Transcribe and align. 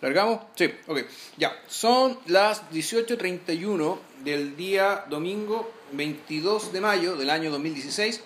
¿Largamos? 0.00 0.40
Sí, 0.54 0.72
ok. 0.86 1.00
Ya, 1.38 1.60
son 1.66 2.18
las 2.26 2.62
18.31 2.70 3.98
del 4.22 4.56
día 4.56 5.04
domingo 5.10 5.68
22 5.92 6.72
de 6.72 6.80
mayo 6.80 7.16
del 7.16 7.30
año 7.30 7.50
2016. 7.50 8.20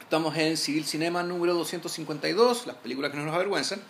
Estamos 0.00 0.34
en 0.38 0.56
Civil 0.56 0.86
Cinema 0.86 1.22
número 1.22 1.52
252, 1.54 2.66
las 2.66 2.76
películas 2.76 3.10
que 3.10 3.18
no 3.18 3.26
nos 3.26 3.34
avergüenzan. 3.34 3.82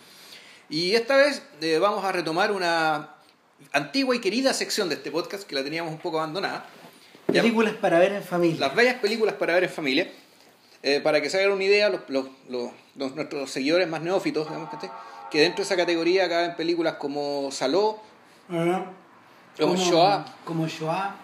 Y 0.69 0.95
esta 0.95 1.17
vez 1.17 1.43
eh, 1.61 1.79
vamos 1.79 2.05
a 2.05 2.11
retomar 2.11 2.51
una 2.51 3.15
antigua 3.73 4.17
y 4.17 4.21
querida 4.21 4.53
sección 4.53 4.89
de 4.89 4.97
este 4.97 5.13
podcast 5.13 5.45
que 5.45 5.55
la 5.55 5.63
teníamos 5.63 5.93
un 5.93 6.01
poco 6.01 6.19
abandonada. 6.19 6.67
Películas 7.27 7.75
para 7.75 8.01
ver 8.01 8.13
en 8.13 8.25
familia. 8.25 8.59
Las 8.59 8.75
bellas 8.75 8.97
películas 8.97 9.37
para 9.37 9.55
ver 9.55 9.65
en 9.65 9.71
familia. 9.71 10.11
Eh, 10.83 11.01
para 11.01 11.21
que 11.21 11.31
se 11.31 11.39
hagan 11.39 11.53
una 11.53 11.63
idea, 11.63 11.89
los, 11.89 12.01
los, 12.09 12.27
los, 12.97 13.15
nuestros 13.15 13.53
seguidores 13.53 13.87
más 13.87 14.03
neófitos, 14.03 14.49
digamos 14.49 14.69
que, 14.71 14.89
que 15.33 15.41
dentro 15.41 15.57
de 15.59 15.63
esa 15.63 15.77
categoría 15.77 16.29
caben 16.29 16.55
películas 16.57 16.97
como 16.97 17.51
Saló, 17.51 17.99
como 19.59 19.77
Shoah. 19.77 20.27
Como 20.45 20.67
Shoah. 20.69 21.15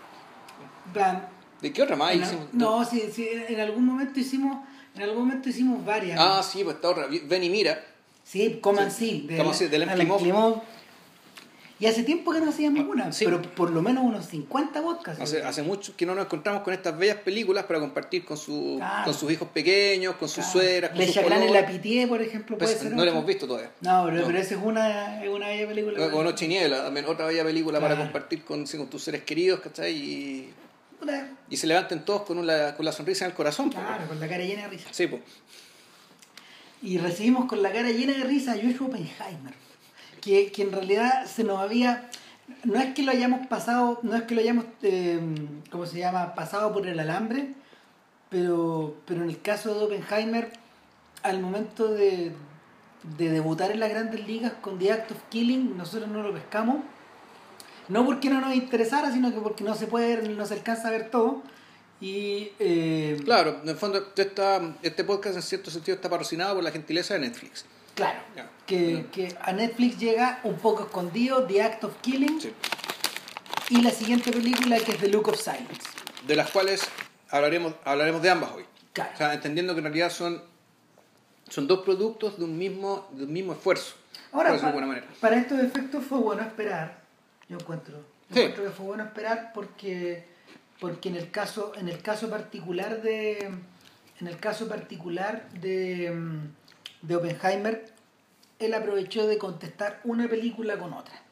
Plan, 0.95 1.29
¿De 1.61 1.71
qué 1.71 1.83
otra 1.83 1.95
más 1.97 2.13
en- 2.15 2.23
hicimos? 2.23 2.47
no, 2.55 2.83
sí, 2.87 3.11
sí, 3.15 3.29
en 3.31 3.61
algún 3.61 3.85
momento 3.85 4.19
hicimos, 4.19 4.65
en 4.95 5.03
algún 5.03 5.27
momento 5.27 5.51
hicimos 5.51 5.85
varias. 5.85 6.19
Ah, 6.19 6.43
sí, 6.43 6.65
pues 6.65 6.77
está 6.77 6.89
otra. 6.89 7.07
Ven 7.25 7.45
y 7.45 7.51
mira. 7.51 7.85
Sí, 8.25 8.59
Coman 8.63 8.91
sí, 8.91 9.27
de, 9.29 9.37
Sí, 9.55 9.65
de. 9.69 9.77
Y 11.81 11.87
hace 11.87 12.03
tiempo 12.03 12.33
que 12.33 12.41
no 12.41 12.51
hacíamos 12.51 12.85
una, 12.89 13.13
sí. 13.13 13.25
pero 13.25 13.41
por 13.41 13.71
lo 13.71 13.81
menos 13.83 14.03
unos 14.03 14.27
50 14.27 14.83
podcasts. 14.83 15.23
Hace, 15.23 15.45
hace 15.45 15.63
mucho 15.63 15.95
que 15.97 16.05
no 16.07 16.15
nos 16.17 16.25
encontramos 16.25 16.63
con 16.63 16.75
estas 16.75 16.99
bellas 16.99 17.19
películas 17.19 17.67
para 17.67 17.79
compartir 17.79 18.25
con, 18.25 18.37
su, 18.37 18.77
Claro. 18.79 19.05
con 19.05 19.15
sus 19.15 19.31
hijos 19.31 19.49
pequeños, 19.51 20.17
con 20.17 20.29
sus 20.29 20.45
Claro. 20.45 20.53
suegras, 20.53 20.91
con 20.91 20.99
Le 20.99 21.07
sus 21.07 21.17
en 21.19 21.53
la 21.53 21.67
Pitié, 21.67 22.09
por 22.09 22.21
ejemplo, 22.21 22.59
puede 22.59 22.73
Pues, 22.73 22.83
ser. 22.83 22.93
no 22.97 23.05
la 23.05 23.13
hemos 23.13 23.25
visto 23.25 23.47
todavía. 23.47 23.71
No, 23.81 24.07
pero, 24.07 24.17
No. 24.23 24.27
pero 24.27 24.39
esa 24.41 24.55
es 24.57 24.61
una, 24.61 25.23
es 25.25 25.31
una 25.31 25.47
bella 25.49 25.69
película. 25.69 26.07
O 26.13 26.23
Noche 26.25 26.47
y 26.47 26.49
Niebla, 26.49 26.83
también 26.83 27.07
otra 27.07 27.27
bella 27.27 27.45
película 27.45 27.79
para 27.81 27.97
compartir 27.97 28.43
con, 28.45 28.65
tus 28.65 29.03
seres 29.05 29.23
queridos, 29.23 29.61
¿cachai? 29.61 29.93
Y, 29.95 30.53
y 31.49 31.57
se 31.57 31.67
levanten 31.69 32.05
todos 32.05 32.23
con, 32.23 32.39
una, 32.39 32.75
con 32.75 32.85
la 32.85 32.91
sonrisa 32.91 33.25
en 33.25 33.31
el 33.31 33.37
corazón. 33.37 33.71
Claro, 33.71 34.09
con 34.09 34.19
la 34.19 34.27
cara 34.27 34.43
llena 34.43 34.63
de 34.63 34.69
risa. 34.69 34.89
Sí, 34.91 35.07
pues. 35.07 35.23
Y 36.83 36.99
recibimos 36.99 37.47
con 37.47 37.63
la 37.63 37.71
cara 37.73 37.91
llena 37.91 38.15
de 38.17 38.25
risa 38.25 38.53
a 38.53 38.57
Joshua 38.57 38.89
Oppenheimer, 38.89 39.55
que, 40.21 40.51
que 40.53 40.63
en 40.63 40.73
realidad 40.73 41.27
se 41.27 41.45
nos 41.45 41.59
había... 41.61 42.09
No 42.65 42.79
es 42.81 42.95
que 42.95 43.03
lo 43.03 43.11
hayamos 43.13 43.47
pasado, 43.47 44.01
no 44.03 44.17
es 44.17 44.23
que 44.23 44.35
lo 44.35 44.41
hayamos, 44.41 44.65
eh, 44.83 45.21
¿cómo 45.71 45.85
se 45.87 45.99
llama?, 45.99 46.35
pasado 46.35 46.73
por 46.73 46.87
el 46.87 46.99
alambre, 46.99 47.53
pero, 48.31 48.95
pero 49.07 49.23
en 49.23 49.29
el 49.31 49.41
caso 49.41 49.75
de 49.75 49.85
Oppenheimer, 49.85 50.51
al 51.23 51.41
momento 51.41 51.89
de, 51.89 52.33
de 53.19 53.31
debutar 53.31 53.71
en 53.71 53.81
las 53.81 53.91
grandes 53.91 54.27
ligas 54.27 54.53
con 54.61 54.79
The 54.79 54.93
Act 54.93 55.11
of 55.13 55.19
Killing, 55.31 55.77
nosotros 55.77 56.09
no 56.11 56.23
lo 56.23 56.33
pescamos. 56.33 56.79
No 57.89 58.05
porque 58.05 58.29
no 58.31 58.41
nos 58.41 58.55
interesara, 58.55 59.13
sino 59.13 59.33
que 59.33 59.41
porque 59.41 59.65
no 59.65 59.75
se 59.75 59.87
puede 59.87 60.17
ver, 60.17 60.31
no 60.31 60.45
se 60.47 60.55
alcanza 60.55 60.89
a 60.89 60.91
ver 60.91 61.11
todo. 61.11 61.43
Y 62.01 62.51
eh, 62.59 63.21
Claro, 63.25 63.61
en 63.63 63.69
el 63.69 63.77
fondo 63.77 63.99
esta- 64.17 64.75
este 64.83 65.05
podcast 65.05 65.37
en 65.37 65.43
cierto 65.43 65.71
sentido 65.71 65.97
está 65.97 66.09
patrocinado 66.11 66.55
por 66.55 66.65
la 66.65 66.71
gentileza 66.71 67.15
de 67.15 67.21
Netflix. 67.21 67.65
Claro, 67.99 68.21
que, 68.65 69.07
que 69.11 69.37
a 69.43 69.51
Netflix 69.53 69.99
llega 69.99 70.39
un 70.45 70.55
poco 70.57 70.85
escondido 70.85 71.45
The 71.49 71.63
Act 71.63 71.83
of 71.85 71.97
Killing 72.01 72.41
Sí. 72.41 72.53
y 73.71 73.83
la 73.83 73.91
siguiente 73.91 74.31
película 74.31 74.79
que 74.79 74.93
es 74.93 74.99
The 74.99 75.09
Look 75.09 75.29
of 75.29 75.37
Silence. 75.41 75.83
De 76.25 76.37
las 76.37 76.49
cuales 76.51 76.83
hablaremos, 77.29 77.75
hablaremos 77.85 78.23
de 78.23 78.31
ambas 78.31 78.53
hoy. 78.53 78.65
Claro. 78.93 79.11
O 79.15 79.17
sea, 79.19 79.35
entendiendo 79.35 79.75
que 79.75 79.79
en 79.81 79.85
realidad 79.87 80.11
son, 80.11 80.41
son 81.49 81.67
dos 81.67 81.81
productos 81.85 82.39
de 82.39 82.45
un 82.45 82.57
mismo, 82.57 83.09
de 83.13 83.25
un 83.25 83.33
mismo 83.33 83.53
esfuerzo. 83.53 83.97
Ahora, 84.31 84.53
manera. 84.53 85.07
para 85.21 85.37
estos 85.37 85.59
efectos 85.59 86.05
fue 86.05 86.19
bueno 86.19 86.43
esperar, 86.43 87.01
yo 87.49 87.57
encuentro. 87.59 87.97
Yo 87.97 88.35
Sí. 88.35 88.41
encuentro 88.43 88.65
que 88.65 88.71
fue 88.71 88.87
bueno 88.87 89.03
esperar 89.05 89.51
porque, 89.55 90.25
porque 90.79 91.09
en 91.09 91.17
el 91.17 91.33
caso, 91.33 91.73
en 91.75 91.89
el 91.89 92.01
caso 92.01 92.31
particular 92.31 93.03
de. 93.03 93.51
En 94.21 94.27
el 94.27 94.37
caso 94.39 94.69
particular 94.69 95.49
de, 95.53 96.11
mm, 96.11 96.55
de 97.03 97.17
Oppenheimer, 97.17 97.93
él 98.59 98.75
aprovechó 98.75 99.27
de 99.27 99.39
contestar 99.39 100.01
una 100.05 100.29
película 100.29 100.79
con 100.79 100.93
otra. 100.93 101.23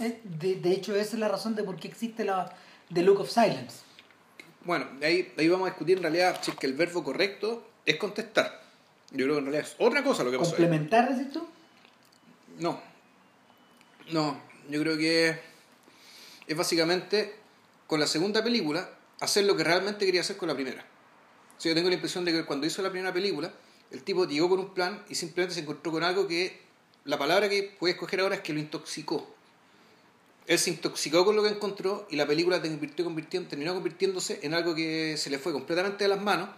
Eh, 0.00 0.20
De, 0.24 0.56
de 0.56 0.72
hecho, 0.72 0.94
esa 0.94 1.14
es 1.14 1.20
la 1.20 1.28
razón 1.28 1.54
de 1.54 1.62
por 1.62 1.76
qué 1.76 1.88
existe 1.88 2.24
la 2.24 2.54
The 2.92 3.02
Look 3.02 3.20
of 3.20 3.30
Silence. 3.30 3.78
Bueno, 4.64 4.86
ahí, 5.02 5.32
ahí 5.38 5.48
vamos 5.48 5.66
a 5.66 5.70
discutir 5.70 5.96
en 5.96 6.02
realidad 6.02 6.38
si 6.42 6.50
es 6.50 6.56
que 6.56 6.66
el 6.66 6.74
verbo 6.74 7.02
correcto 7.02 7.66
es 7.86 7.96
contestar. 7.96 8.60
Yo 9.10 9.24
creo 9.24 9.34
que 9.34 9.38
en 9.38 9.44
realidad 9.46 9.66
es 9.66 9.76
otra 9.78 10.04
cosa 10.04 10.22
lo 10.22 10.30
que 10.30 10.38
pasó. 10.38 10.50
¿Complementar, 10.50 11.14
decís 11.14 11.32
tú? 11.32 11.46
No. 12.58 12.80
No, 14.12 14.40
yo 14.68 14.80
creo 14.82 14.98
que 14.98 15.40
es 16.46 16.56
básicamente 16.56 17.34
con 17.86 18.00
la 18.00 18.06
segunda 18.06 18.42
película 18.44 18.90
hacer 19.20 19.44
lo 19.44 19.56
que 19.56 19.64
realmente 19.64 20.04
quería 20.04 20.20
hacer 20.20 20.36
con 20.36 20.48
la 20.48 20.54
primera. 20.54 20.84
O 21.56 21.60
sea, 21.60 21.70
yo 21.70 21.74
tengo 21.74 21.88
la 21.88 21.94
impresión 21.94 22.24
de 22.24 22.32
que 22.32 22.44
cuando 22.44 22.66
hizo 22.66 22.82
la 22.82 22.90
primera 22.90 23.12
película, 23.12 23.52
el 23.90 24.02
tipo 24.02 24.26
llegó 24.26 24.48
con 24.48 24.58
un 24.60 24.74
plan 24.74 25.04
y 25.08 25.14
simplemente 25.14 25.54
se 25.54 25.60
encontró 25.62 25.90
con 25.92 26.04
algo 26.04 26.26
que 26.26 26.60
la 27.04 27.18
palabra 27.18 27.48
que 27.48 27.74
puede 27.78 27.94
escoger 27.94 28.20
ahora 28.20 28.36
es 28.36 28.40
que 28.42 28.52
lo 28.52 28.60
intoxicó. 28.60 29.26
Él 30.46 30.58
se 30.58 30.70
intoxicó 30.70 31.24
con 31.24 31.36
lo 31.36 31.42
que 31.42 31.48
encontró 31.50 32.06
y 32.10 32.16
la 32.16 32.26
película 32.26 32.60
convirtió, 32.60 33.04
convirtiendo, 33.04 33.48
terminó 33.48 33.72
convirtiéndose 33.74 34.40
en 34.42 34.54
algo 34.54 34.74
que 34.74 35.16
se 35.16 35.30
le 35.30 35.38
fue 35.38 35.52
completamente 35.52 36.04
de 36.04 36.08
las 36.08 36.20
manos, 36.20 36.48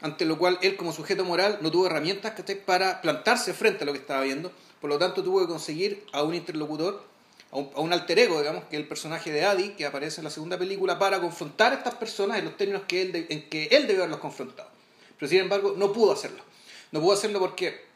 ante 0.00 0.24
lo 0.24 0.36
cual 0.36 0.58
él 0.62 0.76
como 0.76 0.92
sujeto 0.92 1.24
moral 1.24 1.58
no 1.62 1.70
tuvo 1.70 1.86
herramientas 1.86 2.34
para 2.66 3.00
plantarse 3.00 3.54
frente 3.54 3.84
a 3.84 3.86
lo 3.86 3.92
que 3.92 3.98
estaba 4.00 4.22
viendo, 4.22 4.52
por 4.80 4.90
lo 4.90 4.98
tanto 4.98 5.22
tuvo 5.22 5.40
que 5.40 5.46
conseguir 5.46 6.04
a 6.12 6.22
un 6.22 6.34
interlocutor, 6.34 7.04
a 7.52 7.56
un, 7.58 7.70
a 7.74 7.80
un 7.80 7.92
alter 7.92 8.18
ego, 8.18 8.38
digamos, 8.40 8.64
que 8.64 8.76
es 8.76 8.82
el 8.82 8.88
personaje 8.88 9.30
de 9.30 9.44
Adi, 9.44 9.70
que 9.70 9.86
aparece 9.86 10.20
en 10.20 10.24
la 10.24 10.30
segunda 10.30 10.58
película, 10.58 10.98
para 10.98 11.20
confrontar 11.20 11.72
a 11.72 11.76
estas 11.76 11.94
personas 11.94 12.38
en 12.38 12.46
los 12.46 12.56
términos 12.56 12.82
que 12.88 13.02
él 13.02 13.12
de- 13.12 13.26
en 13.30 13.48
que 13.48 13.64
él 13.66 13.86
debió 13.86 14.02
haberlos 14.02 14.20
confrontado. 14.20 14.68
Pero 15.18 15.28
sin 15.30 15.38
embargo 15.40 15.74
no 15.76 15.92
pudo 15.92 16.12
hacerlo. 16.12 16.42
No 16.92 17.00
pudo 17.00 17.14
hacerlo 17.14 17.40
porque 17.40 17.90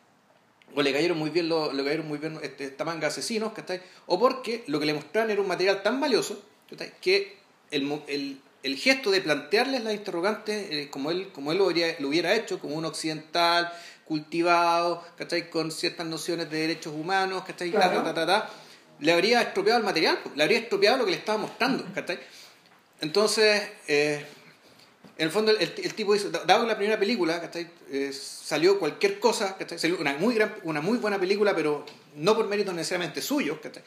o 0.74 0.82
le 0.82 0.92
cayeron 0.92 1.16
muy 1.18 1.30
bien, 1.30 1.48
lo, 1.48 1.72
le 1.72 1.84
cayeron 1.84 2.06
muy 2.08 2.18
bien 2.18 2.38
este, 2.42 2.64
esta 2.64 2.84
manga 2.84 3.02
de 3.02 3.06
asesinos, 3.06 3.52
¿cachai? 3.52 3.80
O 4.06 4.18
porque 4.18 4.64
lo 4.66 4.78
que 4.80 4.86
le 4.86 4.94
mostraron 4.94 5.30
era 5.30 5.40
un 5.40 5.48
material 5.48 5.82
tan 5.82 6.00
valioso, 6.00 6.42
¿cachai? 6.68 6.92
Que 7.00 7.38
el, 7.70 8.02
el, 8.08 8.40
el 8.62 8.76
gesto 8.76 9.10
de 9.10 9.20
plantearles 9.20 9.84
las 9.84 9.94
interrogantes, 9.94 10.70
eh, 10.70 10.88
como 10.90 11.10
él, 11.10 11.30
como 11.32 11.52
él 11.52 11.58
lo, 11.58 11.66
hubiera, 11.66 11.98
lo 12.00 12.08
hubiera 12.08 12.34
hecho, 12.34 12.58
como 12.58 12.74
un 12.74 12.84
occidental, 12.84 13.72
cultivado, 14.04 15.02
¿cachai? 15.16 15.48
Con 15.50 15.70
ciertas 15.70 16.06
nociones 16.06 16.50
de 16.50 16.58
derechos 16.58 16.92
humanos, 16.94 17.44
¿cachai? 17.46 17.70
Ta, 17.70 17.78
Claro. 17.78 18.02
ta, 18.02 18.14
ta, 18.14 18.14
ta, 18.14 18.26
ta, 18.26 18.50
le 19.00 19.12
habría 19.12 19.40
estropeado 19.42 19.78
el 19.78 19.84
material, 19.84 20.18
le 20.34 20.42
habría 20.42 20.58
estropeado 20.58 20.98
lo 20.98 21.04
que 21.04 21.10
le 21.12 21.16
estaba 21.18 21.38
mostrando, 21.38 21.84
¿cachai? 21.94 22.18
Entonces, 23.00 23.62
eh, 23.88 24.24
en 25.18 25.24
el 25.24 25.30
fondo, 25.30 25.50
el, 25.50 25.58
el 25.60 25.94
tipo 25.94 26.14
hizo, 26.14 26.30
dado 26.30 26.62
que 26.62 26.66
la 26.66 26.76
primera 26.76 26.98
película, 26.98 27.40
¿cachai? 27.40 27.70
Eh, 27.90 28.12
salió 28.12 28.78
cualquier 28.78 29.18
cosa, 29.18 29.56
¿cachai? 29.56 29.78
Salió 29.78 29.98
una 29.98 30.14
muy, 30.18 30.34
gran, 30.34 30.54
una 30.62 30.82
muy 30.82 30.98
buena 30.98 31.18
película, 31.18 31.54
pero 31.54 31.86
no 32.16 32.36
por 32.36 32.46
méritos 32.48 32.74
necesariamente 32.74 33.22
suyos, 33.22 33.58
¿cachai? 33.62 33.82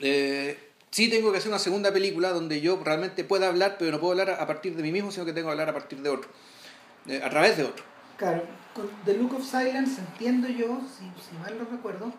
Eh, 0.00 0.58
sí 0.90 1.08
tengo 1.08 1.30
que 1.30 1.38
hacer 1.38 1.50
una 1.50 1.60
segunda 1.60 1.92
película 1.92 2.30
donde 2.30 2.60
yo 2.60 2.82
realmente 2.82 3.22
pueda 3.22 3.46
hablar, 3.46 3.76
pero 3.78 3.92
no 3.92 4.00
puedo 4.00 4.12
hablar 4.12 4.40
a 4.40 4.46
partir 4.46 4.74
de 4.74 4.82
mí 4.82 4.90
mismo, 4.90 5.12
sino 5.12 5.24
que 5.24 5.32
tengo 5.32 5.46
que 5.46 5.52
hablar 5.52 5.68
a 5.68 5.72
partir 5.72 6.00
de 6.00 6.08
otro, 6.08 6.28
eh, 7.06 7.20
a 7.22 7.30
través 7.30 7.56
de 7.56 7.62
otro. 7.62 7.84
Claro, 8.16 8.42
con 8.74 8.90
The 9.04 9.14
Look 9.14 9.34
of 9.34 9.48
Silence 9.48 10.00
entiendo 10.00 10.48
yo, 10.48 10.80
si, 10.98 11.04
si 11.22 11.36
mal 11.38 11.56
no 11.56 11.64
recuerdo, 11.64 12.12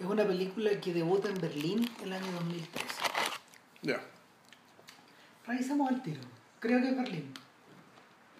es 0.00 0.06
una 0.06 0.26
película 0.26 0.70
que 0.80 0.94
debuta 0.94 1.28
en 1.28 1.38
Berlín 1.38 1.90
el 2.02 2.12
año 2.14 2.32
2013. 2.32 2.86
Ya. 3.82 4.00
Revisamos 5.46 5.90
al 5.90 6.02
tiro, 6.02 6.20
creo 6.60 6.80
que 6.80 6.88
es 6.88 6.96
Berlín. 6.96 7.34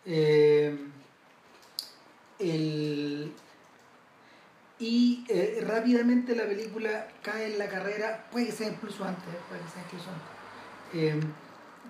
Eh, 0.07 0.77
el- 2.39 3.33
y 4.81 5.25
eh, 5.29 5.65
rápidamente 5.67 6.37
la 6.37 6.45
película 6.47 7.09
cae 7.23 7.53
en 7.53 7.59
la 7.59 7.69
carrera, 7.69 8.27
puede 8.31 8.47
que 8.47 8.53
sea 8.53 8.69
incluso 8.69 9.05
antes, 9.05 9.25
eh, 9.25 9.39
puede 9.49 9.61
que 9.63 9.69
sea 9.71 9.83
incluso 9.85 10.07
antes. 10.09 10.29
Eh, 10.95 11.21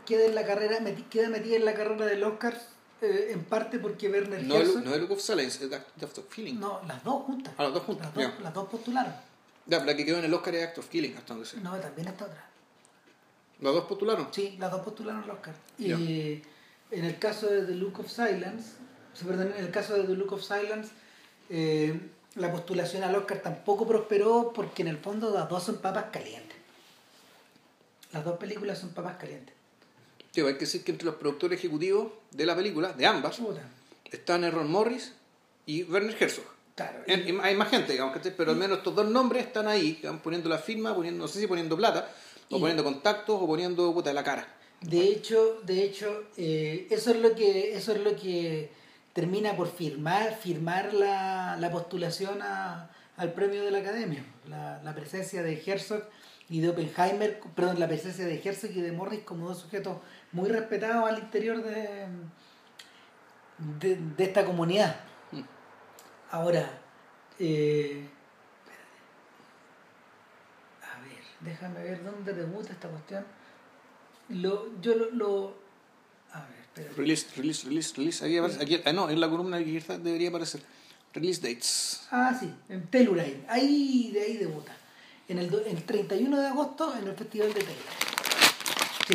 queda 0.07 0.25
en 0.25 0.35
la 0.35 0.47
carrera, 0.47 0.79
meti- 0.81 1.07
queda 1.09 1.29
metida 1.29 1.57
en 1.57 1.65
la 1.67 1.75
carrera 1.75 2.07
del 2.07 2.25
Oscar 2.25 2.59
eh, 3.03 3.31
en 3.33 3.45
parte 3.45 3.79
porque 3.79 4.09
Werner 4.09 4.43
No, 4.43 4.57
el, 4.57 4.67
Herzog- 4.67 4.83
no 4.83 4.95
el 4.95 5.01
Look 5.03 5.13
of 5.13 5.21
Silence, 5.21 5.65
es 5.65 5.73
Act 5.73 6.19
of 6.19 6.29
Feeling. 6.31 6.59
no, 6.59 6.81
las 6.89 7.05
dos 7.05 7.23
juntas. 7.25 7.53
Ah, 7.59 7.65
las 7.65 7.75
dos 7.75 7.83
juntas, 7.85 8.07
Las 8.17 8.33
dos, 8.33 8.43
las 8.43 8.55
dos 8.55 8.69
postularon. 8.69 9.13
Ya, 9.67 9.85
la 9.85 9.95
que 9.95 10.07
quedó 10.07 10.19
en 10.19 10.25
el 10.25 10.33
Oscar 10.35 10.55
es 10.55 10.67
Act 10.69 10.79
of 10.79 10.89
Killing, 10.89 11.15
hasta 11.17 11.35
donde 11.35 11.47
sé. 11.49 11.59
No, 11.61 11.77
también 11.77 12.09
está 12.09 12.25
otra. 12.25 12.48
Las 13.61 13.73
dos 13.75 13.85
postularon. 13.87 14.29
Sí, 14.33 14.57
las 14.59 14.71
dos 14.71 14.81
postularon 14.83 15.23
al 15.25 15.31
Oscar. 15.31 15.55
Ya. 15.79 15.97
Y 15.97 16.43
en 16.91 17.05
el 17.05 17.19
caso 17.19 17.47
de 17.49 17.63
The 17.63 17.75
Look 17.75 18.01
of 18.01 18.09
Silence, 18.11 18.73
perdón, 19.27 19.53
en 19.57 19.65
el 19.65 19.71
caso 19.71 19.95
de 19.95 20.05
The 20.05 20.15
Look 20.15 20.33
of 20.33 20.43
Silence, 20.43 20.91
eh, 21.51 21.99
la 22.37 22.53
postulación 22.53 23.03
al 23.03 23.15
Oscar 23.17 23.39
tampoco 23.41 23.87
prosperó 23.87 24.53
porque 24.55 24.83
en 24.83 24.89
el 24.89 24.99
fondo 24.99 25.31
las 25.35 25.49
dos 25.49 25.65
son 25.65 25.79
papas 25.79 26.07
calientes. 26.13 26.57
Las 28.13 28.25
dos 28.25 28.39
películas 28.39 28.79
son 28.79 28.91
papas 28.91 29.17
calientes. 29.17 29.55
Sí, 30.31 30.41
hay 30.41 30.55
que 30.55 30.61
decir 30.61 30.85
que 30.85 30.93
entre 30.93 31.07
los 31.07 31.17
productores 31.17 31.59
ejecutivos 31.59 32.13
de 32.31 32.47
la 32.47 32.55
película, 32.55 32.93
de 32.93 33.07
ambas, 33.07 33.37
Puta. 33.37 33.63
están 34.05 34.51
Ron 34.51 34.71
Morris 34.71 35.13
y 35.67 35.83
Werner 35.85 36.17
Herzog. 36.23 36.45
Claro. 36.75 37.01
En- 37.07 37.41
hay 37.41 37.57
más 37.57 37.71
gente, 37.71 37.93
digamos, 37.93 38.17
pero 38.37 38.53
al 38.53 38.57
menos 38.57 38.79
estos 38.79 38.95
dos 38.95 39.07
nombres 39.11 39.47
están 39.47 39.67
ahí, 39.67 39.95
digamos, 39.95 40.23
poniendo 40.23 40.49
la 40.49 40.59
firma, 40.59 40.95
poniendo, 40.95 41.23
no 41.25 41.29
sé 41.29 41.41
si 41.41 41.47
poniendo 41.49 41.77
plata, 41.77 42.09
o 42.51 42.57
Y- 42.57 42.61
poniendo 42.61 42.85
contactos, 42.85 43.37
o 43.41 43.47
poniendo 43.47 43.93
puta 43.93 44.13
la 44.13 44.25
cara. 44.25 44.47
De 44.81 45.01
hecho, 45.01 45.61
de 45.65 45.83
hecho, 45.85 46.25
eh, 46.37 46.87
eso 46.91 47.11
es 47.11 47.17
lo 47.17 47.35
que, 47.35 47.77
eso 47.77 47.93
es 47.93 48.01
lo 48.01 48.15
que 48.17 48.71
termina 49.13 49.57
por 49.57 49.69
firmar, 49.69 50.37
firmar 50.37 50.95
la, 50.95 51.57
la 51.59 51.71
postulación 51.71 52.41
a- 52.43 52.91
al 53.17 53.33
premio 53.33 53.65
de 53.65 53.71
la 53.73 53.79
academia. 53.79 54.25
La, 54.49 54.81
la 54.85 54.95
presencia 54.95 55.43
de 55.43 55.61
Herzog 55.67 56.05
y 56.49 56.61
de 56.61 56.69
Oppenheimer, 56.71 57.41
perdón, 57.57 57.81
la 57.81 57.89
presencia 57.89 58.25
de 58.25 58.41
Herzog 58.43 58.71
y 58.71 58.81
de 58.81 58.93
Morris 58.93 59.21
como 59.25 59.49
dos 59.49 59.59
sujetos 59.59 59.99
muy 60.33 60.49
respetados 60.49 61.09
al 61.11 61.19
interior 61.19 61.63
de, 61.63 62.07
de, 63.81 63.97
de 64.17 64.25
esta 64.25 64.45
comunidad. 64.45 65.01
Mm. 65.33 65.41
Ahora, 66.31 66.71
eh, 67.41 68.09
a 70.83 71.01
ver, 71.01 71.23
déjame 71.41 71.83
ver 71.83 72.03
dónde 72.05 72.33
debuta 72.33 72.73
esta 72.73 72.89
cuestión. 72.89 73.25
Lo, 74.31 74.81
yo 74.81 74.95
lo, 74.95 75.11
lo- 75.11 75.55
A 76.33 76.41
ver, 76.41 76.59
espérate. 76.61 76.95
Release, 76.97 77.27
release, 77.37 77.67
release, 77.67 77.95
release. 77.97 78.25
Aquí 78.25 78.37
aparece, 78.37 78.63
aquí, 78.63 78.81
ah, 78.85 78.93
no, 78.93 79.09
en 79.11 79.21
la 79.21 79.29
columna 79.31 79.59
que 79.59 79.65
quizás 79.65 80.03
debería 80.03 80.29
aparecer. 80.29 80.61
Release 81.15 81.41
dates. 81.41 82.07
Ah, 82.11 82.37
sí, 82.39 82.53
en 82.69 82.87
Telluride. 82.89 83.45
Ahí, 83.49 84.11
de 84.13 84.21
ahí 84.23 84.37
debuta. 84.37 84.73
En 85.29 85.39
el, 85.39 85.53
el 85.67 85.83
31 85.85 86.41
de 86.41 86.47
agosto 86.47 86.95
en 86.97 87.09
el 87.09 87.15
Festival 87.17 87.49
de 87.49 87.61
Telluride. 87.61 87.83
Sí. 89.09 89.15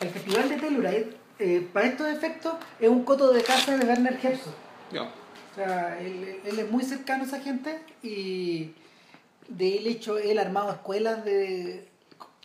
El 0.00 0.10
Festival 0.10 0.48
de 0.48 0.56
Telluride, 0.56 1.16
eh, 1.38 1.68
para 1.72 1.86
estos 1.86 2.06
efectos, 2.08 2.54
es 2.78 2.88
un 2.88 3.04
coto 3.04 3.32
de 3.32 3.42
casa 3.42 3.76
de 3.76 3.84
Werner 3.86 4.18
Herzog. 4.22 4.54
Ya. 4.92 5.02
O 5.02 5.54
sea, 5.54 5.98
él, 6.00 6.40
él 6.44 6.58
es 6.58 6.70
muy 6.70 6.84
cercano 6.84 7.24
a 7.24 7.26
esa 7.26 7.40
gente 7.40 7.80
y 8.02 8.72
de 9.48 9.78
él 9.78 9.86
hecho, 9.86 10.18
él 10.18 10.38
ha 10.38 10.42
armado 10.42 10.70
escuelas 10.70 11.24
de 11.24 11.86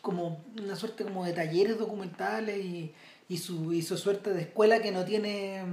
como 0.01 0.43
una 0.61 0.75
suerte 0.75 1.03
como 1.03 1.23
de 1.25 1.33
talleres 1.33 1.77
documentales 1.77 2.63
y, 2.63 2.91
y 3.29 3.37
su, 3.37 3.73
su 3.81 3.97
suerte 3.97 4.31
de 4.33 4.41
escuela 4.41 4.81
que 4.81 4.91
no 4.91 5.05
tiene 5.05 5.63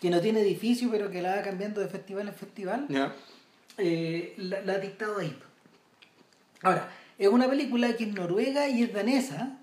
que 0.00 0.10
no 0.10 0.20
tiene 0.20 0.40
edificio 0.40 0.90
pero 0.90 1.10
que 1.10 1.22
la 1.22 1.36
va 1.36 1.42
cambiando 1.42 1.80
de 1.80 1.88
festival 1.88 2.28
en 2.28 2.34
festival 2.34 2.86
Ya. 2.88 3.14
eh, 3.78 4.34
la, 4.36 4.60
la 4.62 4.74
ha 4.74 4.78
dictado 4.78 5.18
ahí. 5.18 5.36
Ahora, 6.62 6.90
es 7.18 7.28
una 7.28 7.48
película 7.48 7.96
que 7.96 8.04
es 8.04 8.12
noruega 8.14 8.68
y 8.68 8.82
es 8.82 8.92
danesa. 8.92 9.58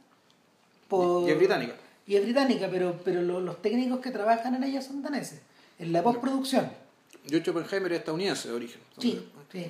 por- 0.88 1.28
Y 1.28 1.32
es 1.32 1.38
británica. 1.38 1.76
Y 2.08 2.16
es 2.16 2.24
británica, 2.24 2.68
pero, 2.72 3.00
pero 3.04 3.22
lo- 3.22 3.40
los 3.42 3.62
técnicos 3.62 4.00
que 4.00 4.12
trabajan 4.12 4.56
en 4.56 4.64
ella 4.64 4.82
son 4.82 5.02
daneses. 5.02 5.42
En 5.80 5.92
la 5.94 6.02
postproducción. 6.04 6.72
George 7.28 7.50
Oppenheimer 7.52 7.92
es 7.94 8.00
estadounidense 8.00 8.48
de 8.50 8.54
origen. 8.56 8.82
Sí, 8.98 9.26
sí. 9.52 9.68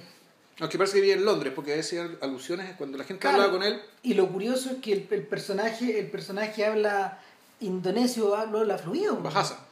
Aunque 0.59 0.77
parece 0.77 0.95
que 0.97 1.01
vive 1.01 1.13
en 1.13 1.25
Londres, 1.25 1.51
porque 1.55 1.73
a 1.73 1.75
veces 1.77 1.99
hay 1.99 2.17
alusiones 2.21 2.75
cuando 2.77 2.97
la 2.97 3.03
gente 3.03 3.21
Claro. 3.21 3.37
hablaba 3.41 3.53
con 3.53 3.63
él. 3.63 3.81
Y 4.03 4.13
lo 4.13 4.29
curioso 4.31 4.69
es 4.71 4.77
que 4.77 4.93
el, 4.93 5.07
el 5.09 5.23
personaje 5.25 5.99
el 5.99 6.11
personaje 6.11 6.65
habla 6.65 7.19
indonesio, 7.59 8.35
habla, 8.35 8.59
habla 8.59 8.77
fluido. 8.77 9.17
Bajasa. 9.17 9.65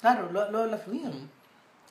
Claro, 0.00 0.30
lo, 0.32 0.50
lo 0.50 0.58
habla 0.62 0.78
fluido. 0.78 1.10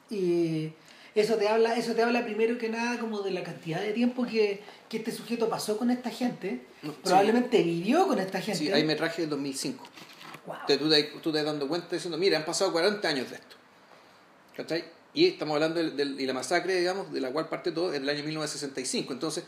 Y 0.09 0.71
eso 1.15 1.35
te 1.35 1.47
habla 1.49 1.75
eso 1.75 1.93
te 1.93 2.01
habla 2.01 2.23
primero 2.23 2.57
que 2.57 2.69
nada 2.69 2.99
como 2.99 3.21
de 3.21 3.31
la 3.31 3.43
cantidad 3.43 3.81
de 3.81 3.91
tiempo 3.93 4.25
que, 4.25 4.61
que 4.87 4.97
este 4.97 5.11
sujeto 5.11 5.49
pasó 5.49 5.77
con 5.77 5.91
esta 5.91 6.09
gente. 6.09 6.65
Probablemente 7.03 7.61
vivió 7.61 8.07
con 8.07 8.19
esta 8.19 8.39
gente. 8.41 8.57
Sí, 8.59 8.71
hay 8.71 8.83
metraje 8.85 9.21
del 9.23 9.31
2005. 9.31 9.83
Wow. 10.45 10.55
Tú, 10.67 10.89
te, 10.89 11.03
tú 11.21 11.31
te 11.31 11.37
das 11.39 11.45
dando 11.45 11.67
cuenta 11.67 11.89
diciendo, 11.91 12.17
mira, 12.17 12.37
han 12.37 12.45
pasado 12.45 12.71
40 12.71 13.07
años 13.07 13.29
de 13.29 13.35
esto. 13.35 13.55
¿Cachai? 14.55 14.83
Y 15.19 15.25
estamos 15.25 15.55
hablando 15.55 15.81
y 15.81 16.25
la 16.25 16.33
masacre, 16.33 16.77
digamos, 16.79 17.11
de 17.11 17.19
la 17.19 17.29
cual 17.29 17.49
parte 17.49 17.73
todo 17.73 17.91
es 17.91 17.99
del 17.99 18.07
año 18.07 18.23
1965. 18.23 19.11
Entonces, 19.11 19.43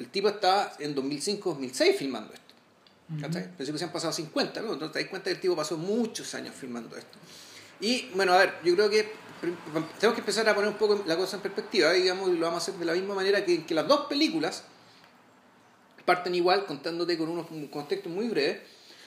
el 0.00 0.08
tipo 0.08 0.28
está 0.28 0.72
en 0.80 0.96
2005-2006 0.96 1.94
filmando 1.94 2.34
esto. 2.34 2.54
¿Cachai? 3.20 3.48
Pensé 3.56 3.70
que 3.70 3.78
se 3.78 3.84
han 3.84 3.92
pasado 3.92 4.12
50, 4.12 4.60
¿no? 4.62 4.72
Entonces 4.72 4.92
te 4.92 4.98
das 5.02 5.08
cuenta 5.08 5.26
que 5.26 5.34
el 5.34 5.40
tipo 5.40 5.54
pasó 5.54 5.76
muchos 5.76 6.34
años 6.34 6.52
filmando 6.52 6.96
esto. 6.96 7.16
Y 7.80 8.08
bueno, 8.16 8.32
a 8.32 8.38
ver, 8.38 8.54
yo 8.64 8.74
creo 8.74 8.90
que 8.90 9.12
tenemos 10.00 10.14
que 10.16 10.20
empezar 10.20 10.48
a 10.48 10.54
poner 10.56 10.68
un 10.68 10.78
poco 10.78 11.00
la 11.06 11.16
cosa 11.16 11.36
en 11.36 11.42
perspectiva, 11.42 11.92
digamos, 11.92 12.28
y 12.28 12.32
lo 12.32 12.46
vamos 12.46 12.54
a 12.54 12.62
hacer 12.64 12.74
de 12.74 12.86
la 12.86 12.94
misma 12.94 13.14
manera 13.14 13.44
que, 13.44 13.64
que 13.64 13.72
las 13.72 13.86
dos 13.86 14.06
películas 14.06 14.64
parten 16.04 16.34
igual, 16.34 16.66
contándote 16.66 17.16
con 17.16 17.28
unos 17.28 17.48
un 17.52 17.68
contexto 17.68 18.08
muy 18.08 18.26
breve. 18.26 18.64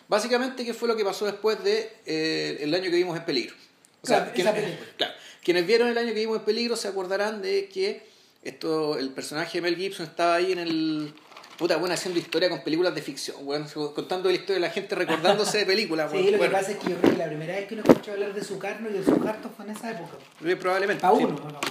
Básicamente, 0.07 0.63
¿qué 0.63 0.73
fue 0.73 0.87
lo 0.87 0.95
que 0.95 1.03
pasó 1.03 1.25
después 1.25 1.61
de 1.65 1.97
eh, 2.05 2.59
el 2.61 2.73
año 2.73 2.89
que 2.89 2.95
vimos 2.95 3.17
en 3.17 3.25
peligro? 3.25 3.55
O 4.01 4.07
sea, 4.07 4.17
Claro, 4.17 4.33
quienes, 4.33 4.53
esa 4.53 4.61
película. 4.61 4.89
claro, 4.97 5.13
quienes 5.43 5.67
vieron 5.67 5.87
el 5.89 5.97
año 5.97 6.13
que 6.13 6.19
vimos 6.19 6.37
en 6.37 6.45
peligro 6.45 6.75
se 6.75 6.87
acordarán 6.87 7.41
de 7.41 7.69
que 7.69 8.05
esto, 8.43 8.97
el 8.97 9.09
personaje 9.11 9.59
de 9.59 9.61
Mel 9.61 9.75
Gibson 9.75 10.05
estaba 10.05 10.35
ahí 10.35 10.51
en 10.51 10.59
el 10.59 11.13
puta 11.57 11.77
bueno 11.77 11.93
haciendo 11.93 12.19
historia 12.19 12.49
con 12.49 12.61
películas 12.63 12.95
de 12.95 13.01
ficción, 13.01 13.45
bueno, 13.45 13.65
contando 13.93 14.29
la 14.29 14.35
historia 14.35 14.55
de 14.55 14.59
la 14.61 14.69
gente 14.69 14.95
recordándose 14.95 15.59
de 15.59 15.65
películas. 15.65 16.11
Sí, 16.11 16.17
bueno, 16.17 16.31
lo 16.31 16.37
bueno, 16.37 16.51
que 16.51 16.59
pasa 16.59 16.71
es 16.71 16.77
que 16.77 16.89
yo 16.89 16.97
creo 16.97 17.11
que 17.11 17.17
la 17.17 17.27
primera 17.27 17.55
vez 17.55 17.67
que 17.67 17.75
uno 17.75 17.83
escuchó 17.85 18.11
hablar 18.11 18.33
de 18.33 18.43
Sukarno 18.43 18.89
y 18.89 18.93
de 18.93 19.03
Suharto 19.03 19.49
fue 19.49 19.65
en 19.65 19.71
esa 19.71 19.91
época. 19.91 20.17
eh, 20.43 20.55
probablemente. 20.55 21.01
Pa' 21.01 21.15
sí. 21.15 21.23
uno, 21.23 21.35
¿no? 21.35 21.61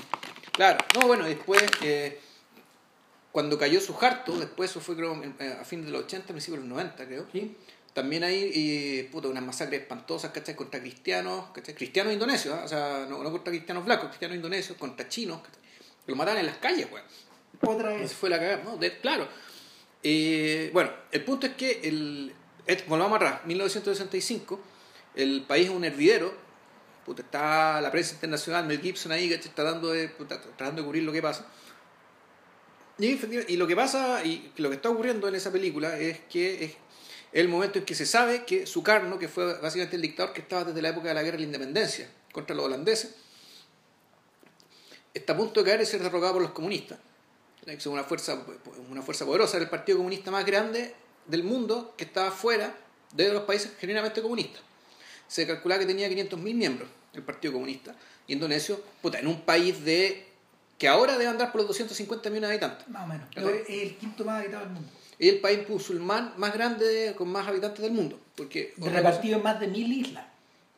Claro, 0.52 0.78
no, 0.94 1.06
bueno, 1.06 1.24
después, 1.24 1.62
eh, 1.82 2.20
cuando 3.32 3.58
cayó 3.58 3.80
Suharto, 3.80 4.38
después 4.38 4.70
eso 4.70 4.80
fue 4.80 4.96
creo 4.96 5.20
eh, 5.22 5.56
a 5.60 5.64
fines 5.64 5.86
de 5.86 5.92
los 5.92 6.04
80, 6.04 6.28
principios 6.28 6.62
de 6.62 6.68
los 6.68 6.76
90, 6.76 7.06
creo. 7.06 7.26
¿Sí? 7.32 7.56
También 7.94 8.24
hay, 8.24 8.50
eh, 8.54 9.08
puta, 9.12 9.28
unas 9.28 9.42
masacres 9.44 9.82
espantosas, 9.82 10.30
¿cachai? 10.32 10.56
Contra 10.56 10.80
cristianos, 10.80 11.50
¿cachai? 11.52 11.74
Cristianos 11.74 12.12
indonesios, 12.14 12.54
¿ah? 12.58 12.62
o 12.64 12.68
sea, 12.68 13.06
no, 13.08 13.22
no 13.22 13.30
contra 13.30 13.50
cristianos 13.50 13.84
blancos, 13.84 14.08
cristianos 14.08 14.36
indonesios, 14.36 14.78
contra 14.78 15.08
chinos, 15.08 15.42
¿cachai? 15.42 15.60
Lo 16.06 16.16
mataban 16.16 16.40
en 16.40 16.46
las 16.46 16.56
calles, 16.56 16.88
weón. 16.90 17.04
Otra 17.60 17.90
vez. 17.90 18.12
fue 18.14 18.30
la 18.30 18.38
cagada, 18.38 18.62
¿no? 18.64 18.76
De- 18.78 18.98
claro. 18.98 19.28
Eh, 20.02 20.70
bueno, 20.72 20.90
el 21.12 21.22
punto 21.24 21.46
es 21.46 21.52
que, 21.54 21.80
el, 21.84 22.32
et- 22.66 22.86
volvamos 22.88 23.16
atrás, 23.16 23.44
1965, 23.44 24.58
el 25.14 25.42
país 25.46 25.66
es 25.68 25.70
un 25.74 25.84
hervidero, 25.84 26.34
puta, 27.04 27.22
está 27.22 27.80
la 27.82 27.90
prensa 27.90 28.14
internacional, 28.14 28.66
Mel 28.66 28.80
Gibson 28.80 29.12
ahí, 29.12 29.28
¿cachai? 29.28 29.52
Dando 29.54 29.90
de, 29.90 30.08
puta, 30.08 30.40
tratando 30.40 30.80
de 30.80 30.86
cubrir 30.86 31.02
lo 31.02 31.12
que 31.12 31.20
pasa. 31.22 31.46
Y, 32.98 33.18
y 33.52 33.56
lo 33.56 33.66
que 33.66 33.76
pasa, 33.76 34.24
y 34.24 34.50
lo 34.56 34.68
que 34.70 34.76
está 34.76 34.88
ocurriendo 34.90 35.28
en 35.28 35.34
esa 35.34 35.50
película 35.52 35.98
es 35.98 36.20
que 36.30 36.64
es 36.64 36.72
el 37.32 37.48
momento 37.48 37.78
en 37.78 37.84
que 37.84 37.94
se 37.94 38.06
sabe 38.06 38.44
que 38.44 38.66
Sukarno, 38.66 39.18
que 39.18 39.28
fue 39.28 39.58
básicamente 39.58 39.96
el 39.96 40.02
dictador 40.02 40.32
que 40.32 40.42
estaba 40.42 40.64
desde 40.64 40.82
la 40.82 40.90
época 40.90 41.08
de 41.08 41.14
la 41.14 41.22
guerra 41.22 41.36
de 41.36 41.42
la 41.42 41.46
independencia 41.46 42.08
contra 42.32 42.54
los 42.54 42.66
holandeses, 42.66 43.14
está 45.14 45.32
a 45.32 45.36
punto 45.36 45.60
de 45.60 45.66
caer 45.70 45.80
y 45.80 45.86
ser 45.86 46.02
derrocado 46.02 46.34
por 46.34 46.42
los 46.42 46.52
comunistas. 46.52 46.98
son 47.78 47.94
una 47.94 48.04
fuerza, 48.04 48.44
una 48.90 49.02
fuerza 49.02 49.24
poderosa, 49.24 49.56
era 49.56 49.64
el 49.64 49.70
partido 49.70 49.98
comunista 49.98 50.30
más 50.30 50.44
grande 50.44 50.94
del 51.26 51.44
mundo 51.44 51.94
que 51.96 52.04
estaba 52.04 52.30
fuera 52.30 52.76
de 53.12 53.32
los 53.32 53.42
países 53.44 53.72
genuinamente 53.78 54.20
comunistas. 54.20 54.62
Se 55.28 55.46
calculaba 55.46 55.80
que 55.80 55.86
tenía 55.86 56.08
500.000 56.08 56.54
miembros 56.54 56.88
el 57.14 57.22
Partido 57.22 57.52
Comunista 57.52 57.94
Indonesio, 58.28 58.82
puta, 59.02 59.18
en 59.18 59.26
un 59.26 59.42
país 59.42 59.84
de 59.84 60.26
que 60.78 60.88
ahora 60.88 61.18
debe 61.18 61.28
andar 61.28 61.52
por 61.52 61.60
los 61.60 61.68
250 61.68 62.30
millones 62.30 62.48
de 62.48 62.54
habitantes. 62.54 62.88
Más 62.88 63.04
o 63.04 63.06
menos. 63.06 63.28
Es 63.36 63.82
el 63.82 63.96
quinto 63.96 64.24
más 64.24 64.40
habitado 64.40 64.64
del 64.64 64.74
mundo. 64.74 64.88
Es 65.22 65.34
el 65.34 65.40
país 65.40 65.68
musulmán 65.68 66.34
más 66.36 66.52
grande 66.52 67.14
con 67.16 67.28
más 67.28 67.46
habitantes 67.46 67.80
del 67.80 67.92
mundo. 67.92 68.18
Porque, 68.36 68.74
De 68.76 68.90
repartido 68.90 69.36
en 69.36 69.42
más 69.44 69.60
de 69.60 69.68
mil 69.68 69.92
islas. 69.92 70.24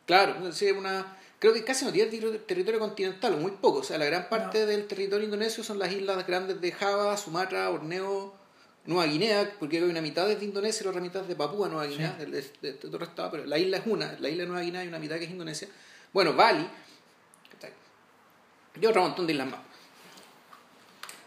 Claro, 0.05 0.51
sí, 0.53 0.69
una, 0.71 1.17
creo 1.39 1.51
que 1.51 1.63
casi 1.63 1.83
no 1.83 1.91
tiene 1.91 2.11
ter- 2.11 2.39
territorio 2.45 2.79
continental, 2.79 3.33
o 3.33 3.37
muy 3.37 3.51
poco. 3.53 3.79
O 3.79 3.83
sea, 3.83 3.97
la 3.97 4.05
gran 4.05 4.29
parte 4.29 4.59
No. 4.59 4.65
del 4.67 4.85
territorio 4.85 5.25
indonesio 5.25 5.63
son 5.63 5.79
las 5.79 5.91
islas 5.91 6.27
grandes 6.27 6.61
de 6.61 6.71
Java, 6.71 7.17
Sumatra, 7.17 7.69
Borneo, 7.69 8.35
Nueva 8.85 9.07
Guinea, 9.07 9.51
porque 9.57 9.77
hay 9.77 9.83
una 9.83 10.01
mitad 10.01 10.29
es 10.29 10.37
de 10.39 10.45
Indonesia 10.45 10.81
y 10.81 10.83
la 10.83 10.89
otra 10.91 11.01
mitad 11.01 11.23
es 11.23 11.27
de 11.27 11.35
Papúa 11.35 11.67
Nueva 11.67 11.87
Guinea, 11.87 12.13
del- 12.19 12.29
de, 12.29 12.41
de- 12.41 12.47
de 12.61 12.73
todo 12.73 12.97
el 12.97 13.03
estado, 13.03 13.31
pero 13.31 13.45
la 13.45 13.57
isla 13.57 13.77
es 13.77 13.83
una, 13.87 14.15
la 14.19 14.29
isla 14.29 14.43
de 14.43 14.47
Nueva 14.47 14.61
Guinea 14.61 14.83
y 14.85 14.87
una 14.89 14.99
mitad 14.99 15.15
que 15.17 15.23
es 15.25 15.31
Indonesia. 15.31 15.67
Bueno, 16.13 16.33
Bali, 16.33 16.67
y 18.79 18.85
otro 18.85 19.01
montón 19.01 19.25
de 19.25 19.33
islas 19.33 19.49
más. 19.49 19.59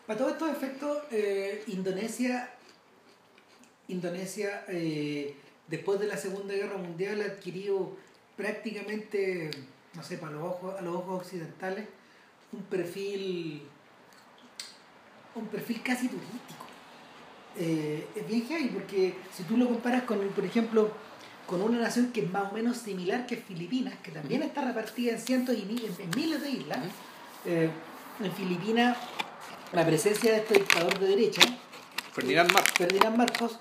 Para 0.07 0.19
todos 0.19 0.33
estos 0.33 0.51
efectos, 0.51 0.99
eh, 1.11 1.65
Indonesia, 1.69 2.51
Indonesia 3.88 4.64
eh, 4.68 5.35
después 5.66 5.99
de 6.00 6.07
la 6.07 6.16
Segunda 6.16 6.54
Guerra 6.54 6.76
Mundial 6.76 7.21
ha 7.23 7.25
adquirido 7.26 7.97
prácticamente, 8.37 9.50
no 9.95 10.02
sé, 10.02 10.18
para 10.18 10.33
los 10.33 10.42
ojos, 10.45 10.75
a 10.78 10.83
los 10.83 10.95
ojos 10.95 11.23
occidentales, 11.23 11.87
un 12.52 12.62
perfil, 12.62 13.62
un 15.35 15.47
perfil 15.47 15.83
casi 15.83 16.09
turístico. 16.09 16.64
Eh, 17.59 18.07
es 18.14 18.28
bien 18.28 18.47
heavy 18.47 18.68
porque 18.68 19.14
si 19.37 19.42
tú 19.45 19.57
lo 19.57 19.66
comparas 19.68 20.02
con, 20.04 20.18
por 20.28 20.45
ejemplo, 20.45 20.92
con 21.47 21.61
una 21.62 21.78
nación 21.78 22.12
que 22.12 22.21
es 22.25 22.30
más 22.30 22.52
o 22.52 22.54
menos 22.54 22.76
similar 22.76 23.26
que 23.26 23.37
Filipinas, 23.37 23.95
que 24.02 24.11
también 24.12 24.42
está 24.42 24.62
repartida 24.64 25.12
en 25.12 25.18
cientos 25.18 25.57
y 25.57 25.64
mi- 25.64 25.85
en, 25.99 26.11
miles 26.14 26.42
de 26.42 26.50
islas, 26.50 26.78
eh, 27.47 27.71
en 28.21 28.33
Filipinas 28.33 28.97
la 29.73 29.85
presencia 29.85 30.33
de 30.33 30.38
este 30.38 30.54
dictador 30.54 30.99
de 30.99 31.07
derecha, 31.09 31.40
Ferdinand 32.12 32.52
Marcos. 32.52 32.73
Ferdinand 32.76 33.16
Marcos, 33.16 33.59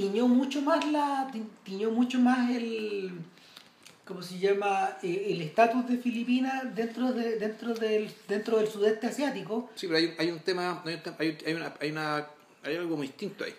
tiñó 0.00 0.26
mucho 0.28 0.62
más 0.62 0.84
la 0.90 1.28
ti- 1.32 1.42
tiñó 1.64 1.90
mucho 1.90 2.18
más 2.20 2.50
el 2.50 3.12
¿cómo 4.06 4.22
se 4.22 4.38
llama? 4.38 4.96
Eh, 5.02 5.26
el 5.32 5.40
estatus 5.42 5.86
de 5.88 5.98
Filipinas 5.98 6.74
dentro, 6.74 7.12
de, 7.12 7.38
dentro, 7.38 7.74
del, 7.74 8.10
dentro 8.26 8.56
del 8.58 8.66
sudeste 8.68 9.06
asiático. 9.06 9.70
Sí, 9.76 9.86
pero 9.86 9.98
hay, 9.98 10.14
hay 10.18 10.30
un 10.30 10.40
tema, 10.40 10.82
hay, 10.84 10.94
un 10.94 11.00
hay, 11.18 11.38
hay 11.46 11.54
una, 11.54 11.74
hay, 11.80 11.90
una, 11.92 12.26
hay 12.64 12.76
algo 12.76 12.96
muy 12.96 13.06
distinto 13.06 13.44
ahí. 13.44 13.54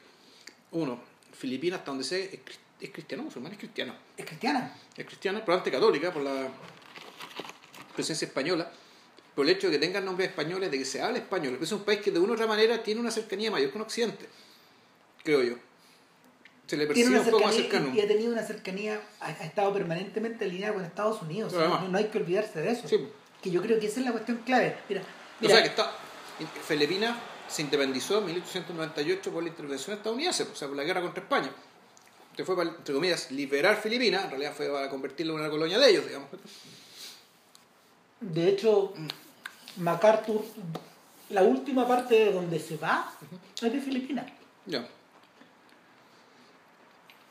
Uno, 0.72 1.00
Filipinas, 1.32 1.80
hasta 1.80 1.92
donde 1.92 2.04
sé, 2.04 2.24
es, 2.34 2.60
es 2.82 2.90
cristiano, 2.90 3.24
musulmán, 3.24 3.54
es 3.54 3.60
cristiano. 3.60 3.94
Es 4.18 4.26
cristiana. 4.26 4.76
Es 4.98 5.06
cristiana, 5.06 5.40
probablemente 5.46 5.72
católica 5.72 6.12
por 6.12 6.24
la 6.24 6.50
presencia 7.96 8.26
española, 8.26 8.70
por 9.36 9.46
el 9.46 9.52
hecho 9.56 9.68
de 9.68 9.74
que 9.74 9.80
tengan 9.86 10.04
nombres 10.04 10.30
españoles, 10.30 10.70
de 10.70 10.78
que 10.80 10.86
se 10.86 11.02
hable 11.02 11.20
español. 11.20 11.58
Es 11.62 11.72
un 11.72 11.84
país 11.86 12.02
que 12.02 12.12
de 12.12 12.20
una 12.20 12.32
u 12.32 12.34
otra 12.34 12.48
manera 12.48 12.84
tiene 12.84 13.00
una 13.00 13.12
cercanía 13.12 13.52
mayor 13.52 13.72
con 13.72 13.84
Occidente, 13.84 14.28
creo 15.24 15.44
yo. 15.44 15.56
Se 16.72 16.78
le 16.78 16.88
percibe 16.88 17.20
un 17.20 17.26
poco 17.26 17.44
más 17.44 17.54
cercano. 17.54 17.94
y 17.94 18.00
ha 18.00 18.08
tenido 18.08 18.32
una 18.32 18.44
cercanía, 18.44 19.02
ha, 19.20 19.26
ha 19.26 19.44
estado 19.44 19.74
permanentemente 19.74 20.46
alineada 20.46 20.74
con 20.74 20.86
Estados 20.86 21.22
Unidos. 21.22 21.52
Pero 21.54 21.82
no, 21.90 21.98
hay 21.98 22.06
que 22.06 22.18
olvidarse 22.18 22.62
de 22.62 22.72
eso. 22.72 22.88
Sí. 22.88 23.10
Que 23.42 23.52
yo 23.52 23.62
creo 23.62 23.78
que 23.78 23.88
esa 23.88 24.00
es 24.00 24.06
la 24.06 24.14
cuestión 24.14 24.38
clave. 24.46 24.78
Mira, 24.88 25.02
O 25.02 25.06
mira 25.42 25.54
sea 25.56 25.64
que 25.64 25.68
está. 25.68 25.92
Filipinas 26.66 27.18
se 27.50 27.64
independizó 27.64 28.20
en 28.20 28.28
1898 28.28 29.32
por 29.34 29.44
la 29.44 29.50
intervención 29.50 29.98
estadounidense, 29.98 30.44
o 30.44 30.56
sea, 30.56 30.70
por 30.70 30.78
la 30.78 30.86
guerra 30.86 31.02
contra 31.02 31.22
España. 31.22 31.52
Que 32.38 32.46
fue 32.46 32.56
para, 32.56 32.70
entre 32.70 32.94
comillas, 32.96 33.30
liberar 33.32 33.76
Filipinas, 33.76 34.24
en 34.24 34.30
realidad 34.30 34.54
fue 34.56 34.70
para 34.70 34.90
convertirlo 34.90 35.34
en 35.34 35.42
una 35.42 35.50
colonia 35.50 35.78
de 35.78 35.90
ellos, 35.90 36.06
digamos. 36.08 36.30
de 38.22 38.48
hecho, 38.48 38.94
MacArthur, 39.76 40.42
la 41.32 41.44
última 41.44 41.86
parte 41.86 42.16
de 42.16 42.32
donde 42.32 42.60
se 42.60 42.78
va 42.78 43.12
es 43.62 43.74
de 43.74 43.82
Filipinas. 43.82 44.28
Ya. 44.66 44.88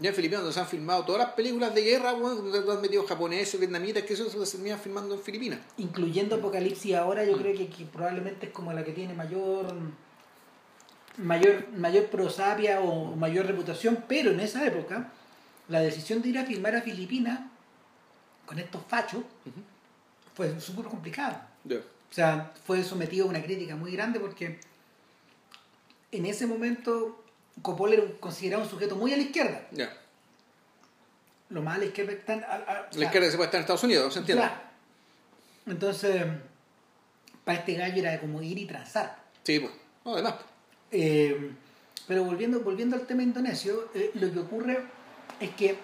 Ya 0.00 0.08
en 0.08 0.14
Filipinas 0.14 0.42
donde 0.42 0.54
se 0.54 0.60
han 0.60 0.66
filmado 0.66 1.04
todas 1.04 1.20
las 1.20 1.32
películas 1.34 1.74
de 1.74 1.82
guerra, 1.82 2.14
bueno, 2.14 2.36
donde 2.36 2.72
han 2.72 2.80
metido 2.80 3.04
japoneses, 3.06 3.60
vietnamitas, 3.60 4.02
que 4.02 4.14
eso 4.14 4.28
se 4.30 4.56
terminan 4.56 4.80
filmando 4.80 5.14
en 5.14 5.20
Filipinas. 5.20 5.60
incluyendo 5.76 6.36
Apocalipsis 6.36 6.94
ahora, 6.94 7.24
yo 7.24 7.36
creo 7.36 7.56
que, 7.56 7.68
que 7.68 7.84
probablemente 7.84 8.46
es 8.46 8.52
como 8.52 8.72
la 8.72 8.82
que 8.82 8.92
tiene 8.92 9.14
mayor 9.14 9.66
mayor 11.18 11.68
mayor 11.76 12.06
prosapia 12.06 12.80
o 12.80 13.14
mayor 13.14 13.46
reputación, 13.46 14.04
pero 14.08 14.30
en 14.30 14.40
esa 14.40 14.64
época 14.66 15.12
la 15.68 15.80
decisión 15.80 16.22
de 16.22 16.30
ir 16.30 16.38
a 16.38 16.44
filmar 16.44 16.74
a 16.74 16.82
Filipinas 16.82 17.40
con 18.46 18.58
estos 18.58 18.82
fachos 18.88 19.22
fue 20.34 20.60
súper 20.60 20.86
complicada. 20.86 21.48
O 22.10 22.12
sea, 22.12 22.52
fue 22.66 22.82
sometido 22.82 23.26
a 23.26 23.28
una 23.28 23.42
crítica 23.42 23.76
muy 23.76 23.92
grande 23.92 24.18
porque 24.18 24.58
en 26.10 26.26
ese 26.26 26.46
momento 26.46 27.22
Coppola 27.62 27.94
era 27.94 28.04
considerado 28.20 28.62
un 28.62 28.68
sujeto 28.70 28.96
muy 28.96 29.12
a 29.12 29.16
la 29.16 29.22
izquierda. 29.22 29.66
Ya. 29.72 29.92
Lo 31.50 31.62
más 31.62 31.76
a 31.76 31.78
la 31.78 31.84
izquierda 31.86 32.12
que 32.12 32.18
están... 32.18 32.42
a- 32.44 32.46
a- 32.46 32.80
o 32.80 32.84
La 32.84 32.92
sea, 32.92 33.04
izquierda 33.04 33.30
se 33.30 33.36
puede 33.36 33.46
estar 33.46 33.58
en 33.58 33.62
Estados 33.62 33.82
Unidos, 33.84 34.12
¿se 34.14 34.20
entiende? 34.20 34.44
Claro. 34.44 34.60
Entonces, 35.66 36.22
para 37.44 37.58
este 37.58 37.74
gallo 37.74 37.98
era 38.02 38.20
como 38.20 38.40
ir 38.42 38.58
y 38.58 38.66
transar. 38.66 39.16
Sí, 39.42 39.58
pues. 39.60 39.72
No, 40.04 40.14
además. 40.14 40.34
Eh, 40.90 41.50
pero 42.06 42.24
volviendo, 42.24 42.60
volviendo 42.60 42.96
al 42.96 43.06
tema 43.06 43.22
indonesio, 43.22 43.90
eh, 43.94 44.10
lo 44.14 44.32
que 44.32 44.38
ocurre 44.38 44.78
es 45.38 45.50
que 45.50 45.76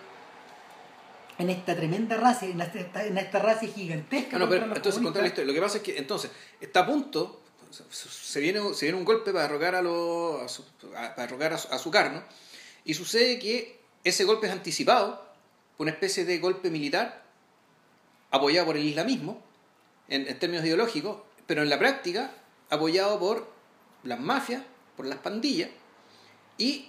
en 1.38 1.50
esta 1.50 1.76
tremenda 1.76 2.16
raza, 2.16 2.46
en 2.46 2.60
esta, 2.60 3.04
en 3.04 3.18
esta 3.18 3.38
raza 3.40 3.66
gigantesca. 3.66 4.36
Ah, 4.36 4.38
no, 4.38 4.48
pero 4.48 4.64
entonces 4.64 5.02
contar 5.02 5.22
la 5.22 5.28
historia. 5.28 5.46
Lo 5.48 5.54
que 5.54 5.60
pasa 5.60 5.76
es 5.78 5.82
que 5.82 5.98
entonces 5.98 6.30
está 6.60 6.80
a 6.80 6.86
punto, 6.86 7.42
se 7.90 8.40
viene, 8.40 8.74
se 8.74 8.86
viene 8.86 8.98
un 8.98 9.04
golpe 9.04 9.32
para 9.32 9.44
derrocar 9.48 9.74
a, 9.74 9.82
los, 9.82 10.42
a, 10.42 10.48
su, 10.48 10.62
a- 10.96 11.14
para 11.14 11.22
derrocar 11.26 11.52
a, 11.54 11.58
su- 11.58 11.68
a 11.72 11.78
Sukarno, 11.78 12.22
y 12.84 12.94
sucede 12.94 13.38
que 13.38 13.80
ese 14.04 14.24
golpe 14.24 14.46
es 14.46 14.52
anticipado 14.52 15.16
por 15.76 15.84
una 15.84 15.90
especie 15.92 16.24
de 16.24 16.38
golpe 16.38 16.70
militar 16.70 17.24
apoyado 18.30 18.66
por 18.66 18.76
el 18.76 18.84
islamismo 18.84 19.40
en, 20.08 20.26
en 20.28 20.38
términos 20.38 20.64
ideológicos, 20.64 21.18
pero 21.46 21.62
en 21.62 21.70
la 21.70 21.78
práctica 21.78 22.32
apoyado 22.70 23.18
por 23.18 23.48
las 24.04 24.20
mafias, 24.20 24.62
por 24.96 25.06
las 25.06 25.18
pandillas, 25.18 25.70
y 26.58 26.88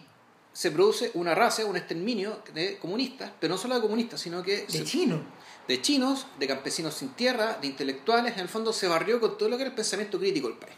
se 0.54 0.72
produce 0.72 1.12
una 1.14 1.36
raza, 1.36 1.66
un 1.66 1.78
exterminio 1.78 2.42
de 2.54 2.78
comunistas, 2.80 3.32
pero 3.40 3.54
no 3.54 3.58
solo 3.60 3.76
de 3.76 3.82
comunistas, 3.82 4.20
sino 4.20 4.42
que 4.42 4.62
De 4.62 4.70
se- 4.72 4.84
chino. 4.86 5.22
De 5.68 5.82
chinos, 5.82 6.26
de 6.40 6.48
campesinos 6.48 6.94
sin 6.94 7.10
tierra, 7.10 7.58
de 7.60 7.68
intelectuales, 7.68 8.34
en 8.34 8.40
el 8.40 8.50
fondo 8.50 8.72
se 8.74 8.88
barrió 8.88 9.20
con 9.20 9.38
todo 9.38 9.50
lo 9.50 9.58
que 9.58 9.64
era 9.64 9.70
el 9.70 9.76
pensamiento 9.76 10.18
crítico 10.20 10.48
del 10.48 10.58
país. 10.58 10.74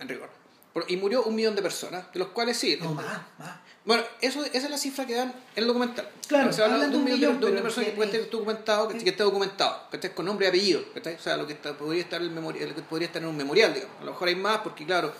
En 0.00 0.08
rigor. 0.08 0.28
Y 0.88 0.96
murió 0.96 1.24
un 1.24 1.34
millón 1.34 1.54
de 1.56 1.62
personas, 1.62 2.04
de 2.12 2.18
los 2.20 2.28
cuales 2.28 2.56
sí. 2.56 2.78
No, 2.80 2.94
más, 2.94 3.04
más. 3.38 3.58
Bueno, 3.84 4.02
eso, 4.20 4.44
esa 4.44 4.58
es 4.58 4.70
la 4.70 4.78
cifra 4.78 5.04
que 5.06 5.14
dan 5.14 5.28
en 5.56 5.62
el 5.62 5.66
documental. 5.66 6.08
Claro, 6.28 6.52
se 6.52 6.62
habla 6.62 6.86
de 6.86 6.96
un 6.96 7.04
millón 7.04 7.40
de, 7.40 7.46
de 7.46 7.52
una 7.52 7.54
pero 7.54 7.62
persona 7.64 7.84
que 7.86 7.90
que- 7.92 7.96
puede 7.96 8.10
estar 8.16 8.30
documentado, 8.30 8.88
que, 8.88 8.98
que 8.98 9.10
esté 9.10 9.22
documentado, 9.22 9.88
que 9.90 9.96
esté 9.96 10.12
con 10.12 10.26
nombre 10.26 10.46
y 10.46 10.48
apellido, 10.48 10.82
¿cachai? 10.94 11.14
O 11.16 11.18
sea, 11.18 11.36
lo 11.36 11.46
que 11.46 11.54
está, 11.54 11.76
podría 11.76 12.02
estar 12.02 12.20
en 12.20 12.28
el 12.28 12.32
memorial, 12.34 12.68
lo 12.68 12.74
que 12.76 12.82
podría 12.82 13.06
estar 13.06 13.20
en 13.22 13.28
un 13.28 13.36
memorial, 13.36 13.74
digamos. 13.74 13.96
A 14.00 14.04
lo 14.04 14.12
mejor 14.12 14.28
hay 14.28 14.36
más, 14.36 14.58
porque 14.58 14.84
claro, 14.86 15.12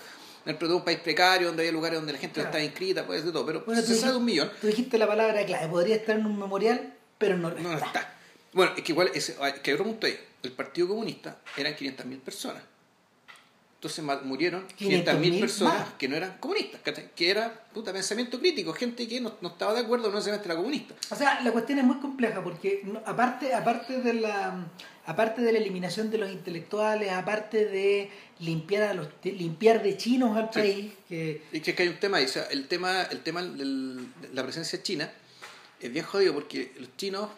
dentro 0.45 0.67
de 0.67 0.73
un 0.75 0.83
país 0.83 0.99
precario, 0.99 1.47
donde 1.47 1.63
hay 1.63 1.71
lugares 1.71 1.97
donde 1.99 2.13
la 2.13 2.19
gente 2.19 2.39
no 2.39 2.45
está 2.45 2.63
inscrita, 2.63 3.05
puede 3.05 3.19
ser 3.19 3.27
de 3.27 3.33
todo, 3.33 3.45
pero 3.45 3.63
Bueno, 3.65 3.81
se 3.81 3.95
sabe 3.95 4.13
de 4.13 4.17
un 4.19 4.25
dijiste- 4.25 4.45
millón. 4.45 4.51
Tú 4.61 4.67
dijiste 4.67 4.97
la 4.97 5.07
palabra 5.07 5.45
clave, 5.45 5.67
podría 5.67 5.95
estar 5.97 6.17
en 6.17 6.25
un 6.27 6.39
memorial, 6.39 6.93
pero 7.17 7.35
no, 7.37 7.49
está. 7.49 7.85
está. 7.85 8.13
Bueno, 8.53 8.73
es 8.75 8.83
que 8.83 8.91
igual, 8.91 9.09
es, 9.13 9.35
hay- 9.39 9.53
que 9.63 9.73
otro 9.73 9.85
punto 9.85 10.07
ahí. 10.07 10.19
El 10.43 10.51
Partido 10.51 10.87
Comunista 10.89 11.39
eran 11.57 11.73
500.000 11.75 12.19
personas. 12.19 12.63
Entonces 13.75 14.03
murieron 14.25 14.67
500.000 14.77 15.03
500.000 15.05 15.39
personas 15.39 15.79
más. 15.79 15.93
que 15.97 16.07
no 16.07 16.15
eran 16.15 16.37
comunistas, 16.37 16.81
que 17.15 17.29
era 17.31 17.51
puta 17.73 17.91
pensamiento 17.91 18.39
crítico, 18.39 18.73
gente 18.73 19.07
que 19.07 19.19
no, 19.19 19.33
no 19.41 19.49
estaba 19.49 19.73
de 19.73 19.79
acuerdo, 19.79 20.09
no 20.09 20.15
necesariamente 20.17 20.47
era 20.47 20.55
comunista. 20.55 20.93
O 21.09 21.15
sea, 21.15 21.41
la 21.41 21.51
cuestión 21.51 21.79
es 21.79 21.85
muy 21.85 21.97
compleja 21.97 22.43
porque 22.43 22.83
aparte, 23.05 23.55
aparte 23.55 23.99
de 24.01 24.13
la 24.13 24.67
aparte 25.07 25.41
de 25.41 25.51
la 25.51 25.57
eliminación 25.57 26.11
de 26.11 26.19
los 26.19 26.29
intelectuales, 26.31 27.11
aparte 27.11 27.65
de 27.65 28.11
limpiar 28.37 28.83
a 28.83 28.93
los 28.93 29.07
de, 29.23 29.31
limpiar 29.31 29.81
de 29.81 29.97
chinos 29.97 30.37
al 30.37 30.49
Sí. 30.53 30.59
país, 30.59 30.93
que 31.09 31.41
Y 31.51 31.59
que, 31.61 31.73
que 31.73 31.81
hay 31.81 31.89
un 31.89 31.99
tema 31.99 32.17
ahí, 32.17 32.25
o 32.25 32.29
sea, 32.29 32.43
el 32.51 32.67
tema, 32.67 33.01
el 33.09 33.21
tema 33.23 33.41
de 33.41 34.05
la 34.31 34.43
presencia 34.43 34.83
china 34.83 35.11
es 35.79 35.91
bien 35.91 36.05
jodido 36.05 36.35
porque 36.35 36.71
los 36.79 36.95
chinos, 36.97 37.29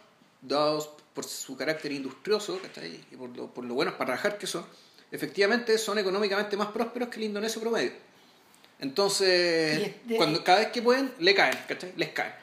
dados 0.42 0.90
por 1.14 1.26
su 1.26 1.56
carácter 1.56 1.92
industrioso, 1.92 2.60
¿cachai? 2.62 3.00
y 3.12 3.16
por 3.16 3.36
lo, 3.36 3.48
por 3.48 3.64
lo 3.64 3.74
buenos 3.76 3.96
para 3.96 4.08
trabajar 4.08 4.38
que 4.38 4.48
son, 4.48 4.66
efectivamente 5.12 5.78
son 5.78 6.00
económicamente 6.00 6.58
más 6.58 6.70
prósperos 6.70 7.10
que 7.10 7.18
el 7.18 7.26
indonesio 7.26 7.62
promedio. 7.62 7.92
Entonces, 8.80 9.96
cuando, 10.18 10.44
cada 10.44 10.60
vez 10.60 10.68
que 10.70 10.82
pueden, 10.82 11.14
le 11.20 11.34
caen, 11.34 11.58
¿cachai? 11.68 11.94
Les 11.96 12.10
caen. 12.10 12.34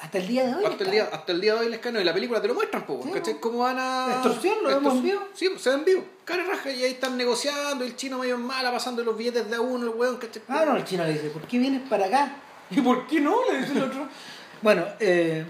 hasta 0.00 0.18
el 0.18 0.26
día 0.26 0.44
de 0.46 0.54
hoy 0.54 0.64
Hasta 0.64 0.84
el, 0.84 0.90
día, 0.90 1.08
hasta 1.12 1.32
el 1.32 1.40
día 1.40 1.54
de 1.54 1.60
hoy 1.60 1.68
les 1.68 1.78
caen, 1.78 1.96
y 1.96 2.04
la 2.04 2.14
película 2.14 2.40
te 2.40 2.48
lo 2.48 2.54
muestran, 2.54 2.84
po, 2.84 3.00
Sí, 3.04 3.10
¿cachai? 3.12 3.38
¿Cómo 3.38 3.58
van 3.58 3.76
a...? 3.78 4.08
Extorsión, 4.14 4.56
lo 4.62 4.70
vemos 4.70 4.94
en 4.94 5.02
vivo. 5.02 5.28
Sí, 5.34 5.48
se 5.58 5.70
ven 5.70 5.84
vivo. 5.84 6.04
Cara 6.24 6.44
raja, 6.44 6.72
y 6.72 6.82
ahí 6.82 6.92
están 6.92 7.16
negociando, 7.16 7.84
el 7.84 7.94
chino 7.94 8.18
medio 8.18 8.34
en 8.36 8.42
mala, 8.42 8.72
pasando 8.72 9.04
los 9.04 9.16
billetes 9.16 9.48
de 9.48 9.56
a 9.56 9.60
uno, 9.60 9.84
el 9.84 9.90
hueón, 9.90 10.16
¿cachai? 10.16 10.42
Ah, 10.48 10.64
no, 10.66 10.76
el 10.76 10.84
chino 10.84 11.04
le 11.04 11.12
dice, 11.12 11.28
¿por 11.28 11.42
qué 11.46 11.58
vienes 11.58 11.88
para 11.88 12.06
acá? 12.06 12.36
¿Y 12.70 12.80
por 12.80 13.06
qué 13.06 13.20
no? 13.20 13.36
Le 13.50 13.60
dice 13.60 13.72
el 13.72 13.82
otro. 13.82 14.08
bueno, 14.62 14.86
eh, 14.98 15.44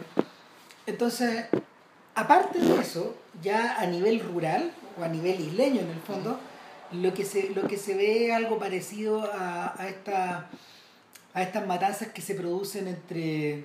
entonces, 0.84 1.46
aparte 2.14 2.58
de 2.58 2.80
eso, 2.80 3.16
ya 3.42 3.78
a 3.80 3.86
nivel 3.86 4.20
rural, 4.20 4.72
o 4.98 5.02
a 5.04 5.08
nivel 5.08 5.40
isleño 5.40 5.80
en 5.80 5.88
el 5.90 6.00
fondo, 6.00 6.38
lo 6.92 7.14
que 7.14 7.24
se, 7.24 7.50
lo 7.50 7.66
que 7.66 7.76
se 7.78 7.94
ve 7.94 8.32
algo 8.34 8.58
parecido 8.58 9.24
a, 9.32 9.74
a, 9.80 9.88
esta, 9.88 10.48
a 11.32 11.42
estas 11.42 11.66
matanzas 11.66 12.08
que 12.08 12.20
se 12.20 12.34
producen 12.34 12.88
entre, 12.88 13.64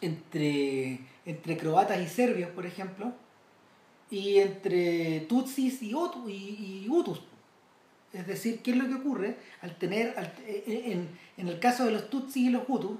entre, 0.00 0.98
entre 1.24 1.56
croatas 1.56 2.00
y 2.00 2.08
serbios, 2.08 2.50
por 2.50 2.66
ejemplo, 2.66 3.12
y 4.10 4.38
entre 4.38 5.20
tutsis 5.20 5.82
y, 5.82 5.92
Otu- 5.92 6.28
y, 6.28 6.86
hutus. 6.88 7.20
Es 8.12 8.26
decir, 8.26 8.60
¿qué 8.62 8.72
es 8.72 8.76
lo 8.76 8.86
que 8.88 8.94
ocurre? 8.94 9.36
Al 9.62 9.76
tener, 9.76 10.14
al- 10.18 10.34
eh, 10.46 10.64
en, 10.86 11.08
en 11.38 11.48
el 11.48 11.58
caso 11.60 11.84
de 11.86 11.92
los 11.92 12.10
tutsis 12.10 12.48
y 12.48 12.50
los 12.50 12.64
hutus, 12.68 12.98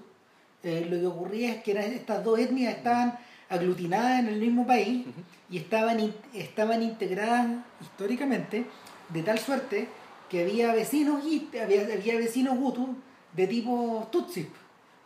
eh, 0.62 0.86
lo 0.88 0.98
que 0.98 1.06
ocurría 1.06 1.52
es 1.52 1.62
que 1.62 1.72
eran- 1.72 1.92
estas 1.92 2.24
dos 2.24 2.38
etnias 2.38 2.76
estaban 2.76 3.18
aglutinadas 3.52 4.21
en 4.21 4.28
el 4.28 4.40
mismo 4.40 4.66
país 4.66 5.04
y 5.50 5.59
estaban, 5.59 6.14
estaban 6.32 6.82
integradas 6.82 7.47
históricamente 7.80 8.64
de 9.11 9.23
tal 9.23 9.38
suerte 9.38 9.88
que 10.30 10.42
había 10.42 10.73
vecinos 10.73 11.23
había, 11.62 11.82
había 11.82 12.16
vecinos 12.16 12.56
hutus 12.59 12.88
de 13.35 13.47
tipo 13.47 14.09
tutsi. 14.11 14.49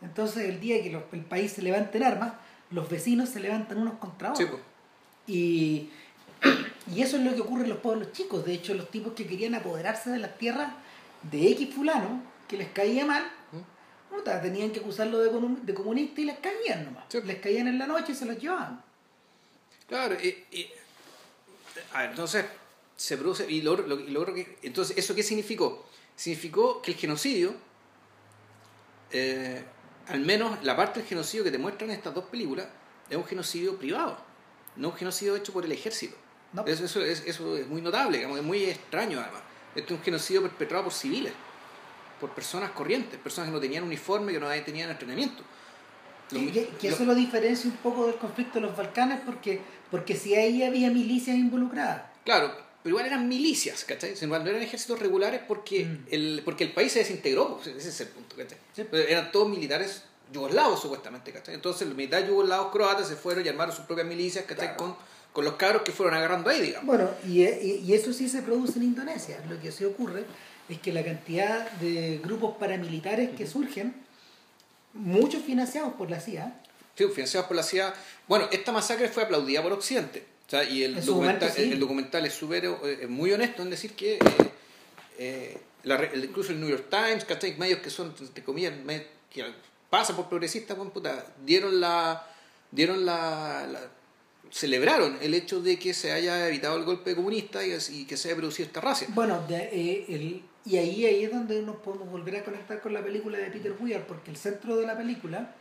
Entonces 0.01 0.47
el 0.49 0.59
día 0.61 0.81
que 0.81 0.91
los- 0.91 1.03
el 1.11 1.25
país 1.25 1.51
se 1.51 1.61
levante 1.61 1.97
en 1.97 2.05
armas, 2.05 2.33
los 2.71 2.89
vecinos 2.89 3.29
se 3.29 3.39
levantan 3.41 3.79
unos 3.79 3.95
contra 3.95 4.33
Sí, 4.35 4.43
otros. 4.43 4.61
pues. 4.61 5.35
Y, 5.35 5.89
y 6.95 7.01
eso 7.01 7.17
es 7.17 7.23
lo 7.23 7.35
que 7.35 7.41
ocurre 7.41 7.63
en 7.63 7.69
los 7.69 7.79
pueblos 7.79 8.13
chicos. 8.13 8.45
De 8.45 8.53
hecho, 8.53 8.73
los 8.73 8.89
tipos 8.89 9.13
que 9.13 9.25
querían 9.27 9.55
apoderarse 9.55 10.09
de 10.09 10.19
las 10.19 10.37
tierras 10.37 10.71
de 11.29 11.49
X 11.51 11.73
fulano, 11.73 12.21
que 12.47 12.57
les 12.57 12.69
caía 12.69 13.05
mal, 13.05 13.23
puta, 14.09 14.41
tenían 14.41 14.71
que 14.71 14.79
acusarlo 14.79 15.19
de, 15.19 15.29
de 15.63 15.73
comunista 15.73 16.21
y 16.21 16.25
les 16.25 16.39
caían 16.39 16.85
nomás. 16.85 17.05
Sí. 17.09 17.21
Les 17.23 17.39
caían 17.39 17.67
en 17.67 17.77
la 17.77 17.87
noche 17.87 18.11
y 18.11 18.15
se 18.15 18.25
los 18.25 18.37
llevaban. 18.39 18.83
Claro, 19.87 20.15
y, 20.21 20.27
y- 20.51 20.69
a 21.93 22.01
ver, 22.01 22.09
entonces 22.11 22.45
se 22.95 23.17
produce, 23.17 23.49
y 23.49 23.61
lo, 23.61 23.75
que, 24.33 24.57
entonces, 24.63 24.97
¿eso 24.97 25.13
qué 25.13 25.23
significó? 25.23 25.85
Significó 26.15 26.81
que 26.81 26.91
el 26.91 26.97
genocidio, 26.97 27.53
eh, 29.11 29.63
al 30.07 30.19
menos 30.21 30.63
la 30.63 30.75
parte 30.75 30.99
del 30.99 31.07
genocidio 31.07 31.43
que 31.43 31.51
te 31.51 31.57
muestran 31.57 31.91
estas 31.91 32.13
dos 32.13 32.25
películas, 32.25 32.67
es 33.09 33.15
un 33.15 33.25
genocidio 33.25 33.77
privado, 33.77 34.17
no 34.75 34.89
un 34.89 34.95
genocidio 34.95 35.35
hecho 35.35 35.53
por 35.53 35.63
el 35.65 35.71
ejército. 35.71 36.15
No. 36.53 36.65
Eso, 36.65 36.85
eso, 36.85 37.03
es, 37.03 37.23
eso 37.25 37.57
es 37.57 37.67
muy 37.67 37.81
notable, 37.81 38.17
digamos, 38.17 38.39
es 38.39 38.43
muy 38.43 38.63
extraño 38.65 39.19
además. 39.19 39.41
Este 39.75 39.93
es 39.93 39.99
un 39.99 40.03
genocidio 40.03 40.41
perpetrado 40.41 40.85
por 40.85 40.93
civiles, 40.93 41.33
por 42.19 42.31
personas 42.31 42.71
corrientes, 42.71 43.19
personas 43.19 43.49
que 43.49 43.53
no 43.55 43.59
tenían 43.59 43.83
uniforme, 43.83 44.31
que 44.33 44.39
no 44.39 44.47
tenían 44.65 44.89
entrenamiento. 44.89 45.43
Lo 46.31 46.39
Que, 46.51 46.69
eso 46.89 47.05
lo 47.05 47.15
diferencia 47.15 47.69
un 47.69 47.77
poco 47.77 48.05
del 48.07 48.15
conflicto 48.15 48.55
de 48.55 48.61
los 48.61 48.75
Balcanes 48.75 49.19
porque, 49.25 49.61
porque 49.89 50.15
si 50.15 50.35
ahí 50.35 50.63
había 50.63 50.89
milicias 50.89 51.37
involucradas. 51.37 52.01
Claro, 52.25 52.53
pero 52.83 52.91
igual 52.95 53.05
eran 53.05 53.27
milicias, 53.29 53.85
¿cachai? 53.85 54.13
No 54.27 54.35
eran 54.35 54.61
ejércitos 54.61 54.99
regulares 54.99 55.41
porque, 55.47 55.85
Mm. 55.85 56.05
el, 56.11 56.41
porque 56.43 56.65
el 56.65 56.73
país 56.73 56.91
se 56.91 56.99
desintegró, 56.99 57.55
pues, 57.55 57.67
ese 57.67 57.89
es 57.89 58.01
el 58.01 58.07
punto, 58.09 58.35
¿cachai? 58.35 58.57
Eran 59.09 59.31
todos 59.31 59.47
militares 59.47 60.03
yugoslavos, 60.33 60.81
supuestamente, 60.81 61.31
¿cachai? 61.31 61.55
Entonces 61.55 61.87
los 61.87 61.95
militares 61.95 62.27
yugoslavos 62.27 62.71
croatas 62.73 63.07
se 63.07 63.15
fueron 63.15 63.45
y 63.45 63.49
armaron 63.49 63.73
sus 63.73 63.85
propias 63.85 64.07
milicias, 64.07 64.43
¿cachai? 64.43 64.67
Claro. 64.75 64.77
Con, 64.77 64.95
con 65.31 65.45
los 65.45 65.53
cabros 65.53 65.83
que 65.83 65.93
fueron 65.93 66.15
agarrando 66.15 66.49
ahí, 66.49 66.61
digamos. 66.61 66.85
Bueno, 66.87 67.09
y, 67.25 67.43
y- 67.43 67.83
y 67.87 67.93
eso 67.93 68.11
sí 68.11 68.27
se 68.27 68.41
produce 68.41 68.79
en 68.79 68.83
Indonesia. 68.85 69.39
Lo 69.49 69.57
que 69.61 69.71
sí 69.71 69.85
ocurre 69.85 70.25
es 70.69 70.79
que 70.79 70.91
la 70.91 71.03
cantidad 71.03 71.69
de 71.73 72.19
grupos 72.23 72.57
paramilitares 72.57 73.29
que 73.31 73.45
surgen, 73.47 73.95
muchos 74.93 75.43
financiados 75.43 75.93
por 75.93 76.09
la 76.09 76.19
CIA, 76.19 76.61
Sí, 76.95 77.05
financiados 77.13 77.47
por 77.47 77.55
la 77.55 77.61
CIA. 77.61 77.93
Bueno, 78.27 78.47
esta 78.51 78.71
masacre 78.71 79.07
fue 79.07 79.21
aplaudida 79.21 79.61
por 79.61 79.71
Occidente. 79.71 80.25
O 80.47 80.49
sea, 80.49 80.63
y 80.63 80.81
el 80.83 80.95
documental, 81.05 81.49
momento, 81.49 81.55
sí. 81.55 81.71
el, 81.71 81.79
documental 81.79 82.25
es 82.25 82.33
súper 82.33 82.65
eh, 82.65 83.05
muy 83.07 83.31
honesto 83.31 83.61
en 83.61 83.69
decir 83.69 83.93
que 83.93 84.15
eh, 84.15 84.19
eh, 85.19 85.57
la 85.83 86.03
incluso 86.15 86.51
el 86.53 86.59
New 86.59 86.69
York 86.69 86.85
Times, 86.89 87.23
¿cachai? 87.25 87.55
medios 87.57 87.81
que 87.81 87.91
son, 87.91 88.15
entre 88.19 88.43
comillas, 88.43 88.73
que 89.29 89.45
pasan 89.91 90.15
por 90.15 90.27
progresistas, 90.27 90.75
buen 90.75 90.89
puta, 90.89 91.23
dieron 91.45 91.79
la. 91.79 92.25
dieron 92.71 93.05
la, 93.05 93.67
la- 93.71 93.91
celebraron 94.49 95.17
el 95.21 95.33
hecho 95.33 95.61
de 95.61 95.77
que 95.77 95.93
se 95.93 96.13
haya 96.13 96.47
evitado 96.47 96.77
el 96.77 96.85
golpe 96.85 97.13
comunista 97.15 97.63
y, 97.65 97.77
y 97.91 98.05
que 98.05 98.15
se 98.17 98.29
haya 98.29 98.37
producido 98.37 98.65
esta 98.67 98.79
racia. 98.81 99.07
Bueno, 99.11 99.45
de- 99.47 99.69
eh, 99.71 100.05
el- 100.09 100.41
y 100.67 100.77
ahí, 100.77 101.05
ahí 101.05 101.23
es 101.23 101.31
donde 101.31 101.61
nos 101.61 101.77
podemos 101.77 102.09
volver 102.11 102.35
a 102.37 102.43
conectar 102.43 102.81
con 102.81 102.93
la 102.93 103.01
película 103.03 103.37
de 103.37 103.49
Peter 103.49 103.73
Weir, 103.79 104.01
porque 104.07 104.31
el 104.31 104.37
centro 104.37 104.75
de 104.77 104.85
la 104.85 104.97
película 104.97 105.55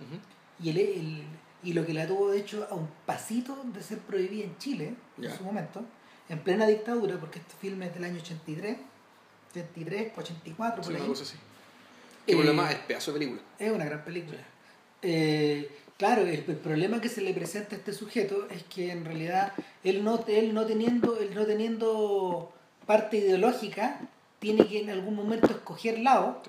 y, 0.63 0.71
el, 0.71 0.79
el- 0.79 1.23
y 1.63 1.73
lo 1.73 1.85
que 1.87 1.95
la 1.95 2.07
tuvo 2.07 2.31
de 2.31 2.39
hecho 2.39 2.67
a 2.71 2.75
un 2.75 2.89
pasito 3.07 3.63
de 3.75 3.83
ser 3.83 3.99
prohibida 3.99 4.45
en 4.45 4.57
Chile 4.59 4.95
en 5.21 5.37
su 5.37 5.43
momento, 5.45 5.83
en 6.29 6.39
plena 6.41 6.67
dictadura, 6.67 7.17
porque 7.19 7.39
este 7.39 7.55
filme 7.61 7.87
es 7.87 7.95
del 7.95 8.05
año 8.05 8.17
83, 8.21 8.77
83, 9.53 10.13
84, 10.17 10.83
Sí, 10.83 10.87
por 10.89 10.95
una 10.97 11.03
ahí. 11.05 11.09
cosa 11.11 11.23
así. 11.25 11.37
Eh, 12.27 12.35
demás 12.43 12.73
es 12.73 12.79
pedazo 12.81 13.13
de 13.13 13.19
película. 13.21 13.43
Es 13.59 13.71
una 13.71 13.85
gran 13.85 14.05
película. 14.05 14.39
Eh, 15.03 15.71
claro, 15.97 16.23
el, 16.23 16.29
el 16.47 16.57
problema 16.57 17.01
que 17.01 17.09
se 17.09 17.21
le 17.21 17.33
presenta 17.33 17.75
a 17.77 17.79
este 17.79 17.93
sujeto 17.93 18.49
es 18.51 18.65
que 18.65 18.91
en 18.91 19.05
realidad 19.05 19.53
él 19.85 20.03
no, 20.05 20.25
él 20.27 20.53
no 20.55 20.67
teniendo, 20.67 21.19
él 21.21 21.35
no 21.35 21.47
teniendo 21.47 22.53
parte 22.87 23.19
ideológica, 23.19 24.01
tiene 24.39 24.67
que 24.67 24.81
en 24.81 24.91
algún 24.91 25.15
momento 25.15 25.47
escoger 25.47 25.99
lado. 25.99 26.43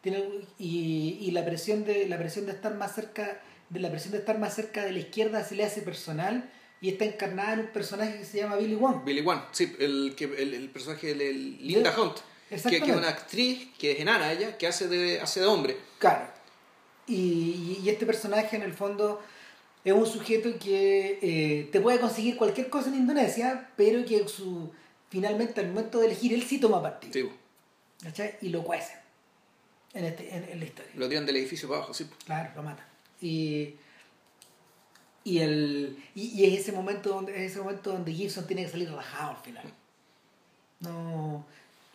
Tiene, 0.00 0.24
y, 0.58 1.18
y 1.20 1.30
la 1.30 1.44
presión 1.44 1.84
de 1.84 2.08
la 2.08 2.18
presión 2.18 2.46
de 2.46 2.52
estar 2.52 2.74
más 2.74 2.94
cerca 2.94 3.40
de 3.70 3.80
la 3.80 3.90
presión 3.90 4.12
de 4.12 4.18
estar 4.18 4.38
más 4.38 4.54
cerca 4.54 4.84
de 4.84 4.92
la 4.92 4.98
izquierda 4.98 5.44
se 5.44 5.54
le 5.54 5.64
hace 5.64 5.80
personal 5.82 6.50
y 6.80 6.88
está 6.88 7.04
encarnada 7.04 7.52
en 7.54 7.60
un 7.60 7.66
personaje 7.68 8.18
que 8.18 8.24
se 8.24 8.38
llama 8.38 8.56
Billy 8.56 8.74
Wong. 8.74 9.04
Billy 9.04 9.20
Wan, 9.20 9.44
sí, 9.52 9.74
el, 9.78 10.14
que, 10.16 10.24
el, 10.24 10.52
el 10.54 10.68
personaje 10.68 11.14
de 11.14 11.32
Linda. 11.32 11.94
Hunt, 11.96 12.16
que, 12.50 12.80
que 12.80 12.90
es 12.90 12.96
una 12.96 13.08
actriz 13.08 13.68
que 13.78 13.92
es 13.92 14.00
enana 14.00 14.32
ella, 14.32 14.58
que 14.58 14.66
hace 14.66 14.88
de, 14.88 15.20
hace 15.20 15.40
de 15.40 15.46
hombre. 15.46 15.76
Claro. 15.98 16.26
Y, 17.06 17.78
y 17.82 17.88
este 17.88 18.04
personaje 18.04 18.56
en 18.56 18.62
el 18.62 18.72
fondo 18.72 19.22
es 19.84 19.92
un 19.92 20.06
sujeto 20.06 20.50
que 20.58 21.18
eh, 21.22 21.68
te 21.70 21.80
puede 21.80 22.00
conseguir 22.00 22.36
cualquier 22.36 22.68
cosa 22.68 22.88
en 22.88 22.96
Indonesia, 22.96 23.70
pero 23.76 24.04
que 24.04 24.26
su 24.26 24.72
finalmente 25.12 25.60
al 25.60 25.68
momento 25.68 26.00
de 26.00 26.06
elegir 26.06 26.32
él 26.32 26.42
sí 26.42 26.58
toma 26.58 26.80
partido. 26.82 27.12
Sí, 27.12 27.28
¿cachai? 28.02 28.36
Y 28.40 28.48
lo 28.48 28.62
cuece 28.64 28.94
en, 29.94 30.04
este, 30.06 30.34
en, 30.34 30.44
en 30.48 30.58
la 30.58 30.64
historia. 30.64 30.90
lo 30.96 31.06
tiran 31.08 31.26
del 31.26 31.36
edificio 31.36 31.68
para 31.68 31.78
abajo, 31.80 31.92
sí. 31.94 32.06
Claro, 32.24 32.50
lo 32.56 32.62
mata. 32.62 32.84
Y, 33.20 33.74
y, 35.24 35.38
el, 35.40 35.96
y, 36.14 36.22
y 36.40 36.46
es 36.46 36.60
ese 36.60 36.72
momento 36.72 37.10
donde 37.10 37.32
es 37.44 37.52
ese 37.52 37.60
momento 37.60 37.92
donde 37.92 38.12
Gibson 38.12 38.46
tiene 38.46 38.64
que 38.64 38.70
salir 38.70 38.90
rajado 38.90 39.32
al 39.32 39.36
final. 39.36 39.64
No 40.80 41.44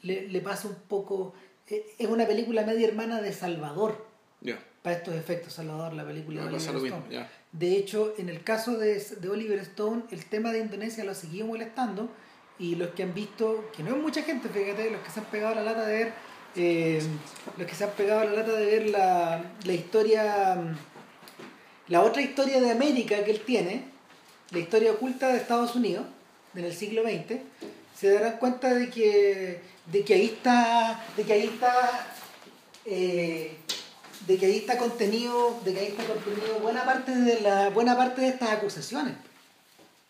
le, 0.03 0.27
le 0.29 0.41
pasa 0.41 0.67
un 0.67 0.75
poco. 0.87 1.33
eh, 1.69 1.83
Es 1.97 2.07
una 2.07 2.25
película 2.27 2.63
media 2.63 2.87
hermana 2.87 3.19
de 3.21 3.33
Salvador 3.33 4.05
Ya, 4.41 4.59
para 4.83 4.97
estos 4.97 5.15
efectos, 5.15 5.53
Salvador, 5.53 5.93
la 5.93 6.05
película 6.05 6.41
de 6.41 6.47
Oliver 6.47 6.61
Stone. 6.61 6.81
mismo. 6.81 7.03
De 7.51 7.75
hecho, 7.75 8.13
en 8.17 8.29
el 8.29 8.43
caso 8.43 8.77
de, 8.77 8.99
de 8.99 9.29
Oliver 9.29 9.59
Stone, 9.59 10.03
el 10.11 10.23
tema 10.25 10.51
de 10.53 10.59
Indonesia 10.59 11.03
lo 11.03 11.13
siguió 11.15 11.45
molestando 11.47 12.09
y 12.59 12.75
los 12.75 12.89
que 12.89 13.03
han 13.03 13.13
visto, 13.13 13.69
que 13.75 13.83
no 13.83 13.95
es 13.95 14.01
mucha 14.01 14.23
gente, 14.23 14.49
fíjate, 14.49 14.89
los 14.91 15.01
que 15.01 15.11
se 15.11 15.19
han 15.19 15.25
pegado 15.27 15.55
la 15.55 15.63
lata 15.63 15.85
de 15.85 15.93
ver, 15.93 16.13
eh, 16.55 17.01
los 17.57 17.67
que 17.67 17.75
se 17.75 17.83
han 17.83 17.91
pegado 17.91 18.23
la 18.23 18.31
lata 18.31 18.53
de 18.53 18.65
ver 18.65 18.89
la, 18.89 19.43
la 19.63 19.73
historia, 19.73 20.55
mm, 20.55 21.91
la 21.91 22.01
otra 22.03 22.21
historia 22.21 22.59
de 22.59 22.71
América 22.71 23.23
que 23.23 23.31
él 23.31 23.41
tiene, 23.41 23.85
la 24.51 24.59
historia 24.59 24.91
oculta 24.91 25.29
de 25.29 25.37
Estados 25.37 25.75
Unidos, 25.75 26.05
en 26.55 26.65
el 26.65 26.73
siglo 26.73 27.03
XX, 27.03 27.39
se 27.95 28.11
darán 28.11 28.37
cuenta 28.37 28.73
de 28.73 28.89
que, 28.89 29.61
de 29.91 30.03
que 30.03 30.13
ahí 30.13 30.25
está, 30.25 31.03
de 31.15 31.23
que 31.23 31.33
ahí 31.33 31.45
está 31.45 32.07
eh, 32.85 33.57
de 34.25 34.37
que 34.37 34.45
ahí 34.45 34.57
está 34.57 34.77
contenido, 34.77 35.59
de 35.63 35.73
que 35.73 35.79
ahí 35.79 35.87
está 35.87 36.05
contenido 36.05 36.59
buena 36.59 36.85
parte 36.85 37.13
de 37.13 37.41
la 37.41 37.69
buena 37.69 37.95
parte 37.95 38.21
de 38.21 38.29
estas 38.29 38.49
acusaciones. 38.51 39.13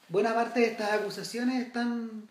Buena 0.10 0.34
parte 0.34 0.62
de 0.62 0.68
estas 0.68 0.92
acusaciones 0.94 1.66
están 1.66 2.28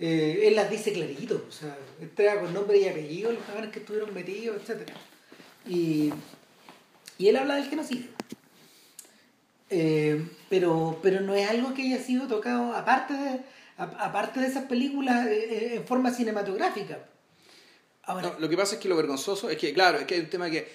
eh, 0.00 0.40
él 0.44 0.56
las 0.56 0.70
dice 0.70 0.92
clarito, 0.92 1.44
o 1.48 1.52
sea, 1.52 1.76
entrega 2.00 2.40
con 2.40 2.52
nombre 2.52 2.78
y 2.78 2.88
apellido 2.88 3.32
los 3.32 3.42
cabrones 3.44 3.70
que 3.70 3.78
estuvieron 3.80 4.12
metidos, 4.12 4.56
etcétera. 4.60 4.94
Y, 5.66 6.12
y 7.18 7.28
él 7.28 7.36
habla 7.36 7.56
del 7.56 7.68
genocidio. 7.68 8.08
Eh, 9.70 10.24
pero, 10.50 10.98
pero 11.02 11.20
no 11.20 11.34
es 11.34 11.48
algo 11.48 11.74
que 11.74 11.82
haya 11.82 11.98
sido 12.02 12.26
tocado, 12.28 12.74
aparte 12.74 13.14
de, 13.14 13.40
aparte 13.76 14.40
de 14.40 14.46
esas 14.46 14.64
películas, 14.66 15.26
eh, 15.26 15.32
eh, 15.50 15.74
en 15.76 15.86
forma 15.86 16.12
cinematográfica. 16.12 16.98
Lo 18.38 18.48
que 18.48 18.56
pasa 18.56 18.74
es 18.74 18.80
que 18.80 18.88
lo 18.88 18.96
vergonzoso 18.96 19.48
es 19.48 19.56
que, 19.56 19.72
claro, 19.72 19.98
es 19.98 20.04
que 20.04 20.14
hay 20.14 20.20
un 20.20 20.28
tema 20.30 20.50
que. 20.50 20.70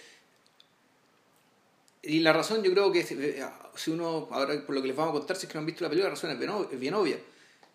Y 2.01 2.21
la 2.21 2.33
razón, 2.33 2.63
yo 2.63 2.71
creo 2.71 2.91
que 2.91 3.03
si- 3.03 3.91
uno, 3.91 4.27
ahora 4.31 4.65
por 4.65 4.73
lo 4.73 4.81
que 4.81 4.87
les 4.87 4.95
vamos 4.97 5.11
a 5.15 5.19
contar, 5.19 5.35
si 5.37 5.45
es 5.45 5.51
que 5.51 5.55
no 5.55 5.59
han 5.59 5.65
visto 5.65 5.83
la 5.83 5.89
película, 5.89 6.09
la 6.09 6.15
razón 6.15 6.31
es 6.31 6.79
bien 6.79 6.93
obvia. 6.95 7.19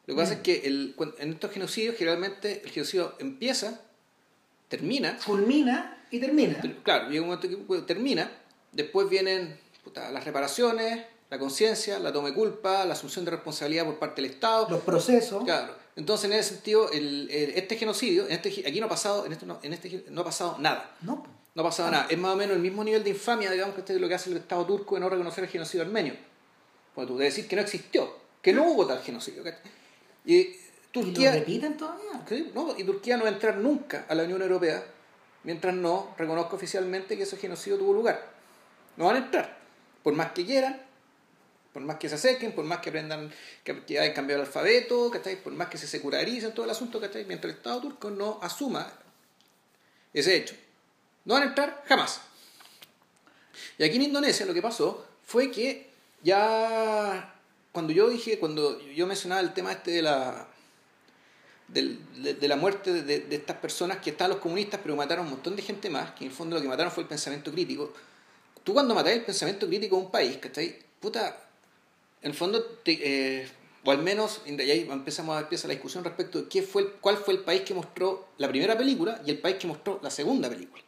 Lo 0.07 0.15
que 0.15 0.21
pasa 0.21 0.35
Mm. 0.35 0.37
es 0.37 0.43
que 0.43 0.67
el, 0.67 0.95
en 1.19 1.33
estos 1.33 1.51
genocidios, 1.53 1.97
generalmente 1.97 2.61
el 2.65 2.71
genocidio 2.71 3.15
empieza, 3.19 3.81
termina, 4.69 5.19
culmina 5.25 6.05
y 6.11 6.21
termina. 6.21 6.61
ter- 6.61 6.77
claro, 6.79 7.09
llega 7.09 7.23
un 7.23 7.29
momento 7.29 7.49
que 7.49 7.57
pues, 7.57 7.87
termina, 7.87 8.31
después 8.73 9.09
vienen 9.09 9.59
puta, 9.83 10.11
las 10.11 10.25
reparaciones, 10.25 11.05
la 11.31 11.39
conciencia, 11.39 11.99
la 11.99 12.13
toma 12.13 12.29
de 12.29 12.35
culpa, 12.35 12.85
la 12.85 12.93
asunción 12.95 13.25
de 13.25 13.31
responsabilidad 13.33 13.85
por 13.85 13.99
parte 13.99 14.23
del 14.23 14.31
Estado. 14.31 14.67
Los 14.71 14.83
procesos. 14.83 15.43
Claro. 15.45 15.75
Entonces, 15.97 16.31
en 16.31 16.37
ese 16.39 16.55
sentido, 16.55 16.91
el, 16.91 17.29
el- 17.31 17.51
este 17.51 17.77
genocidio, 17.77 18.27
en 18.27 18.33
este, 18.33 18.49
aquí 18.67 18.81
no 18.81 18.87
ha 18.87 18.89
pasado, 18.89 19.27
en 19.27 19.33
este, 19.33 19.47
no, 19.47 19.59
en 19.63 19.73
este 19.73 20.05
no 20.11 20.21
ha 20.23 20.25
pasado 20.25 20.57
nada. 20.59 20.97
No. 21.03 21.27
No 21.55 21.63
ha 21.63 21.65
pasado 21.67 21.91
nada. 21.91 22.07
Es 22.11 22.19
más 22.19 22.33
o 22.33 22.37
menos 22.37 22.57
el 22.57 22.63
mismo 22.63 22.83
nivel 22.83 23.05
de 23.05 23.11
infamia, 23.11 23.51
digamos, 23.51 23.75
que 23.75 23.81
este 23.83 23.95
es 23.95 24.01
lo 24.01 24.09
que 24.09 24.15
hace 24.15 24.31
el 24.31 24.37
Estado 24.39 24.67
turco 24.67 24.97
de 24.97 25.01
no 25.03 25.09
reconocer 25.09 25.45
el 25.45 25.51
genocidio 25.51 25.85
armenio. 25.85 26.15
Porque 26.95 27.09
tú 27.13 27.17
de 27.19 27.27
decir 27.27 27.47
que 27.47 27.55
no 27.57 27.63
existió, 27.63 28.13
que 28.43 28.53
no 28.53 28.65
hubo 28.65 28.87
tal 28.87 29.01
genocidio. 29.03 29.43
¿cachai? 29.45 29.61
Y 30.25 30.57
¿Y 30.95 30.99
lo 30.99 31.07
Turquía, 31.07 31.33
repiten 31.33 31.77
todavía? 31.77 32.25
¿sí? 32.29 32.53
no, 32.55 32.75
y 32.79 32.85
Turquía 32.85 33.17
no 33.17 33.25
va 33.25 33.31
a 33.31 33.33
entrar 33.33 33.57
nunca 33.57 34.07
a 34.09 34.15
la 34.15 34.23
Unión 34.23 34.43
Europea 34.43 34.85
mientras 35.43 35.75
no 35.75 36.15
reconozca 36.17 36.55
oficialmente 36.55 37.17
que 37.17 37.25
ese 37.25 37.37
genocidio 37.37 37.79
tuvo 37.79 37.93
lugar. 37.93 38.33
No 38.97 39.07
van 39.07 39.17
a 39.17 39.19
entrar. 39.19 39.59
Por 40.05 40.15
más 40.15 40.31
que 40.33 40.47
quieran, 40.47 40.81
por 41.73 41.83
más 41.83 41.97
que 41.97 42.09
se 42.09 42.15
acerquen, 42.15 42.53
por 42.53 42.65
más 42.65 42.79
que 42.79 42.91
aprendan 42.91 43.33
que, 43.65 43.85
que 43.85 43.99
hayan 43.99 44.15
cambiado 44.15 44.43
el 44.43 44.47
alfabeto, 44.47 45.11
¿cachai? 45.11 45.43
por 45.43 45.53
más 45.53 45.69
que 45.69 45.79
se 45.79 45.99
todo 45.99 46.65
el 46.65 46.71
asunto, 46.71 47.01
¿cachai? 47.01 47.25
mientras 47.25 47.53
el 47.53 47.59
Estado 47.59 47.81
turco 47.81 48.11
no 48.11 48.39
asuma 48.41 48.93
ese 50.13 50.37
hecho. 50.37 50.55
No 51.25 51.35
van 51.35 51.43
a 51.43 51.47
entrar 51.47 51.83
jamás. 51.87 52.21
Y 53.79 53.85
aquí 53.85 53.97
en 53.97 54.03
Indonesia 54.03 54.47
lo 54.47 54.55
que 54.55 54.63
pasó 54.63 55.05
fue 55.25 55.51
que 55.51 55.91
ya 56.23 57.34
cuando 57.75 57.93
yo 57.93 58.09
dije, 58.09 58.39
cuando 58.39 58.81
yo 58.81 59.05
mencionaba 59.05 59.41
el 59.41 59.53
tema 59.53 59.73
este 59.73 59.91
de 59.91 60.03
la 60.03 60.47
de, 61.67 61.99
de 62.41 62.49
la 62.49 62.55
muerte 62.55 63.03
de, 63.03 63.27
estas 63.35 63.57
personas 63.57 63.99
que 63.99 64.11
estaban 64.11 64.31
los 64.31 64.39
comunistas 64.39 64.79
pero 64.81 64.95
mataron 64.95 65.25
un 65.25 65.33
montón 65.33 65.57
de 65.57 65.63
gente 65.63 65.91
más, 65.91 66.13
que 66.13 66.25
en 66.25 66.31
el 66.31 66.37
fondo 66.37 66.55
lo 66.55 66.63
que 66.63 66.69
mataron 66.69 66.93
fue 66.93 67.03
el 67.03 67.09
pensamiento 67.09 67.51
crítico. 67.51 67.93
Tú 68.63 68.75
cuando 68.75 68.95
matas 68.95 69.15
el 69.15 69.25
pensamiento 69.25 69.67
crítico 69.67 69.97
de 69.97 70.03
un 70.03 70.11
país, 70.11 70.37
¿cachai? 70.37 70.79
Puta, 71.01 71.37
en 72.23 72.31
el 72.31 72.37
fondo, 72.37 72.63
te- 72.63 73.41
eh, 73.43 73.49
o 73.85 73.91
al 73.91 73.99
menos, 74.05 74.41
y 74.47 74.53
ahí 74.61 74.89
empezamos 74.89 75.37
a 75.37 75.41
empieza 75.41 75.67
la 75.67 75.75
discusión 75.75 76.05
respecto 76.05 76.43
de 76.43 76.49
qué 76.49 76.63
fue 76.63 76.93
cuál 77.01 77.17
fue 77.17 77.35
el 77.35 77.41
país 77.41 77.63
que 77.63 77.75
mostró 77.75 78.29
la 78.39 78.49
primera 78.49 78.79
película 78.79 79.21
y 79.27 79.31
el 79.33 79.39
país 79.41 79.57
que 79.57 79.67
mostró 79.67 79.99
la 80.01 80.11
segunda 80.11 80.49
película. 80.49 80.81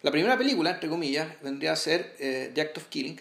La 0.00 0.10
primera 0.10 0.38
película, 0.38 0.70
entre 0.70 0.88
comillas, 0.88 1.28
vendría 1.42 1.72
a 1.72 1.76
ser 1.76 2.16
eh, 2.18 2.50
The 2.54 2.60
Act 2.62 2.78
of 2.78 2.86
Killing, 2.88 3.20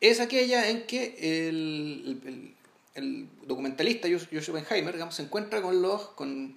es 0.00 0.20
aquella 0.20 0.68
en 0.68 0.86
que 0.86 1.48
el, 1.48 2.54
el, 2.94 3.28
documentalista 3.46 4.08
Joshua 4.08 4.60
Oppenheimer 4.60 4.94
digamos, 4.94 5.14
se 5.14 5.22
encuentra 5.22 5.60
con 5.60 5.82
los 5.82 6.08
con, 6.10 6.56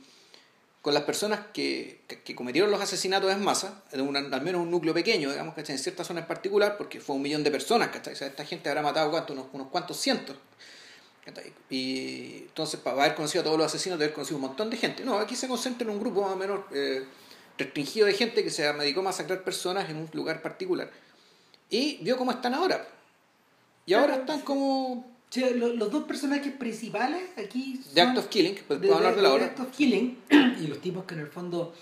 con 0.82 0.94
las 0.94 1.04
personas 1.04 1.42
que, 1.54 2.02
que, 2.24 2.36
cometieron 2.36 2.70
los 2.70 2.82
asesinatos 2.82 3.32
en 3.32 3.44
masa, 3.44 3.84
en 3.92 4.16
al 4.16 4.42
menos 4.42 4.62
un 4.62 4.72
núcleo 4.72 4.94
pequeño, 4.94 5.32
digamos, 5.32 5.56
¿cachai? 5.56 5.76
en 5.76 5.80
cierta 5.80 6.04
zona 6.04 6.22
en 6.22 6.28
particular, 6.28 6.78
porque 6.78 7.00
fue 7.00 7.16
un 7.16 7.22
millón 7.22 7.44
de 7.44 7.52
personas, 7.52 7.90
¿cachai? 7.90 8.14
O 8.14 8.16
sea, 8.16 8.28
esta 8.28 8.46
gente 8.46 8.70
habrá 8.70 8.82
matado 8.82 9.10
¿cuánto? 9.10 9.34
Unos, 9.34 9.48
unos 9.54 9.68
cuantos 9.68 9.98
cientos. 9.98 10.36
Y 11.70 12.40
entonces, 12.48 12.80
para 12.80 13.02
haber 13.02 13.16
conocido 13.16 13.42
a 13.42 13.44
todos 13.46 13.58
los 13.58 13.66
asesinos, 13.66 13.98
debe 13.98 14.08
haber 14.08 14.16
conocido 14.16 14.38
un 14.38 14.42
montón 14.42 14.70
de 14.70 14.78
gente. 14.78 15.06
No, 15.06 15.18
aquí 15.20 15.36
se 15.36 15.48
concentra 15.48 15.88
en 15.88 15.94
un 15.94 16.00
grupo 16.00 16.22
más 16.22 16.32
o 16.32 16.36
menos 16.36 16.60
eh, 16.74 17.06
restringido 17.58 18.08
de 18.08 18.14
gente 18.14 18.44
que 18.44 18.50
se 18.50 18.72
dedicó 18.74 19.00
a 19.00 19.04
masacrar 19.04 19.44
personas 19.44 19.90
en 19.90 19.98
un 19.98 20.10
lugar 20.14 20.42
particular. 20.42 20.92
Y 21.70 21.98
vio 22.04 22.18
cómo 22.18 22.32
están 22.32 22.54
ahora. 22.54 22.86
Y 23.86 23.94
ahora 23.94 24.16
están 24.16 24.42
como... 24.42 25.06
los, 25.56 25.92
dos 25.92 26.04
personajes 26.06 26.54
principales 26.54 27.22
aquí 27.38 27.80
son... 27.84 27.94
The 27.94 28.02
Act 28.02 28.18
of 28.18 28.28
Killing, 28.28 28.56
pues, 28.68 28.82
de, 28.82 28.94
hablar 28.94 29.16
de 29.16 29.22
la 29.22 29.34
hora. 29.34 29.46
Act 29.46 29.60
of 29.60 29.72
Killing, 29.76 30.20
y 30.62 30.68
los 30.68 30.80
tipos 30.80 31.04
que 31.06 31.16
en 31.16 31.22
el 31.22 31.28
fondo 31.28 31.74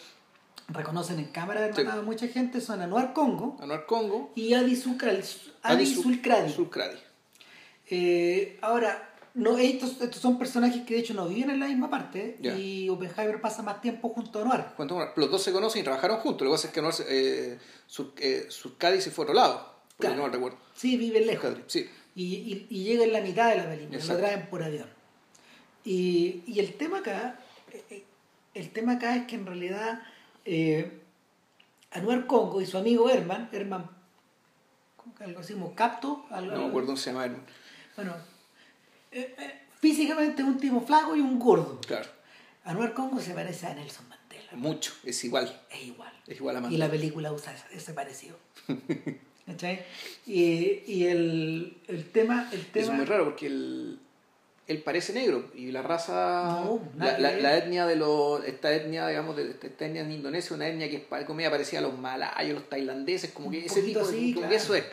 reconocen 0.73 1.19
en 1.19 1.25
cámara 1.25 1.61
haber 1.61 1.75
matado 1.75 2.01
a 2.01 2.03
mucha 2.03 2.27
gente 2.27 2.61
son 2.61 2.81
Anuar 2.81 3.13
Congo. 3.13 3.57
Anuar 3.61 3.85
Congo. 3.85 4.31
Y 4.35 4.53
Adi, 4.53 4.75
Sulkradi. 4.75 5.21
Adi 5.63 5.85
Sulkradi. 5.85 6.53
Eh, 7.87 8.57
ahora, 8.61 9.09
no, 9.33 9.57
estos, 9.57 10.01
estos 10.01 10.21
son 10.21 10.37
personajes 10.37 10.83
que 10.83 10.95
de 10.95 11.01
hecho 11.01 11.13
no 11.13 11.27
viven 11.27 11.49
en 11.49 11.59
la 11.59 11.67
misma 11.67 11.89
parte 11.89 12.37
y 12.41 12.89
Oppenheimer 12.89 13.39
pasa 13.41 13.61
más 13.63 13.81
tiempo 13.81 14.09
junto 14.09 14.39
a 14.39 14.41
Anuar. 14.43 14.75
Los 15.15 15.31
dos 15.31 15.43
se 15.43 15.51
conocen 15.51 15.81
y 15.81 15.83
trabajaron 15.83 16.17
juntos. 16.17 16.45
Lo 16.45 16.51
que 16.51 16.55
pasa 16.55 16.67
es 16.67 16.73
que 16.73 16.79
Anuar, 16.79 16.93
eh, 17.07 17.59
Sur, 17.87 18.13
eh, 18.17 18.47
se 18.49 19.11
fue 19.11 19.23
a 19.23 19.25
otro 19.25 19.33
lado. 19.33 19.70
Claro. 20.07 20.27
No 20.27 20.29
recuerdo. 20.29 20.57
Sí, 20.73 20.97
vive 20.97 21.21
lejos. 21.21 21.55
Sí. 21.67 21.89
Y, 22.15 22.67
y, 22.69 22.83
llega 22.83 23.05
en 23.05 23.13
la 23.13 23.21
mitad 23.21 23.49
de 23.49 23.57
la 23.57 23.69
película, 23.69 24.03
lo 24.03 24.17
traen 24.17 24.47
por 24.47 24.61
avión. 24.63 24.87
Y, 25.85 26.43
y, 26.45 26.59
el 26.59 26.73
tema 26.73 26.99
acá, 26.99 27.39
eh, 27.89 28.03
el 28.53 28.69
tema 28.71 28.93
acá 28.93 29.15
es 29.15 29.27
que 29.27 29.35
en 29.35 29.45
realidad 29.45 30.01
eh, 30.45 31.01
Anuar 31.91 32.25
Congo 32.25 32.61
y 32.61 32.65
su 32.65 32.77
amigo 32.77 33.09
Herman, 33.09 33.49
Herman, 33.51 33.89
¿cómo 34.97 35.15
que 35.15 35.23
algo 35.23 35.39
así 35.39 35.53
como 35.53 35.75
Capto? 35.75 36.25
Algo, 36.29 36.53
no 36.53 36.61
me 36.61 36.67
acuerdo 36.67 36.87
cómo 36.87 36.97
se 36.97 37.11
llama 37.11 37.25
Herman. 37.25 37.45
Bueno, 37.95 38.15
eh, 39.11 39.35
eh, 39.37 39.61
físicamente 39.79 40.43
un 40.43 40.57
tipo 40.57 40.81
flaco 40.81 41.15
y 41.15 41.19
un 41.19 41.37
gordo. 41.39 41.79
Claro. 41.81 42.09
Anuar 42.63 42.93
Congo 42.93 43.19
se 43.19 43.33
parece 43.33 43.67
a 43.67 43.73
Nelson 43.73 44.07
Mandela. 44.07 44.51
Mucho, 44.53 44.93
es 45.03 45.23
igual. 45.23 45.61
Es 45.69 45.83
igual. 45.83 46.13
Es 46.27 46.37
igual 46.37 46.57
a 46.57 46.61
Mandela. 46.61 46.85
Y 46.85 46.87
la 46.87 46.91
película 46.91 47.31
usa 47.31 47.55
ese 47.71 47.93
parecido. 47.93 48.37
¿Cachai? 49.51 49.85
Y, 50.25 50.83
y 50.87 51.07
el, 51.07 51.77
el, 51.87 52.05
tema, 52.11 52.49
el 52.51 52.65
tema... 52.67 52.85
Es 52.85 52.91
muy 52.91 53.05
raro 53.05 53.25
porque 53.25 53.47
el, 53.47 53.99
él 54.67 54.81
parece 54.83 55.13
negro 55.13 55.51
y 55.55 55.71
la 55.71 55.81
raza 55.81 56.63
la, 56.97 57.17
la, 57.19 57.57
etnia 57.57 57.85
de 57.85 57.95
los 57.95 58.43
esta 58.45 58.73
etnia 58.73 59.07
digamos 59.07 59.35
de 59.35 59.51
esta 59.51 59.85
etnia 59.85 60.01
en 60.01 60.11
Indonesia 60.11 60.55
una 60.55 60.67
etnia 60.67 60.89
que 60.89 60.97
es 60.97 61.25
como 61.25 61.41
parecía 61.49 61.79
a 61.79 61.81
los 61.81 61.97
malayos 61.97 62.53
los 62.53 62.69
tailandeses 62.69 63.31
como 63.31 63.51
que 63.51 63.65
ese 63.65 63.81
tipo 63.81 64.01
así, 64.01 64.33
como 64.33 64.49
eso 64.51 64.75
es 64.75 64.85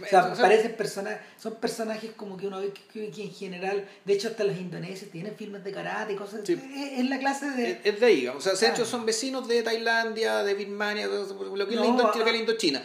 o 0.00 0.06
sea, 0.06 0.34
parecen 0.34 0.76
personajes, 0.76 1.20
son 1.38 1.56
personajes 1.56 2.12
como 2.16 2.36
que 2.36 2.46
uno 2.46 2.60
ve 2.60 2.72
que, 2.92 3.06
en 3.06 3.32
general, 3.32 3.84
de 4.04 4.12
hecho 4.12 4.28
hasta 4.28 4.44
los 4.44 4.56
indoneses 4.56 5.10
tienen 5.10 5.34
filmes 5.34 5.64
de 5.64 5.72
karate 5.72 6.12
y 6.12 6.16
cosas, 6.16 6.48
es, 6.48 7.08
la 7.08 7.18
clase 7.18 7.50
de... 7.50 7.80
Es, 7.82 7.98
de 7.98 8.06
ahí, 8.06 8.28
o 8.28 8.40
sea, 8.40 8.54
de 8.54 8.68
hecho 8.68 8.84
son 8.84 9.04
vecinos 9.04 9.48
de 9.48 9.62
Tailandia, 9.62 10.44
de 10.44 10.54
Birmania, 10.54 11.06
lo 11.06 11.66
que 11.66 11.74
es 11.74 11.80
la, 11.80 12.36
Indochina. 12.36 12.82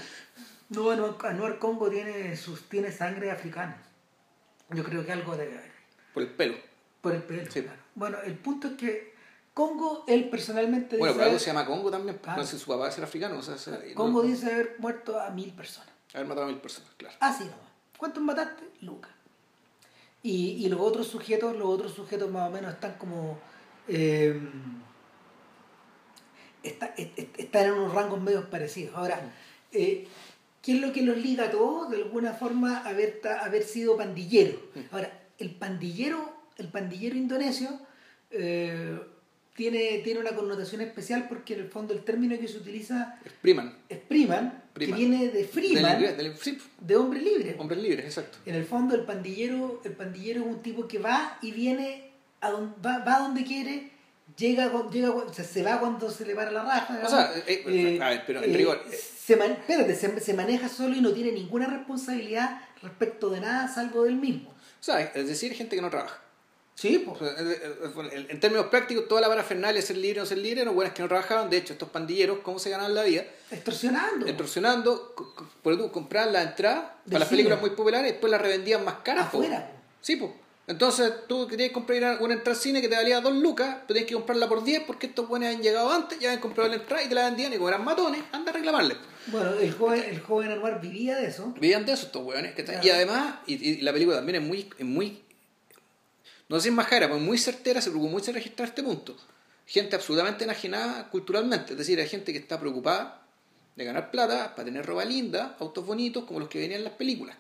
No, 0.70 0.90
Anuar 0.92 1.60
Congo 1.60 1.90
tiene, 1.90 2.36
sus, 2.36 2.64
tiene 2.70 2.92
sangre 2.92 3.32
africana. 3.32 3.78
Yo 4.70 4.84
creo 4.84 5.06
que 5.06 5.12
algo 5.12 5.36
debe 5.36 5.58
haber. 5.58 5.72
Por 6.14 6.24
el 6.24 6.30
pelo. 6.30 6.58
Por 7.02 7.14
el 7.14 7.24
pelo, 7.24 7.44
claro. 7.50 7.80
Bueno, 7.96 8.18
el 8.24 8.36
punto 8.36 8.70
es 8.70 8.74
que 8.74 9.14
Congo, 9.54 10.04
él 10.08 10.30
personalmente 10.30 10.98
Bueno, 10.98 11.14
pero 11.14 11.28
algo 11.28 11.40
se 11.40 11.48
llama 11.48 11.66
Congo 11.66 11.92
también, 11.92 12.20
no 12.26 12.44
sé, 12.44 12.58
su 12.58 12.66
papá 12.66 12.90
es 12.90 12.98
africano. 12.98 13.38
O 13.38 13.44
sea, 13.44 13.56
Congo 13.94 14.24
dice 14.24 14.52
haber 14.52 14.76
muerto 14.80 15.20
a 15.20 15.30
mil 15.30 15.52
personas. 15.52 15.90
Haber 16.14 16.28
matado 16.28 16.48
a 16.48 16.50
mil 16.50 16.60
personas, 16.60 16.90
claro. 16.98 17.16
Ah, 17.20 17.34
sí, 17.34 17.44
nomás. 17.44 17.60
¿Cuántos 17.98 18.24
mataste? 18.24 18.64
Lucas. 18.82 19.12
Y, 20.24 20.66
y 20.66 20.70
los 20.70 20.80
otros 20.80 21.08
sujetos, 21.08 21.56
los 21.56 21.68
otros 21.68 21.94
sujetos 21.94 22.32
más 22.32 22.50
o 22.50 22.52
menos 22.52 22.74
están 22.74 22.94
como... 22.98 23.40
Eh, 23.88 24.40
está, 26.64 26.94
están 27.38 27.66
en 27.66 27.74
unos 27.74 27.94
rangos 27.94 28.22
medios 28.22 28.46
parecidos. 28.46 28.96
Ahora, 28.96 29.20
eh, 29.72 30.08
¿qué 30.64 30.72
es 30.72 30.82
lo 30.82 30.92
que 30.92 31.04
los 31.04 31.18
liga 31.18 31.46
a 31.46 31.52
todos? 31.52 31.92
De 31.92 31.98
alguna 31.98 32.34
forma, 32.34 32.80
haber, 32.80 33.22
haber 33.42 33.64
sido 33.64 33.96
pandilleros. 33.96 34.56
Ahora, 34.92 35.12
el 35.38 35.52
pandillero, 35.52 36.34
el 36.58 36.70
pandillero 36.70 37.16
indonesio 37.16 37.70
eh, 38.32 38.98
tiene, 39.56 40.00
tiene 40.04 40.22
una 40.22 40.32
connotación 40.32 40.82
especial 40.82 41.28
porque 41.28 41.54
en 41.54 41.60
el 41.60 41.70
fondo 41.70 41.94
el 41.94 42.04
término 42.04 42.40
que 42.40 42.48
se 42.48 42.58
utiliza 42.58 43.20
es 43.24 43.32
priman, 43.34 43.78
es 43.88 44.00
priman, 44.00 44.64
que 44.74 44.88
viene 44.88 45.28
de 45.28 45.44
freeman, 45.46 46.02
de 46.80 46.96
hombre 46.96 47.22
libre. 47.22 47.56
Hombre 47.60 47.78
libre, 47.78 48.06
exacto. 48.06 48.40
En 48.46 48.56
el 48.56 48.64
fondo 48.64 48.96
el 48.96 49.04
pandillero, 49.04 49.82
el 49.84 49.92
pandillero 49.92 50.42
es 50.42 50.48
un 50.48 50.62
tipo 50.64 50.88
que 50.88 50.98
va 50.98 51.38
y 51.42 51.52
viene 51.52 52.10
a 52.42 52.50
donde, 52.50 52.76
va, 52.84 53.00
va 53.00 53.20
donde 53.20 53.44
quiere, 53.44 53.92
llega, 54.38 54.72
llega 54.90 55.12
o 55.12 55.34
sea, 55.34 55.46
se 55.46 55.62
va 55.62 55.80
cuando 55.80 56.10
se 56.10 56.26
le 56.26 56.34
para 56.34 56.52
la 56.52 56.64
raja. 56.64 57.02
O 57.06 57.10
sea, 57.10 57.32
eh, 57.46 57.64
eh, 57.68 58.00
a 58.02 58.10
ver, 58.10 58.24
pero 58.26 58.42
en 58.42 58.54
rigor... 58.54 58.82
Se, 59.26 59.34
espérate, 59.36 59.96
se, 59.96 60.20
se 60.20 60.34
maneja 60.34 60.68
solo 60.68 60.96
y 60.96 61.02
no 61.02 61.14
tiene 61.14 61.32
ninguna 61.32 61.68
responsabilidad 61.68 62.62
respecto 62.82 63.30
de 63.30 63.40
nada 63.40 63.74
salvo 63.74 64.04
del 64.04 64.16
mismo. 64.16 64.50
O 64.50 64.84
sea, 64.84 65.00
es 65.00 65.28
decir, 65.28 65.54
gente 65.54 65.78
que 65.78 65.82
no 65.82 65.90
trabaja. 65.90 66.20
Sí, 66.76 67.06
pues. 67.06 67.22
En 68.30 68.40
términos 68.42 68.66
prácticos, 68.66 69.08
toda 69.08 69.22
la 69.22 69.30
parafernalia 69.30 69.80
es 69.80 69.86
ser 69.86 69.96
libre 69.96 70.20
o 70.20 70.24
no 70.24 70.28
ser 70.28 70.40
libre, 70.40 70.66
no 70.66 70.74
buenas 70.74 70.94
que 70.94 71.02
no 71.02 71.08
trabajaban. 71.08 71.50
De 71.50 71.56
hecho, 71.56 71.72
estos 71.72 71.88
pandilleros, 71.90 72.40
¿cómo 72.40 72.60
se 72.60 72.70
ganan 72.70 72.94
la 72.94 73.04
vida? 73.04 73.24
Extorsionando. 73.50 74.26
Extorsionando, 74.28 75.16
por 75.62 75.78
tú 75.78 75.92
comprar 75.92 76.30
la 76.30 76.42
entrada 76.42 76.98
para 77.06 77.20
las 77.20 77.30
películas 77.30 77.62
muy 77.62 77.70
populares 77.70 78.10
y 78.10 78.12
después 78.14 78.30
la 78.30 78.40
revendían 78.40 78.84
más 78.84 78.96
caras. 79.06 79.28
Afuera. 79.28 79.72
Sí, 80.02 80.18
pues. 80.18 80.32
Entonces 80.68 81.14
tú 81.28 81.48
querías 81.48 81.72
comprar 81.72 82.22
una 82.22 82.34
entrada 82.34 82.58
al 82.58 82.62
cine 82.62 82.82
que 82.82 82.90
te 82.90 82.96
valía 82.96 83.22
dos 83.22 83.36
lucas, 83.36 83.76
pero 83.82 83.88
tenías 83.88 84.06
que 84.08 84.14
comprarla 84.16 84.48
por 84.48 84.64
10 84.64 84.84
porque 84.84 85.08
estos 85.08 85.28
buenos 85.28 85.48
habían 85.48 85.62
llegado 85.62 85.92
antes, 85.92 86.20
ya 86.20 86.30
habían 86.30 86.42
comprado 86.42 86.70
la 86.70 86.76
entrada 86.76 87.04
y 87.04 87.10
te 87.10 87.16
la 87.16 87.26
vendían 87.26 87.54
y 87.54 87.58
como 87.58 87.68
eran 87.68 87.84
matones, 87.84 88.24
anda 88.32 88.52
a 88.52 88.54
reclamarle. 88.54 88.96
Bueno, 89.28 89.54
el 89.54 89.72
joven, 89.72 90.04
el 90.10 90.20
joven 90.20 90.52
Anuar 90.52 90.82
vivía 90.82 91.16
de 91.18 91.28
eso. 91.28 91.54
Vivían 91.60 91.86
de 91.86 91.94
eso 91.94 92.08
estos 92.08 92.24
hueones. 92.24 92.54
Y 92.84 92.90
además, 92.90 93.36
y, 93.48 93.82
la 93.82 93.94
película 93.94 94.18
también 94.18 94.42
es 94.42 94.48
muy, 94.48 94.70
es 94.78 94.86
muy 94.86 95.24
no 96.50 96.60
sé 96.60 96.64
si 96.64 96.70
es 96.70 96.76
majara, 96.76 97.08
pero 97.08 97.20
muy 97.20 97.38
certera, 97.38 97.82
se 97.82 97.90
preocupó 97.90 98.12
mucho 98.12 98.32
en 98.32 98.36
registrar 98.36 98.70
este 98.70 98.84
punto. 98.84 99.16
Gente 99.66 99.96
absolutamente 99.96 100.44
enajenada 100.44 101.10
culturalmente, 101.10 101.74
es 101.74 101.80
decir, 101.80 102.00
hay 102.00 102.08
gente 102.08 102.32
que 102.32 102.38
está 102.38 102.60
preocupada 102.60 103.22
de 103.76 103.86
ganar 103.86 104.12
plata 104.12 104.54
para 104.54 104.66
tener 104.66 104.86
ropa 104.86 105.06
linda, 105.06 105.56
autos 105.60 105.84
bonitos, 105.86 106.26
como 106.26 106.40
los 106.40 106.50
que 106.50 106.60
venían 106.60 106.80
en 106.80 106.84
las 106.84 106.94
películas. 106.94 107.38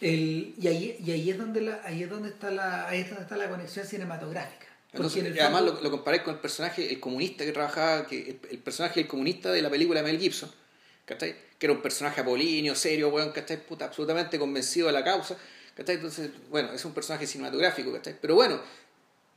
El, 0.00 0.54
y, 0.60 0.68
ahí, 0.68 0.96
y 1.02 1.12
ahí 1.12 1.30
es 1.30 1.38
donde 1.38 1.62
la, 1.62 1.80
ahí 1.84 2.02
es 2.02 2.10
donde 2.10 2.28
está 2.28 2.50
la, 2.50 2.88
ahí 2.88 3.00
es 3.00 3.08
donde 3.08 3.22
está 3.22 3.36
la 3.36 3.48
conexión 3.48 3.86
cinematográfica. 3.86 4.66
además 4.92 5.62
lo, 5.62 5.80
lo, 5.80 5.90
comparé 5.90 6.22
con 6.22 6.34
el 6.34 6.40
personaje, 6.40 6.92
el 6.92 7.00
comunista 7.00 7.44
que 7.44 7.52
trabajaba, 7.52 8.06
que 8.06 8.38
el, 8.50 8.58
personaje 8.58 9.00
el 9.00 9.06
comunista 9.06 9.50
de 9.50 9.62
la 9.62 9.70
película 9.70 10.02
de 10.02 10.12
Mel 10.12 10.20
Gibson, 10.20 10.50
¿cachai? 11.04 11.34
que 11.58 11.66
era 11.66 11.72
un 11.72 11.82
personaje 11.82 12.20
apolíneo, 12.20 12.74
serio, 12.74 13.10
bueno, 13.10 13.32
¿cachai? 13.32 13.64
Puta, 13.64 13.86
absolutamente 13.86 14.38
convencido 14.38 14.88
de 14.88 14.92
la 14.92 15.04
causa. 15.04 15.36
¿cachai? 15.76 15.96
Entonces, 15.96 16.30
bueno, 16.50 16.72
es 16.72 16.84
un 16.84 16.92
personaje 16.92 17.26
cinematográfico, 17.26 17.92
¿cachai? 17.92 18.16
Pero 18.20 18.34
bueno, 18.34 18.60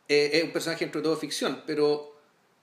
eh, 0.07 0.31
es 0.33 0.43
un 0.43 0.51
personaje 0.51 0.85
entre 0.85 1.01
todo 1.01 1.15
ficción, 1.17 1.63
pero 1.65 2.15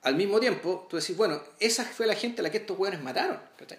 al 0.03 0.17
mismo 0.17 0.41
tiempo, 0.41 0.87
tú 0.91 0.97
decís, 0.97 1.17
bueno, 1.17 1.41
esa 1.61 1.85
fue 1.85 2.07
la 2.07 2.15
gente 2.15 2.41
a 2.41 2.43
la 2.43 2.51
que 2.51 2.59
estos 2.59 2.79
hueones 2.79 3.03
mataron, 3.03 3.39
¿cachai? 3.57 3.79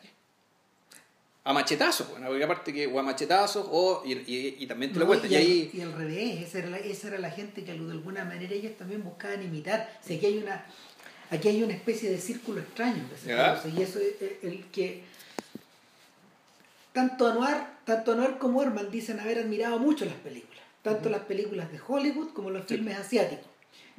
A 1.44 1.54
machetazos, 1.54 2.10
bueno, 2.10 2.26
porque 2.28 2.44
aparte 2.44 2.74
que 2.74 2.88
o 2.88 2.98
a 2.98 3.04
machetazos, 3.04 3.68
o, 3.70 4.02
y, 4.04 4.14
y, 4.58 4.66
también 4.66 4.92
te 4.92 4.98
lo 4.98 5.06
cuento, 5.06 5.28
y, 5.28 5.36
ahí... 5.36 5.70
Y 5.72 5.82
al 5.82 5.94
revés, 5.94 6.42
esa 6.42 6.58
era, 6.58 6.70
la, 6.70 6.78
esa 6.78 7.10
era 7.10 7.20
la 7.20 7.30
gente 7.30 7.64
que 7.64 7.74
de 7.74 7.92
alguna 7.92 8.26
manera 8.26 8.52
ellos 8.52 8.76
también 8.76 9.04
buscaban 9.04 9.44
imitar. 9.44 10.00
O 10.04 10.08
sea, 10.08 10.18
aquí 10.18 10.26
hay 10.26 10.38
una, 10.40 10.66
aquí 11.30 11.50
hay 11.50 11.62
una 11.62 11.74
especie 11.74 12.10
de 12.10 12.18
círculo 12.18 12.62
extraño, 12.62 13.08
y 13.78 13.82
eso 13.84 14.00
es 14.00 14.16
el 14.42 14.66
que 14.72 15.04
tanto 16.96 17.28
Anuar, 17.28 17.82
tanto 17.84 18.14
Anuar 18.14 18.40
como 18.40 18.64
Herman 18.64 18.90
dicen 18.90 19.20
haber 19.20 19.40
admirado 19.40 19.78
mucho 19.80 20.06
las 20.06 20.16
películas, 20.16 20.64
tanto 20.82 21.10
las 21.10 21.24
películas 21.24 21.70
de 21.70 21.80
Hollywood 21.86 22.30
como 22.30 22.50
los 22.50 22.66
filmes 22.66 22.98
asiáticos. 22.98 23.46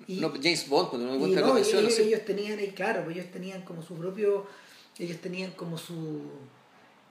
Y, 0.08 0.18
no, 0.18 0.30
James 0.30 0.66
Bond, 0.66 0.88
cuando 0.88 1.12
me 1.12 1.18
cuenta 1.18 1.42
no, 1.42 1.58
ellos, 1.58 1.98
ellos, 1.98 2.24
tenían, 2.24 2.58
claro, 2.74 3.04
pues 3.04 3.18
ellos 3.18 3.30
tenían 3.30 3.62
como 3.62 3.82
su 3.82 3.96
propio, 3.96 4.46
ellos 4.98 5.18
tenían 5.18 5.50
como 5.50 5.76
su, 5.76 6.22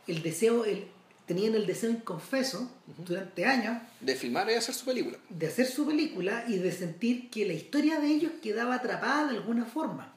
el 0.07 0.23
deseo, 0.23 0.65
el, 0.65 0.87
tenían 1.27 1.53
el 1.53 1.67
deseo 1.67 1.91
inconfeso 1.91 2.67
durante 3.05 3.45
años 3.45 3.77
de 4.01 4.15
filmar 4.15 4.49
y 4.49 4.55
hacer 4.55 4.73
su 4.73 4.85
película. 4.85 5.19
De 5.29 5.45
hacer 5.45 5.67
su 5.67 5.85
película 5.85 6.45
y 6.47 6.57
de 6.57 6.71
sentir 6.71 7.29
que 7.29 7.45
la 7.45 7.53
historia 7.53 7.99
de 7.99 8.07
ellos 8.07 8.31
quedaba 8.41 8.75
atrapada 8.75 9.31
de 9.31 9.37
alguna 9.37 9.65
forma. 9.65 10.11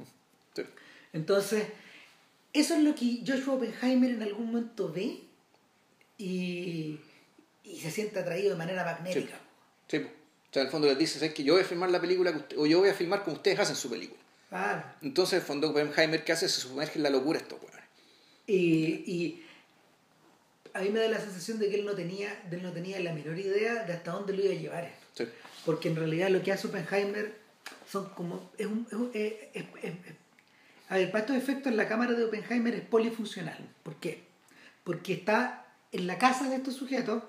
Entonces, 1.13 1.65
eso 2.55 2.75
es 2.75 2.83
lo 2.83 2.95
que 2.95 3.23
Joshua 3.27 3.55
Oppenheimer 3.55 4.11
en 4.13 4.23
algún 4.23 4.47
momento 4.47 4.91
ve 4.91 5.28
y, 6.19 6.99
y 7.65 7.81
se 7.81 7.91
siente 7.91 8.19
atraído 8.19 8.51
de 8.51 8.57
manera 8.57 8.85
magnética. 8.85 9.39
Sí, 9.89 10.01
po. 10.01 10.09
o 10.09 10.53
sea, 10.53 10.63
en 10.63 10.67
el 10.67 10.73
fondo 10.73 10.89
les 10.89 10.99
dices, 10.99 11.23
es 11.23 11.33
que 11.33 11.45
yo 11.45 11.55
voy 11.55 11.63
a 11.63 11.67
filmar 11.67 11.91
la 11.91 12.01
película, 12.01 12.33
que 12.33 12.39
usted- 12.39 12.59
o 12.59 12.67
yo 12.67 12.81
voy 12.81 12.89
a 12.91 12.95
filmar 12.95 13.23
como 13.25 13.37
ustedes 13.37 13.59
hacen 13.61 13.77
su 13.77 13.89
película. 13.89 14.21
Claro. 14.49 14.83
Entonces, 15.03 15.35
en 15.35 15.41
el 15.41 15.47
fondo, 15.47 15.71
Oppenheimer, 15.71 16.25
¿qué 16.25 16.33
hace? 16.33 16.49
Se 16.49 16.61
sumerge 16.63 16.99
en 16.99 17.03
la 17.05 17.11
locura 17.11 17.39
estos 17.39 17.61
weones. 17.63 17.85
Y, 18.47 18.57
y 19.07 19.45
a 20.75 20.81
mí 20.81 20.89
me 20.91 21.01
da 21.01 21.09
la 21.09 21.21
sensación 21.21 21.59
de 21.59 21.69
que 21.69 21.77
él 21.77 21.85
no 21.85 21.93
tenía, 21.95 22.35
de 22.51 22.57
él 22.57 22.63
no 22.63 22.73
tenía 22.73 22.99
la 23.01 23.13
menor 23.13 23.39
idea 23.39 23.85
de 23.85 23.93
hasta 23.93 24.13
dónde 24.13 24.33
lo 24.33 24.43
iba 24.45 24.55
a 24.55 24.57
llevar. 24.57 24.91
Sí. 25.15 25.25
Porque 25.67 25.89
en 25.89 25.97
realidad 25.97 26.31
lo 26.31 26.43
que 26.43 26.53
hace 26.53 26.67
Oppenheimer 26.67 27.37
son 27.91 28.09
como. 28.11 28.51
Es 28.57 28.67
un, 28.67 28.87
es 28.91 28.95
un- 28.95 29.11
es- 29.13 29.35
es- 29.55 29.93
a 30.89 30.97
ver, 30.97 31.11
para 31.11 31.25
estos 31.25 31.37
efectos, 31.37 31.75
la 31.75 31.87
cámara 31.87 32.13
de 32.15 32.25
Oppenheimer 32.25 32.75
es 32.75 32.81
polifuncional. 32.83 33.59
¿Por 33.83 33.97
qué? 33.97 34.23
Porque 34.85 35.13
está 35.13 35.67
en 35.93 36.07
la 36.07 36.19
casa 36.19 36.49
de 36.49 36.57
estos 36.57 36.75
sujetos 36.75 37.23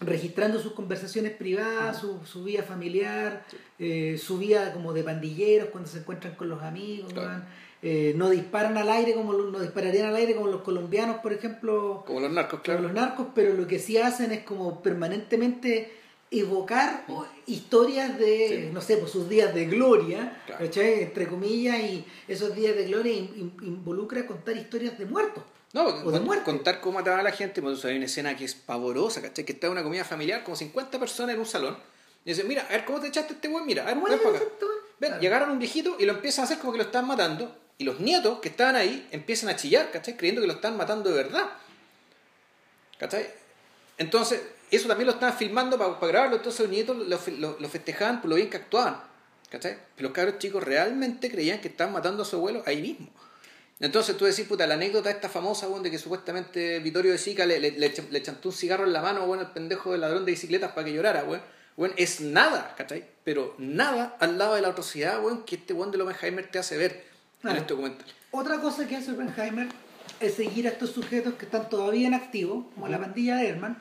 registrando 0.00 0.58
sus 0.60 0.72
conversaciones 0.72 1.32
privadas, 1.32 1.98
su, 2.00 2.20
su 2.24 2.42
vida 2.44 2.62
familiar, 2.62 3.44
eh, 3.78 4.18
su 4.22 4.38
vida 4.38 4.72
como 4.72 4.92
de 4.94 5.02
pandilleros 5.02 5.68
cuando 5.68 5.90
se 5.90 5.98
encuentran 5.98 6.34
con 6.36 6.48
los 6.48 6.62
amigos. 6.62 7.12
Claro. 7.12 7.42
Eh, 7.82 8.14
no 8.16 8.28
disparan 8.30 8.76
al 8.78 8.88
aire 8.90 9.14
como 9.14 9.32
los- 9.32 9.50
no 9.52 9.58
dispararían 9.60 10.06
al 10.06 10.16
aire 10.16 10.34
como 10.34 10.48
los 10.48 10.62
colombianos, 10.62 11.16
por 11.18 11.32
ejemplo, 11.32 12.02
Como 12.06 12.20
los 12.20 12.30
narcos, 12.30 12.50
como 12.60 12.62
claro. 12.62 12.82
los 12.82 12.92
narcos, 12.92 13.26
pero 13.34 13.52
lo 13.54 13.66
que 13.66 13.78
sí 13.78 13.98
hacen 13.98 14.32
es 14.32 14.40
como 14.40 14.82
permanentemente 14.82 15.92
evocar 16.30 17.04
historias 17.46 18.18
de, 18.18 18.48
Sí. 18.68 18.70
no 18.72 18.80
sé, 18.80 18.96
pues 18.98 19.10
sus 19.10 19.28
días 19.28 19.52
de 19.54 19.64
gloria, 19.66 20.40
Claro. 20.46 20.64
entre 20.64 21.26
comillas, 21.26 21.78
y 21.80 22.04
esos 22.28 22.54
días 22.54 22.76
de 22.76 22.84
gloria 22.86 23.12
in- 23.12 23.32
in- 23.36 23.66
involucra 23.66 24.26
contar 24.26 24.56
historias 24.56 24.96
de 24.98 25.06
muertos. 25.06 25.42
No, 25.72 25.84
porque 25.84 26.08
O 26.08 26.10
de 26.10 26.20
muerte. 26.20 26.44
contar 26.44 26.80
cómo 26.80 26.98
mataban 26.98 27.20
a 27.20 27.22
la 27.22 27.32
gente, 27.32 27.62
pues 27.62 27.84
hay 27.84 27.96
una 27.96 28.06
escena 28.06 28.36
que 28.36 28.44
es 28.44 28.54
pavorosa, 28.54 29.22
¿cachai? 29.22 29.44
Que 29.44 29.52
está 29.52 29.66
en 29.68 29.72
una 29.72 29.82
comida 29.84 30.04
familiar, 30.04 30.42
como 30.42 30.56
50 30.56 30.98
personas 30.98 31.34
en 31.34 31.40
un 31.40 31.46
salón. 31.46 31.78
Y 32.24 32.30
dicen, 32.30 32.48
mira, 32.48 32.66
a 32.68 32.72
ver, 32.72 32.84
¿cómo 32.84 33.00
te 33.00 33.06
echaste 33.06 33.34
este 33.34 33.48
weón? 33.48 33.64
Mira, 33.66 33.84
a 33.84 33.86
ver, 33.86 33.94
¿Cómo 33.94 34.08
ven 34.08 34.18
para 34.18 34.36
acá. 34.36 34.44
Ven, 34.98 35.08
Claro. 35.10 35.22
llegaron 35.22 35.50
un 35.50 35.58
viejito 35.58 35.96
y 35.98 36.04
lo 36.06 36.12
empiezan 36.14 36.42
a 36.42 36.44
hacer 36.46 36.58
como 36.58 36.72
que 36.72 36.78
lo 36.78 36.84
están 36.84 37.06
matando. 37.06 37.56
Y 37.78 37.84
los 37.84 38.00
nietos 38.00 38.40
que 38.40 38.48
estaban 38.50 38.76
ahí 38.76 39.08
empiezan 39.12 39.48
a 39.48 39.56
chillar, 39.56 39.90
¿cachai? 39.90 40.16
Creyendo 40.16 40.40
que 40.42 40.46
lo 40.48 40.52
están 40.54 40.76
matando 40.76 41.08
de 41.08 41.16
verdad. 41.16 41.48
¿Cachai? 42.98 43.26
Entonces, 43.96 44.42
eso 44.70 44.88
también 44.88 45.06
lo 45.06 45.12
estaban 45.14 45.36
filmando 45.36 45.78
para, 45.78 45.94
grabarlo. 46.12 46.36
Entonces 46.36 46.60
los 46.60 46.70
nietos 46.70 46.96
lo, 46.96 47.18
lo- 47.38 47.56
lo 47.58 47.68
festejaban 47.68 48.20
por 48.20 48.28
lo 48.30 48.36
bien 48.36 48.50
que 48.50 48.56
actuaban. 48.58 49.00
¿Cachai? 49.50 49.78
Pero 49.96 50.08
los 50.08 50.12
cabros 50.14 50.38
chicos 50.38 50.62
realmente 50.62 51.30
creían 51.30 51.60
que 51.60 51.68
estaban 51.68 51.92
matando 51.92 52.22
a 52.22 52.26
su 52.26 52.36
abuelo 52.36 52.62
ahí 52.66 52.82
mismo. 52.82 53.08
Entonces 53.80 54.16
tú 54.16 54.26
decís, 54.26 54.44
puta, 54.46 54.66
la 54.66 54.74
anécdota 54.74 55.10
esta 55.10 55.28
famosa, 55.30 55.66
weón, 55.68 55.82
de 55.82 55.90
que 55.90 55.98
supuestamente 55.98 56.78
Vittorio 56.80 57.12
de 57.12 57.18
Sica 57.18 57.46
le, 57.46 57.58
le, 57.58 57.70
le, 57.72 57.94
le 58.10 58.22
chantó 58.22 58.50
un 58.50 58.54
cigarro 58.54 58.84
en 58.84 58.92
la 58.92 59.00
mano, 59.00 59.24
weón, 59.24 59.40
al 59.40 59.52
pendejo 59.52 59.92
del 59.92 60.02
ladrón 60.02 60.24
de 60.26 60.32
bicicletas 60.32 60.72
para 60.72 60.84
que 60.86 60.92
llorara, 60.92 61.24
weón. 61.24 61.40
Weón, 61.78 61.94
es 61.96 62.20
nada, 62.20 62.74
¿cachai? 62.76 63.06
Pero 63.24 63.54
nada 63.58 64.16
al 64.20 64.36
lado 64.36 64.54
de 64.54 64.60
la 64.62 64.68
atrocidad, 64.68 65.24
weón, 65.24 65.44
que 65.44 65.56
este 65.56 65.72
weón 65.72 65.90
de 65.90 66.02
Oppenheimer 66.02 66.50
te 66.50 66.58
hace 66.58 66.76
ver 66.76 67.04
Claro. 67.40 67.56
en 67.56 67.62
este 67.62 67.72
documental. 67.72 68.06
Otra 68.32 68.60
cosa 68.60 68.86
que 68.86 68.96
hace 68.96 69.12
Oppenheimer 69.12 69.68
es 70.20 70.34
seguir 70.34 70.66
a 70.66 70.70
estos 70.72 70.90
sujetos 70.90 71.34
que 71.34 71.46
están 71.46 71.70
todavía 71.70 72.06
en 72.06 72.12
activo, 72.12 72.70
como 72.74 72.86
la 72.86 72.98
pandilla 73.00 73.36
de 73.36 73.48
Herman, 73.48 73.80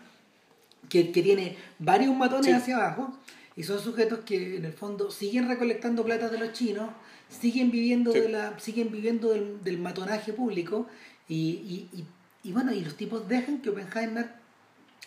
que, 0.88 1.12
que 1.12 1.22
tiene 1.22 1.58
varios 1.78 2.16
matones 2.16 2.46
Sí. 2.46 2.52
hacia 2.54 2.78
abajo, 2.78 3.18
y 3.58 3.64
son 3.64 3.82
sujetos 3.82 4.20
que 4.26 4.56
en 4.56 4.64
el 4.64 4.72
fondo 4.72 5.12
siguen 5.12 5.50
recolectando 5.50 6.06
plata 6.06 6.30
de 6.30 6.38
los 6.40 6.54
chinos, 6.54 6.90
siguen 7.30 7.72
viviendo 7.72 8.12
Sí. 8.12 8.20
de 8.20 8.30
la, 8.30 8.60
siguen 8.60 8.92
viviendo 8.92 9.30
del, 9.30 9.63
del 9.63 9.78
matonaje 9.78 10.34
público, 10.34 10.88
y, 11.28 11.36
y, 11.36 11.89
y, 11.98 12.06
y 12.50 12.52
bueno, 12.54 12.74
y 12.74 12.82
los 12.82 12.96
tipos 12.96 13.28
dejan 13.28 13.62
que 13.62 13.70
Oppenheimer 13.70 14.30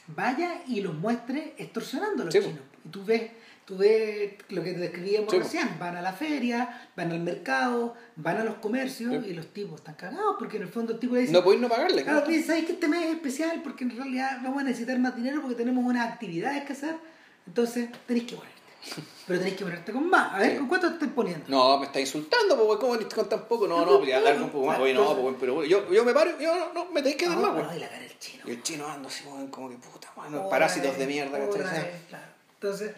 vaya 0.09 0.63
y 0.67 0.81
los 0.81 0.95
muestre 0.95 1.55
extorsionando 1.59 2.23
a 2.23 2.27
los 2.27 2.35
Sí, 2.35 2.41
chinos. 2.41 2.59
Y 2.85 2.89
tú 2.89 3.05
ves, 3.05 3.31
tú 3.65 3.77
ves 3.77 4.35
lo 4.49 4.63
que 4.63 4.73
te 4.73 4.81
describíamos 4.81 5.31
Sí, 5.31 5.39
recién, 5.39 5.69
van 5.79 5.97
a 5.97 6.03
la 6.03 6.13
feria, 6.13 6.89
van 6.97 7.13
al 7.13 7.21
mercado, 7.21 7.95
van 8.17 8.37
a 8.39 8.45
los 8.45 8.57
comercios 8.57 9.25
y 9.27 9.33
los 9.35 9.47
tipos 9.53 9.81
están 9.81 9.95
cagados 9.95 10.37
porque 10.39 10.57
en 10.57 10.65
el 10.65 10.69
fondo 10.69 10.93
el 10.95 10.99
tipo 10.99 11.15
dice, 11.17 11.33
No 11.33 11.43
podéis 11.45 11.63
no 11.63 11.69
pagarle, 11.69 12.03
claro, 12.03 12.25
claro. 12.25 12.43
¿sabes 12.45 12.65
que 12.67 12.73
este 12.73 12.89
mes 12.89 13.07
es 13.07 13.15
especial? 13.15 13.61
Porque 13.63 13.85
en 13.85 13.97
realidad 13.97 14.41
vamos 14.43 14.61
a 14.63 14.65
necesitar 14.65 14.99
más 14.99 15.15
dinero 15.17 15.41
porque 15.41 15.57
tenemos 15.57 15.85
unas 15.85 16.09
actividades 16.13 16.65
que 16.65 16.73
hacer, 16.73 16.97
entonces 17.47 17.89
tenéis 18.07 18.27
que 18.27 18.35
ponerte. 18.37 18.52
Pero 19.27 19.39
tenéis 19.39 19.57
que 19.57 19.65
ponerte 19.65 19.93
con 19.93 20.09
más. 20.11 20.35
A 20.35 20.39
ver. 20.39 20.59
¿con 20.59 20.69
cuánto 20.69 20.89
estás 20.89 21.09
poniendo? 21.15 21.45
No, 21.49 21.79
me 21.79 21.87
está 21.87 22.01
insultando, 22.01 22.57
pues, 22.67 22.79
¿cómo 22.81 22.99
con 23.15 23.29
tan 23.29 23.45
poco? 23.47 23.67
No, 23.69 23.85
No, 23.87 24.01
no, 24.01 24.07
dale 24.07 24.39
no, 24.39 24.45
un 24.47 24.51
poco 24.51 24.67
más. 24.67 24.79
Oye, 24.81 24.93
no, 24.95 25.17
pues, 25.17 25.37
pero 25.39 25.65
yo, 25.65 25.91
yo 25.93 26.05
me 26.05 26.13
paro, 26.13 26.39
yo 26.41 26.55
no, 26.55 26.73
no, 26.73 26.85
me 26.91 27.01
tenéis 27.03 27.17
que 27.17 27.29
dar 27.29 27.39
más, 27.39 27.55
no, 27.55 27.77
y 27.77 27.79
la 27.79 27.89
cara 27.89 28.03
del 28.03 28.19
chino. 28.19 28.43
Y 28.47 28.51
el 28.51 28.63
chino 28.63 28.87
ando 28.89 29.09
así, 29.09 29.25
como 29.51 29.69
que 29.71 29.77
puta, 29.77 30.13
Otra 30.17 30.49
parásitos 30.49 30.99
de 30.99 31.07
mierda, 31.07 31.39
¿cachai? 31.39 31.91
claro. 32.09 32.25
Entonces, 32.55 32.93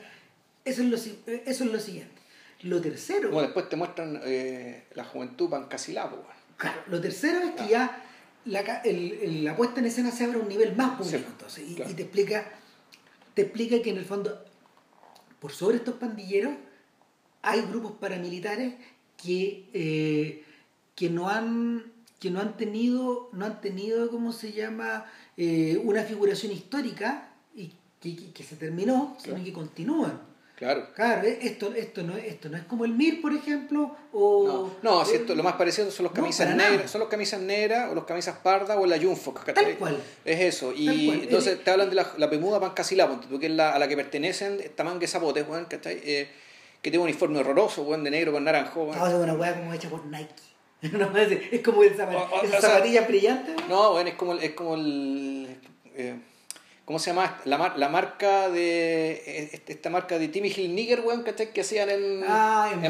eso 0.64 0.82
es, 0.82 0.88
lo, 0.88 0.96
si- 0.96 1.22
eso 1.26 1.64
es 1.64 1.70
lo 1.72 1.78
siguiente. 1.78 2.14
Lo 2.62 2.80
tercero, 2.80 3.28
Bueno, 3.28 3.42
después 3.48 3.68
te 3.68 3.76
muestran 3.76 4.20
eh, 4.24 4.84
la 4.94 5.04
juventud 5.04 5.50
pancasilá, 5.50 6.08
pues, 6.08 6.22
claro, 6.56 6.80
lo 6.86 6.98
tercero 7.00 7.40
es 7.40 7.50
que 7.60 7.68
ya 7.68 8.02
la, 8.46 8.60
el- 8.84 9.12
el- 9.20 9.44
la 9.44 9.54
puesta 9.54 9.80
en 9.80 9.86
escena 9.86 10.10
se 10.10 10.24
abre 10.24 10.38
a 10.38 10.42
un 10.42 10.48
nivel 10.48 10.74
más 10.74 10.96
público. 10.96 11.18
Sí, 11.18 11.24
entonces, 11.28 11.64
y, 11.68 11.74
claro. 11.74 11.90
y 11.90 11.94
te 11.94 12.02
explica 12.04 12.50
te 13.34 13.42
explica 13.42 13.82
que 13.82 13.90
en 13.90 13.98
el 13.98 14.04
fondo, 14.04 14.42
por 15.44 15.52
sobre 15.52 15.76
estos 15.76 15.96
pandilleros, 15.96 16.54
hay 17.42 17.60
grupos 17.70 17.92
paramilitares 18.00 18.76
que, 19.22 19.68
eh, 19.74 20.42
que 20.94 21.10
no 21.10 21.28
han 21.28 21.92
que 22.18 22.30
no 22.30 22.40
han 22.40 22.56
tenido 22.56 23.28
no 23.34 23.44
han 23.44 23.60
tenido 23.60 24.10
cómo 24.10 24.32
se 24.32 24.52
llama 24.52 25.04
Eh, 25.36 25.78
una 25.84 26.02
figuración 26.04 26.50
histórica 26.52 27.28
y 27.54 27.72
que, 28.00 28.16
que- 28.16 28.30
que 28.32 28.42
se 28.42 28.56
terminó 28.56 29.16
sino 29.22 29.36
que 29.44 29.52
continúan 29.52 30.18
Claro. 30.56 30.86
claro 30.94 31.26
eh, 31.26 31.38
esto 31.42 31.74
esto 31.74 32.04
no 32.04 32.16
esto 32.16 32.48
no 32.48 32.56
es 32.56 32.62
como 32.64 32.84
el 32.84 32.92
MIR 32.92 33.20
por 33.20 33.32
ejemplo 33.34 33.96
o 34.12 34.70
No, 34.82 34.92
no 34.94 35.02
eh, 35.02 35.06
cierto, 35.06 35.34
lo 35.34 35.42
más 35.42 35.54
parecido 35.54 35.90
son 35.90 36.04
los 36.04 36.12
camisas 36.12 36.54
negras, 36.54 36.88
son 36.90 37.00
los 37.00 37.08
camisas 37.08 37.40
negras 37.40 37.90
o 37.90 37.94
los 37.96 38.04
camisas 38.04 38.36
pardas 38.38 38.76
o 38.80 38.86
la 38.86 38.96
Junfox. 38.98 39.52
Tal 39.52 39.74
cual. 39.76 39.98
Es 40.24 40.40
eso. 40.40 40.72
Y 40.72 41.10
entonces 41.10 41.54
Eh, 41.54 41.60
te 41.64 41.70
hablan 41.72 41.90
de 41.90 41.96
la, 41.96 42.12
la 42.18 42.30
Pemuda 42.30 42.60
tú, 43.28 43.38
que 43.40 43.46
es 43.46 43.52
la, 43.52 43.74
a 43.74 43.78
la 43.80 43.88
que 43.88 43.96
pertenecen 43.96 44.60
esta 44.60 44.84
manga 44.84 45.06
zapotes, 45.08 45.44
weón, 45.48 45.64
¿cachai? 45.64 46.00
Eh, 46.04 46.28
que 46.80 46.90
tiene 46.90 46.98
un 46.98 47.08
uniforme 47.08 47.38
horroroso, 47.40 47.82
weón, 47.82 48.04
de 48.04 48.10
negro 48.12 48.30
con 48.30 48.44
naranjo, 48.44 48.84
weón. 48.84 48.96
no, 48.98 49.06
es 49.08 49.14
una 49.14 49.34
hueá 49.34 49.54
como 49.56 49.72
hecha 49.74 49.88
por 49.90 50.04
Nike 50.06 50.34
No, 50.92 51.16
es, 51.18 51.60
como 51.62 51.82
el 51.82 51.96
zapa- 51.96 52.14
O- 52.30 52.36
o- 52.36 52.42
esas 52.44 52.58
o 52.58 52.60
sea, 52.60 52.70
zapatillas 52.70 53.08
brillantes 53.08 53.56
No, 53.68 53.90
bueno, 53.92 54.08
es 54.10 54.14
como, 54.16 54.32
el- 54.34 54.38
es 54.44 54.50
como 54.52 54.74
el. 54.76 55.48
eh, 55.96 56.14
¿Cómo 56.84 56.98
se 56.98 57.10
llama? 57.10 57.40
La, 57.46 57.56
mar- 57.56 57.78
la 57.78 57.88
marca 57.88 58.50
de. 58.50 59.12
eh, 59.12 59.50
este- 59.54 59.72
Esta 59.72 59.88
marca 59.88 60.18
de 60.18 60.28
Timmy 60.28 60.48
Hilniger, 60.54 61.00
weón, 61.00 61.22
¿cachai? 61.22 61.50
Que 61.50 61.62
hacían 61.62 61.88
en. 61.88 62.22
Ah, 62.28 62.70
en 62.74 62.84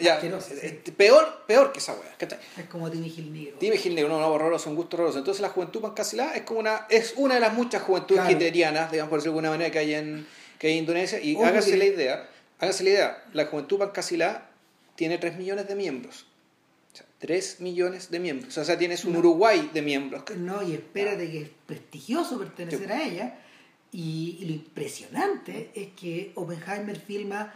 ya. 0.00 0.14
asqueroso, 0.14 0.48
sí. 0.50 0.58
Eh, 0.62 0.82
Peor, 0.96 1.44
peor 1.46 1.70
que 1.72 1.78
esa 1.78 1.92
weón, 1.92 2.06
¿cachai? 2.18 2.40
es 2.58 2.64
como 2.66 2.90
Timmy 2.90 3.06
Hill 3.16 3.32
Negro 3.32 3.56
Timmy 3.60 3.76
Hilniger, 3.76 4.08
no, 4.08 4.18
no, 4.18 4.26
horroroso, 4.28 4.68
un 4.70 4.74
gusto 4.74 4.96
horroroso. 4.96 5.18
Entonces 5.18 5.40
la 5.42 5.50
juventud 5.50 5.80
pancasilá 5.80 6.32
es 6.34 6.42
como 6.42 6.58
una. 6.58 6.86
Es 6.90 7.14
una 7.16 7.34
de 7.34 7.40
las 7.40 7.52
muchas 7.54 7.82
juventudes 7.82 8.22
Claro. 8.22 8.34
hitlerianas, 8.36 8.90
digamos, 8.90 9.10
por 9.10 9.18
decirlo 9.20 9.34
de 9.34 9.38
alguna 9.38 9.50
manera, 9.50 9.70
que 9.70 9.78
hay 9.78 9.94
en, 9.94 10.26
que 10.58 10.66
hay 10.66 10.72
en 10.72 10.78
Indonesia. 10.80 11.20
Y 11.20 11.36
hágase 11.36 11.70
que- 11.70 11.76
la 11.76 11.84
idea, 11.84 12.28
hágase 12.58 12.82
la 12.82 12.90
idea, 12.90 13.24
la 13.32 13.46
juventud 13.46 13.78
pancasilá 13.78 14.48
tiene 14.96 15.18
3 15.18 15.36
millones 15.36 15.68
de 15.68 15.76
miembros. 15.76 16.26
O 16.92 16.96
sea, 16.96 17.06
3 17.18 17.60
millones 17.60 18.10
de 18.10 18.18
miembros. 18.20 18.56
O 18.58 18.64
sea, 18.64 18.78
tienes 18.78 19.04
un 19.04 19.16
Uruguay 19.16 19.70
de 19.72 19.82
miembros. 19.82 20.24
No, 20.36 20.62
y 20.66 20.72
espérate 20.74 21.30
que 21.30 21.42
es 21.42 21.50
prestigioso 21.66 22.38
pertenecer 22.38 22.86
Sí. 22.86 22.92
a 22.92 23.02
ella. 23.06 23.38
Y, 23.92 24.38
y 24.40 24.44
lo 24.46 24.52
impresionante 24.52 25.70
es 25.74 25.88
que 26.00 26.32
Oppenheimer 26.36 26.98
filma 26.98 27.52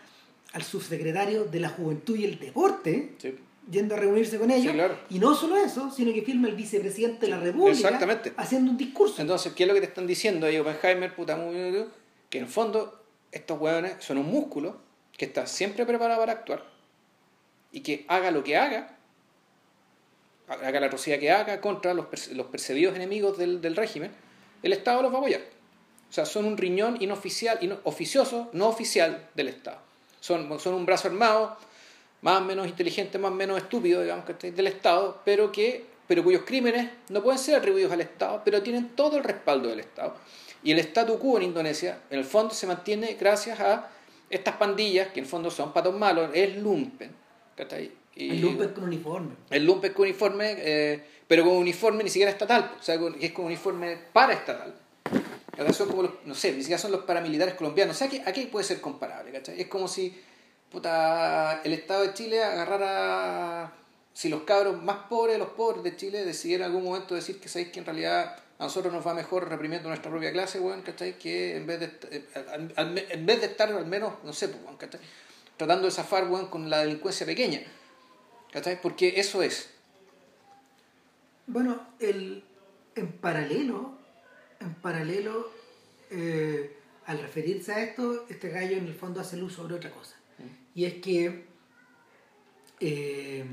al 0.53 0.63
subsecretario 0.63 1.45
de 1.45 1.61
la 1.61 1.69
Juventud 1.69 2.17
y 2.17 2.25
el 2.25 2.39
Deporte 2.39 3.13
Sí. 3.19 3.35
yendo 3.71 3.95
a 3.95 3.99
reunirse 3.99 4.39
con 4.39 4.51
ellos. 4.51 4.67
Sí, 4.67 4.73
claro. 4.73 4.99
Y 5.11 5.19
no 5.19 5.35
solo 5.35 5.57
eso, 5.57 5.91
sino 5.91 6.13
que 6.13 6.23
filma 6.23 6.49
al 6.49 6.55
vicepresidente 6.55 7.27
de 7.27 7.33
la 7.33 7.41
República 7.41 7.99
haciendo 8.37 8.71
un 8.71 8.77
discurso. 8.77 9.21
Entonces, 9.23 9.53
¿qué 9.53 9.63
es 9.65 9.69
lo 9.69 9.75
que 9.75 9.81
te 9.81 9.87
están 9.87 10.07
diciendo 10.07 10.47
ahí, 10.47 10.59
Oppenheimer, 10.59 11.15
puta, 11.15 11.37
que 12.31 12.39
en 12.39 12.45
el 12.45 12.51
fondo 12.51 13.01
estos 13.33 13.61
hueones 13.61 13.95
son 14.05 14.19
un 14.19 14.27
músculo 14.27 14.81
que 15.17 15.25
está 15.25 15.47
siempre 15.47 15.87
preparado 15.87 16.21
para 16.21 16.33
actuar 16.33 16.65
y 17.73 17.81
que 17.81 18.05
haga 18.09 18.31
lo 18.31 18.43
que 18.45 18.57
haga, 18.57 18.94
haga 20.49 20.81
la 20.81 20.87
atrocidad 20.87 21.19
que 21.19 21.31
haga 21.31 21.61
contra 21.61 21.95
los, 21.95 22.07
los 22.33 22.47
percebidos 22.47 22.95
enemigos 22.97 23.39
del, 23.39 23.61
del 23.61 23.77
régimen, 23.77 24.13
el 24.63 24.73
Estado 24.73 25.03
los 25.03 25.11
va 25.13 25.17
a 25.17 25.21
apoyar. 25.21 25.41
O 26.11 26.13
sea, 26.13 26.27
son 26.27 26.45
un 26.45 26.57
riñón 26.57 26.97
inoficial, 27.01 27.59
ino- 27.61 27.79
oficioso, 27.85 28.49
no 28.53 28.69
oficial 28.69 29.29
del 29.35 29.49
Estado. 29.49 29.79
Son, 30.21 30.59
son 30.61 30.75
un 30.75 30.87
brazo 30.87 31.09
armado, 31.09 31.57
más 32.23 32.41
o 32.41 32.45
menos 32.45 32.67
inteligente, 32.67 33.19
más 33.19 33.33
o 33.33 33.35
menos 33.35 33.59
estúpido, 33.59 34.03
digamos, 34.03 34.25
que 34.25 34.51
del 34.53 34.67
Estado, 34.67 35.21
pero 35.25 35.51
que 35.53 35.93
pero 36.07 36.23
cuyos 36.23 36.43
crímenes 36.45 36.91
no 37.09 37.23
pueden 37.23 37.39
ser 37.39 37.55
atribuidos 37.57 37.91
al 37.91 38.03
Estado, 38.03 38.43
pero 38.45 38.63
tienen 38.63 38.91
todo 38.91 39.17
el 39.17 39.25
respaldo 39.25 39.71
del 39.71 39.81
Estado. 39.81 40.15
Y 40.63 40.71
el 40.73 40.79
statu 40.81 41.19
quo 41.19 41.39
en 41.39 41.45
Indonesia, 41.45 41.99
en 42.11 42.19
el 42.19 42.27
fondo, 42.27 42.53
se 42.53 42.67
mantiene 42.67 43.15
gracias 43.19 43.59
a 43.61 43.89
estas 44.29 44.57
pandillas, 44.57 45.09
que 45.09 45.21
en 45.21 45.25
el 45.25 45.31
fondo 45.31 45.51
son 45.51 45.73
patos 45.73 45.95
malos, 45.97 46.31
es 46.35 46.57
lumpen. 46.57 47.11
¿cachai? 47.57 47.91
Y- 48.17 48.31
El 48.31 48.41
lumpen 48.43 48.69
con 48.71 48.85
uniforme. 48.85 49.35
el 49.51 49.65
lumpen 49.65 49.93
con 49.93 50.03
uniforme, 50.05 50.55
eh, 50.59 51.05
pero 51.27 51.45
con 51.45 51.55
uniforme 51.55 52.05
ni 52.05 52.11
siquiera 52.11 52.31
estatal, 52.31 52.77
o 52.79 52.83
sea, 52.83 52.99
con- 52.99 53.17
es 53.21 53.33
con 53.33 53.47
uniforme 53.47 53.99
paraestatal. 54.13 54.75
Son 55.73 55.89
como 55.89 56.03
los, 56.03 56.13
no 56.25 56.35
sé, 56.35 56.53
ni 56.53 56.61
siquiera 56.61 56.79
son 56.81 56.91
los 56.93 57.03
paramilitares 57.05 57.55
colombianos. 57.55 57.95
O 57.95 57.99
sea, 57.99 58.09
¿a 58.27 58.33
qué, 58.33 58.47
puede 58.47 58.65
ser 58.65 58.81
comparable? 58.81 59.31
¿cachai? 59.33 59.61
Es 59.61 59.69
como 59.69 59.87
si 59.89 60.21
puta, 60.71 61.61
el 61.63 61.73
Estado 61.73 62.03
de 62.03 62.15
Chile 62.15 62.43
agarrara. 62.43 63.73
Si 64.13 64.29
los 64.29 64.43
cabros 64.43 64.81
más 64.83 65.07
pobres 65.09 65.35
de 65.35 65.39
los 65.39 65.51
pobres 65.51 65.83
de 65.85 65.97
Chile 65.97 66.25
decidieran 66.25 66.67
en 66.71 66.73
algún 66.77 66.89
momento 66.91 67.15
decir 67.15 67.41
que 67.41 67.49
sabéis 67.49 67.71
que 67.71 67.79
en 67.81 67.85
realidad 67.87 68.37
a 68.59 68.65
nosotros 68.65 68.93
nos 68.93 69.05
va 69.07 69.15
mejor 69.15 69.49
reprimiendo 69.49 69.89
nuestra 69.89 70.11
propia 70.11 70.31
clase, 70.33 70.61
weón, 70.61 70.83
¿cachai? 70.83 71.19
Que 71.19 71.57
en 71.57 71.67
vez 71.67 71.81
de, 71.81 71.87
eh, 72.11 72.25
en 73.11 73.27
vez 73.27 73.41
de 73.41 73.47
estar 73.47 73.71
al 73.73 73.87
menos, 73.87 74.15
no 74.25 74.33
sé, 74.33 74.49
pues, 74.49 74.61
¿cachai? 74.79 75.01
Tratando 75.57 75.87
de 75.87 75.93
zafar, 75.93 76.29
weón, 76.29 76.47
con 76.47 76.69
la 76.71 76.79
delincuencia 76.81 77.27
pequeña. 77.27 77.61
¿Cachai? 78.55 78.81
Porque 78.81 79.19
eso 79.19 79.43
es. 79.43 79.69
Bueno, 81.49 81.89
el, 81.99 82.45
en 82.95 83.11
paralelo, 83.11 83.99
en 84.61 84.75
paralelo, 84.75 85.51
eh, 86.11 86.77
al 87.05 87.19
referirse 87.19 87.73
a 87.73 87.83
esto, 87.83 88.27
este 88.29 88.51
gallo 88.51 88.77
en 88.77 88.87
el 88.87 88.95
fondo 88.95 89.21
hace 89.21 89.37
luz 89.37 89.55
sobre 89.55 89.75
otra 89.75 89.91
cosa. 89.91 90.15
Mm. 90.39 90.79
Y 90.79 90.85
es 90.85 90.95
que 90.95 91.47
eh, 92.79 93.45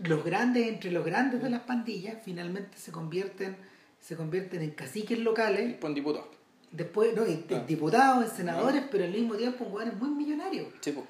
los 0.00 0.24
grandes, 0.24 0.66
entre 0.66 0.90
los 0.90 1.04
grandes 1.04 1.40
de 1.40 1.50
las 1.50 1.62
pandillas, 1.62 2.16
finalmente 2.24 2.78
se 2.78 2.90
convierten, 2.90 3.56
se 4.00 4.16
convierten 4.16 4.60
en 4.62 4.72
caciques 4.72 5.20
locales. 5.20 5.76
Y 5.80 5.94
diputados. 5.94 6.26
Después, 6.72 7.14
no, 7.14 7.24
en, 7.24 7.44
ah. 7.52 7.64
diputados, 7.64 8.24
en 8.28 8.36
senadores, 8.36 8.82
ah. 8.84 8.88
pero 8.90 9.04
al 9.04 9.12
mismo 9.12 9.36
tiempo 9.36 9.80
en 9.80 9.96
muy 10.00 10.10
millonarios. 10.10 10.66
Sí, 10.80 10.90
pues. 10.90 11.06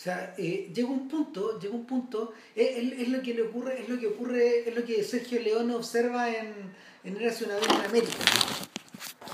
O 0.00 0.02
sea, 0.02 0.34
eh, 0.38 0.72
llega 0.74 0.88
un 0.88 1.08
punto, 1.08 1.60
llega 1.60 1.74
un 1.74 1.84
punto, 1.84 2.32
es, 2.56 2.90
es, 3.00 3.08
lo 3.10 3.20
que 3.20 3.34
le 3.34 3.42
ocurre, 3.42 3.82
es 3.82 3.86
lo 3.86 4.00
que 4.00 4.06
ocurre, 4.06 4.66
es 4.66 4.74
lo 4.74 4.82
que 4.82 5.04
Sergio 5.04 5.38
León 5.42 5.70
observa 5.72 6.34
en, 6.34 6.54
en 7.04 7.16
Érase 7.18 7.44
una 7.44 7.56
vez 7.56 7.68
en 7.68 7.80
América. 7.82 8.24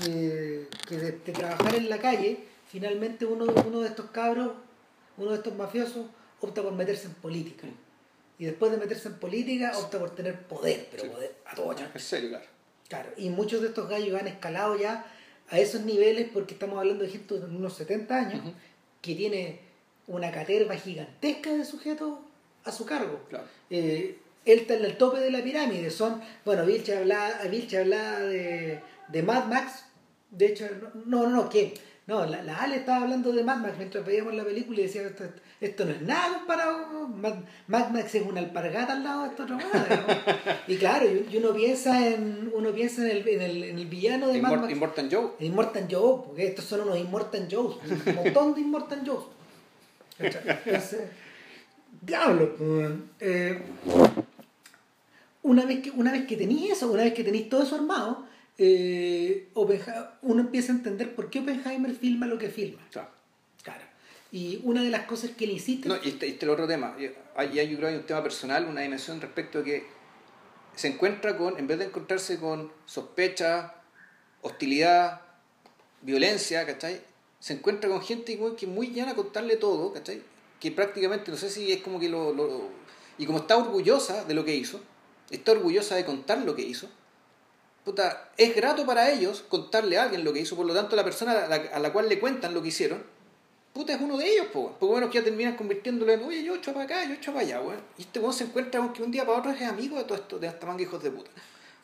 que 0.01 0.97
de, 0.97 1.11
trabajar 1.31 1.73
en 1.73 1.87
la 1.87 1.99
calle, 1.99 2.39
finalmente 2.69 3.25
uno, 3.25 3.45
uno 3.65 3.79
de 3.79 3.87
estos 3.87 4.07
cabros, 4.07 4.55
uno 5.15 5.31
de 5.31 5.37
estos 5.37 5.55
mafiosos, 5.55 6.07
opta 6.41 6.61
por 6.61 6.73
meterse 6.73 7.07
en 7.07 7.13
política. 7.13 7.65
Y 8.37 8.43
después 8.43 8.69
de 8.69 8.77
meterse 8.77 9.07
en 9.07 9.19
política, 9.19 9.71
opta 9.77 9.97
por 9.99 10.15
tener 10.15 10.47
poder, 10.47 10.89
pero 10.91 11.09
poder 11.13 11.33
a 11.45 11.55
todo 11.55 11.73
ya. 11.77 11.89
Es 11.95 12.03
serio, 12.03 12.27
claro. 12.27 12.45
Claro, 12.89 13.11
y 13.15 13.29
muchos 13.29 13.61
de 13.61 13.69
estos 13.69 13.87
gallos 13.87 14.19
han 14.19 14.27
escalado 14.27 14.77
ya 14.77 15.05
a 15.49 15.59
esos 15.59 15.83
niveles 15.83 16.27
porque 16.33 16.55
estamos 16.55 16.77
hablando 16.77 17.05
de 17.05 17.09
gente 17.09 17.39
de 17.39 17.45
unos 17.45 17.73
70 17.77 18.17
años 18.17 18.53
que 19.01 19.15
tiene 19.15 19.66
una 20.07 20.31
caterva 20.31 20.75
gigantesca 20.75 21.51
de 21.51 21.65
sujetos 21.65 22.19
a 22.63 22.71
su 22.71 22.85
cargo. 22.85 23.19
Eh, 23.69 24.17
él 24.45 24.59
está 24.59 24.75
en 24.75 24.85
el 24.85 24.97
tope 24.97 25.19
de 25.19 25.29
la 25.31 25.43
pirámide. 25.43 25.89
Son, 25.91 26.21
bueno, 26.45 26.65
Vilche 26.65 26.97
hablaba, 26.97 27.39
hablaba 27.39 28.19
de, 28.21 28.79
de 29.09 29.23
Mad 29.23 29.45
Max. 29.45 29.85
De 30.31 30.47
hecho, 30.47 30.67
no, 31.05 31.23
no, 31.23 31.29
no, 31.29 31.49
¿qué? 31.49 31.73
No, 32.07 32.25
la, 32.25 32.41
la, 32.41 32.55
Ale 32.59 32.77
estaba 32.77 33.03
hablando 33.03 33.33
de 33.33 33.43
Mad 33.43 33.57
Max 33.57 33.73
mientras 33.77 34.05
veíamos 34.05 34.33
la 34.33 34.45
película 34.45 34.79
y 34.79 34.83
decía, 34.83 35.01
esto, 35.01 35.25
esto 35.59 35.83
no 35.83 35.91
es 35.91 36.01
nada 36.01 36.37
comparado. 36.37 37.07
Mad, 37.09 37.33
Mad, 37.67 37.89
Max 37.89 38.15
es 38.15 38.25
una 38.25 38.39
alpargata 38.39 38.93
al 38.93 39.03
lado 39.03 39.23
de 39.23 39.29
esto 39.29 39.43
otro 39.43 39.57
Y 40.67 40.77
claro, 40.77 41.05
y, 41.05 41.35
uno 41.35 41.53
piensa 41.53 42.07
en 42.07 42.49
uno 42.53 42.71
piensa 42.71 43.01
en 43.01 43.09
el, 43.11 43.27
en 43.27 43.41
el, 43.41 43.63
en 43.63 43.79
el 43.79 43.85
villano 43.87 44.29
de 44.29 44.41
Mad 44.41 44.55
Max. 44.55 44.71
Immortan 44.71 45.11
Joe. 45.11 45.31
Immortan 45.39 45.87
Joe, 45.91 46.23
porque 46.25 46.47
estos 46.47 46.63
son 46.63 46.81
unos 46.81 46.97
Immortan 46.97 47.49
Joes. 47.51 47.75
Un 48.05 48.15
montón 48.15 48.53
de 48.53 48.61
Immortan 48.61 49.05
Joes. 49.05 49.36
Diablo, 52.01 52.55
eh, 53.19 53.61
una 55.43 55.65
vez 55.65 55.81
que 55.81 55.91
una 55.91 56.11
vez 56.11 56.25
que 56.25 56.35
tenéis 56.35 56.71
eso, 56.71 56.91
una 56.91 57.03
vez 57.03 57.13
que 57.13 57.23
tenéis 57.23 57.49
todo 57.49 57.63
eso 57.63 57.75
armado, 57.75 58.25
eh, 58.57 59.49
uno 59.53 60.41
empieza 60.41 60.71
a 60.71 60.75
entender 60.75 61.13
por 61.15 61.29
qué 61.29 61.39
Oppenheimer 61.39 61.93
filma 61.93 62.25
lo 62.25 62.37
que 62.37 62.49
filma. 62.49 62.81
Claro. 62.91 63.83
Y 64.31 64.59
una 64.63 64.81
de 64.81 64.89
las 64.89 65.05
cosas 65.05 65.31
que 65.31 65.47
le 65.47 65.53
hiciste... 65.53 65.87
No, 65.87 65.95
y 65.95 66.09
este, 66.09 66.27
este 66.27 66.27
es 66.27 66.43
el 66.43 66.49
otro 66.49 66.67
tema. 66.67 66.95
Hay, 67.35 67.47
yo 67.49 67.77
creo 67.77 67.79
que 67.79 67.87
hay 67.87 67.95
un 67.95 68.05
tema 68.05 68.23
personal, 68.23 68.65
una 68.65 68.81
dimensión 68.81 69.21
respecto 69.21 69.59
a 69.59 69.63
que 69.63 69.85
se 70.75 70.89
encuentra 70.89 71.37
con, 71.37 71.57
en 71.57 71.67
vez 71.67 71.79
de 71.79 71.85
encontrarse 71.85 72.39
con 72.39 72.71
sospecha, 72.85 73.75
hostilidad, 74.41 75.21
violencia, 76.01 76.65
¿cachai? 76.65 77.01
Se 77.47 77.53
encuentra 77.53 77.89
con 77.89 78.01
gente 78.01 78.37
que 78.37 78.65
es 78.65 78.69
muy 78.69 78.91
llana 78.91 79.11
a 79.11 79.15
contarle 79.15 79.55
todo, 79.55 79.93
¿cachai? 79.93 80.21
Que 80.59 80.69
prácticamente, 80.69 81.31
no 81.31 81.37
sé 81.37 81.49
si 81.49 81.71
es 81.71 81.81
como 81.81 81.97
que 81.97 82.09
lo, 82.09 82.33
lo, 82.33 82.63
Y 83.17 83.25
como 83.25 83.37
está 83.37 83.55
orgullosa 83.55 84.25
de 84.25 84.33
lo 84.33 84.43
que 84.43 84.53
hizo, 84.53 84.81
está 85.29 85.53
orgullosa 85.53 85.95
de 85.95 86.03
contar 86.03 86.39
lo 86.39 86.57
que 86.57 86.63
hizo, 86.63 86.89
puta, 87.85 88.31
es 88.35 88.53
grato 88.53 88.85
para 88.85 89.09
ellos 89.09 89.45
contarle 89.47 89.97
a 89.97 90.03
alguien 90.03 90.25
lo 90.25 90.33
que 90.33 90.41
hizo, 90.41 90.57
por 90.57 90.65
lo 90.65 90.73
tanto 90.73 90.97
la 90.97 91.05
persona 91.05 91.45
a 91.45 91.79
la, 91.79 91.93
cual 91.93 92.09
le 92.09 92.19
cuentan 92.19 92.53
lo 92.53 92.61
que 92.61 92.67
hicieron, 92.67 93.01
puta, 93.71 93.93
es 93.93 94.01
uno 94.01 94.17
de 94.17 94.29
ellos, 94.29 94.47
pues, 94.51 94.67
porque 94.77 94.91
bueno, 94.91 95.09
que 95.09 95.19
ya 95.19 95.23
terminan 95.23 95.55
convirtiéndolo 95.55 96.11
en, 96.11 96.23
oye, 96.25 96.43
yo 96.43 96.53
echo 96.53 96.73
para 96.73 96.83
acá, 96.83 97.05
yo 97.05 97.13
echo 97.13 97.31
para 97.31 97.45
allá, 97.45 97.61
weón. 97.61 97.79
Y 97.97 98.01
este 98.01 98.19
weón 98.19 98.33
se 98.33 98.43
encuentra 98.43 98.81
con 98.81 98.91
que 98.91 99.03
un 99.03 99.11
día 99.11 99.25
para 99.25 99.39
otro 99.39 99.51
es 99.51 99.61
amigo 99.61 99.97
de 99.97 100.03
todo 100.03 100.15
esto, 100.15 100.37
de 100.37 100.49
hasta 100.49 100.67
manga 100.67 100.83
hijos 100.83 101.01
de 101.01 101.11
puta. 101.11 101.31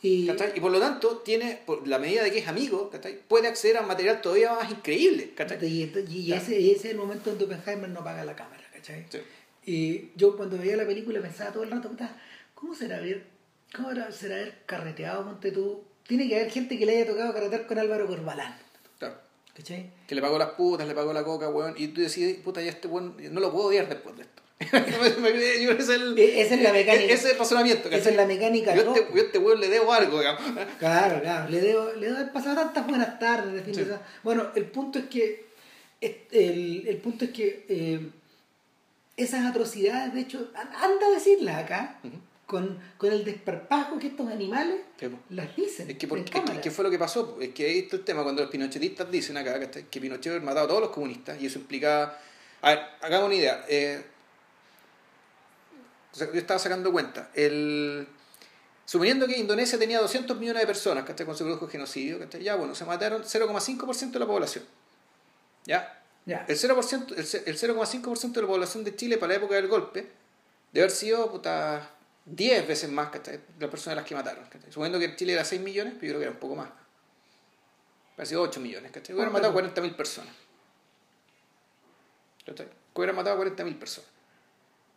Y, 0.03 0.29
y 0.29 0.59
por 0.59 0.69
lo 0.69 0.81
tanto, 0.81 1.19
tiene, 1.19 1.61
por 1.65 1.87
la 1.87 1.97
medida 1.97 2.23
de 2.23 2.31
que 2.31 2.39
es 2.39 2.47
amigo, 2.49 2.91
puede 3.29 3.47
acceder 3.47 3.77
a 3.77 3.83
material 3.83 4.19
todavía 4.21 4.53
más 4.53 4.69
increíble. 4.69 5.33
Y, 5.61 6.33
ese, 6.33 6.71
es 6.71 6.83
el 6.83 6.97
momento 6.97 7.31
en 7.31 7.37
que 7.37 7.45
Oppenheimer 7.45 7.89
no 7.89 8.03
paga 8.03 8.25
la 8.25 8.35
cámara. 8.35 8.61
Y 9.65 10.11
yo 10.17 10.35
cuando 10.35 10.57
veía 10.57 10.75
la 10.75 10.85
película 10.85 11.21
pensaba 11.21 11.53
todo 11.53 11.63
el 11.63 11.71
rato, 11.71 11.89
¿cómo 12.53 12.75
será 12.75 12.97
haber, 12.97 13.23
cómo 13.73 13.91
será 14.11 14.35
haber 14.35 14.65
carreteado, 14.65 15.23
monte 15.23 15.51
tú? 15.51 15.85
Tiene 16.05 16.27
que 16.27 16.35
haber 16.35 16.51
gente 16.51 16.77
que 16.77 16.85
le 16.85 16.97
haya 16.97 17.09
tocado 17.09 17.33
carretear 17.33 17.65
con 17.65 17.79
Álvaro 17.79 18.05
Corbalán. 18.05 18.57
Claro. 18.99 19.15
Que 20.05 20.15
le 20.15 20.21
pagó 20.21 20.37
las 20.37 20.49
putas, 20.49 20.85
le 20.85 20.93
pagó 20.93 21.13
la 21.13 21.23
coca, 21.23 21.47
weón. 21.47 21.75
Y 21.77 21.87
tú 21.87 22.01
decides, 22.01 22.39
puta, 22.39 22.61
ya 22.61 22.71
este 22.71 22.89
weón, 22.89 23.15
no 23.31 23.39
lo 23.39 23.53
puedo 23.53 23.67
odiar 23.67 23.87
después 23.87 24.17
de 24.17 24.23
esto. 24.23 24.42
Es 24.59 25.89
el, 25.89 26.17
e-, 26.17 26.41
esa 26.41 26.55
es 26.55 26.61
la 26.61 26.71
mecánica. 26.71 27.13
Ese 27.13 27.27
es 27.27 27.33
el 27.33 27.39
razonamiento. 27.39 27.89
Esa 27.89 28.09
es 28.09 28.15
la 28.15 28.25
mecánica. 28.25 28.75
Yo, 28.75 28.93
este, 28.95 29.07
yo 29.13 29.21
este 29.21 29.37
weón 29.37 29.59
le 29.59 29.69
debo 29.69 29.93
algo, 29.93 30.19
digamos. 30.19 30.41
Claro, 30.79 31.21
claro. 31.21 31.49
Le 31.49 31.61
debo, 31.61 31.91
le 31.93 32.07
debo 32.07 32.17
haber 32.17 32.31
pasado 32.31 32.55
tantas 32.55 32.87
buenas 32.87 33.19
tardes 33.19 33.53
de 33.53 33.61
fin 33.61 33.73
de 33.73 33.83
semana. 33.85 34.01
Bueno, 34.23 34.47
el 34.55 34.65
punto 34.65 34.99
es 34.99 35.05
que. 35.05 35.53
El, 36.01 36.83
el 36.87 36.97
punto 36.97 37.25
es 37.25 37.31
que. 37.31 37.65
Eh, 37.67 38.09
esas 39.15 39.45
atrocidades, 39.45 40.13
de 40.13 40.21
hecho, 40.21 40.51
anda 40.55 41.07
a 41.07 41.11
decirlas 41.11 41.63
acá. 41.63 41.99
Con, 42.45 42.77
con, 42.97 43.11
el 43.11 43.23
desparpajo 43.23 43.97
que 43.97 44.07
estos 44.07 44.29
animales 44.29 44.81
las 45.29 45.55
dicen. 45.55 45.89
Es 45.89 45.97
que, 45.97 46.07
¿qué 46.61 46.71
fue 46.71 46.83
lo 46.83 46.91
que 46.91 46.99
pasó? 46.99 47.37
Es 47.41 47.49
que 47.49 47.65
ahí 47.65 47.79
está 47.79 47.95
el 47.95 48.03
tema, 48.03 48.21
cuando 48.21 48.43
los 48.43 48.51
pinochetistas 48.51 49.09
dicen 49.09 49.37
acá 49.37 49.59
que, 49.71 50.01
Pinochet 50.01 50.43
matado 50.43 50.65
a 50.65 50.67
todos 50.67 50.81
los 50.81 50.89
comunistas, 50.91 51.41
y 51.41 51.47
eso 51.47 51.57
implicaba... 51.57 52.19
A 52.61 52.69
ver, 52.69 52.79
hagamos 53.01 53.27
una 53.27 53.35
idea. 53.35 53.65
Eh, 53.67 54.03
yo 56.13 56.25
estaba 56.33 56.59
sacando 56.59 56.91
cuenta. 56.91 57.29
El, 57.33 58.07
suponiendo 58.85 59.27
que 59.27 59.37
Indonesia 59.37 59.79
tenía 59.79 59.99
200 59.99 60.37
millones 60.37 60.61
de 60.61 60.67
personas, 60.67 61.05
que 61.05 61.25
Con 61.25 61.35
su 61.35 61.43
produjo 61.43 61.67
genocidio, 61.67 62.19
Ya, 62.39 62.55
bueno, 62.55 62.75
se 62.75 62.85
mataron 62.85 63.23
0,5% 63.23 64.11
de 64.11 64.19
la 64.19 64.27
población. 64.27 64.63
¿Ya? 65.65 66.03
ya 66.25 66.45
El 66.47 66.57
0%, 66.57 67.13
el 67.45 67.57
0,5% 67.57 68.31
de 68.31 68.41
la 68.41 68.47
población 68.47 68.83
de 68.83 68.95
Chile 68.95 69.17
para 69.17 69.33
la 69.33 69.37
época 69.37 69.55
del 69.55 69.67
golpe 69.67 70.07
debe 70.71 70.85
haber 70.85 70.91
sido 70.91 71.31
puta, 71.31 71.89
10 72.25 72.67
veces 72.67 72.89
más 72.89 73.11
de 73.11 73.41
las 73.59 73.69
personas 73.69 73.97
las 73.97 74.05
que 74.05 74.15
mataron. 74.15 74.45
Suponiendo 74.69 74.99
que 74.99 75.15
Chile 75.15 75.33
era 75.33 75.45
6 75.45 75.61
millones, 75.61 75.93
pero 75.99 76.05
yo 76.05 76.09
creo 76.11 76.19
que 76.19 76.25
era 76.25 76.31
un 76.31 76.39
poco 76.39 76.55
más. 76.55 76.69
Parecido 78.15 78.41
8 78.41 78.59
millones. 78.59 78.91
¿cachai? 78.91 79.15
Hubieran 79.15 79.33
matado 79.33 79.53
40.000 79.53 79.95
personas. 79.95 80.33
Hubieran 82.93 83.15
matado 83.15 83.41
40.000 83.43 83.79
personas. 83.79 84.12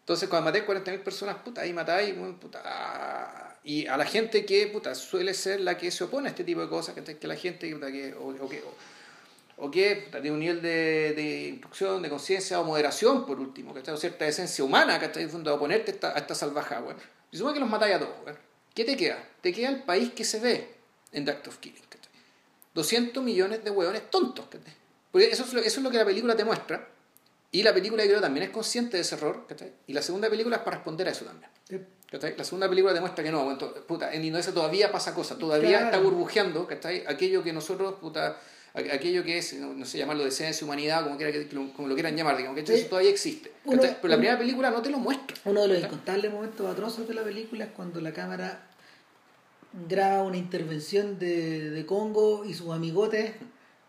Entonces, 0.07 0.29
cuando 0.29 0.53
maté 0.53 0.65
40.000 0.65 1.03
personas, 1.03 1.35
puta, 1.39 1.63
ahí 1.63 1.73
matáis, 1.73 2.15
puta. 2.41 3.59
Y 3.65 3.89
a 3.89 3.97
la 3.97 4.07
gente 4.07 4.47
que, 4.47 4.69
puta, 4.69 4.95
suele 4.95 5.35
ser 5.35 5.63
la 5.63 5.77
que 5.77 5.91
se 5.91 6.05
opone 6.05 6.29
a 6.29 6.31
este 6.31 6.45
tipo 6.45 6.61
de 6.61 6.69
cosas, 6.69 6.95
que, 6.95 7.27
la 7.27 7.35
gente, 7.35 7.69
puta, 7.75 7.91
que, 7.91 8.15
o, 8.15 8.29
o 8.29 8.49
que, 8.49 8.63
o, 9.57 9.69
que 9.69 10.09
tiene 10.13 10.31
un 10.31 10.39
nivel 10.39 10.63
de, 10.63 11.13
de 11.13 11.49
instrucción, 11.49 12.03
de 12.03 12.09
conciencia 12.09 12.61
o 12.61 12.65
moderación, 12.65 13.27
por 13.27 13.41
último, 13.41 13.73
que 13.73 13.81
está 13.81 13.97
cierta 13.97 14.29
esencia 14.29 14.63
humana, 14.65 15.01
que 15.01 15.07
está 15.07 15.19
de 15.19 15.51
oponerte 15.51 15.91
a 15.91 15.95
esta, 15.95 16.15
a 16.15 16.19
esta 16.19 16.37
salvajada, 16.37 16.83
bueno. 16.83 17.01
Y 17.33 17.37
supone 17.39 17.55
que 17.55 17.61
los 17.61 17.69
matáis 17.69 17.97
a 17.97 17.99
todos, 17.99 18.15
bueno. 18.23 18.39
¿Qué 18.77 18.85
te 18.85 18.97
queda? 18.97 19.19
Te 19.41 19.53
queda 19.53 19.71
el 19.71 19.83
país 19.83 20.13
que 20.13 20.23
se 20.23 20.39
ve 20.39 20.73
en 21.11 21.25
The 21.25 21.33
Act 21.33 21.49
of 21.49 21.59
Killing, 21.59 21.83
200 22.75 23.25
millones 23.25 23.65
de 23.65 23.71
hueones 23.71 24.09
tontos, 24.09 24.45
Porque 25.11 25.31
eso 25.31 25.43
es, 25.43 25.53
lo, 25.53 25.59
eso 25.59 25.81
es 25.81 25.83
lo 25.83 25.91
que 25.91 25.97
la 25.97 26.05
película 26.05 26.37
te 26.37 26.45
muestra 26.45 26.95
y 27.53 27.63
la 27.63 27.73
película, 27.73 28.03
yo 28.05 28.11
creo, 28.11 28.21
también 28.21 28.45
es 28.45 28.51
consciente 28.51 28.97
de 28.97 29.03
ese 29.03 29.15
error. 29.15 29.47
Y 29.87 29.93
la 29.93 30.03
segunda 30.03 30.29
película 30.29 30.57
es 30.57 30.63
para 30.63 30.77
responder 30.77 31.09
a 31.09 31.13
eso 31.13 31.25
también. 31.25 31.51
La 32.37 32.45
segunda 32.45 32.69
película 32.69 32.93
demuestra 32.93 33.25
que 33.25 33.31
no, 33.31 33.59
puta, 33.87 34.13
en 34.13 34.25
Indonesia 34.25 34.53
todavía 34.53 34.93
pasa 34.93 35.15
cosas, 35.15 35.39
todavía 35.39 35.87
está 35.87 35.99
burbujeando 35.99 36.69
aquello 37.07 37.43
que 37.43 37.53
nosotros, 37.53 37.95
puta, 37.95 38.39
aquello 38.75 39.25
que 39.25 39.39
es, 39.39 39.55
no, 39.55 39.85
sé, 39.85 39.99
llamarlo 39.99 40.25
de 40.25 40.31
ciencia, 40.31 40.65
humanidad, 40.65 41.05
como, 41.05 41.17
quiera, 41.17 41.33
como 41.75 41.89
lo 41.89 41.95
quieran 41.95 42.17
llamar, 42.17 42.37
digamos, 42.37 42.63
que 42.63 42.75
eso 42.75 42.89
todavía 42.89 43.11
existe. 43.11 43.53
Pero 43.65 43.83
la 44.09 44.17
primera 44.17 44.39
película 44.39 44.71
no 44.71 44.83
te 44.83 44.91
lo 44.91 44.99
muestra. 44.99 45.37
Uno 45.45 45.63
de 45.63 45.69
los 45.69 45.79
incontables 45.79 46.33
momentos 46.33 46.71
atroces 46.71 47.09
de 47.09 47.15
la 47.15 47.25
película 47.25 47.65
es 47.65 47.71
cuando 47.71 48.01
la 48.01 48.13
cámara 48.13 48.69
graba 49.89 50.23
una 50.23 50.37
intervención 50.37 51.19
de, 51.19 51.71
de 51.71 51.87
Congo 51.87 52.45
y 52.45 52.55
sus 52.55 52.71
amigotes 52.71 53.33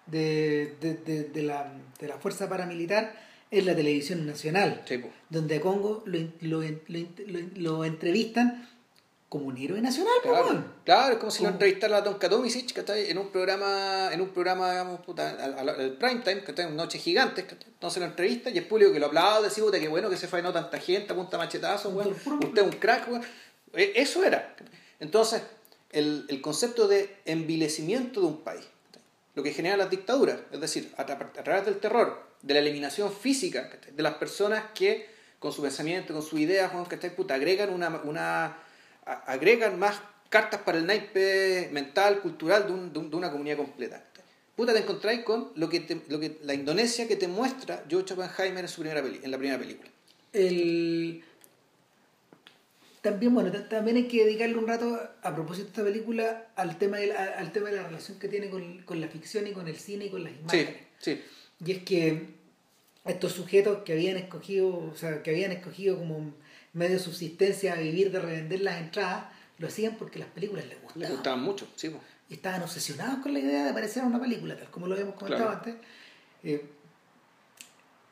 de, 0.06 0.76
de, 0.82 0.96
de, 0.96 1.24
de 1.26 1.44
la, 1.44 1.72
de 2.00 2.08
la 2.08 2.18
fuerza 2.18 2.50
paramilitar 2.50 3.27
en 3.52 3.66
la 3.66 3.76
televisión 3.76 4.26
nacional, 4.26 4.84
Sí, 4.88 5.02
donde 5.30 5.56
a 5.58 5.62
Congo 5.62 6.04
lo, 6.06 6.20
lo, 6.42 6.62
lo, 6.62 7.48
lo, 7.56 7.84
entrevistan 7.86 8.68
como 9.30 9.48
un 9.48 9.58
héroe 9.58 9.82
nacional, 9.82 10.14
Claro, 10.24 10.64
claro, 10.86 11.14
es 11.14 11.20
como 11.20 11.32
si 11.32 11.44
lo 11.44 11.50
entrevistara 11.50 11.98
a 11.98 12.02
Don 12.02 12.14
Katomisic, 12.18 12.72
¿cachai? 12.74 13.10
En 13.10 13.18
un 13.18 13.28
programa, 13.30 14.10
en 14.14 14.22
un 14.22 14.30
programa, 14.30 14.72
digamos, 14.72 15.02
puta, 15.02 15.32
al, 15.32 15.54
al- 15.60 15.70
al 15.70 15.92
prime 15.98 16.22
time, 16.22 16.44
que 16.44 16.62
en 16.62 16.76
noches 16.78 17.02
gigantes, 17.02 17.44
¿cachai? 17.44 17.68
Entonces 17.68 18.00
lo 18.00 18.06
entrevista 18.08 18.50
y 18.50 18.58
el 18.58 18.66
público 18.66 18.94
que 18.94 19.00
lo 19.00 19.08
aplaude, 19.08 19.50
dice, 19.50 19.62
puta, 19.62 19.80
qué 19.80 19.90
bueno 19.90 20.10
que 20.10 20.16
se 20.18 20.28
faenó 20.30 20.54
tanta 20.54 20.80
gente, 20.80 21.12
apunta 21.12 21.38
machetazo, 21.38 21.90
weón. 21.90 22.12
Usted 22.14 22.58
es 22.58 22.64
un 22.64 22.80
crack, 22.80 23.10
weón. 23.10 23.22
E- 23.74 23.94
Eso 23.96 24.24
era. 24.24 24.56
Entonces, 25.02 25.42
el, 25.92 26.26
el 26.30 26.40
concepto 26.42 26.88
de 26.88 27.14
envilecimiento 27.26 28.22
de 28.22 28.28
un 28.28 28.38
país, 28.42 28.66
lo 29.36 29.44
que 29.44 29.52
genera 29.52 29.76
las 29.78 29.90
dictaduras, 29.90 30.38
es 30.54 30.62
decir, 30.62 30.94
a 30.98 31.06
través 31.06 31.66
del 31.66 31.80
terror, 31.80 32.27
de 32.42 32.54
la 32.54 32.60
eliminación 32.60 33.12
física 33.12 33.70
de 33.92 34.04
las 34.04 34.16
personas 34.16 34.66
que 34.74 35.08
con 35.40 35.52
su 35.52 35.62
pensamiento, 35.62 36.14
con 36.14 36.24
sus 36.24 36.40
ideas, 36.40 36.72
weón, 36.74 36.86
¿cachai? 36.86 37.16
Puta, 37.16 37.36
agregan 37.36 37.70
una, 37.72 37.90
una 38.04 38.46
a- 39.06 39.24
agregan 39.28 39.78
más 39.78 40.00
cartas 40.30 40.62
para 40.62 40.78
el 40.78 40.86
naipe 40.86 41.70
mental, 41.72 42.20
cultural 42.22 42.66
de, 42.68 42.74
un- 42.74 42.92
de 42.94 43.00
un- 43.00 43.10
de 43.10 43.16
una 43.16 43.32
comunidad 43.32 43.58
completa. 43.58 44.04
Puta, 44.56 44.74
te 44.74 44.80
encontráis 44.80 45.24
con 45.24 45.52
lo 45.56 45.70
que, 45.70 45.82
te- 45.82 46.02
lo 46.10 46.20
que 46.20 46.40
la 46.44 46.54
Indonesia 46.56 47.08
que 47.08 47.16
te 47.16 47.28
muestra 47.28 47.84
George 47.88 48.14
Oppenheimer 48.14 48.64
en, 48.64 48.68
su 48.68 48.82
primera 48.82 49.02
peli, 49.04 49.20
en 49.24 49.30
la 49.32 49.38
primera 49.38 49.60
película. 49.60 49.90
el 50.34 51.24
también 53.02 53.34
bueno 53.34 53.52
ta- 53.52 53.70
también 53.70 53.98
hay 53.98 54.08
que 54.08 54.26
dedicarle 54.26 54.58
un 54.58 54.68
rato 54.68 55.00
a 55.22 55.34
propósito 55.36 55.66
de 55.66 55.70
esta 55.72 55.84
película 55.84 56.48
al 56.56 56.78
tema 56.78 56.98
de 56.98 57.08
la, 57.08 57.24
al 57.38 57.52
tema 57.52 57.70
de 57.70 57.78
la 57.78 57.84
relación 57.84 58.20
que 58.20 58.28
tiene 58.28 58.50
con, 58.50 58.82
con 58.84 59.00
la 59.00 59.08
ficción 59.08 59.48
y 59.48 59.52
con 59.52 59.68
el 59.68 59.78
cine 59.78 60.06
y 60.06 60.10
con 60.10 60.24
las 60.24 60.34
Sí, 60.34 60.40
imágenes 60.42 60.76
sí. 61.00 61.22
Y 61.66 61.72
es 61.72 61.84
que 61.84 62.28
estos 63.06 63.32
sujetos 63.34 63.84
que 63.84 63.94
habían 63.94 64.18
escogido 64.18 64.68
o 64.68 64.96
sea 64.96 65.24
que 65.24 65.32
habían 65.32 65.52
escogido 65.52 65.98
como 65.98 66.34
medio 66.74 66.98
de 66.98 67.00
subsistencia 67.04 67.74
a 67.74 67.78
vivir 67.78 68.12
de 68.12 68.20
revender 68.20 68.62
las 68.62 68.80
entradas 68.82 69.26
lo 69.58 69.68
hacían 69.68 69.96
porque 69.96 70.20
las 70.20 70.28
películas 70.30 70.66
les 70.66 70.74
Les 70.76 70.84
gustaban 70.84 71.12
gustaban 71.14 71.44
mucho, 71.44 71.68
sí. 71.76 71.90
po. 71.90 72.00
y 72.30 72.34
estaban 72.36 72.62
obsesionados 72.62 73.20
con 73.24 73.34
la 73.34 73.40
idea 73.40 73.64
de 73.64 73.70
aparecer 73.72 74.04
en 74.04 74.10
una 74.10 74.20
película, 74.22 74.56
tal 74.58 74.70
como 74.70 74.86
lo 74.88 74.94
habíamos 74.94 75.16
comentado 75.16 75.46
Claro. 75.50 75.58
antes. 75.58 75.76
Eh, 76.44 76.66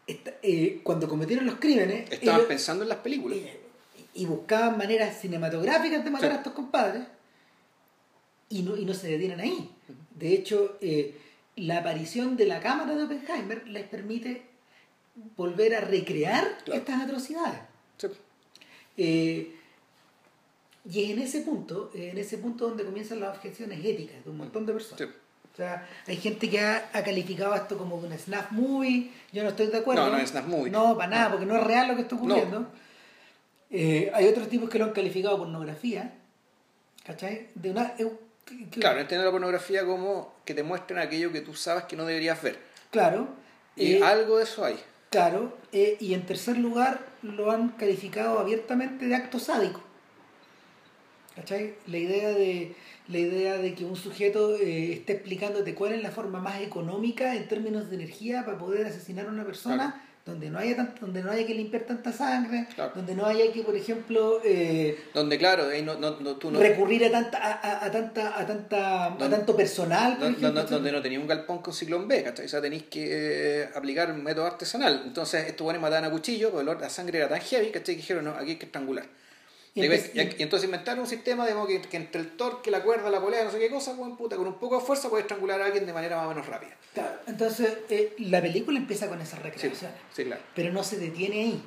esta- 0.08 0.34
eh, 0.42 0.80
cuando 0.84 1.08
cometieron 1.08 1.46
los 1.46 1.56
crímenes, 1.56 2.10
Estaban 2.12 2.36
ellos- 2.40 2.48
pensando 2.48 2.84
en 2.84 2.90
las 2.90 3.00
películas. 3.00 3.38
eh, 3.40 3.60
y 4.16 4.26
buscaban 4.26 4.78
maneras 4.78 5.20
cinematográficas 5.20 6.04
de 6.04 6.10
matar 6.10 6.30
Sí. 6.30 6.34
a 6.36 6.38
estos 6.38 6.54
compadres 6.54 7.04
y 8.50 8.62
no, 8.64 8.78
y 8.78 8.86
no 8.86 8.94
se 8.94 9.10
detienen 9.10 9.40
ahí. 9.42 9.70
De 10.16 10.34
hecho, 10.34 10.78
eh, 10.82 11.20
la 11.56 11.78
aparición 11.80 12.36
de 12.38 12.46
la 12.46 12.60
cámara 12.60 12.96
de 12.96 13.04
Oppenheimer 13.04 13.68
les 13.68 13.84
permite 13.88 14.44
volver 15.38 15.76
a 15.76 15.82
recrear 15.82 16.58
Claro. 16.66 16.80
estas 16.80 17.02
atrocidades. 17.02 17.60
Sí. 17.98 18.08
Eh, 18.98 19.56
y 20.90 21.04
es 21.04 21.10
en 21.12 21.20
ese 21.20 21.42
punto, 21.42 21.92
eh, 21.96 22.10
en 22.12 22.18
ese 22.18 22.38
punto 22.38 22.68
donde 22.68 22.84
comienzan 22.86 23.20
las 23.20 23.36
objeciones 23.36 23.84
éticas 23.84 24.24
de 24.24 24.30
un 24.30 24.38
montón 24.38 24.66
de 24.66 24.74
personas. 24.74 25.00
Sí. 25.00 25.06
O 25.54 25.56
sea, 25.56 25.88
hay 26.06 26.18
gente 26.18 26.50
que 26.50 26.60
ha, 26.60 26.90
ha 26.92 27.02
calificado 27.04 27.56
esto 27.56 27.78
como 27.78 27.96
un 27.96 28.12
snuff 28.18 28.52
movie, 28.52 29.10
yo 29.32 29.42
no 29.44 29.50
estoy 29.50 29.68
de 29.68 29.78
acuerdo. 29.78 30.06
No, 30.06 30.12
no 30.12 30.18
es 30.18 30.30
snuff 30.32 30.46
movie. 30.48 30.70
No, 30.70 30.98
para 30.98 31.10
nada, 31.10 31.26
No. 31.26 31.32
porque 31.32 31.46
no 31.46 31.56
es 31.56 31.64
real 31.64 31.88
lo 31.88 31.96
que 31.96 32.02
está 32.02 32.16
ocurriendo. 32.16 32.68
Eh, 33.72 34.12
hay 34.14 34.28
otros 34.28 34.50
tipos 34.50 34.70
que 34.70 34.78
lo 34.78 34.86
han 34.86 34.92
calificado 34.92 35.38
pornografía, 35.38 36.14
¿cachai? 37.06 37.48
De 37.56 37.72
una, 37.72 37.94
Claro, 38.72 39.00
entiendo 39.00 39.26
la 39.26 39.32
pornografía 39.32 39.86
como 39.86 40.36
que 40.46 40.54
te 40.54 40.64
muestran 40.64 41.00
aquello 41.00 41.32
que 41.32 41.42
tú 41.42 41.54
sabes 41.56 41.86
que 41.86 41.96
no 41.96 42.06
deberías 42.06 42.42
ver. 42.42 42.60
Claro. 42.92 43.28
Y 43.76 43.94
eh, 43.94 44.04
algo 44.04 44.38
de 44.38 44.44
eso 44.44 44.64
hay. 44.64 44.80
Claro, 45.10 45.58
eh, 45.72 45.98
y 46.00 46.14
en 46.14 46.26
tercer 46.26 46.58
lugar 46.58 47.00
lo 47.22 47.52
han 47.52 47.70
calificado 47.70 48.40
abiertamente 48.40 49.08
de 49.08 49.16
acto 49.16 49.40
sádico. 49.40 49.82
¿Cachai? 51.36 51.76
La 51.88 51.98
idea 51.98 52.30
de, 52.30 52.76
la 53.08 53.18
idea 53.18 53.58
de 53.58 53.74
que 53.76 53.84
un 53.84 53.96
sujeto 53.96 54.56
eh, 54.56 54.94
esté 54.94 55.14
explicándote 55.14 55.76
cuál 55.76 55.94
es 55.94 56.04
la 56.04 56.12
forma 56.12 56.40
más 56.40 56.62
económica 56.62 57.36
en 57.36 57.48
términos 57.48 57.90
de 57.90 57.96
energía 57.96 58.46
para 58.46 58.58
poder 58.58 58.86
asesinar 58.86 59.26
a 59.26 59.30
una 59.30 59.44
persona 59.44 60.02
donde 60.26 60.50
no 60.50 60.58
haya 60.58 60.76
tant- 60.76 61.00
donde 61.00 61.22
no 61.22 61.30
haya 61.30 61.46
que 61.46 61.54
limpiar 61.54 61.84
tanta 61.84 62.12
sangre, 62.12 62.66
Claro. 62.74 62.94
donde 62.96 63.14
no 63.14 63.28
haya 63.28 63.52
que, 63.54 63.62
por 63.62 63.76
ejemplo, 63.76 64.42
eh, 64.44 64.98
Donde, 65.14 65.38
claro, 65.38 65.68
ahí 65.70 65.84
no, 65.84 65.96
no, 66.00 66.20
no- 66.20 66.36
tú 66.38 66.50
no, 66.50 66.60
recurrir 66.60 67.06
a 67.06 67.12
tanta, 67.12 67.38
a, 67.38 67.52
a- 67.52 67.86
a 67.86 67.92
tanta, 67.92 68.40
a 68.40 68.46
tanta, 68.48 69.06
a 69.14 69.18
tanto 69.30 69.56
personal, 69.56 70.18
por 70.18 70.30
ejemplo, 70.30 70.64
donde 70.64 70.92
no 70.92 71.02
tenía 71.04 71.20
un 71.20 71.28
galpón 71.28 71.60
con 71.62 71.74
ciclón 71.76 72.08
B, 72.08 72.24
¿cachai? 72.24 72.48
O 72.48 72.50
sea, 72.50 72.60
tenéis 72.60 72.84
que 72.90 73.06
eh, 73.62 73.70
aplicar 73.76 74.12
un 74.12 74.24
método 74.24 74.48
artesanal. 74.48 75.04
Entonces, 75.06 75.46
estos 75.48 75.64
buenos 75.64 75.80
mataban 75.82 76.06
a 76.06 76.10
cuchillo, 76.10 76.50
porque 76.50 76.64
el 76.64 76.76
olor- 76.76 76.82
la 76.82 76.90
sangre 76.90 77.20
era 77.20 77.30
tan 77.30 77.40
heavy, 77.42 77.68
¿cachai? 77.70 77.94
Que 77.96 78.02
dijeron, 78.02 78.26
no, 78.26 78.32
aquí 78.32 78.52
hay 78.52 78.56
que 78.58 78.66
estrangular. 78.66 79.06
Y 79.76 79.82
Y, 79.82 79.86
entonces- 79.88 80.12
y 80.40 80.42
entonces 80.44 80.66
inventaron 80.66 81.02
un 81.02 81.08
sistema 81.08 81.46
digamos, 81.46 81.68
que, 81.68 81.82
que 81.82 81.98
entre 81.98 82.22
el 82.22 82.32
torque, 82.38 82.72
la 82.72 82.82
cuerda, 82.82 83.10
la 83.10 83.20
polea, 83.22 83.44
no 83.44 83.52
sé 83.52 83.60
qué 83.60 83.70
cosa, 83.70 83.94
buen 83.94 84.16
puta, 84.16 84.38
con 84.38 84.48
un 84.48 84.54
poco 84.56 84.80
de 84.80 84.86
fuerza 84.86 85.10
puede 85.10 85.24
estrangular 85.24 85.62
a 85.62 85.66
alguien 85.66 85.86
de 85.86 85.92
manera 85.94 86.16
más 86.16 86.26
o 86.28 86.30
menos 86.30 86.48
rápida. 86.48 86.72
Claro, 86.94 87.20
entonces 87.28 87.78
eh, 87.90 88.16
la 88.20 88.42
película 88.42 88.80
empieza 88.80 89.10
con 89.10 89.20
esas 89.22 89.38
Sí, 89.40 89.44
recreaciones. 89.44 89.80
sí, 90.14 90.24
claro. 90.24 90.42
pero 90.56 90.72
no 90.72 90.82
se 90.82 90.98
detiene 90.98 91.42
ahí, 91.42 91.62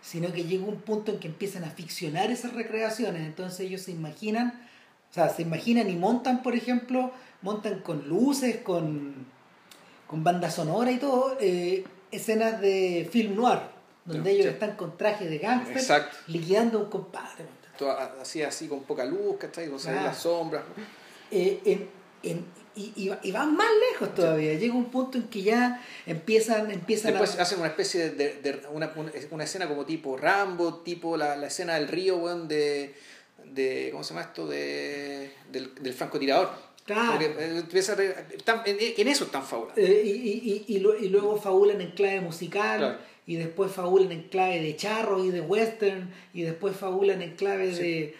sino 0.00 0.32
que 0.32 0.44
llega 0.44 0.64
un 0.64 0.80
punto 0.80 1.12
en 1.12 1.18
que 1.20 1.28
empiezan 1.28 1.64
a 1.64 1.70
ficcionar 1.70 2.30
esas 2.30 2.54
recreaciones, 2.54 3.20
entonces 3.26 3.60
ellos 3.60 3.82
se 3.82 3.90
imaginan, 3.90 4.66
o 5.10 5.12
sea, 5.14 5.28
se 5.28 5.42
imaginan 5.42 5.90
y 5.90 5.96
montan, 5.96 6.42
por 6.42 6.54
ejemplo, 6.54 7.12
montan 7.42 7.80
con 7.80 8.08
luces, 8.08 8.56
con, 8.62 9.26
con 10.06 10.24
banda 10.24 10.50
sonora 10.50 10.90
y 10.92 10.96
todo, 10.96 11.36
eh, 11.42 11.84
escenas 12.10 12.58
de 12.62 13.06
film 13.12 13.36
noir, 13.36 13.58
donde 14.04 14.30
ellos 14.32 14.46
están 14.46 14.76
con 14.76 14.96
traje 14.96 15.28
de 15.28 15.38
gángster, 15.38 16.04
liquidando 16.26 16.78
a 16.78 16.82
un 16.82 16.90
compadre. 16.90 17.44
Todo 17.78 17.90
así, 18.20 18.42
así 18.42 18.68
con 18.68 18.82
poca 18.82 19.04
luz, 19.04 19.36
¿cachai? 19.38 19.68
Con 19.68 19.78
salir 19.80 20.00
Ah. 20.00 20.04
las 20.06 20.18
sombras. 20.18 20.62
Eh, 21.30 21.60
en- 21.64 21.88
en- 22.22 22.60
y, 22.76 22.92
y, 22.96 23.12
y 23.22 23.32
van 23.32 23.56
más 23.56 23.68
lejos 23.90 24.14
todavía, 24.14 24.54
llega 24.54 24.74
un 24.74 24.90
punto 24.90 25.18
en 25.18 25.24
que 25.24 25.42
ya 25.42 25.82
empiezan, 26.06 26.70
empiezan 26.70 27.12
Después 27.12 27.38
a... 27.38 27.42
hacen 27.42 27.58
una 27.58 27.68
especie 27.68 28.10
de, 28.10 28.62
una, 28.72 28.92
una- 29.30 29.44
escena 29.44 29.66
como 29.68 29.84
tipo 29.84 30.16
Rambo, 30.16 30.76
tipo 30.76 31.16
la, 31.16 31.36
la 31.36 31.48
escena 31.48 31.74
del 31.74 31.88
río, 31.88 32.16
weón, 32.18 32.46
de, 32.48 32.94
de. 33.44 33.88
¿Cómo 33.92 34.04
se 34.04 34.10
llama 34.14 34.26
esto? 34.26 34.46
De, 34.46 35.32
del, 35.50 35.74
del 35.74 35.92
francotirador. 35.94 36.50
Claro. 36.84 37.12
Porque, 37.12 37.26
eh, 37.26 37.64
en, 38.66 38.76
en 39.00 39.08
eso 39.08 39.24
están 39.24 39.44
fabulados. 39.44 39.78
Eh, 39.78 40.02
y, 40.04 40.10
y, 40.10 40.64
y, 40.68 40.76
y 40.76 40.78
lu- 40.80 40.94
y 40.98 41.08
luego 41.08 41.40
fabulan 41.40 41.80
en 41.80 41.90
clave 41.92 42.20
musical, 42.20 42.78
Claro. 42.78 42.98
Y 43.30 43.36
después 43.36 43.70
fabulan 43.70 44.10
en 44.10 44.22
clave 44.24 44.60
de 44.60 44.74
charro 44.74 45.24
y 45.24 45.30
de 45.30 45.40
western, 45.40 46.12
y 46.34 46.42
después 46.42 46.76
fabulan 46.76 47.22
en 47.22 47.36
clave 47.36 47.72
Sí. 47.72 47.82
de. 47.82 48.16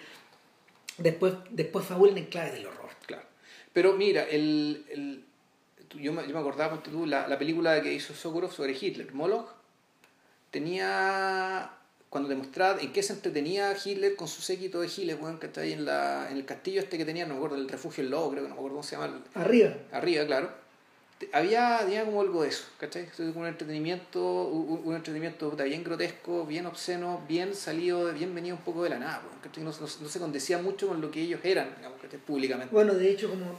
Después, 0.98 1.34
después 1.50 1.84
fabulan 1.84 2.16
en 2.18 2.26
clave 2.26 2.52
del 2.52 2.66
horror. 2.66 2.90
Claro. 3.06 3.24
Pero 3.72 3.94
mira, 3.94 4.22
el, 4.22 4.84
el- 4.88 5.24
yo, 6.00 6.12
me, 6.12 6.22
yo 6.28 6.32
me 6.34 6.38
acordaba, 6.38 6.80
tú, 6.80 7.06
la, 7.06 7.26
la 7.26 7.38
película 7.38 7.82
que 7.82 7.92
hizo 7.92 8.14
Sokurov 8.14 8.52
sobre 8.52 8.72
Hitler, 8.80 9.12
Moloch, 9.12 9.48
tenía, 10.52 11.70
cuando 12.08 12.28
demostraba 12.28 12.80
en 12.80 12.92
qué 12.92 13.02
se 13.02 13.12
entretenía 13.14 13.74
Hitler 13.84 14.14
con 14.14 14.28
su 14.28 14.42
séquito 14.42 14.80
de 14.80 14.88
giles, 14.88 15.16
weón, 15.20 15.38
que 15.40 15.46
está 15.46 15.62
ahí 15.62 15.72
en, 15.72 15.84
la, 15.84 16.28
en 16.30 16.36
el 16.36 16.44
castillo 16.44 16.80
este 16.80 16.98
que 16.98 17.04
tenía, 17.04 17.26
no 17.26 17.34
me 17.34 17.38
acuerdo, 17.38 17.56
el 17.56 17.68
refugio 17.68 18.02
del 18.04 18.10
lobo, 18.12 18.30
creo 18.30 18.42
que 18.44 18.48
no 18.48 18.54
me 18.54 18.58
acuerdo 18.58 18.76
cómo 18.76 18.82
se 18.84 18.96
llama, 18.96 19.22
Arriba. 19.34 19.74
arriba, 19.92 20.24
claro. 20.26 20.59
Había, 21.32 21.78
había 21.78 22.04
como 22.04 22.22
algo 22.22 22.42
de 22.42 22.48
eso, 22.48 22.64
¿cachai? 22.78 23.06
Un 23.18 23.46
entretenimiento, 23.46 24.22
un, 24.48 24.80
un 24.84 24.94
entretenimiento 24.94 25.50
bien 25.50 25.84
grotesco, 25.84 26.46
bien 26.46 26.64
obsceno, 26.64 27.20
bien 27.28 27.54
salido, 27.54 28.10
bien 28.14 28.34
venido 28.34 28.56
un 28.56 28.62
poco 28.62 28.82
de 28.84 28.90
la 28.90 28.98
nada. 28.98 29.22
No, 29.58 29.62
no- 29.64 29.70
no 29.70 30.08
se 30.08 30.18
condecía 30.18 30.56
mucho 30.58 30.88
con 30.88 31.00
lo 31.00 31.10
que 31.10 31.20
ellos 31.20 31.40
eran, 31.44 31.74
digamos, 31.76 32.00
¿cachai? 32.00 32.18
Públicamente. 32.20 32.72
Bueno, 32.74 32.94
de 32.94 33.10
hecho, 33.10 33.28
como. 33.28 33.58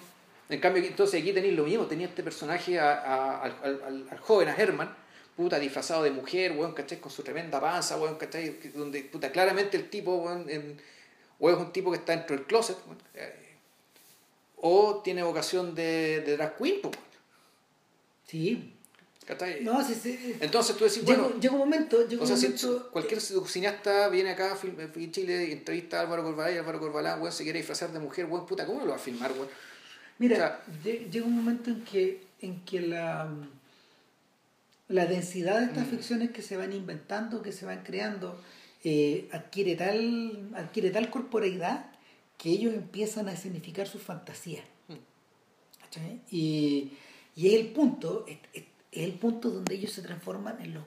En 0.49 0.59
cambio, 0.59 0.83
entonces 0.83 1.21
aquí 1.21 1.31
tenéis 1.33 1.53
lo 1.55 1.63
mismo, 1.63 1.85
tenía 1.85 2.07
este 2.07 2.23
personaje 2.23 2.79
a- 2.79 2.93
a- 2.93 3.41
al, 3.43 3.55
al- 3.63 4.07
al- 4.09 4.19
joven, 4.19 4.49
a 4.49 4.55
Herman, 4.55 4.93
puta, 5.37 5.59
disfrazado 5.59 6.01
de 6.03 6.11
mujer, 6.11 6.53
weón, 6.53 6.73
¿cachai? 6.73 6.99
Con 6.99 7.11
su 7.11 7.21
tremenda 7.21 7.61
panza, 7.61 7.95
weón, 7.97 8.15
¿cachai? 8.15 8.57
Donde, 8.73 9.03
puta, 9.03 9.31
claramente 9.31 9.77
el 9.77 9.87
tipo, 9.89 10.15
weón, 10.15 10.49
en- 10.49 10.81
o 11.39 11.49
es 11.49 11.57
un 11.57 11.71
tipo 11.71 11.91
que 11.91 11.97
está 11.97 12.15
dentro 12.15 12.35
del 12.35 12.45
closet, 12.45 12.75
weón, 12.87 12.97
eh, 13.13 13.55
o 14.57 15.01
tiene 15.03 15.23
vocación 15.23 15.73
de, 15.75 16.21
de 16.21 16.37
drag 16.37 16.57
queen, 16.57 16.79
weón, 16.83 17.10
Sí. 18.31 18.73
¿cachai? 19.25 19.63
No, 19.63 19.85
sí, 19.85 19.93
sí. 19.93 20.35
Entonces 20.39 20.75
tú 20.77 20.85
decís, 20.85 21.03
bueno, 21.03 21.37
llega 21.39 21.53
un 21.53 21.59
momento. 21.59 22.07
Llega 22.07 22.23
o 22.23 22.25
sea, 22.25 22.37
si 22.37 22.47
cualquier 22.91 23.19
cineasta 23.21 24.07
viene 24.09 24.31
acá 24.31 24.53
a 24.53 24.57
en 24.63 25.11
Chile 25.11 25.47
y 25.49 25.51
entrevista 25.51 25.99
a 25.99 26.01
Álvaro 26.03 26.23
Corbalán 26.23 26.53
y 26.55 26.57
Álvaro 26.57 26.79
Corbalán, 26.79 27.19
weón, 27.21 27.31
se 27.33 27.43
quiere 27.43 27.59
disfrazar 27.59 27.91
de 27.91 27.99
mujer, 27.99 28.25
weón, 28.25 28.45
puta, 28.45 28.65
¿cómo 28.65 28.79
lo 28.81 28.87
va 28.91 28.95
a 28.95 28.99
filmar, 28.99 29.31
weón? 29.33 29.49
Mira, 30.17 30.35
o 30.35 30.83
sea- 30.83 31.03
llega 31.11 31.25
un 31.25 31.35
momento 31.35 31.69
en 31.69 31.83
que, 31.83 32.23
en 32.41 32.61
que 32.63 32.81
la, 32.81 33.29
la 34.87 35.05
densidad 35.05 35.59
de 35.59 35.65
Mm. 35.67 35.69
estas 35.69 35.87
ficciones 35.87 36.31
que 36.31 36.41
se 36.41 36.57
van 36.57 36.73
inventando, 36.73 37.41
que 37.41 37.51
se 37.51 37.65
van 37.65 37.83
creando, 37.83 38.39
eh, 38.83 39.27
adquiere, 39.31 39.75
tal, 39.75 40.49
adquiere 40.55 40.89
tal 40.89 41.09
corporeidad 41.09 41.85
que 42.37 42.49
ellos 42.49 42.73
empiezan 42.73 43.27
a 43.29 43.33
escenificar 43.33 43.87
sus 43.87 44.01
fantasías. 44.01 44.63
Mm. 44.87 44.95
Y, 46.31 46.93
y 47.35 47.47
es 47.49 47.53
el 47.61 47.67
punto, 47.71 48.25
es, 48.27 48.37
es- 48.53 48.63
es 48.91 49.03
el 49.05 49.13
punto 49.13 49.49
donde 49.49 49.73
ellos 49.75 49.91
se 49.93 50.01
transforman 50.01 50.61
en 50.61 50.73
los, 50.73 50.83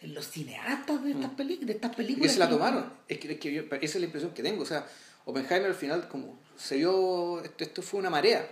en 0.00 0.12
los 0.14 0.28
cineastas 0.28 1.02
de 1.02 1.12
estas, 1.12 1.30
peli- 1.30 1.56
de 1.64 1.72
estas 1.72 1.94
películas. 1.96 2.28
que 2.28 2.34
se 2.34 2.38
la 2.38 2.48
que- 2.48 2.52
tomaron. 2.54 2.92
Es 3.08 3.18
que, 3.18 3.32
es 3.32 3.40
que 3.40 3.52
yo- 3.54 3.62
esa 3.62 3.76
es 3.84 3.94
la 3.96 4.04
impresión 4.04 4.32
que 4.34 4.42
tengo. 4.42 4.62
O 4.62 4.66
sea, 4.66 4.86
Oppenheimer 5.24 5.70
al 5.70 5.74
final, 5.74 6.06
como 6.08 6.38
se 6.56 6.76
vio, 6.76 7.40
esto, 7.42 7.64
esto 7.64 7.80
fue 7.82 8.00
una 8.00 8.10
marea. 8.10 8.46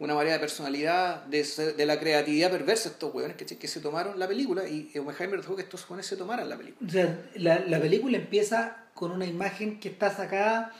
Una 0.00 0.14
marea 0.14 0.34
de 0.34 0.38
personalidad, 0.38 1.24
de, 1.24 1.42
de 1.76 1.84
la 1.86 1.98
creatividad 1.98 2.52
perversa 2.52 2.90
estos 2.90 3.12
hueones 3.12 3.36
¿cachai? 3.36 3.58
que 3.58 3.66
se 3.66 3.80
tomaron 3.80 4.16
la 4.16 4.28
película 4.28 4.68
y 4.68 4.92
Oppenheimer 4.96 5.40
dejó 5.40 5.56
que 5.56 5.62
estos 5.62 5.88
hueones 5.90 6.06
se 6.06 6.16
tomaran 6.16 6.48
la 6.48 6.56
película. 6.56 6.88
O 6.88 6.92
sea, 6.92 7.20
la, 7.34 7.58
la 7.60 7.80
película 7.80 8.16
empieza 8.16 8.84
con 8.94 9.10
una 9.10 9.26
imagen 9.26 9.80
que 9.80 9.88
está 9.88 10.14
sacada, 10.14 10.72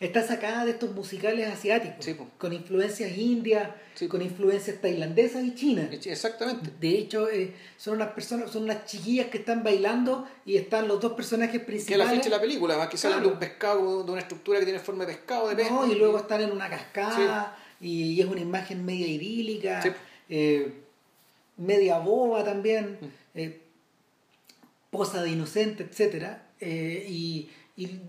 está 0.00 0.26
sacada 0.26 0.64
de 0.64 0.72
estos 0.72 0.92
musicales 0.92 1.46
asiáticos, 1.48 2.04
Sí, 2.04 2.16
con 2.36 2.52
influencias 2.52 3.16
indias, 3.16 3.70
Sí. 3.94 4.08
con 4.08 4.20
influencias 4.22 4.80
tailandesas 4.80 5.44
y 5.44 5.54
chinas. 5.54 5.88
Exactamente. 6.06 6.70
De 6.80 6.88
hecho, 6.98 7.28
eh, 7.30 7.54
son 7.76 7.94
unas 7.96 8.08
personas, 8.12 8.50
son 8.50 8.64
unas 8.64 8.84
chiquillas 8.86 9.28
que 9.28 9.38
están 9.38 9.62
bailando 9.62 10.26
y 10.44 10.56
están 10.56 10.88
los 10.88 11.00
dos 11.00 11.12
personajes 11.12 11.52
Que 11.52 11.58
es 11.58 11.62
la 11.62 11.66
principales. 11.66 12.10
ficha 12.12 12.24
de 12.24 12.30
la 12.30 12.40
película, 12.40 12.76
más 12.76 12.88
que 12.88 12.96
salen 12.98 13.18
Claro. 13.18 13.28
de 13.28 13.34
un 13.34 13.40
pescado, 13.40 14.04
de 14.04 14.10
una 14.12 14.20
estructura 14.20 14.58
que 14.58 14.64
tiene 14.64 14.80
forma 14.80 15.06
de 15.06 15.14
pescado, 15.14 15.48
de 15.48 15.56
pez. 15.56 15.70
No, 15.70 15.90
y 15.90 15.94
luego 15.94 16.18
están 16.18 16.40
en 16.42 16.50
una 16.52 16.68
cascada 16.68 17.56
y, 17.80 18.12
y 18.14 18.20
es 18.20 18.26
una 18.26 18.40
imagen 18.40 18.84
media 18.84 19.06
idílica, 19.06 19.80
eh, 20.28 20.72
media 21.56 21.98
boba 21.98 22.42
también, 22.44 22.98
Mm. 23.00 23.38
eh, 23.38 23.60
posa 24.90 25.22
de 25.22 25.30
inocente, 25.30 25.84
etc. 25.84 26.38
y, 26.60 27.48
y, 27.76 28.00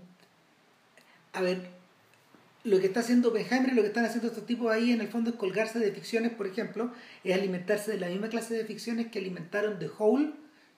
a 1.36 1.42
ver, 1.42 1.68
lo 2.64 2.80
que 2.80 2.86
está 2.86 3.00
haciendo 3.00 3.28
Oppenheimer 3.28 3.72
y 3.72 3.74
lo 3.74 3.82
que 3.82 3.88
están 3.88 4.04
haciendo 4.04 4.28
estos 4.28 4.46
tipos 4.46 4.72
ahí 4.72 4.90
en 4.90 5.00
el 5.00 5.08
fondo 5.08 5.30
es 5.30 5.36
colgarse 5.36 5.78
de 5.78 5.92
ficciones, 5.92 6.32
por 6.32 6.46
ejemplo, 6.46 6.90
es 7.22 7.34
alimentarse 7.34 7.92
de 7.92 8.00
la 8.00 8.08
misma 8.08 8.28
clase 8.28 8.54
de 8.54 8.64
ficciones 8.64 9.08
que 9.08 9.18
alimentaron 9.18 9.78
The 9.78 9.90
Hole 9.98 10.32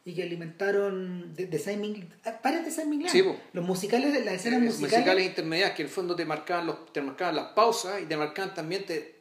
y 0.04 0.14
que 0.14 0.22
alimentaron 0.22 1.34
de, 1.34 1.46
de 1.46 1.59
Simon 1.59 2.09
ah, 2.24 2.40
pares 2.42 2.64
de 2.64 2.70
Simon. 2.70 3.04
Sí, 3.09 3.22
los 3.52 3.64
musicales 3.64 4.24
las 4.24 4.34
escenas 4.34 4.61
Eh, 4.61 4.64
musicales, 4.64 4.92
musicales 4.92 5.26
intermedias 5.26 5.72
que 5.72 5.82
en 5.82 5.88
el 5.88 5.94
fondo 5.94 6.16
te 6.16 6.24
marcaban, 6.24 6.66
los, 6.66 6.92
te 6.92 7.00
marcaban 7.00 7.36
las 7.36 7.48
pausas 7.48 8.02
y 8.02 8.06
te 8.06 8.16
marcaban 8.16 8.54
también, 8.54 8.84
te, 8.84 9.17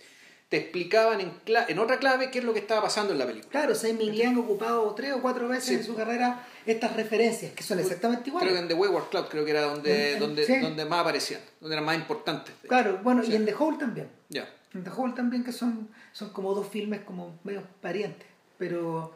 te 0.49 0.57
explicaban 0.57 1.19
en, 1.19 1.31
cla- 1.45 1.65
en 1.67 1.77
otra 1.79 1.97
clave 1.99 2.31
qué 2.31 2.39
es 2.39 2.45
lo 2.45 2.53
que 2.53 2.59
estaba 2.59 2.81
pasando 2.81 3.11
en 3.11 3.19
la 3.19 3.25
película. 3.25 3.51
Claro, 3.51 3.75
Simon 3.75 4.07
Glenn 4.11 4.35
ha 4.37 4.39
ocupado 4.39 4.93
tres 4.95 5.11
o 5.13 5.21
cuatro 5.21 5.47
veces 5.49 5.65
Sí. 5.65 5.73
en 5.75 5.83
su 5.83 5.93
carrera 5.95 6.45
estas 6.65 6.95
referencias, 6.95 7.51
que 7.53 7.63
son 7.63 7.79
exactamente 7.79 8.29
iguales. 8.29 8.47
Creo 8.49 8.55
que 8.55 8.61
en 8.61 8.67
The 8.69 8.73
Wayward 8.73 9.09
Club 9.09 9.27
creo 9.29 9.43
que 9.43 9.51
era 9.51 9.61
donde, 9.63 10.09
En- 10.09 10.13
en- 10.13 10.19
donde, 10.21 10.45
sí. 10.45 10.57
donde 10.59 10.85
más 10.85 11.01
aparecían, 11.01 11.41
donde 11.59 11.75
eran 11.75 11.85
más 11.85 11.97
importantes. 11.97 12.53
Claro, 12.67 12.99
bueno, 13.03 13.23
Sí. 13.23 13.31
y 13.33 13.35
en 13.35 13.45
The 13.45 13.55
Hole 13.59 13.77
también. 13.77 14.07
Ya. 14.29 14.47
En 14.73 14.83
The 14.85 14.89
Hole 14.95 15.13
también, 15.13 15.43
que 15.43 15.51
son, 15.51 15.89
son 16.13 16.29
como 16.29 16.53
dos 16.53 16.67
filmes 16.69 17.01
como 17.01 17.37
medio 17.43 17.63
parientes. 17.81 18.27
Pero 18.57 19.13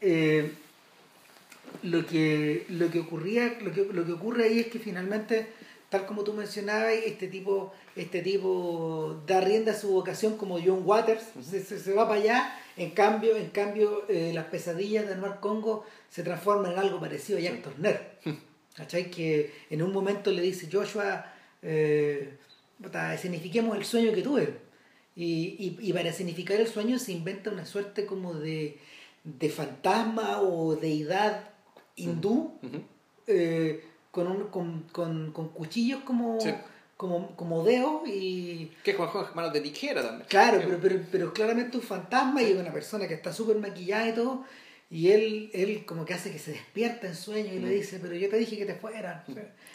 eh, 0.00 0.52
lo, 1.82 2.06
que, 2.06 2.66
lo 2.68 2.88
que 2.90 3.00
ocurría, 3.00 3.58
lo 3.60 3.72
que, 3.72 3.84
lo 3.92 4.04
que 4.06 4.12
ocurre 4.12 4.44
ahí 4.44 4.60
es 4.60 4.66
que 4.68 4.78
finalmente, 4.78 5.52
tal 5.90 6.06
como 6.06 6.22
tú 6.24 6.32
mencionabas, 6.34 6.92
este 7.04 7.28
tipo, 7.28 7.72
este 7.96 8.20
tipo 8.22 9.20
da 9.26 9.40
rienda 9.40 9.72
a 9.72 9.74
su 9.74 9.88
vocación 9.90 10.36
como 10.36 10.58
John 10.62 10.82
Waters, 10.84 11.22
se, 11.42 11.62
se- 11.64 11.78
se 11.80 11.92
va 11.94 12.06
para 12.08 12.20
allá, 12.20 12.60
en 12.76 12.90
cambio, 12.90 13.36
en 13.36 13.48
cambio 13.50 14.04
eh, 14.08 14.32
las 14.34 14.46
pesadillas 14.46 15.06
de 15.06 15.14
Anuar 15.14 15.40
Congo 15.40 15.84
se 16.10 16.22
transforman 16.22 16.72
en 16.72 16.78
algo 16.78 17.00
parecido 17.00 17.38
a 17.38 17.42
Jack 17.42 17.62
Turner. 17.62 18.18
¿Cachai? 18.76 19.10
Que 19.10 19.52
en 19.70 19.82
un 19.82 19.92
momento 19.92 20.30
le 20.30 20.40
dice 20.42 20.68
Joshua, 20.72 21.32
eh, 21.62 22.36
el 23.74 23.84
sueño 23.84 24.12
que 24.12 24.22
tuve. 24.22 24.54
Y, 25.16 25.56
y, 25.58 25.78
y 25.80 25.92
para 25.92 26.12
significar 26.12 26.60
el 26.60 26.68
sueño 26.68 26.98
se 27.00 27.10
inventa 27.10 27.50
una 27.50 27.66
suerte 27.66 28.06
como 28.06 28.34
de, 28.34 28.78
de 29.24 29.48
fantasma 29.48 30.40
o 30.42 30.76
deidad 30.76 31.50
hindú 31.96 32.52
Ujú. 32.62 32.82
eh, 33.26 33.82
con, 34.18 34.26
un, 34.28 34.44
con, 34.48 34.82
con, 34.92 35.32
con 35.32 35.48
cuchillos 35.48 36.00
como, 36.04 36.40
Sí. 36.40 36.50
como, 36.96 37.34
como 37.36 37.64
dedos 37.64 38.02
y... 38.08 38.72
Que 38.84 38.94
con 38.96 39.08
con 39.08 39.26
manos 39.34 39.52
de 39.52 39.60
tijera 39.60 40.02
también. 40.02 40.26
Claro, 40.28 40.60
pero, 40.64 40.78
pero, 40.80 41.00
pero 41.12 41.32
claramente 41.32 41.76
un 41.76 41.82
fantasma 41.82 42.42
y 42.42 42.52
una 42.52 42.72
persona 42.72 43.06
que 43.08 43.14
está 43.14 43.32
súper 43.32 43.56
maquillada 43.56 44.08
y 44.08 44.12
todo. 44.14 44.44
Y 44.90 45.10
él, 45.10 45.50
él 45.52 45.84
como 45.86 46.04
que 46.06 46.14
hace 46.14 46.32
que 46.32 46.38
se 46.38 46.52
despierta 46.52 47.06
en 47.06 47.14
sueño 47.14 47.52
y 47.52 47.58
le 47.58 47.66
Mm. 47.68 47.70
dice, 47.80 47.98
pero 48.00 48.14
yo 48.14 48.28
te 48.30 48.38
dije 48.38 48.56
que 48.56 48.64
te 48.66 48.74
fueras. 48.74 49.22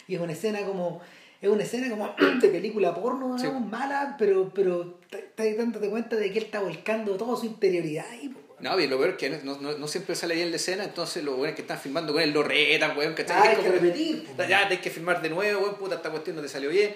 Y 0.08 0.14
es 0.16 0.20
una 0.20 0.32
escena 0.32 0.60
como, 0.66 1.00
es 1.40 1.48
una 1.48 1.62
escena 1.62 1.88
como 1.88 2.14
de 2.42 2.48
película 2.48 2.94
porno, 2.94 3.38
Sí. 3.38 3.46
digamos, 3.46 3.70
mala, 3.70 4.16
pero, 4.18 4.50
pero 4.52 4.98
estás 5.12 5.56
dándote 5.56 5.88
cuenta 5.88 6.16
de 6.16 6.30
que 6.32 6.38
él 6.38 6.44
está 6.46 6.60
volcando 6.60 7.16
toda 7.16 7.36
su 7.36 7.46
interioridad 7.46 8.06
ahí. 8.10 8.34
No, 8.60 8.78
y 8.80 8.86
lo 8.86 8.96
peor 8.98 9.10
es 9.10 9.16
que 9.16 9.30
no, 9.42 9.58
no, 9.60 9.76
no 9.76 9.88
siempre 9.88 10.14
sale 10.14 10.34
bien 10.36 10.50
la 10.50 10.56
escena, 10.56 10.84
entonces 10.84 11.22
los 11.24 11.34
weones 11.34 11.54
que 11.56 11.62
están 11.62 11.78
filmando 11.78 12.12
con 12.12 12.22
él 12.22 12.30
lo 12.30 12.42
retan, 12.42 12.96
weón, 12.96 13.14
¿cachai? 13.14 13.36
Ah, 13.36 13.42
hay 13.42 13.48
Es 13.52 13.58
que 13.58 13.64
como- 13.64 13.72
repetir, 13.74 14.26
po. 14.26 14.42
Ya, 14.44 14.68
tenés 14.68 14.82
que 14.82 14.90
filmar 14.90 15.20
de 15.20 15.30
nuevo, 15.30 15.60
weón, 15.62 15.74
puta, 15.76 15.96
esta 15.96 16.10
cuestión 16.10 16.36
no 16.36 16.42
te 16.42 16.48
salió 16.48 16.70
bien. 16.70 16.94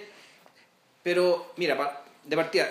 Pero, 1.02 1.52
mira, 1.56 2.02
de 2.24 2.36
partida, 2.36 2.68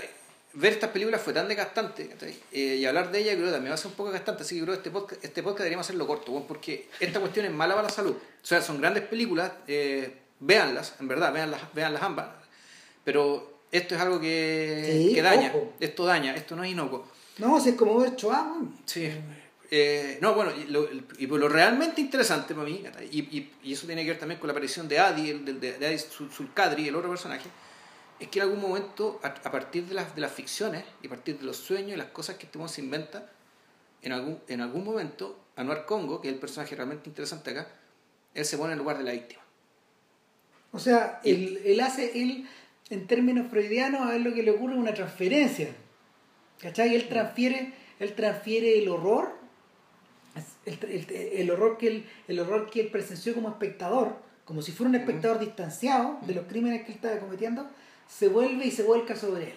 ver 0.53 0.73
estas 0.73 0.89
películas 0.91 1.21
fue 1.21 1.33
tan 1.33 1.47
desgastante. 1.47 2.09
Eh, 2.51 2.77
y 2.79 2.85
hablar 2.85 3.11
de 3.11 3.19
ellas 3.19 3.35
creo 3.35 3.47
que 3.47 3.51
también 3.53 3.71
va 3.71 3.75
a 3.75 3.77
ser 3.77 3.87
un 3.87 3.93
poco 3.97 4.11
gastante, 4.11 4.43
así 4.43 4.55
que 4.57 4.61
creo 4.63 4.73
que 4.73 4.77
este 4.79 4.91
podcast, 4.91 5.23
este 5.23 5.43
podcast 5.43 5.59
deberíamos 5.59 5.85
hacerlo 5.85 6.07
corto, 6.07 6.31
weón, 6.31 6.47
porque 6.47 6.87
esta 6.99 7.19
cuestión 7.19 7.45
es 7.45 7.51
mala 7.51 7.75
para 7.75 7.87
la 7.87 7.93
salud. 7.93 8.15
O 8.15 8.45
sea, 8.45 8.61
son 8.61 8.79
grandes 8.79 9.03
películas, 9.03 9.51
eh, 9.67 10.11
véanlas, 10.39 10.95
en 10.99 11.07
verdad, 11.07 11.33
véanlas, 11.33 11.61
véanlas 11.73 12.03
ambas, 12.03 12.27
pero 13.03 13.59
esto 13.71 13.95
es 13.95 14.01
algo 14.01 14.19
que, 14.19 14.89
Sí, 15.07 15.13
que 15.13 15.21
daña, 15.21 15.49
ojo. 15.53 15.73
esto 15.79 16.05
daña, 16.05 16.35
esto 16.35 16.55
no 16.55 16.63
es 16.63 16.71
inocuo. 16.71 17.07
No, 17.39 17.59
si 17.59 17.69
es 17.69 17.75
como 17.75 17.99
ver 17.99 18.15
Choa. 18.15 18.57
Sí. 18.85 19.11
Eh, 19.69 20.17
no, 20.21 20.33
bueno, 20.33 20.51
y 20.55 20.65
lo, 20.65 20.87
y 21.17 21.27
por 21.27 21.39
lo 21.39 21.49
realmente 21.49 21.99
interesante 21.99 22.55
para 22.55 22.65
mí, 22.65 22.83
y, 23.11 23.19
y, 23.19 23.53
y 23.63 23.73
eso 23.73 23.85
tiene 23.85 24.03
que 24.03 24.11
ver 24.11 24.19
también 24.19 24.39
con 24.39 24.47
la 24.47 24.53
aparición 24.53 24.87
de 24.87 24.97
Adi, 24.97 25.29
el, 25.29 25.59
de, 25.59 25.73
de 25.73 25.87
Adi 25.87 25.97
Sulkadri, 25.99 26.87
el 26.87 26.95
otro 26.95 27.09
personaje, 27.09 27.49
es 28.17 28.29
que 28.29 28.39
en 28.39 28.43
algún 28.43 28.61
momento, 28.61 29.19
a, 29.23 29.27
a 29.27 29.51
partir 29.51 29.85
de 29.85 29.93
las, 29.93 30.15
de 30.15 30.21
las 30.21 30.31
ficciones 30.31 30.85
y 31.01 31.07
a 31.07 31.09
partir 31.09 31.37
de 31.37 31.45
los 31.45 31.57
sueños 31.57 31.91
y 31.93 31.95
las 31.97 32.07
cosas 32.07 32.37
que 32.37 32.45
este 32.45 32.67
se 32.69 32.81
inventa, 32.81 33.29
en 34.01 34.13
algún, 34.13 34.39
en 34.47 34.61
algún 34.61 34.85
momento, 34.85 35.37
Anuar 35.57 35.85
Congo, 35.85 36.21
que 36.21 36.29
es 36.29 36.33
el 36.33 36.39
personaje 36.39 36.75
realmente 36.75 37.09
interesante 37.09 37.51
acá, 37.51 37.67
él 38.33 38.45
se 38.45 38.57
pone 38.57 38.71
en 38.71 38.73
el 38.73 38.79
lugar 38.79 38.97
de 38.99 39.03
la 39.03 39.11
víctima. 39.11 39.41
O 40.71 40.79
sea, 40.79 41.19
él, 41.23 41.61
él 41.65 41.79
hace, 41.81 42.21
él, 42.21 42.47
en 42.89 43.05
términos 43.07 43.47
freudianos, 43.49 44.07
a 44.07 44.15
él 44.15 44.23
lo 44.23 44.33
que 44.33 44.43
le 44.43 44.51
ocurre 44.51 44.75
es 44.75 44.79
una 44.79 44.93
transferencia. 44.93 45.75
¿Cachai? 46.59 46.95
Él 46.95 47.07
transfiere, 47.07 47.73
él 47.99 48.13
transfiere 48.15 48.79
el 48.79 48.89
horror, 48.89 49.31
el, 50.65 50.79
el- 50.83 51.11
el 51.11 51.51
horror 51.51 51.77
que 51.77 51.87
él, 51.87 52.09
el 52.27 52.39
horror 52.39 52.69
que 52.69 52.81
él 52.81 52.87
presenció 52.89 53.33
como 53.33 53.49
espectador, 53.49 54.15
como 54.45 54.61
si 54.61 54.71
fuera 54.71 54.89
un 54.89 54.95
espectador 54.95 55.39
distanciado 55.39 56.17
de 56.21 56.33
los 56.33 56.45
crímenes 56.47 56.81
que 56.83 56.87
él 56.89 56.95
estaba 56.95 57.19
cometiendo, 57.19 57.67
se 58.07 58.27
vuelve 58.27 58.65
y 58.65 58.71
se 58.71 58.83
vuelca 58.83 59.15
sobre 59.15 59.45
él. 59.45 59.53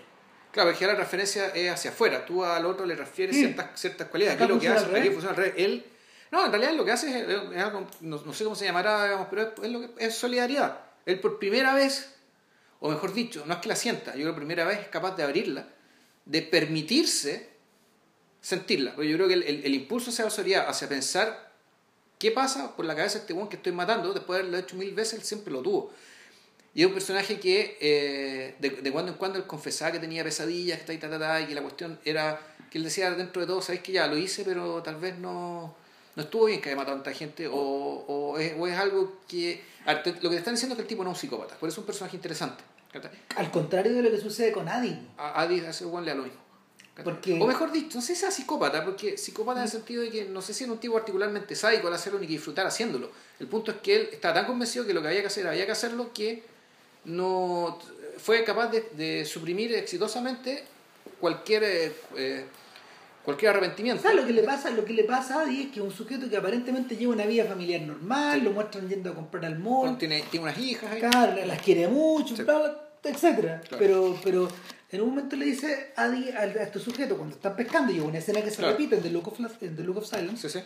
Claro, 0.53 0.71
porque 0.71 0.87
la 0.87 0.97
referencia 0.97 1.47
es 1.55 1.71
hacia 1.71 1.91
afuera. 1.93 2.27
Tú 2.27 2.45
al 2.45 2.67
otro 2.67 2.85
le 2.85 2.97
refieres 2.97 3.37
Sí. 3.37 3.43
ciertas, 3.45 3.79
ciertas 3.81 4.09
cualidades. 4.09 4.41
Aquí 4.41 4.49
lo 4.53 4.59
que 4.59 4.69
hace, 4.69 4.87
aquí 4.97 5.09
funciona 5.11 5.31
al 5.31 5.37
revés. 5.37 5.55
Él, 5.59 5.85
no, 6.33 6.45
en 6.45 6.51
realidad 6.51 6.73
lo 6.73 6.85
que 6.85 6.91
hace 6.91 7.21
es, 7.21 7.29
es 7.29 7.63
algo, 7.63 7.87
no, 8.01 8.21
no 8.25 8.33
sé 8.35 8.43
cómo 8.45 8.57
se 8.57 8.65
llamará, 8.65 9.05
digamos, 9.05 9.29
pero 9.31 9.43
es, 9.43 9.49
es 9.63 9.71
lo 9.71 9.81
que, 9.95 10.05
es 10.05 10.15
solidaridad. 10.15 10.81
Él 11.07 11.21
por 11.21 11.39
primera 11.39 11.73
vez, 11.75 12.13
o 12.81 12.91
mejor 12.91 13.13
dicho, 13.15 13.45
no 13.47 13.55
es 13.55 13.61
que 13.61 13.69
la 13.69 13.77
sienta, 13.77 14.11
yo 14.13 14.23
creo 14.23 14.27
que 14.29 14.33
por 14.33 14.41
primera 14.41 14.65
vez 14.65 14.81
es 14.81 14.89
capaz 14.89 15.15
de 15.17 15.23
abrirla, 15.23 15.69
de 16.31 16.43
permitirse 16.43 17.49
sentirla. 18.41 18.95
Porque 18.95 19.11
yo 19.11 19.17
creo 19.17 19.29
que 19.29 19.35
el, 19.35 19.43
el- 19.43 19.75
impulso 19.75 20.11
hacia 20.11 20.25
la 20.47 20.63
hacia 20.69 20.89
pensar 20.89 21.51
qué 22.19 22.31
pasa 22.31 22.77
por 22.77 22.85
la 22.85 22.95
cabeza 22.95 23.15
de 23.19 23.21
este 23.23 23.33
weón 23.33 23.49
que 23.49 23.57
estoy 23.57 23.73
matando, 23.73 24.13
después 24.15 24.37
de 24.37 24.43
haberlo 24.43 24.59
hecho 24.59 24.77
mil 24.77 24.95
veces, 24.95 25.15
él 25.21 25.25
siempre 25.25 25.53
lo 25.53 25.61
tuvo. 25.63 25.93
Y 26.73 26.83
es 26.83 26.87
un 26.87 26.93
personaje 26.95 27.41
que 27.41 27.77
eh, 27.81 28.55
de, 28.61 28.71
de 28.71 28.93
cuando 28.93 29.11
en 29.13 29.19
cuando 29.19 29.39
él 29.39 29.47
confesaba 29.47 29.91
que 29.91 29.99
tenía 29.99 30.23
pesadillas, 30.23 30.81
que, 30.83 30.97
ta, 30.99 31.11
ta, 31.11 31.19
ta, 31.19 31.41
y 31.41 31.47
que 31.47 31.55
la 31.55 31.63
cuestión 31.63 31.99
era 32.05 32.41
que 32.71 32.79
él 32.79 32.85
decía 32.85 33.11
dentro 33.11 33.43
de 33.43 33.49
todo, 33.49 33.61
sabéis 33.61 33.83
que 33.83 33.91
ya 33.93 34.07
lo 34.07 34.17
hice, 34.17 34.45
pero 34.45 34.81
tal 34.81 34.95
vez 34.97 35.19
no, 35.19 35.75
no 36.15 36.23
estuvo 36.23 36.45
bien 36.45 36.61
que 36.61 36.69
haya 36.69 36.77
matado 36.77 36.99
a 36.99 37.03
tanta 37.03 37.19
gente, 37.19 37.49
o, 37.49 37.55
o, 37.57 38.39
es, 38.39 38.53
o 38.57 38.69
es 38.69 38.79
algo 38.79 39.19
que... 39.27 39.61
lo 39.85 40.03
que 40.05 40.29
te 40.31 40.37
están 40.37 40.55
diciendo 40.55 40.75
es 40.75 40.77
que 40.77 40.83
el 40.83 40.87
tipo 40.89 41.03
no 41.03 41.11
es 41.11 41.17
un 41.17 41.21
psicópata, 41.21 41.57
por 41.59 41.69
eso 41.69 41.75
es 41.75 41.79
un 41.79 41.87
personaje 41.87 42.15
interesante. 42.17 42.63
Al 43.37 43.51
contrario 43.51 43.93
de 43.95 44.03
lo 44.03 44.11
que 44.11 44.21
sucede 44.21 44.53
con 44.53 44.69
Adi. 44.69 44.97
A 45.17 45.41
Adi 45.43 45.61
ese 45.61 45.85
weón 45.87 46.05
le 46.05 46.11
da 46.11 46.17
lo 46.17 46.25
mismo. 46.25 46.41
Porque- 47.05 47.39
O 47.41 47.47
mejor 47.47 47.73
dicho, 47.73 47.97
no 47.97 48.03
sé 48.03 48.15
si 48.15 48.21
sea 48.21 48.31
psicópata, 48.31 48.85
porque 48.85 49.17
psicópata 49.17 49.61
en 49.61 49.65
el 49.65 49.71
sentido 49.71 50.03
de 50.03 50.11
que 50.11 50.25
no 50.27 50.43
sé 50.43 50.53
si 50.53 50.65
era 50.65 50.73
un 50.73 50.79
tipo 50.81 50.95
particularmente 50.95 51.55
sádico 51.55 51.87
al 51.89 51.95
hacerlo 51.95 52.19
ni 52.19 52.27
que 52.27 52.35
disfrutar 52.35 52.67
haciéndolo. 52.67 53.11
El 53.39 53.47
punto 53.47 53.71
es 53.71 53.79
que 53.79 53.97
él 53.97 54.09
estaba 54.13 54.35
tan 54.35 54.45
convencido 54.47 54.85
que 54.87 54.93
lo 54.93 55.01
que 55.01 55.09
había 55.09 55.21
que 55.21 55.29
hacer 55.29 55.47
había 55.47 55.65
que 55.65 55.73
hacerlo 55.73 56.13
que 56.13 56.43
no 57.05 57.79
fue 58.19 58.45
capaz 58.45 58.69
de, 58.69 58.83
de 58.93 59.25
suprimir 59.25 59.73
exitosamente 59.75 60.65
cualquier 61.21 61.63
eh, 61.65 61.93
eh, 62.17 62.45
cualquier 63.25 63.51
arrepentimiento. 63.51 64.03
¿Sabes 64.03 64.17
lo 64.21 64.27
que 64.27 64.33
le 64.33 64.43
pasa? 64.43 64.71
Lo 64.71 64.85
que 64.85 64.93
le 64.93 65.05
pasa 65.05 65.41
a 65.41 65.43
Adi 65.43 65.63
es 65.63 65.67
que 65.69 65.81
es 65.81 65.85
un 65.85 65.93
sujeto 65.93 66.29
que 66.29 66.37
aparentemente 66.37 66.97
lleva 66.97 67.13
una 67.13 67.27
vida 67.27 67.45
familiar 67.45 67.81
normal, 67.83 68.43
lo 68.43 68.51
muestran 68.53 68.89
yendo 68.89 69.11
a 69.11 69.15
comprar 69.15 69.45
al 69.45 69.59
mall, 69.59 69.99
Tiene, 69.99 70.23
tiene 70.31 70.45
unas 70.45 70.59
hijas 70.59 70.91
ahí. 70.93 71.01
Claro, 71.01 71.45
las 71.47 71.63
quiere 71.63 71.87
mucho, 71.89 72.35
Sí. 72.37 72.43
etcétera. 73.05 73.61
Claro. 73.61 73.79
Pero, 73.79 74.19
pero 74.25 74.49
en 74.91 75.01
un 75.03 75.11
momento 75.11 75.37
le 75.37 75.45
dice 75.47 75.93
a, 75.97 76.07
Adi- 76.07 76.31
a, 76.35 76.45
este 76.63 76.79
sujeto 76.79 77.17
cuando 77.17 77.37
están 77.37 77.55
pescando, 77.57 77.93
y 77.93 78.01
una 78.01 78.19
escena 78.19 78.43
que 78.43 78.51
se 78.51 78.57
Claro. 78.57 78.73
repite 78.73 78.97
en 78.97 79.03
The 79.03 79.11
Look 79.11 79.29
of, 79.29 79.39
en 79.63 79.77
The 79.77 79.83
Look 79.83 79.99
of 79.99 80.07
Silence, 80.07 80.49
Sí, 80.49 80.59
sí. 80.59 80.65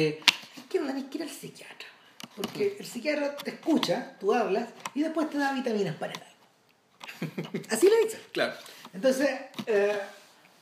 eh, 0.00 0.20
que 0.68 0.80
no 0.80 0.86
tenés 0.86 1.04
que 1.04 1.18
ir 1.18 1.22
al 1.24 1.30
psiquiatra. 1.30 1.88
Porque 2.36 2.76
el 2.80 2.86
psiquiatra 2.86 3.36
te 3.36 3.50
escucha, 3.50 4.16
tú 4.18 4.32
hablas, 4.34 4.68
y 4.94 5.02
después 5.02 5.28
te 5.30 5.38
da 5.38 5.52
vitaminas 5.52 5.94
para 5.96 6.12
el 6.14 6.18
alma. 6.20 7.60
Así 7.70 7.88
le 7.88 8.04
dice. 8.04 8.18
Claro. 8.32 8.54
Entonces, 8.92 9.28
eh, 9.66 9.98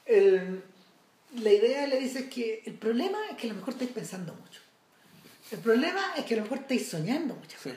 el- 0.06 0.62
la 1.36 1.50
idea 1.52 1.86
le 1.86 1.98
dice 2.00 2.28
que 2.28 2.62
el 2.66 2.74
problema 2.74 3.18
es 3.30 3.36
que 3.36 3.46
a 3.46 3.50
lo 3.50 3.56
mejor 3.56 3.74
estáis 3.74 3.90
pensando 3.90 4.34
mucho. 4.34 4.60
El 5.50 5.58
problema 5.58 6.00
es 6.16 6.24
que 6.24 6.34
a 6.34 6.36
lo 6.38 6.42
mejor 6.44 6.58
estáis 6.58 6.88
soñando 6.88 7.34
mucho. 7.34 7.56
Sí. 7.62 7.70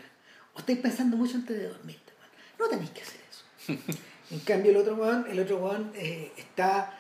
O 0.54 0.60
estáis 0.60 0.80
pensando 0.80 1.18
mucho 1.18 1.36
antes 1.36 1.58
de 1.58 1.68
dormirte. 1.68 2.14
No 2.60 2.68
tenéis 2.68 2.90
que 2.92 3.02
hacer 3.02 3.20
eso. 3.30 3.82
en 4.32 4.40
cambio, 4.40 4.72
el 4.72 4.78
otro 4.78 4.96
weón, 4.96 5.26
el 5.30 5.40
otro 5.40 5.58
weón 5.58 5.92
eh, 5.96 6.32
está. 6.38 6.94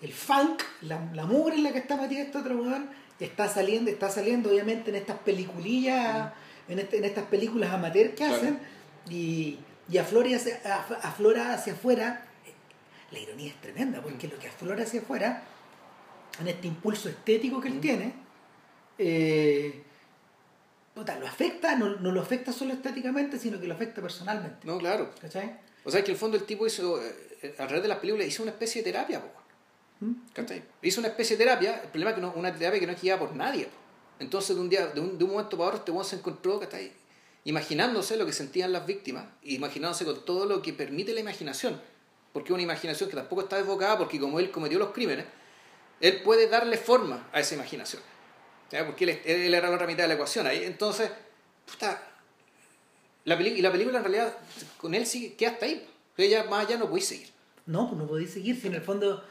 El 0.00 0.12
funk, 0.14 0.62
la, 0.82 0.98
la 1.12 1.26
mugre 1.26 1.56
en 1.56 1.62
la 1.64 1.72
que 1.72 1.78
está 1.80 1.96
metido 1.96 2.22
este 2.22 2.38
otro 2.38 2.56
weón, 2.56 2.88
está 3.18 3.48
saliendo, 3.48 3.90
está 3.90 4.08
saliendo 4.08 4.48
obviamente 4.50 4.88
en 4.88 4.96
estas 4.96 5.18
peliculillas, 5.18 6.32
en, 6.68 6.78
este- 6.78 6.96
en 6.96 7.04
estas 7.04 7.24
películas 7.26 7.70
amateur 7.70 8.10
que 8.10 8.14
Claro. 8.16 8.36
hacen, 8.36 8.58
y, 9.10 9.58
y 9.90 9.98
aflora 9.98 10.34
hacia, 10.36 10.62
af- 10.62 10.98
aflora 11.02 11.52
hacia 11.52 11.74
afuera. 11.74 12.26
La 13.10 13.18
ironía 13.18 13.48
es 13.50 13.60
tremenda, 13.60 14.00
porque 14.00 14.26
lo 14.28 14.38
que 14.38 14.48
aflora 14.48 14.84
hacia 14.84 15.00
afuera, 15.02 15.42
en 16.40 16.48
este 16.48 16.66
impulso 16.66 17.08
estético 17.08 17.60
que 17.60 17.68
él 17.68 17.80
tiene, 17.80 18.14
eh, 18.98 19.82
puta, 20.94 21.18
lo 21.18 21.26
afecta, 21.26 21.76
no, 21.76 21.96
no 21.96 22.12
lo 22.12 22.20
afecta 22.20 22.52
solo 22.52 22.74
estéticamente, 22.74 23.38
sino 23.38 23.60
que 23.60 23.66
lo 23.66 23.74
afecta 23.74 24.02
personalmente. 24.02 24.66
No, 24.66 24.78
claro. 24.78 25.10
¿Cachai? 25.20 25.58
O 25.84 25.90
sea, 25.90 26.02
que 26.02 26.10
en 26.10 26.14
el 26.14 26.18
fondo 26.18 26.36
el 26.36 26.44
tipo 26.44 26.66
hizo, 26.66 27.02
eh, 27.02 27.54
alrededor 27.58 27.82
de 27.82 27.88
las 27.88 27.98
películas, 27.98 28.26
hizo 28.26 28.42
una 28.42 28.52
especie 28.52 28.82
de 28.82 28.92
terapia. 28.92 29.22
¿Mm? 30.00 30.12
¿Cachai? 30.32 30.62
Hizo 30.82 31.00
una 31.00 31.08
especie 31.08 31.36
de 31.36 31.44
terapia, 31.44 31.80
el 31.82 31.88
problema 31.88 32.10
es 32.10 32.16
que 32.16 32.22
no, 32.22 32.32
una 32.32 32.54
terapia 32.54 32.80
que 32.80 32.86
no 32.86 32.92
es 32.92 33.00
guiada 33.00 33.18
por 33.18 33.34
nadie. 33.34 33.66
po. 33.66 33.76
Entonces, 34.18 34.54
de 34.54 34.60
un, 34.60 34.68
día, 34.68 34.86
de 34.88 35.00
un, 35.00 35.16
de 35.16 35.24
un 35.24 35.30
momento 35.30 35.56
para 35.56 35.68
otro, 35.68 35.78
este 35.78 35.90
weón 35.90 36.04
se 36.04 36.16
encontró, 36.16 36.60
¿cachai? 36.60 36.92
Imaginándose 37.44 38.18
lo 38.18 38.26
que 38.26 38.34
sentían 38.34 38.70
las 38.70 38.84
víctimas, 38.84 39.24
imaginándose 39.42 40.04
con 40.04 40.24
todo 40.26 40.44
lo 40.44 40.60
que 40.60 40.74
permite 40.74 41.14
la 41.14 41.20
imaginación. 41.20 41.80
Porque 42.34 42.52
una 42.52 42.62
imaginación 42.62 43.08
que 43.08 43.16
tampoco 43.16 43.42
está 43.42 43.56
desbocada, 43.56 43.96
porque 43.96 44.20
como 44.20 44.38
él 44.38 44.50
cometió 44.50 44.78
los 44.78 44.90
crímenes, 44.90 45.24
él 46.00 46.22
puede 46.22 46.48
darle 46.48 46.76
forma 46.76 47.28
a 47.32 47.40
esa 47.40 47.54
imaginación. 47.54 48.02
¿Ya? 48.70 48.86
Porque 48.86 49.04
él, 49.04 49.20
él 49.24 49.54
era 49.54 49.68
la 49.68 49.74
otra 49.74 49.86
mitad 49.86 50.04
de 50.04 50.08
la 50.08 50.14
ecuación 50.14 50.46
ahí. 50.46 50.64
Entonces, 50.64 51.10
puta, 51.70 52.02
la 53.24 53.40
y 53.40 53.60
la 53.60 53.70
película 53.72 53.98
en 53.98 54.04
realidad 54.04 54.36
con 54.78 54.94
él 54.94 55.06
sigue, 55.06 55.34
queda 55.34 55.50
hasta 55.50 55.66
ahí. 55.66 55.86
Ella 56.16 56.44
más 56.44 56.66
allá 56.66 56.76
no 56.78 56.88
puede 56.88 57.02
seguir. 57.02 57.28
No, 57.66 57.88
pues 57.88 58.00
no 58.00 58.06
podéis 58.06 58.30
seguir, 58.30 58.60
si 58.60 58.66
en 58.68 58.74
el 58.74 58.82
fondo, 58.82 59.24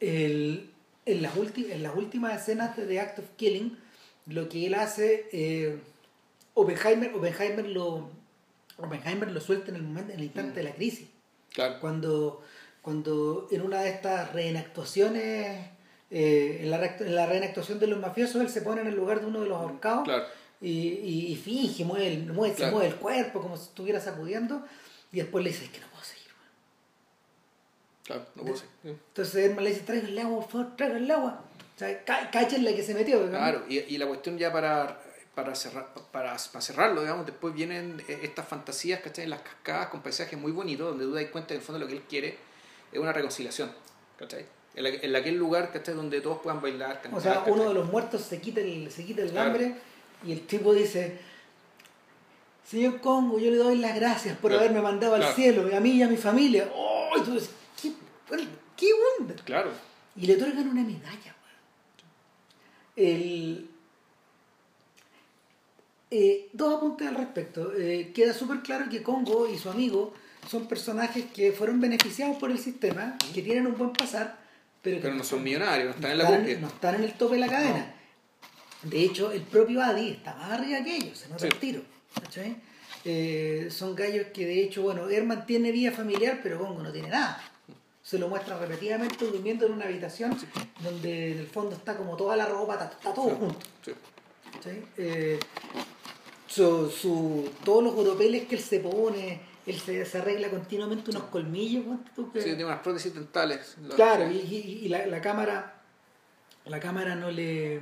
el- 0.00 0.70
en, 1.06 1.22
las 1.22 1.32
en 1.36 1.82
las 1.82 1.94
últimas 1.94 2.40
escenas 2.40 2.76
de 2.76 2.86
The 2.86 3.00
Act 3.00 3.18
of 3.20 3.24
Killing, 3.36 3.78
lo 4.26 4.48
que 4.48 4.66
él 4.66 4.74
hace, 4.74 5.28
eh, 5.32 5.78
Oppenheimer, 6.54 7.14
Oppenheimer, 7.14 7.66
lo, 7.66 8.10
Oppenheimer 8.76 9.30
lo 9.30 9.40
suelta 9.40 9.70
en 9.70 9.76
el 9.76 9.82
momento, 9.82 10.12
en 10.12 10.18
el 10.18 10.24
instante 10.26 10.60
de 10.60 10.64
la 10.64 10.74
crisis. 10.74 11.08
Claro. 11.52 11.78
cuando, 11.80 12.42
cuando 12.82 13.46
en 13.52 13.62
una 13.62 13.82
de 13.82 13.90
estas 13.90 14.32
reenactuaciones, 14.32 15.68
eh, 16.16 16.60
en, 16.62 16.70
la, 16.70 16.84
en 16.86 17.14
la 17.14 17.26
reenactuación 17.26 17.78
de 17.80 17.88
los 17.88 17.98
mafiosos, 17.98 18.40
él 18.40 18.48
se 18.48 18.62
pone 18.62 18.80
en 18.82 18.86
el 18.86 18.94
lugar 18.94 19.20
de 19.20 19.26
uno 19.26 19.40
de 19.40 19.48
los 19.48 19.58
ahorcados 19.58 20.04
Claro. 20.04 20.24
y, 20.60 20.70
y, 20.70 21.26
y 21.32 21.36
finge, 21.36 21.84
mueve, 21.84 22.06
el- 22.08 22.32
mueve, 22.32 22.54
se 22.56 22.70
mueve 22.70 22.86
el 22.88 22.94
cuerpo 22.96 23.40
como 23.42 23.56
si 23.56 23.64
estuviera 23.64 24.00
sacudiendo 24.00 24.64
y 25.12 25.16
después 25.18 25.42
le 25.44 25.50
dice, 25.50 25.64
es 25.64 25.70
que 25.70 25.80
no 25.80 25.88
puedo 25.88 26.04
seguir. 26.04 26.28
weón". 26.38 28.04
Claro, 28.04 28.26
no 28.36 28.42
puedo 28.42 28.56
seguir. 28.56 28.72
Entonces 29.08 29.34
Herman 29.34 29.64
le 29.64 29.70
dice, 29.70 29.82
traiga 29.82 30.08
el 30.08 30.18
agua, 30.18 30.40
por 30.40 30.50
favor, 30.50 30.76
traiga 30.76 30.96
el 30.98 31.10
agua. 31.10 31.44
O 31.74 31.78
sea, 31.78 31.88
la 32.62 32.72
que 32.76 32.82
se 32.84 32.94
metió. 32.94 33.16
digamos. 33.26 33.38
Claro, 33.38 33.64
y, 33.68 33.78
y 33.80 33.98
la 33.98 34.06
cuestión 34.06 34.38
ya 34.38 34.52
para, 34.52 35.00
para, 35.34 35.54
cerrar, 35.56 35.92
para, 36.12 36.36
para 36.36 36.60
cerrarlo, 36.60 37.00
digamos, 37.00 37.26
después 37.26 37.52
vienen 37.52 38.00
eh, 38.06 38.20
estas 38.22 38.46
fantasías, 38.46 39.00
¿cachai? 39.00 39.24
En 39.24 39.30
las 39.30 39.40
cascadas 39.40 39.88
con 39.88 40.00
paisajes 40.00 40.38
muy 40.38 40.52
bonitos, 40.52 40.86
donde 40.90 41.04
tú 41.04 41.12
das 41.12 41.24
cuenta 41.32 41.48
que 41.48 41.54
en 41.54 41.60
el 41.60 41.66
fondo 41.66 41.80
lo 41.80 41.88
que 41.88 41.94
él 41.94 42.02
quiere 42.08 42.38
es 42.92 42.98
una 43.00 43.12
reconciliación, 43.12 43.72
¿cachai? 44.16 44.46
En, 44.76 44.82
la, 44.82 44.88
en 44.90 45.14
aquel 45.16 45.36
lugar, 45.36 45.70
¿cachai? 45.72 45.94
Donde 45.94 46.20
todos 46.20 46.38
puedan 46.40 46.60
bailar, 46.60 47.00
cantar, 47.00 47.18
O 47.18 47.22
sea, 47.22 47.34
¿cachai? 47.36 47.52
uno 47.52 47.68
de 47.68 47.74
los 47.74 47.90
muertos 47.90 48.22
se 48.22 48.40
quita 48.40 48.60
el, 48.60 48.90
se 48.90 49.04
quita 49.04 49.22
el 49.22 49.30
Claro. 49.30 49.50
hambre 49.50 49.74
y 50.24 50.32
el 50.32 50.46
tipo 50.46 50.72
dice, 50.74 51.18
Señor 52.66 53.00
Congo, 53.00 53.38
yo 53.38 53.50
le 53.50 53.56
doy 53.56 53.78
las 53.78 53.94
gracias 53.94 54.36
por 54.38 54.50
Claro. 54.50 54.64
haberme 54.64 54.82
mandado 54.82 55.14
Claro. 55.14 55.28
al 55.30 55.36
cielo, 55.36 55.70
y 55.70 55.74
a 55.74 55.80
mí 55.80 55.90
y 55.92 56.02
a 56.02 56.08
mi 56.08 56.16
familia. 56.16 56.68
¡Oh! 56.74 57.10
Y 57.16 57.20
tú 57.22 57.34
dices, 57.34 57.50
¿qué, 57.80 57.92
qué 58.76 58.86
onda? 59.20 59.34
Claro, 59.44 59.70
Y 60.16 60.26
le 60.26 60.34
otorgan 60.36 60.68
una 60.68 60.82
medalla. 60.82 61.34
El, 62.96 63.68
eh, 66.10 66.48
dos 66.52 66.74
apuntes 66.76 67.08
al 67.08 67.16
respecto. 67.16 67.72
Eh, 67.76 68.12
queda 68.14 68.32
súper 68.32 68.60
claro 68.60 68.88
que 68.88 69.02
Congo 69.02 69.48
y 69.48 69.58
su 69.58 69.68
amigo 69.70 70.14
son 70.48 70.66
personajes 70.68 71.24
que 71.32 71.52
fueron 71.52 71.80
beneficiados 71.80 72.36
por 72.36 72.50
el 72.50 72.58
sistema, 72.58 73.16
que 73.34 73.42
tienen 73.42 73.66
un 73.66 73.76
buen 73.76 73.92
pasar, 73.92 74.38
pero 74.84 75.14
no 75.14 75.24
son 75.24 75.42
millonarios, 75.42 75.88
no 75.88 75.94
están 75.94 76.10
en 76.12 76.18
la 76.18 76.24
están- 76.24 76.60
no 76.60 76.68
están 76.68 76.94
en 76.96 77.04
el 77.04 77.12
tope 77.14 77.34
de 77.34 77.40
la 77.40 77.48
cadena. 77.48 77.94
De 78.82 79.02
hecho, 79.02 79.32
el 79.32 79.40
propio 79.42 79.82
Adi 79.82 80.10
está 80.10 80.34
más 80.34 80.52
arriba 80.52 80.84
que 80.84 80.96
ellos, 80.96 81.18
se 81.18 81.28
nota 81.28 81.40
Sí. 81.40 81.46
el 81.46 81.58
tiro. 81.58 81.82
Eh, 83.06 83.68
son 83.70 83.94
gallos 83.94 84.26
que 84.32 84.46
de 84.46 84.62
hecho, 84.62 84.82
bueno, 84.82 85.08
Herman 85.08 85.46
tiene 85.46 85.72
vida 85.72 85.90
familiar, 85.92 86.40
pero 86.42 86.58
Congo 86.58 86.82
no 86.82 86.92
tiene 86.92 87.08
nada. 87.08 87.42
Se 88.02 88.18
lo 88.18 88.28
muestra 88.28 88.58
repetidamente 88.58 89.24
durmiendo 89.24 89.64
en 89.66 89.72
una 89.72 89.86
habitación 89.86 90.36
donde 90.82 91.32
en 91.32 91.38
el 91.38 91.46
fondo 91.46 91.74
está 91.76 91.96
como 91.96 92.16
toda 92.16 92.36
la 92.36 92.44
ropa, 92.46 92.74
está, 92.74 92.84
está 92.86 93.14
todo 93.14 93.30
junto. 93.30 93.58
Eh, 94.98 95.38
su, 96.46 96.90
su- 96.90 97.50
todos 97.64 97.82
los 97.84 97.94
oropeles 97.94 98.44
que 98.46 98.56
él 98.56 98.60
se 98.62 98.80
pone, 98.80 99.40
él 99.66 99.78
se, 99.80 100.04
se 100.04 100.18
arregla 100.18 100.48
continuamente 100.50 101.10
unos 101.10 101.24
colmillos. 101.24 101.84
tú, 102.14 102.30
que- 102.32 102.40
Sí, 102.40 102.46
tiene 102.50 102.64
unas 102.66 102.80
prótesis 102.80 103.14
dentales. 103.14 103.76
Claro, 103.96 104.30
y, 104.30 104.36
y- 104.36 104.84
y 104.84 104.88
la, 104.88 105.06
la 105.06 105.20
cámara, 105.20 105.74
la 106.66 106.80
cámara 106.80 107.14
no 107.14 107.30
le, 107.30 107.80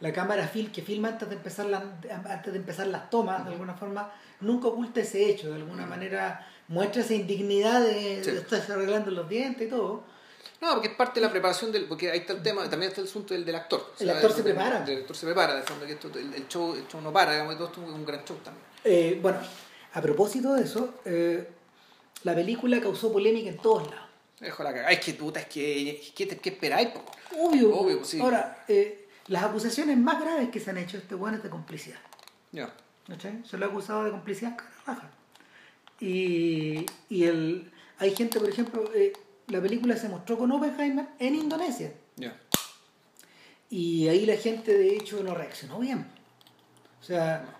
la 0.00 0.12
cámara 0.12 0.46
fil, 0.48 0.70
que 0.72 0.82
filma 0.82 1.08
antes 1.08 1.28
de 1.28 1.34
empezar 1.36 1.66
la- 1.66 1.98
antes 2.28 2.52
de 2.52 2.58
empezar 2.58 2.86
las 2.86 3.10
tomas, 3.10 3.44
de 3.44 3.52
alguna 3.52 3.74
forma, 3.74 4.12
nunca 4.40 4.68
oculta 4.68 5.00
ese 5.00 5.28
hecho, 5.28 5.48
de 5.50 5.56
alguna 5.56 5.86
manera 5.86 6.46
muestra 6.68 7.02
esa 7.02 7.14
indignidad 7.14 7.80
de, 7.80 8.22
Sí. 8.22 8.30
de 8.30 8.38
estarse 8.38 8.72
arreglando 8.72 9.10
los 9.10 9.28
dientes 9.28 9.66
y 9.66 9.70
todo. 9.70 10.04
No, 10.60 10.72
porque 10.74 10.88
es 10.88 10.94
parte 10.94 11.20
de 11.20 11.26
la 11.26 11.30
preparación 11.32 11.70
del. 11.70 11.84
Porque 11.84 12.10
ahí 12.10 12.18
está 12.18 12.32
el 12.32 12.42
tema, 12.42 12.68
también 12.68 12.90
está 12.90 13.00
el 13.00 13.06
asunto 13.06 13.32
del, 13.32 13.44
del 13.44 13.54
actor. 13.54 13.92
O 13.98 14.02
El 14.02 14.10
actor 14.10 14.32
se 14.32 14.42
prepara. 14.42 14.84
El 14.86 14.98
actor 14.98 15.16
se 15.16 15.24
prepara, 15.26 15.54
de 15.54 15.62
fondo, 15.62 15.86
que 15.86 15.92
esto, 15.92 16.10
el, 16.18 16.34
el 16.34 16.48
show, 16.48 16.74
el 16.74 16.86
show 16.88 17.00
no 17.00 17.12
para, 17.12 17.32
digamos, 17.32 17.56
todo 17.56 17.68
esto 17.68 17.82
es 17.84 17.88
un 17.90 18.04
gran 18.04 18.24
show 18.24 18.36
también. 18.38 18.64
Eh, 18.84 19.18
bueno, 19.22 19.38
a 19.94 20.02
propósito 20.02 20.54
de 20.54 20.64
eso, 20.64 20.94
eh, 21.04 21.48
la 22.24 22.34
película 22.34 22.80
causó 22.80 23.12
polémica 23.12 23.48
en 23.48 23.58
todos 23.58 23.90
lados. 23.90 24.08
Dejo 24.40 24.62
la 24.62 24.72
cagada. 24.72 24.92
Es 24.92 25.00
que 25.00 25.14
puta, 25.14 25.40
es 25.40 25.46
que. 25.46 26.12
¿Qué, 26.14 26.28
qué 26.28 26.48
esperáis? 26.50 26.90
Obvio. 27.36 27.74
Obvio, 27.74 28.04
sí. 28.04 28.20
Ahora, 28.20 28.64
eh, 28.68 29.08
las 29.26 29.44
acusaciones 29.44 29.96
más 29.98 30.20
graves 30.20 30.50
que 30.50 30.60
se 30.60 30.70
han 30.70 30.78
hecho 30.78 30.96
a 30.96 31.00
este 31.00 31.14
bueno 31.14 31.38
es 31.38 31.42
de 31.42 31.50
complicidad. 31.50 31.98
Ya. 32.52 32.72
¿cachai? 33.08 33.42
Se 33.44 33.56
lo 33.56 33.66
ha 33.66 33.68
acusado 33.68 34.04
de 34.04 34.10
complicidad 34.10 34.56
cara 34.56 34.70
raja. 34.86 35.10
Y, 36.00 36.86
y 37.08 37.24
el, 37.24 37.72
hay 37.98 38.14
gente, 38.14 38.38
por 38.38 38.48
ejemplo, 38.48 38.90
eh, 38.94 39.12
la 39.48 39.60
película 39.60 39.96
se 39.96 40.08
mostró 40.08 40.38
con 40.38 40.52
Oppenheimer 40.52 41.06
en 41.18 41.34
Indonesia. 41.34 41.92
Ya. 42.16 42.38
Y 43.70 44.08
ahí 44.08 44.24
la 44.24 44.36
gente, 44.36 44.76
de 44.76 44.96
hecho, 44.96 45.22
no 45.22 45.34
reaccionó 45.34 45.78
bien. 45.78 46.06
O 47.00 47.04
sea, 47.04 47.58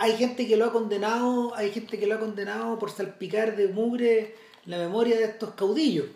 hay 0.00 0.16
gente 0.16 0.46
que 0.48 0.56
lo 0.56 0.64
ha 0.64 0.72
condenado, 0.72 1.54
hay 1.54 1.70
gente 1.70 1.98
que 1.98 2.06
lo 2.06 2.16
ha 2.16 2.18
condenado 2.18 2.78
por 2.78 2.90
salpicar 2.90 3.54
de 3.56 3.68
mugre 3.68 4.34
la 4.66 4.78
memoria 4.78 5.16
de 5.16 5.24
estos 5.24 5.50
caudillos. 5.54 6.06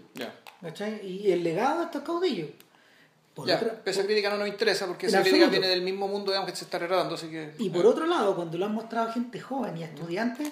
Y 1.03 1.31
el 1.31 1.45
legado 1.45 1.81
de 1.81 1.85
estos 1.87 2.03
caudillos. 2.03 2.49
Por 3.35 3.47
ya. 3.49 3.57
otra- 3.57 3.83
esa 3.85 4.05
crítica 4.05 4.31
no 4.31 4.39
nos 4.39 4.49
interesa 4.49 4.87
porque 4.87 5.07
esa 5.07 5.21
crítica 5.23 5.47
viene 5.49 5.67
del 5.69 5.83
mismo 5.83 6.07
mundo 6.09 6.31
digamos, 6.31 6.51
que 6.51 6.57
se 6.57 6.65
está 6.65 6.79
retratando, 6.79 7.17
así 7.17 7.29
que. 7.29 7.53
Y 7.59 7.69
por 7.71 7.85
otro 7.85 8.07
lado, 8.07 8.35
cuando 8.37 8.57
lo 8.59 8.65
han 8.67 8.75
mostrado 8.75 9.09
a 9.11 9.13
gente 9.13 9.41
joven 9.41 9.77
y 9.77 9.83
a 9.83 9.87
estudiantes, 9.87 10.51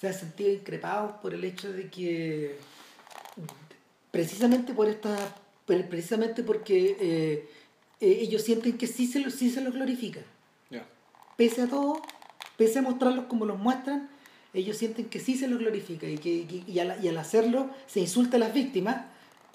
se 0.00 0.08
han 0.08 0.14
sentido 0.14 0.50
increpados 0.50 1.12
por 1.20 1.34
el 1.34 1.44
hecho 1.44 1.70
de 1.72 1.90
que, 1.90 2.56
precisamente 4.10 4.72
por 4.72 4.88
esta, 4.88 5.16
pre- 5.66 5.84
precisamente 5.84 6.42
porque 6.42 6.96
eh, 7.00 7.48
eh, 8.00 8.18
ellos 8.22 8.42
sienten 8.42 8.78
que 8.78 8.86
sí 8.86 9.06
se, 9.06 9.20
lo, 9.20 9.30
sí 9.30 9.50
se 9.50 9.60
los 9.60 9.74
glorifica. 9.74 10.20
Ya. 10.70 10.86
Pese 11.36 11.62
a 11.62 11.66
todo, 11.68 12.00
pese 12.60 12.80
a 12.80 12.82
mostrarlos 12.82 13.24
como 13.24 13.46
los 13.46 13.58
muestran, 13.58 14.10
ellos 14.52 14.76
sienten 14.76 15.08
que 15.08 15.18
sí 15.18 15.34
se 15.38 15.48
los 15.48 15.58
glorifica 15.58 16.06
y 16.06 16.18
que 16.18 16.30
y, 16.66 16.78
al, 16.78 17.16
hacerlo 17.16 17.70
se 17.86 18.00
insulta 18.00 18.36
a 18.36 18.40
las 18.40 18.52
víctimas 18.52 19.06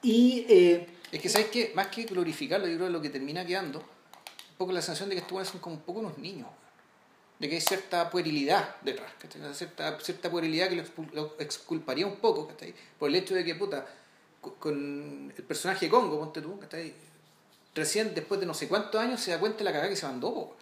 y 0.01 0.43
eh, 0.49 0.88
Es 1.12 1.22
que, 1.22 1.30
¿sabes 1.30 1.49
qué? 1.49 1.72
Más 1.76 1.88
que 1.88 2.06
glorificarlo, 2.06 2.66
yo 2.68 2.76
creo 2.78 2.88
que 2.88 2.93
lo 2.93 3.01
que 3.03 3.12
termina 3.12 3.45
quedando, 3.45 3.78
un 3.80 4.56
poco 4.58 4.72
la 4.72 4.82
sensación 4.82 5.10
de 5.10 5.16
que 5.18 5.22
estos 5.22 5.47
son 5.49 5.60
como 5.62 5.76
un 5.76 5.82
poco 5.84 5.99
unos 5.99 6.18
niños. 6.18 6.47
de 7.38 7.47
que 7.47 7.56
hay 7.56 7.62
cierta 7.62 8.10
puerilidad 8.10 8.78
detrás. 8.82 9.12
Cierta, 9.53 9.99
cierta 9.99 10.32
puerilidad 10.32 10.68
que 10.70 10.84
lo, 11.14 11.36
exculparía 11.38 12.08
un 12.08 12.16
poco, 12.16 12.47
¿cachai? 12.47 12.74
Por 12.97 13.10
el 13.10 13.16
hecho 13.18 13.36
de 13.36 13.43
que, 13.43 13.53
puta, 13.53 13.86
co- 14.41 14.56
con 14.56 15.32
el 15.38 15.43
personaje 15.43 15.89
Congo, 15.89 16.18
ponte 16.20 16.41
tú, 16.41 16.58
¿cachai? 16.58 16.91
Recién 17.76 18.16
después 18.16 18.39
de 18.39 18.45
no 18.47 18.53
sé 18.56 18.68
cuántos 18.68 18.99
años 18.99 19.20
se 19.22 19.30
da 19.32 19.39
cuenta 19.39 19.60
de 19.60 19.64
la 19.66 19.72
cagada 19.74 19.89
que 19.89 19.95
se 19.97 20.08
mandó. 20.08 20.56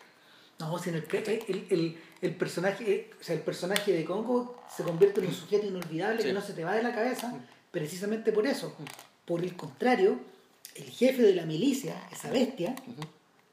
No, 0.59 0.77
si 0.79 0.89
en 0.89 0.95
el, 0.95 1.05
el, 1.11 1.67
el, 1.69 2.01
el 2.21 2.35
personaje, 2.35 3.11
o 3.19 3.23
sea, 3.23 3.35
el 3.35 3.41
personaje 3.41 3.91
de 3.91 4.05
Congo 4.05 4.63
se 4.75 4.83
convierte 4.83 5.19
en 5.21 5.27
un 5.27 5.33
sujeto 5.33 5.65
inolvidable 5.67 6.21
Sí. 6.21 6.27
que 6.27 6.33
no 6.33 6.41
se 6.41 6.53
te 6.53 6.63
va 6.63 6.73
de 6.75 6.83
la 6.83 6.93
cabeza, 6.93 7.33
precisamente 7.71 8.31
por 8.31 8.45
eso. 8.47 8.75
Por 9.25 9.43
el 9.43 9.55
contrario, 9.55 10.19
el 10.75 10.85
jefe 10.85 11.21
de 11.21 11.33
la 11.35 11.45
milicia, 11.45 11.95
esa 12.11 12.29
bestia, 12.29 12.75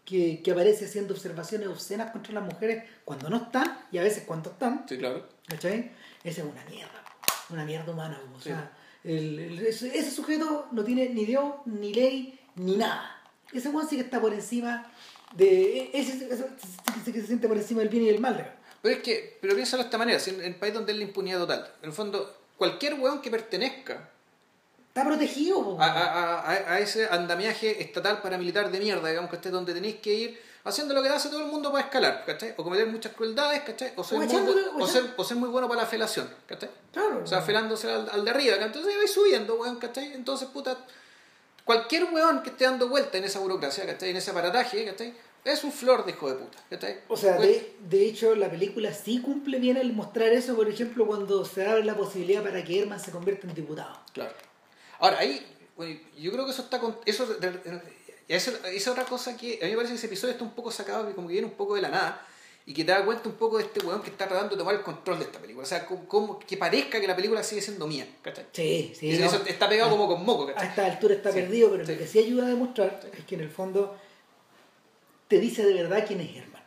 que, 0.04 0.40
que 0.42 0.50
aparece 0.52 0.84
haciendo 0.86 1.14
observaciones 1.14 1.68
obscenas 1.68 2.10
contra 2.10 2.32
las 2.34 2.44
mujeres 2.44 2.84
cuando 3.04 3.28
no 3.30 3.36
están 3.38 3.78
y 3.92 3.98
a 3.98 4.02
veces 4.02 4.24
cuando 4.26 4.50
están, 4.50 4.84
Sí, 4.88 4.98
claro. 4.98 5.26
¿cachai? 5.46 5.92
Esa 6.24 6.42
es 6.42 6.46
una 6.46 6.64
mierda, 6.66 7.04
una 7.50 7.64
mierda 7.64 7.92
humana. 7.92 8.20
O 8.34 8.38
Sí. 8.40 8.50
sea, 8.50 8.72
el- 9.04 9.38
el- 9.38 9.66
ese, 9.66 9.96
ese 9.96 10.10
sujeto 10.10 10.68
no 10.72 10.84
tiene 10.84 11.08
ni 11.08 11.24
Dios, 11.24 11.54
ni 11.64 11.94
ley, 11.94 12.38
ni 12.56 12.76
nada. 12.76 13.16
Ese 13.52 13.68
weón 13.70 13.88
sí 13.88 13.96
que 13.96 14.02
está 14.02 14.20
por 14.20 14.32
encima 14.34 14.90
de. 15.34 15.90
Ese, 15.92 16.12
ese- 16.30 16.46
que 17.12 17.20
se 17.20 17.26
siente 17.26 17.48
por 17.48 17.56
encima 17.56 17.80
del 17.80 17.88
bien 17.88 18.04
y 18.04 18.06
del 18.06 18.20
mal. 18.20 18.56
Pero 18.82 18.94
es 18.96 19.02
que, 19.02 19.38
pero 19.40 19.54
piénsalo 19.54 19.82
de 19.82 19.86
esta 19.88 19.98
manera, 19.98 20.18
si 20.20 20.30
en 20.30 20.42
el 20.42 20.54
país 20.54 20.72
donde 20.74 20.92
es 20.92 20.98
la 20.98 21.04
impunidad 21.04 21.38
total, 21.38 21.70
en 21.82 21.88
el 21.90 21.94
fondo, 21.94 22.36
cualquier 22.56 22.94
weón 22.94 23.20
que 23.20 23.30
pertenezca 23.30 24.08
Está 24.88 25.04
protegido, 25.04 25.76
a, 25.80 25.84
a- 25.86 26.40
a- 26.40 26.72
a 26.74 26.80
ese 26.80 27.06
andamiaje 27.08 27.80
estatal 27.82 28.20
paramilitar 28.22 28.70
de 28.72 28.78
mierda, 28.80 29.08
digamos 29.08 29.30
que 29.30 29.36
esté 29.36 29.50
donde 29.50 29.72
tenéis 29.72 29.96
que 29.96 30.12
ir 30.12 30.40
haciendo 30.64 30.94
lo 30.94 31.02
que 31.02 31.08
hace 31.08 31.28
todo 31.28 31.40
el 31.40 31.46
mundo 31.46 31.70
para 31.70 31.84
escalar, 31.84 32.24
¿cachai? 32.26 32.54
O 32.56 32.64
cometer 32.64 32.86
muchas 32.88 33.12
crueldades, 33.12 33.60
¿cachai? 33.62 33.92
O 33.96 34.02
ser, 34.02 34.16
O 34.18 34.20
muy, 34.22 34.26
echándole- 34.26 34.62
o 34.78 34.86
ser, 34.88 35.14
o 35.16 35.22
ser 35.24 35.36
muy 35.36 35.48
bueno 35.48 35.68
para 35.68 35.82
la 35.82 35.86
felación, 35.86 36.28
¿cachai? 36.46 36.70
Claro. 36.92 37.22
O 37.22 37.26
sea, 37.26 37.40
felándose 37.40 37.88
al, 37.90 38.08
al 38.10 38.24
de 38.24 38.30
arriba, 38.30 38.54
¿cachai? 38.56 38.66
entonces 38.66 38.96
vais 38.96 39.12
subiendo, 39.12 39.54
weón, 39.54 39.76
¿cachai? 39.78 40.12
Entonces, 40.12 40.48
puta, 40.48 40.76
cualquier 41.64 42.04
weón 42.12 42.42
que 42.42 42.50
esté 42.50 42.64
dando 42.64 42.88
vuelta 42.88 43.18
en 43.18 43.24
esa 43.24 43.38
burocracia, 43.38 43.86
¿cachai? 43.86 44.10
En 44.10 44.16
ese 44.16 44.30
aparataje, 44.30 44.84
¿cachai? 44.84 45.14
Es 45.44 45.64
un 45.64 45.72
flor 45.72 46.04
de 46.04 46.12
hijo 46.12 46.28
de 46.28 46.34
puta, 46.36 46.58
¿cachai? 46.68 47.00
O 47.08 47.16
sea, 47.16 47.36
Pues- 47.36 47.48
de, 47.48 47.76
de 47.88 48.06
hecho, 48.06 48.34
la 48.34 48.50
película 48.50 48.92
sí 48.92 49.20
cumple 49.22 49.58
bien 49.58 49.76
el 49.78 49.92
mostrar 49.92 50.28
eso, 50.28 50.54
por 50.54 50.68
ejemplo, 50.68 51.06
cuando 51.06 51.44
se 51.44 51.66
abre 51.66 51.84
la 51.84 51.96
posibilidad 51.96 52.42
para 52.42 52.62
que 52.62 52.78
Herman 52.80 53.00
se 53.00 53.10
convierta 53.10 53.46
en 53.46 53.54
diputado. 53.54 53.98
Claro. 54.12 54.34
Ahora, 54.98 55.18
ahí, 55.20 55.40
yo 56.18 56.30
creo 56.32 56.44
que 56.44 56.50
eso 56.50 56.62
está 56.62 56.78
con. 56.78 56.98
Eso, 57.06 57.26
esa 58.28 58.68
es 58.68 58.86
otra 58.88 59.04
cosa 59.04 59.36
que. 59.36 59.58
A 59.62 59.64
mí 59.64 59.70
me 59.70 59.76
parece 59.76 59.94
que 59.94 59.98
ese 59.98 60.06
episodio 60.06 60.32
está 60.32 60.44
un 60.44 60.52
poco 60.52 60.70
sacado, 60.70 61.10
como 61.14 61.26
que 61.28 61.32
viene 61.32 61.46
un 61.48 61.54
poco 61.54 61.74
de 61.74 61.80
la 61.82 61.88
nada. 61.88 62.26
Y 62.70 62.72
que 62.72 62.84
te 62.84 62.92
da 62.92 63.04
cuenta 63.04 63.28
un 63.28 63.34
poco 63.34 63.58
de 63.58 63.64
este 63.64 63.80
weón 63.84 64.00
que 64.00 64.10
está 64.10 64.28
tratando 64.28 64.54
de 64.54 64.58
tomar 64.58 64.76
el 64.76 64.82
control 64.82 65.18
de 65.18 65.24
esta 65.24 65.40
película. 65.40 65.64
O 65.64 65.66
sea, 65.68 65.84
como, 65.84 66.06
como- 66.06 66.38
que 66.38 66.56
parezca 66.56 67.00
que 67.00 67.08
la 67.08 67.16
película 67.16 67.42
sigue 67.42 67.60
siendo 67.60 67.84
mía. 67.88 68.06
¿cachai? 68.22 68.46
Sí, 68.52 68.92
sí. 68.96 69.10
Y 69.10 69.18
no. 69.18 69.26
eso 69.26 69.42
está 69.44 69.68
pegado 69.68 69.88
Ah, 69.88 69.92
como 69.92 70.06
con 70.06 70.24
moco. 70.24 70.44
A 70.44 70.54
¿cachai? 70.54 70.68
esta 70.68 70.86
altura 70.86 71.14
está 71.14 71.32
Sí. 71.32 71.40
perdido, 71.40 71.68
pero 71.72 71.84
Sí. 71.84 71.92
lo 71.92 71.98
que 71.98 72.06
sí 72.06 72.18
ayuda 72.20 72.44
a 72.46 72.48
demostrar 72.50 73.00
es 73.12 73.24
que 73.24 73.34
en 73.34 73.40
el 73.40 73.50
fondo 73.50 73.96
te 75.26 75.40
dice 75.40 75.64
de 75.64 75.74
verdad 75.74 76.04
quién 76.06 76.20
es 76.20 76.36
Herman. 76.36 76.62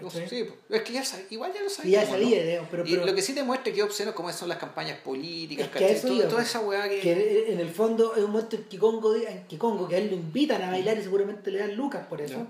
No 0.00 0.10
sí, 0.10 0.18
pues, 0.28 0.80
es 0.80 0.82
que 0.82 0.92
ya 0.94 1.02
sab- 1.02 1.26
igual 1.30 1.52
ya 1.52 1.60
lo 1.60 1.66
Y 1.66 1.70
sabía. 1.70 2.02
ya 2.02 2.08
sabía, 2.10 2.42
digamos, 2.42 2.68
pero, 2.70 2.86
y 2.86 2.90
pero 2.90 3.04
lo 3.06 3.14
que 3.14 3.20
sí 3.22 3.34
demuestra 3.34 3.72
que 3.72 3.82
obsceno 3.84 4.14
como 4.14 4.32
son 4.32 4.48
las 4.48 4.56
campañas 4.58 4.98
políticas, 5.00 5.66
es 5.66 5.72
que 5.72 5.84
a 5.84 6.00
Todo- 6.00 6.26
toda 6.28 6.42
esa 6.42 6.58
weá 6.60 6.88
que. 6.88 7.00
que 7.00 7.52
en 7.52 7.60
el 7.60 7.68
fondo 7.68 8.16
es 8.16 8.24
un 8.24 8.30
momento 8.32 8.56
en 8.56 8.64
que 8.64 8.78
Congo, 8.78 9.14
en 9.14 9.46
que 9.46 9.58
Congo, 9.58 9.86
que 9.86 9.96
a 9.96 9.98
él 9.98 10.08
lo 10.08 10.16
invitan 10.16 10.62
a 10.62 10.70
bailar 10.70 10.98
y 10.98 11.02
seguramente 11.02 11.50
le 11.52 11.58
dan 11.60 11.76
lucas 11.76 12.04
por 12.08 12.20
eso. 12.20 12.46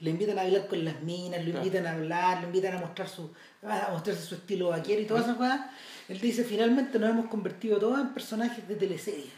Le 0.00 0.10
invitan 0.10 0.38
a 0.38 0.42
bailar 0.42 0.68
con 0.68 0.84
las 0.84 1.00
minas, 1.02 1.40
lo 1.40 1.50
Claro. 1.50 1.66
invitan 1.66 1.86
a 1.86 1.92
hablar, 1.92 2.40
lo 2.40 2.46
invitan 2.46 2.76
a 2.76 2.80
mostrar 2.80 3.08
su 3.08 3.30
a 3.62 3.88
mostrarse 3.90 4.22
su 4.22 4.36
estilo 4.36 4.68
vaquero 4.68 5.00
y 5.00 5.06
todas 5.06 5.24
esas 5.24 5.36
cosas. 5.36 5.60
Él 6.08 6.20
dice, 6.20 6.44
finalmente 6.44 6.98
nos 7.00 7.10
hemos 7.10 7.26
convertido 7.26 7.78
todos 7.78 7.98
en 7.98 8.14
personajes 8.14 8.66
de 8.68 8.76
teleserie. 8.76 9.30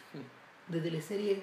De 0.68 0.80
teleserie 0.80 1.42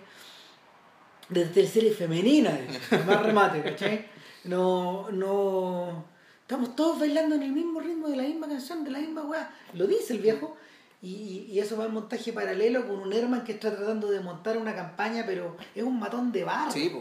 de 1.29 1.45
teleserie 1.45 1.91
femenina, 1.91 2.57
más 3.05 3.21
remate, 3.23 3.61
¿cachai? 3.61 4.05
No, 4.45 5.09
no. 5.11 6.05
Estamos 6.41 6.75
todos 6.75 6.99
bailando 6.99 7.35
en 7.35 7.43
el 7.43 7.51
mismo 7.51 7.81
ritmo 7.81 8.07
de 8.07 8.15
la 8.15 8.23
misma 8.23 8.47
canción, 8.47 8.83
de 8.85 8.91
la 8.91 8.99
misma 8.99 9.23
weá. 9.23 9.49
Lo 9.73 9.85
dice 9.87 10.13
el 10.13 10.19
viejo. 10.19 10.55
Y, 11.01 11.47
y- 11.51 11.59
eso 11.59 11.75
va 11.77 11.85
en 11.85 11.93
montaje 11.93 12.31
paralelo 12.33 12.87
con 12.87 12.99
un 12.99 13.11
Herman 13.13 13.43
que 13.43 13.51
está 13.53 13.75
tratando 13.75 14.09
de 14.09 14.19
montar 14.21 14.57
una 14.57 14.73
campaña, 14.73 15.23
pero 15.27 15.57
es 15.75 15.83
un 15.83 15.99
matón 15.99 16.31
de 16.31 16.43
barro. 16.45 16.71
Sí. 16.71 16.91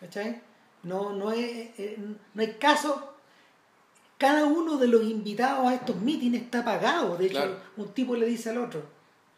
¿Cachai? 0.00 0.40
No, 0.86 1.12
no, 1.12 1.32
es, 1.32 1.70
eh, 1.78 1.96
no 2.34 2.40
hay 2.42 2.52
caso. 2.54 3.12
Cada 4.18 4.46
uno 4.46 4.78
de 4.78 4.86
los 4.88 5.02
invitados 5.04 5.66
a 5.66 5.74
estos 5.74 5.96
mítines 5.96 6.42
está 6.42 6.64
pagado. 6.64 7.16
De 7.16 7.26
hecho, 7.26 7.34
Claro. 7.36 7.56
un 7.76 7.88
tipo 7.92 8.14
le 8.16 8.26
dice 8.26 8.50
al 8.50 8.58
otro. 8.58 8.82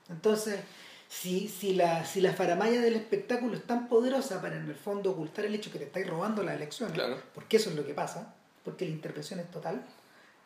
Entonces, 0.08 0.60
si, 1.08 1.48
si, 1.48 1.74
la, 1.74 2.04
si 2.04 2.20
la 2.20 2.32
faramaya 2.34 2.80
del 2.80 2.94
espectáculo 2.96 3.54
es 3.56 3.64
tan 3.64 3.88
poderosa 3.88 4.40
para 4.42 4.56
en 4.56 4.68
el 4.68 4.74
fondo 4.74 5.10
ocultar 5.12 5.46
el 5.46 5.54
hecho 5.54 5.72
que 5.72 5.78
te 5.78 5.84
estáis 5.86 6.06
robando 6.06 6.42
las 6.42 6.54
elecciones, 6.56 6.94
Claro. 6.94 7.16
porque 7.34 7.56
eso 7.56 7.70
es 7.70 7.76
lo 7.76 7.86
que 7.86 7.94
pasa, 7.94 8.34
porque 8.64 8.84
la 8.84 8.90
intervención 8.92 9.40
es 9.40 9.50
total, 9.50 9.82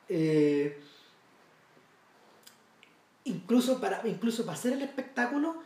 eh, 0.08 0.80
incluso, 3.24 3.80
para, 3.80 4.06
incluso 4.06 4.44
para 4.44 4.56
hacer 4.56 4.72
el 4.74 4.82
espectáculo 4.82 5.62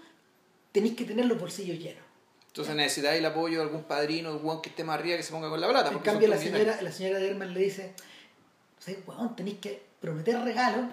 tenéis 0.72 0.96
que 0.96 1.04
tener 1.04 1.26
los 1.26 1.38
bolsillos 1.38 1.78
llenos. 1.78 2.04
Entonces 2.56 2.74
necesitáis 2.74 3.18
el 3.18 3.26
apoyo 3.26 3.58
de 3.58 3.64
algún 3.64 3.82
padrino, 3.84 4.32
de 4.32 4.38
un 4.42 4.62
que 4.62 4.70
esté 4.70 4.82
más 4.82 4.98
arriba 4.98 5.18
que 5.18 5.22
se 5.22 5.30
ponga 5.30 5.50
con 5.50 5.60
la 5.60 5.68
plata. 5.68 5.92
En 5.92 5.98
cambio, 5.98 6.26
la 6.26 6.38
señora, 6.38 6.80
la 6.80 6.90
señora 6.90 7.18
de 7.18 7.28
Herman 7.28 7.52
le 7.52 7.60
dice, 7.60 7.92
¿sabes, 8.78 9.00
weón? 9.06 9.36
Tenéis 9.36 9.58
que 9.58 9.82
prometer 10.00 10.40
regalos 10.40 10.86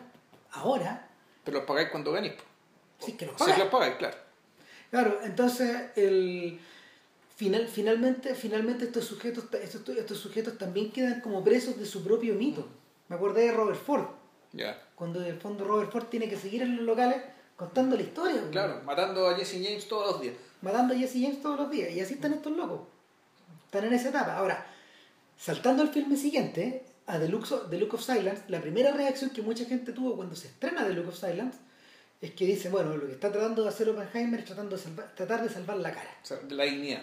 ahora, 0.52 1.08
Pero 1.46 1.60
los 1.60 1.66
pagáis 1.66 1.88
cuando 1.90 2.12
ganéis. 2.12 2.34
sí 3.00 3.14
que 3.14 3.28
los 3.28 3.36
Sí, 3.36 3.40
pagáis. 3.40 3.60
los 3.60 3.68
pagáis, 3.70 3.96
claro. 3.96 4.18
Claro, 4.92 5.20
entonces, 5.24 5.78
el, 5.96 6.60
final, 7.38 7.66
finalmente, 7.70 8.36
finalmente 8.36 8.84
estos, 8.84 9.06
sujetos, 9.06 9.46
estos, 9.54 9.88
estos 9.96 10.18
sujetos 10.18 10.58
también 10.58 10.92
quedan 10.92 11.22
como 11.22 11.46
presos 11.46 11.80
de 11.80 11.86
su 11.86 12.04
propio 12.04 12.34
mito. 12.36 12.68
Me 13.08 13.16
acordé 13.16 13.44
de 13.46 13.52
Robert 13.54 13.80
Ford, 13.82 14.08
Ya. 14.52 14.82
cuando 14.96 15.22
en 15.22 15.28
el 15.28 15.40
fondo 15.40 15.64
Robert 15.64 15.94
Ford 15.94 16.08
tiene 16.08 16.28
que 16.28 16.36
seguir 16.36 16.62
en 16.64 16.76
los 16.76 16.86
locales 16.86 17.24
contando 17.56 17.96
la 17.96 18.02
historia. 18.02 18.42
Claro, 18.52 18.82
matando 18.84 19.30
a 19.30 19.36
Jesse 19.38 19.62
James 19.64 19.88
todos 19.88 20.12
los 20.12 20.22
días. 20.22 20.36
Matando 20.64 20.94
a 20.94 20.98
Jesse 20.98 21.22
James 21.22 21.42
todos 21.42 21.60
los 21.60 21.70
días. 21.70 21.92
Y 21.92 22.00
así 22.00 22.16
están 22.16 22.34
estos 22.34 22.56
locos. 22.56 22.82
Están 23.66 23.86
en 23.86 23.94
esa 23.94 24.10
etapa. 24.10 24.38
Ahora, 24.38 24.66
saltando 25.38 25.84
al 25.84 25.90
filme 25.90 26.16
siguiente, 26.18 26.84
a 27.06 27.20
The 27.20 27.28
Look, 27.28 27.44
of, 27.52 27.70
The 27.70 27.78
Look 27.78 27.94
of 27.96 28.02
Silence, 28.04 28.44
la 28.48 28.62
primera 28.62 28.92
reacción 28.92 29.30
que 29.32 29.42
mucha 29.42 29.66
gente 29.66 29.92
tuvo 29.92 30.16
cuando 30.16 30.36
se 30.36 30.48
estrena 30.48 30.86
The 30.88 30.94
Look 30.94 31.10
of 31.10 31.20
Silence 31.20 31.58
es 32.22 32.32
que 32.32 32.46
dice, 32.46 32.70
bueno, 32.70 32.96
lo 32.96 33.06
que 33.06 33.12
está 33.14 33.32
tratando 33.32 33.64
de 33.64 33.70
hacer 33.70 33.90
Oppenheimer 33.90 34.40
es 34.40 34.46
tratando 34.46 34.78
de 34.78 34.82
salvar- 34.82 35.14
tratar 35.14 35.44
de 35.44 35.50
salvar 35.50 35.78
la 35.78 35.92
cara. 35.92 36.10
O 36.24 36.26
sea, 36.26 36.38
la 36.50 36.64
dignidad. 36.64 37.02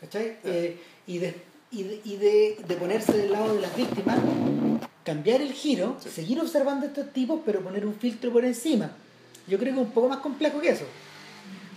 ¿Cachai? 0.00 0.38
Eh, 0.44 0.80
y 1.06 1.18
de, 1.18 1.34
y, 1.70 1.82
de, 1.82 2.00
y 2.04 2.16
de- 2.16 2.56
de 2.66 2.76
ponerse 2.76 3.12
del 3.16 3.30
lado 3.32 3.54
de 3.54 3.60
las 3.60 3.76
víctimas, 3.76 4.18
cambiar 5.04 5.42
el 5.42 5.52
giro, 5.52 5.96
Sí. 6.00 6.08
seguir 6.08 6.40
observando 6.40 6.86
a 6.86 6.88
estos 6.88 7.12
tipos, 7.12 7.40
pero 7.44 7.60
poner 7.60 7.84
un 7.84 7.94
filtro 7.94 8.32
por 8.32 8.44
encima. 8.44 8.90
Yo 9.46 9.58
creo 9.58 9.74
que 9.74 9.80
es 9.80 9.86
un 9.86 9.92
poco 9.92 10.08
más 10.08 10.18
complejo 10.20 10.60
que 10.60 10.70
eso. 10.70 10.86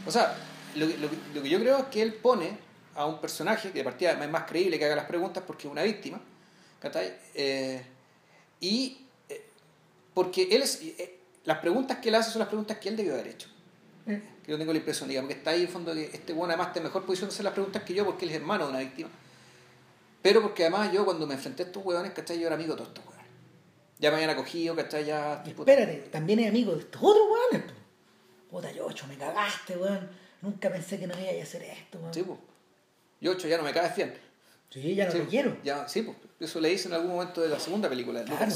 O 0.07 0.11
sea, 0.11 0.35
lo, 0.75 0.87
que- 0.87 0.97
lo 0.97 1.09
que- 1.09 1.17
lo 1.33 1.41
que 1.43 1.49
yo 1.49 1.59
creo 1.59 1.77
es 1.79 1.85
que 1.85 2.01
él 2.01 2.13
pone 2.13 2.57
a 2.95 3.05
un 3.05 3.19
personaje 3.19 3.71
que 3.71 3.79
de 3.79 3.83
partida 3.83 4.11
es 4.11 4.29
más 4.29 4.43
creíble 4.43 4.77
que 4.79 4.85
haga 4.85 4.95
las 4.95 5.05
preguntas 5.05 5.43
porque 5.45 5.67
es 5.67 5.71
una 5.71 5.83
víctima. 5.83 6.19
¿cachai? 6.79 7.13
Eh, 7.33 7.83
y 8.59 9.05
eh, 9.29 9.45
porque 10.13 10.43
él 10.51 10.61
es. 10.61 10.81
eh, 10.81 11.19
las 11.45 11.57
preguntas 11.59 11.97
que 11.99 12.09
él 12.09 12.15
hace 12.15 12.29
son 12.31 12.39
las 12.39 12.47
preguntas 12.47 12.77
que 12.77 12.89
él 12.89 12.95
debió 12.97 13.13
haber 13.13 13.27
hecho. 13.27 13.47
Eh, 14.07 14.21
Que 14.43 14.51
yo 14.51 14.57
tengo 14.57 14.71
la 14.71 14.77
impresión, 14.79 15.09
digamos, 15.09 15.29
que 15.31 15.37
está 15.37 15.49
ahí 15.51 15.63
en 15.63 15.69
fondo 15.69 15.93
que 15.93 16.05
este 16.13 16.31
bueno 16.33 16.51
además 16.53 16.67
está 16.67 16.79
en 16.79 16.85
mejor 16.85 17.03
posición 17.05 17.29
de 17.29 17.33
hacer 17.33 17.43
las 17.43 17.53
preguntas 17.53 17.81
que 17.83 17.93
yo 17.95 18.05
porque 18.05 18.25
él 18.25 18.31
es 18.31 18.37
hermano 18.37 18.65
de 18.65 18.69
una 18.71 18.79
víctima. 18.79 19.09
Pero 20.21 20.41
porque 20.41 20.63
además 20.63 20.91
yo 20.91 21.05
cuando 21.05 21.25
me 21.27 21.33
enfrenté 21.35 21.63
a 21.63 21.65
estos 21.67 21.83
hueones, 21.85 22.11
¿cachai? 22.13 22.39
Yo 22.39 22.45
era 22.47 22.55
amigo 22.55 22.73
de 22.73 22.77
todos 22.77 22.89
estos 22.89 23.05
hueones. 23.05 23.25
Ya 23.99 24.09
me 24.11 24.15
habían 24.17 24.29
acogido, 24.31 24.75
¿cachai? 24.75 25.05
Ya. 25.05 25.43
Espérate, 25.45 25.95
también 26.11 26.39
es 26.39 26.49
amigo 26.49 26.73
de 26.73 26.81
estos 26.81 27.01
otros 27.01 27.23
po. 27.67 28.57
Puta, 28.57 28.71
Yocho, 28.71 29.07
me 29.07 29.17
cagaste, 29.17 29.75
weón. 29.77 30.07
Nunca 30.45 30.69
pensé 30.69 30.99
que 30.99 31.07
no 31.07 31.13
iba 31.19 31.31
a 31.39 31.43
hacer 31.43 31.63
esto, 31.63 31.97
weón. 31.99 32.13
Sí, 32.13 32.21
pues. 32.23 32.37
Yo, 33.19 33.31
ocho, 33.31 33.47
ya 33.47 33.57
no 33.57 33.63
me 33.63 33.73
caes 33.73 33.95
bien. 33.95 34.13
Sí, 34.69 34.93
ya 34.95 35.05
no 35.07 35.11
Sí, 35.11 35.17
te 35.19 35.25
quiero. 35.25 35.57
Ya, 35.63 35.87
sí, 35.87 36.03
pues. 36.03 36.15
Eso 36.39 36.59
le 36.59 36.71
hice 36.71 36.87
en 36.87 36.93
algún 36.93 37.11
momento 37.11 37.41
de 37.41 37.49
la 37.49 37.59
segunda 37.59 37.89
película 37.89 38.19
de 38.19 38.25
Claro. 38.25 38.53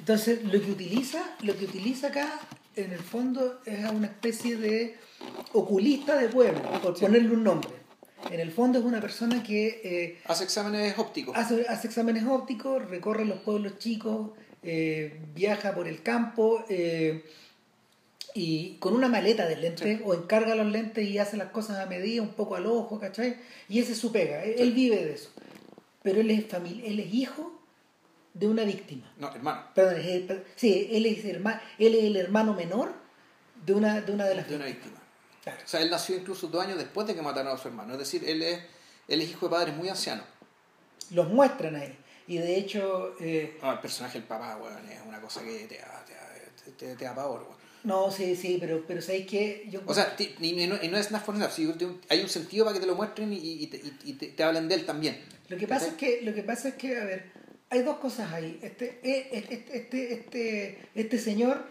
Entonces, 0.00 0.42
lo 0.44 0.60
que 0.60 0.70
utiliza, 0.70 1.22
lo 1.42 1.56
que 1.56 1.64
utiliza 1.64 2.08
acá, 2.08 2.40
en 2.76 2.92
el 2.92 2.98
fondo, 2.98 3.60
es 3.64 3.84
a 3.84 3.90
una 3.90 4.06
especie 4.08 4.56
de 4.56 4.96
oculista 5.52 6.16
de 6.16 6.28
pueblo, 6.28 6.60
por 6.82 6.96
Sí. 6.96 7.02
ponerle 7.06 7.30
un 7.30 7.44
nombre. 7.44 7.70
En 8.30 8.38
el 8.40 8.52
fondo 8.52 8.78
es 8.78 8.84
una 8.84 9.00
persona 9.00 9.42
que 9.42 9.80
eh, 9.84 10.18
Hace 10.26 10.44
exámenes 10.44 10.96
ópticos. 10.98 11.36
hace, 11.36 11.66
hace 11.68 11.88
exámenes 11.88 12.24
ópticos, 12.24 12.88
recorre 12.88 13.24
los 13.24 13.38
pueblos 13.40 13.78
chicos, 13.78 14.30
eh, 14.62 15.20
viaja 15.34 15.74
por 15.74 15.88
el 15.88 16.02
campo 16.02 16.64
eh, 16.68 17.24
y 18.34 18.76
con 18.78 18.94
una 18.94 19.08
maleta 19.08 19.46
de 19.46 19.56
lentes 19.56 19.98
Sí. 19.98 20.02
o 20.04 20.14
encarga 20.14 20.54
los 20.54 20.66
lentes 20.66 21.04
y 21.06 21.18
hace 21.18 21.36
las 21.36 21.50
cosas 21.50 21.78
a 21.78 21.86
medida, 21.86 22.22
un 22.22 22.34
poco 22.34 22.56
al 22.56 22.66
ojo, 22.66 22.98
¿cachai? 22.98 23.36
Y 23.68 23.78
ese 23.80 23.92
es 23.92 23.98
su 23.98 24.10
pega, 24.12 24.42
él, 24.44 24.54
Sí. 24.56 24.62
él 24.62 24.72
vive 24.72 25.04
de 25.04 25.12
eso. 25.14 25.30
Pero 26.02 26.20
él 26.20 26.30
es, 26.30 26.48
famili- 26.48 26.82
él 26.84 26.98
es 27.00 27.12
hijo 27.14 27.60
de 28.34 28.48
una 28.48 28.64
víctima. 28.64 29.12
No, 29.18 29.28
hermano. 29.34 29.62
Perdón, 29.74 30.00
es 30.00 30.06
el- 30.06 30.22
per- 30.26 30.44
sí, 30.56 30.88
él 30.90 31.06
es, 31.06 31.24
herma- 31.24 31.60
él 31.78 31.94
es 31.94 32.04
el 32.04 32.16
hermano 32.16 32.54
menor 32.54 32.92
de 33.64 33.72
una 33.74 34.00
de, 34.00 34.12
una 34.12 34.24
de 34.26 34.34
las 34.36 34.48
De 34.48 34.56
una 34.56 34.66
víctima. 34.66 34.98
Claro. 35.44 35.58
O 35.64 35.68
sea, 35.68 35.80
él 35.80 35.90
nació 35.90 36.16
incluso 36.16 36.46
dos 36.48 36.64
años 36.64 36.78
después 36.78 37.06
de 37.06 37.14
que 37.14 37.22
mataron 37.22 37.52
a 37.52 37.58
su 37.58 37.68
hermano. 37.68 37.92
Es 37.94 37.98
decir, 37.98 38.22
él 38.28 38.42
es, 38.42 38.60
él 39.08 39.20
es 39.20 39.30
hijo 39.30 39.46
de 39.46 39.50
padres 39.50 39.76
muy 39.76 39.88
ancianos. 39.88 40.24
Los 41.10 41.28
muestran 41.28 41.76
ahí. 41.76 41.96
Y 42.28 42.38
de 42.38 42.56
hecho, 42.56 43.12
eh, 43.20 43.58
No, 43.60 43.72
el 43.72 43.80
personaje 43.80 44.18
del 44.18 44.26
papá, 44.28 44.56
weón, 44.56 44.88
es 44.88 45.00
una 45.06 45.20
cosa 45.20 45.42
que 45.42 45.66
te, 45.66 45.78
da- 45.78 46.04
te, 46.06 46.14
da- 46.14 46.74
te, 46.78 46.96
te 46.96 47.04
da 47.04 47.14
pavor, 47.14 47.42
weón. 47.42 47.61
No, 47.84 48.10
sí, 48.10 48.36
sí, 48.36 48.58
pero, 48.60 48.84
pero 48.86 49.02
¿sabéis 49.02 49.26
que 49.26 49.66
Yo, 49.70 49.80
O 49.86 49.94
sea, 49.94 50.14
y, 50.18 50.66
no, 50.66 50.76
y 50.82 50.88
no 50.88 50.96
es 50.98 51.10
nada 51.10 51.24
for 51.24 51.34
nothing, 51.36 51.72
sí, 51.72 51.78
te- 51.78 52.14
hay 52.14 52.20
un 52.20 52.28
sentido 52.28 52.64
para 52.64 52.74
que 52.74 52.80
te 52.80 52.86
lo 52.86 52.94
muestren 52.94 53.32
y, 53.32 53.36
y 53.38 53.66
te, 53.66 53.80
y- 54.04 54.12
te- 54.14 54.28
te 54.28 54.42
hablen 54.44 54.68
de 54.68 54.74
él 54.76 54.86
también. 54.86 55.20
Lo 55.48 55.56
que 55.56 55.66
pasa 55.66 55.88
es 55.88 55.94
que, 55.94 56.20
lo 56.22 56.32
que 56.34 56.42
pasa 56.42 56.68
es 56.68 56.74
que, 56.74 56.96
a 56.98 57.04
ver, 57.04 57.30
hay 57.70 57.82
dos 57.82 57.98
cosas 57.98 58.32
ahí. 58.32 58.58
Este, 58.62 59.00
eh, 59.02 59.28
este, 59.32 59.76
este, 59.76 60.12
este, 60.14 60.88
este 60.94 61.18
señor 61.18 61.64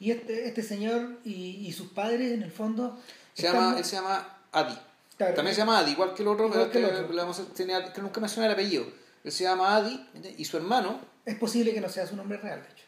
y 0.00 0.10
este, 0.12 0.46
este 0.48 0.62
señor 0.62 1.18
y, 1.24 1.70
sus 1.72 1.88
padres, 1.92 2.32
en 2.32 2.42
el 2.42 2.50
fondo, 2.52 2.98
Se 3.34 3.46
están- 3.46 3.60
llama, 3.62 3.78
él 3.78 3.84
se 3.84 3.96
llama 3.96 4.38
Adi. 4.52 4.78
Claro. 5.16 5.34
También 5.34 5.54
se 5.54 5.60
llama 5.62 5.78
Adi, 5.80 5.92
igual 5.92 6.14
que 6.14 6.22
el 6.22 6.28
otro, 6.28 6.46
Igual 6.46 6.60
pero 6.60 6.72
que 6.72 6.78
el 6.78 6.84
este 6.84 7.00
otro. 7.02 7.14
le 7.14 7.20
vamos 7.22 7.40
a- 7.40 7.92
que 7.92 8.00
nunca 8.02 8.20
menciona 8.20 8.46
el 8.46 8.52
apellido. 8.52 8.86
Él 9.24 9.32
se 9.32 9.44
llama 9.44 9.76
Adi 9.76 10.06
y 10.38 10.44
su 10.44 10.56
hermano. 10.56 11.00
es 11.26 11.34
posible 11.36 11.74
que 11.74 11.80
no 11.80 11.88
sea 11.88 12.06
su 12.06 12.16
nombre 12.16 12.38
real, 12.38 12.62
de 12.62 12.68
hecho. 12.70 12.84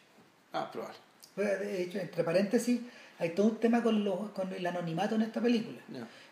Ah, 0.53 0.71
probable. 0.71 0.97
De 1.35 1.81
hecho, 1.83 1.99
entre 1.99 2.23
paréntesis, 2.23 2.81
hay 3.19 3.29
todo 3.29 3.47
un 3.47 3.57
tema 3.59 3.81
con, 3.83 4.03
los, 4.03 4.29
con 4.31 4.51
el 4.53 4.65
anonimato 4.65 5.15
en 5.15 5.21
esta 5.23 5.41
película. 5.41 5.77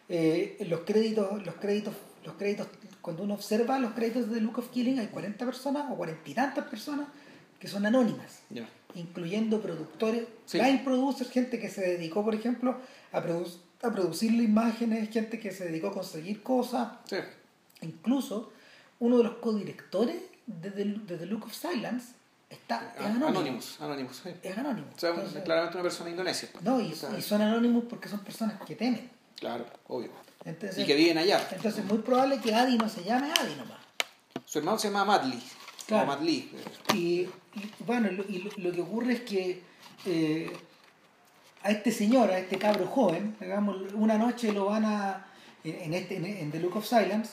Eh, 0.10 0.58
los 0.68 0.82
créditos, 0.82 1.46
los 1.46 1.56
créditos, 1.56 1.94
los 2.26 2.34
créditos, 2.36 2.68
cuando 3.02 3.24
uno 3.24 3.36
observa 3.36 3.80
los 3.80 3.94
créditos 3.94 4.30
de 4.30 4.42
Look 4.42 4.60
of 4.60 4.70
Killing, 4.72 5.00
hay 5.00 5.08
40 5.08 5.46
personas 5.46 5.86
o 5.92 5.96
cuarenta 5.96 6.30
y 6.30 6.34
tantas 6.34 6.66
personas 6.68 7.08
que 7.60 7.68
son 7.68 7.86
anónimas. 7.86 8.42
Incluyendo 8.96 9.62
productores, 9.62 10.24
Sí. 10.46 10.58
line 10.58 10.82
producers, 10.84 11.30
gente 11.30 11.60
que 11.60 11.70
se 11.70 11.82
dedicó, 11.82 12.24
por 12.26 12.34
ejemplo, 12.34 12.78
a, 13.12 13.24
produ- 13.24 13.58
a 13.84 13.92
producirle 13.92 14.44
imágenes, 14.44 15.10
gente 15.12 15.40
que 15.40 15.52
se 15.52 15.66
dedicó 15.66 15.88
a 15.90 15.94
conseguir 15.94 16.42
cosas, 16.42 16.94
Sí. 17.06 17.18
incluso 17.82 18.52
uno 19.00 19.18
de 19.20 19.24
los 19.26 19.34
codirectores 19.36 20.18
de 20.48 20.72
The, 20.72 20.86
de 20.86 21.18
The 21.18 21.26
Look 21.28 21.46
of 21.46 21.54
Silence 21.54 22.14
está, 22.50 22.94
es 22.98 23.06
Ah, 23.06 23.06
anónimo. 23.06 23.62
Sí. 23.62 24.30
Es 24.44 24.58
anónimo. 24.58 24.88
O 24.96 25.00
sea, 25.00 25.10
Entonces, 25.12 25.44
claramente 25.44 25.78
una 25.78 25.84
persona 25.84 26.10
indonesia. 26.10 26.50
no, 26.62 26.80
y, 26.82 26.94
son 26.94 27.42
anónimos 27.42 27.84
porque 27.90 28.10
son 28.10 28.20
personas 28.20 28.60
que 28.66 28.76
temen. 28.76 29.10
Claro, 29.36 29.66
obvio. 29.88 30.12
Entonces, 30.46 30.80
Y 30.80 30.86
que 30.86 30.96
viven 30.96 31.18
allá. 31.18 31.40
entonces 31.52 31.84
es 31.84 31.86
muy 31.86 32.00
probable 32.00 32.40
que 32.40 32.54
Adi 32.54 32.78
no 32.78 32.90
se 32.90 33.04
llame 33.04 33.32
Adi 33.32 33.56
nomás. 33.56 33.78
Su 34.46 34.60
hermano 34.60 34.80
se 34.80 34.88
llama 34.90 35.06
Madly. 35.06 35.42
Claro. 35.86 36.04
O 36.04 36.08
Madly. 36.08 36.52
Y, 36.94 36.98
y, 36.98 37.30
bueno, 37.86 38.10
lo, 38.12 38.24
y 38.24 38.40
lo, 38.58 38.72
que 38.72 38.82
ocurre 38.82 39.14
es 39.14 39.22
que 39.22 39.64
eh, 40.06 40.52
a 41.64 41.72
este 41.72 41.92
señor, 41.92 42.32
a 42.32 42.40
este 42.40 42.58
cabro 42.58 42.88
joven, 42.88 43.36
digamos, 43.40 43.78
una 43.94 44.18
noche 44.18 44.52
lo 44.52 44.66
van 44.66 44.86
a, 44.86 45.26
en, 45.64 45.94
este, 45.94 46.16
en, 46.16 46.52
The 46.52 46.60
Look 46.60 46.78
of 46.78 46.86
Silence, 46.88 47.32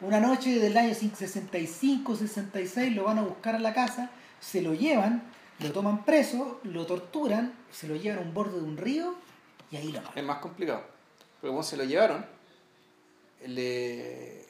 una 0.00 0.18
noche 0.20 0.58
del 0.58 0.76
año 0.76 0.94
65, 0.94 2.16
66, 2.16 2.94
lo 2.94 3.04
van 3.04 3.18
a 3.18 3.22
buscar 3.22 3.54
a 3.54 3.58
la 3.60 3.72
casa, 3.72 4.10
se 4.42 4.60
lo 4.60 4.74
llevan, 4.74 5.22
lo 5.60 5.70
toman 5.72 6.04
preso, 6.04 6.60
lo 6.64 6.84
torturan, 6.84 7.54
se 7.70 7.86
lo 7.86 7.94
llevan 7.96 8.18
a 8.18 8.22
un 8.22 8.34
borde 8.34 8.56
de 8.58 8.64
un 8.64 8.76
río 8.76 9.14
y 9.70 9.76
ahí 9.76 9.92
lo 9.92 10.02
matan. 10.02 10.18
Es 10.18 10.24
más 10.24 10.38
complicado. 10.38 10.82
Pero 11.40 11.52
cuando 11.54 11.62
se 11.68 11.76
lo 11.76 11.84
llevaron, 11.84 12.26
le, 13.46 14.46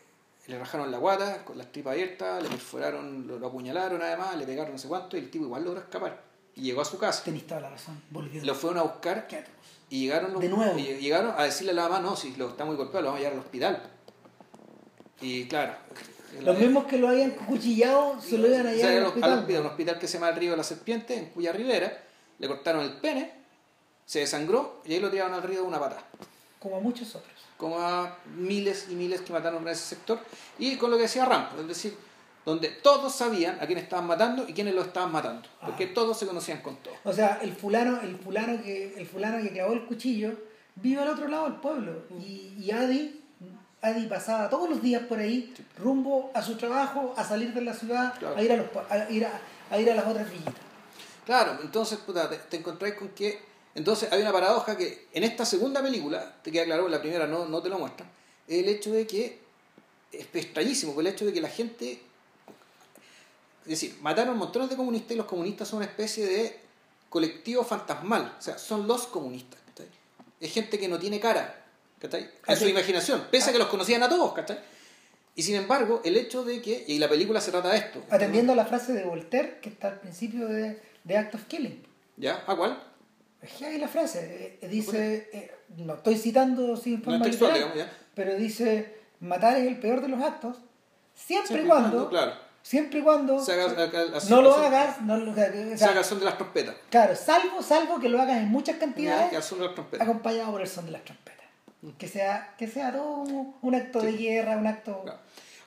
le 0.46 0.58
rajaron 0.58 0.90
la 0.90 0.98
guata 0.98 1.44
con 1.44 1.56
las 1.58 1.70
tripas 1.72 1.92
abiertas, 1.92 2.42
le 2.42 2.48
perforaron, 2.48 3.26
lo, 3.26 3.38
lo 3.38 3.46
apuñalaron 3.46 4.00
además, 4.02 4.36
le 4.36 4.44
pegaron 4.46 4.72
no 4.72 4.78
sé 4.78 4.88
cuánto 4.88 5.16
y 5.16 5.20
el 5.20 5.30
tipo 5.30 5.44
igual 5.44 5.64
logró 5.64 5.80
escapar. 5.80 6.22
Y 6.54 6.62
llegó 6.62 6.82
a 6.82 6.84
su 6.84 6.98
casa. 6.98 7.24
Tenéis 7.24 7.46
toda 7.46 7.60
la 7.60 7.70
razón, 7.70 8.00
volvió. 8.10 8.44
Lo 8.44 8.54
fueron 8.54 8.78
a 8.78 8.82
buscar 8.82 9.26
y 9.88 10.00
llegaron, 10.04 10.32
los- 10.32 10.40
De 10.40 10.48
nuevo. 10.48 10.78
y 10.78 10.82
llegaron 10.98 11.34
a 11.36 11.44
decirle 11.44 11.72
a 11.72 11.74
la 11.74 11.82
mamá, 11.88 12.00
no, 12.00 12.16
si 12.16 12.34
lo 12.36 12.48
está 12.50 12.64
muy 12.64 12.76
golpeado, 12.76 13.02
lo 13.02 13.06
vamos 13.08 13.18
a 13.18 13.22
llevar 13.22 13.34
al 13.38 13.44
hospital. 13.44 13.82
Y 15.20 15.46
claro. 15.48 15.74
Los 16.40 16.58
mismos 16.58 16.84
que 16.86 16.98
lo 16.98 17.08
habían 17.08 17.30
cuchillado 17.32 18.20
se 18.20 18.38
lo 18.38 18.48
iban 18.48 18.66
a 18.66 18.72
llevar 18.72 18.90
al 18.90 18.96
al- 18.96 19.02
al 19.02 19.08
hospital. 19.08 19.38
hospital, 19.38 19.60
un 19.60 19.66
hospital 19.66 19.98
que 19.98 20.06
se 20.08 20.14
llama 20.14 20.28
el 20.30 20.36
Río 20.36 20.50
de 20.52 20.56
la 20.56 20.64
Serpiente, 20.64 21.16
en 21.16 21.26
cuya 21.26 21.52
ribera, 21.52 22.02
le 22.38 22.48
cortaron 22.48 22.82
el 22.82 22.92
pene, 22.94 23.32
se 24.06 24.20
desangró 24.20 24.80
y 24.84 24.94
ahí 24.94 25.00
lo 25.00 25.10
tiraron 25.10 25.34
al 25.34 25.42
río 25.42 25.62
de 25.62 25.66
una 25.68 25.78
patada. 25.78 26.04
Como 26.58 26.76
a 26.76 26.80
muchos 26.80 27.14
otros. 27.14 27.32
como 27.56 27.78
a 27.78 28.18
miles 28.36 28.86
y 28.90 28.94
miles 28.94 29.20
que 29.20 29.32
mataron 29.32 29.62
en 29.62 29.68
ese 29.68 29.84
sector, 29.94 30.18
y 30.58 30.76
con 30.76 30.90
lo 30.90 30.96
que 30.96 31.04
decía 31.04 31.24
Rampo, 31.24 31.60
es 31.60 31.68
decir, 31.68 31.96
donde 32.44 32.68
todos 32.70 33.14
sabían 33.14 33.58
a 33.60 33.66
quién 33.66 33.78
estaban 33.78 34.04
matando 34.08 34.48
y 34.48 34.52
quiénes 34.52 34.74
lo 34.74 34.82
estaban 34.82 35.12
matando, 35.12 35.48
porque 35.64 35.84
Ah. 35.84 35.90
todos 35.94 36.18
se 36.18 36.26
conocían 36.26 36.60
con 36.60 36.74
todo. 36.78 36.94
O 37.04 37.12
sea, 37.12 37.38
el 37.40 37.52
fulano, 37.52 38.00
el 38.00 38.16
fulano 38.16 38.60
que, 38.60 38.94
el 38.96 39.06
fulano 39.06 39.40
que 39.40 39.50
clavó 39.52 39.74
el 39.74 39.84
cuchillo 39.86 40.32
vive 40.74 41.02
al 41.02 41.08
otro 41.10 41.28
lado 41.28 41.44
del 41.44 41.60
pueblo. 41.60 42.02
Y, 42.18 42.54
y 42.58 42.72
Adi, 42.72 43.21
Adi 43.82 44.06
pasaba 44.06 44.48
todos 44.48 44.70
los 44.70 44.80
días 44.80 45.02
por 45.02 45.18
ahí, 45.18 45.52
rumbo 45.76 46.30
a 46.34 46.42
su 46.42 46.56
trabajo, 46.56 47.14
a 47.16 47.24
salir 47.24 47.52
de 47.52 47.62
la 47.62 47.74
ciudad, 47.74 48.16
Claro. 48.18 48.36
a 48.36 48.42
ir 48.42 48.52
a 48.52 48.56
los 48.56 48.66
a 48.88 49.10
ir 49.10 49.26
a, 49.26 49.40
a 49.70 49.78
ir 49.78 49.90
a 49.90 49.94
las 49.96 50.06
otras 50.06 50.30
villitas. 50.30 50.54
Claro, 51.26 51.58
entonces 51.62 51.98
puta, 51.98 52.30
te, 52.30 52.36
te 52.36 52.56
encontráis 52.58 52.94
con 52.94 53.08
que, 53.08 53.40
entonces 53.74 54.12
hay 54.12 54.22
una 54.22 54.32
paradoja 54.32 54.76
que 54.76 55.08
en 55.12 55.24
esta 55.24 55.44
segunda 55.44 55.82
película, 55.82 56.36
te 56.42 56.52
queda 56.52 56.64
claro, 56.64 56.86
en 56.86 56.92
la 56.92 57.00
primera 57.00 57.26
no, 57.26 57.46
no 57.46 57.60
te 57.60 57.68
lo 57.68 57.78
muestran, 57.78 58.08
el 58.46 58.68
hecho 58.68 58.92
de 58.92 59.06
que, 59.06 59.40
es 60.12 60.26
extrañísimo, 60.32 60.98
el 61.00 61.06
hecho 61.08 61.24
de 61.24 61.32
que 61.32 61.40
la 61.40 61.48
gente, 61.48 62.00
es 63.62 63.68
decir, 63.68 63.96
mataron 64.00 64.36
montones 64.38 64.68
de 64.70 64.76
comunistas 64.76 65.12
y 65.12 65.16
los 65.16 65.26
comunistas 65.26 65.66
son 65.68 65.78
una 65.78 65.86
especie 65.86 66.24
de 66.26 66.60
colectivo 67.08 67.64
fantasmal, 67.64 68.36
o 68.38 68.42
sea, 68.42 68.58
son 68.58 68.86
los 68.86 69.06
comunistas. 69.08 69.60
Es 70.40 70.52
gente 70.52 70.76
que 70.78 70.88
no 70.88 70.98
tiene 70.98 71.20
cara, 71.20 71.61
¿cachai? 72.02 72.22
En 72.22 72.30
Ah, 72.46 72.56
su 72.56 72.64
sí. 72.64 72.70
imaginación, 72.70 73.26
pese 73.30 73.50
a 73.50 73.52
que 73.52 73.58
los 73.58 73.68
conocían 73.68 74.02
a 74.02 74.08
todos, 74.08 74.32
¿cachai? 74.34 74.58
Y 75.34 75.42
sin 75.44 75.54
embargo, 75.56 76.02
el 76.04 76.16
hecho 76.16 76.44
de 76.44 76.60
que, 76.60 76.84
y 76.86 76.98
la 76.98 77.08
película 77.08 77.40
se 77.40 77.50
trata 77.52 77.70
de 77.70 77.78
esto, 77.78 78.02
Atendiendo 78.10 78.52
a 78.52 78.56
la 78.56 78.66
frase 78.66 78.92
de 78.92 79.04
Voltaire 79.04 79.58
que 79.62 79.70
está 79.70 79.88
al 79.88 80.00
principio 80.00 80.46
de, 80.48 80.78
de 81.04 81.16
Act 81.16 81.34
of 81.36 81.44
Killing. 81.44 81.82
¿ya? 82.18 82.42
¿A 82.46 82.54
cuál? 82.54 82.82
Es 83.40 83.62
hay 83.62 83.78
la 83.78 83.88
frase, 83.88 84.58
eh, 84.60 84.68
dice, 84.68 85.28
eh, 85.32 85.50
no 85.78 85.94
estoy 85.94 86.16
citando 86.18 86.76
sin 86.76 86.98
No 86.98 87.04
forma 87.04 87.16
es 87.18 87.22
textual, 87.22 87.52
literal, 87.54 87.72
digamos, 87.74 87.92
ya. 87.92 87.98
pero 88.14 88.36
dice, 88.36 88.94
matar 89.20 89.56
es 89.56 89.66
el 89.66 89.78
peor 89.80 90.00
de 90.02 90.08
los 90.08 90.22
actos, 90.22 90.58
siempre, 91.14 91.46
Siempre 91.48 91.64
y 91.64 91.68
cuando, 91.68 91.90
cuando, 91.90 92.08
claro. 92.10 92.32
siempre 92.62 92.98
y 93.00 93.02
cuando 93.02 93.32
no 94.28 94.42
lo 94.42 94.54
haga- 94.54 94.68
hagas, 94.80 95.00
no 95.02 95.16
lo, 95.16 95.32
o 95.32 95.34
sea, 95.34 95.98
el 95.98 96.04
son 96.04 96.18
de 96.20 96.24
las 96.26 96.36
trompetas. 96.36 96.76
claro, 96.90 97.16
salvo, 97.16 97.62
salvo 97.62 97.98
que 97.98 98.08
lo 98.08 98.20
hagas 98.22 98.36
en 98.38 98.48
muchas 98.48 98.76
Ya, 98.76 98.80
cantidades, 98.80 99.34
al 99.34 99.42
son 99.42 99.58
de 99.58 99.64
las 99.64 99.74
trompetas. 99.74 100.06
acompañado 100.06 100.52
por 100.52 100.60
el 100.60 100.68
son 100.68 100.84
de 100.86 100.92
las 100.92 101.02
trompetas. 101.04 101.41
Que 101.98 102.06
sea, 102.06 102.54
que 102.58 102.68
sea 102.68 102.92
todo 102.92 103.24
un, 103.62 103.74
acto 103.74 104.00
de 104.00 104.12
guerra, 104.12 104.56
un 104.56 104.66
acto... 104.66 105.02
Claro. 105.02 105.18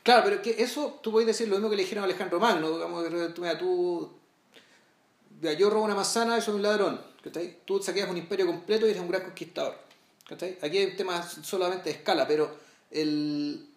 Claro, 0.04 0.22
pero 0.24 0.42
que 0.42 0.62
eso 0.62 1.00
tú 1.02 1.12
puedes 1.12 1.26
decir 1.26 1.48
lo 1.48 1.56
mismo 1.56 1.70
que 1.70 1.76
le 1.76 1.82
dijeron 1.82 2.04
a 2.04 2.06
Alejandro 2.06 2.40
Magno, 2.40 2.72
digamos, 2.72 3.04
tú, 3.34 3.42
mira, 3.42 3.58
tú 3.58 4.14
mira, 5.42 5.54
yo 5.54 5.70
robo 5.70 5.84
una 5.84 5.96
manzana, 5.96 6.40
soy 6.42 6.56
un 6.56 6.62
ladrón, 6.62 7.02
¿cachai? 7.24 7.58
Tú 7.66 7.82
saqueas 7.82 8.08
un 8.10 8.18
imperio 8.18 8.46
completo 8.46 8.86
y 8.86 8.92
eres 8.92 9.02
un 9.02 9.10
gran 9.10 9.24
conquistador, 9.24 9.76
¿cachai? 10.30 10.60
Aquí 10.62 10.78
hay 10.78 10.86
un 10.92 10.96
tema 10.96 11.24
solamente 11.24 11.90
de 11.90 11.96
escala, 11.96 12.28
pero 12.28 12.56
el 12.92 13.68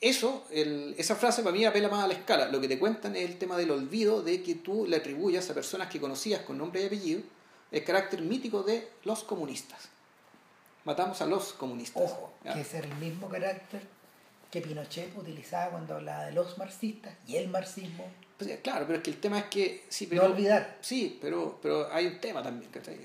eso, 0.00 0.44
el- 0.50 0.94
esa 0.98 1.16
frase 1.16 1.42
para 1.42 1.56
mí 1.56 1.64
apela 1.64 1.88
más 1.88 2.04
a 2.04 2.08
la 2.08 2.14
escala. 2.14 2.48
Lo 2.48 2.60
que 2.60 2.68
te 2.68 2.78
cuentan 2.78 3.16
es 3.16 3.28
el 3.28 3.38
tema 3.38 3.56
del 3.56 3.70
olvido 3.70 4.22
de 4.22 4.42
que 4.42 4.54
tú 4.54 4.86
le 4.86 4.96
atribuyas 4.96 5.48
a 5.50 5.54
personas 5.54 5.88
que 5.88 6.00
conocías 6.00 6.42
con 6.42 6.58
nombre 6.58 6.82
y 6.82 6.86
apellido 6.86 7.20
el 7.72 7.82
carácter 7.84 8.20
mítico 8.22 8.62
de 8.62 8.88
los 9.04 9.24
comunistas. 9.24 9.88
Matamos 10.84 11.20
a 11.22 11.26
los 11.26 11.52
comunistas. 11.54 12.02
Ojo, 12.02 12.32
¿ya? 12.44 12.54
que 12.54 12.60
es 12.60 12.74
el 12.74 12.94
mismo 12.96 13.28
carácter 13.28 13.82
que 14.50 14.60
Pinochet 14.60 15.16
utilizaba 15.16 15.70
cuando 15.72 15.96
hablaba 15.96 16.26
de 16.26 16.32
los 16.32 16.56
marxistas 16.58 17.14
y 17.26 17.36
el 17.36 17.48
marxismo. 17.48 18.04
Pues, 18.38 18.50
eh, 18.50 18.60
claro, 18.62 18.86
pero 18.86 18.98
es 18.98 19.02
que 19.04 19.10
el 19.10 19.20
tema 19.20 19.38
es 19.38 19.44
que 19.46 19.84
sí, 19.88 20.06
pero 20.06 20.22
No 20.22 20.34
olvidar. 20.34 20.78
Sí, 20.80 21.18
pero, 21.20 21.58
pero 21.60 21.92
hay 21.92 22.06
un 22.06 22.20
tema 22.20 22.42
también, 22.42 22.70
¿cachai? 22.70 22.98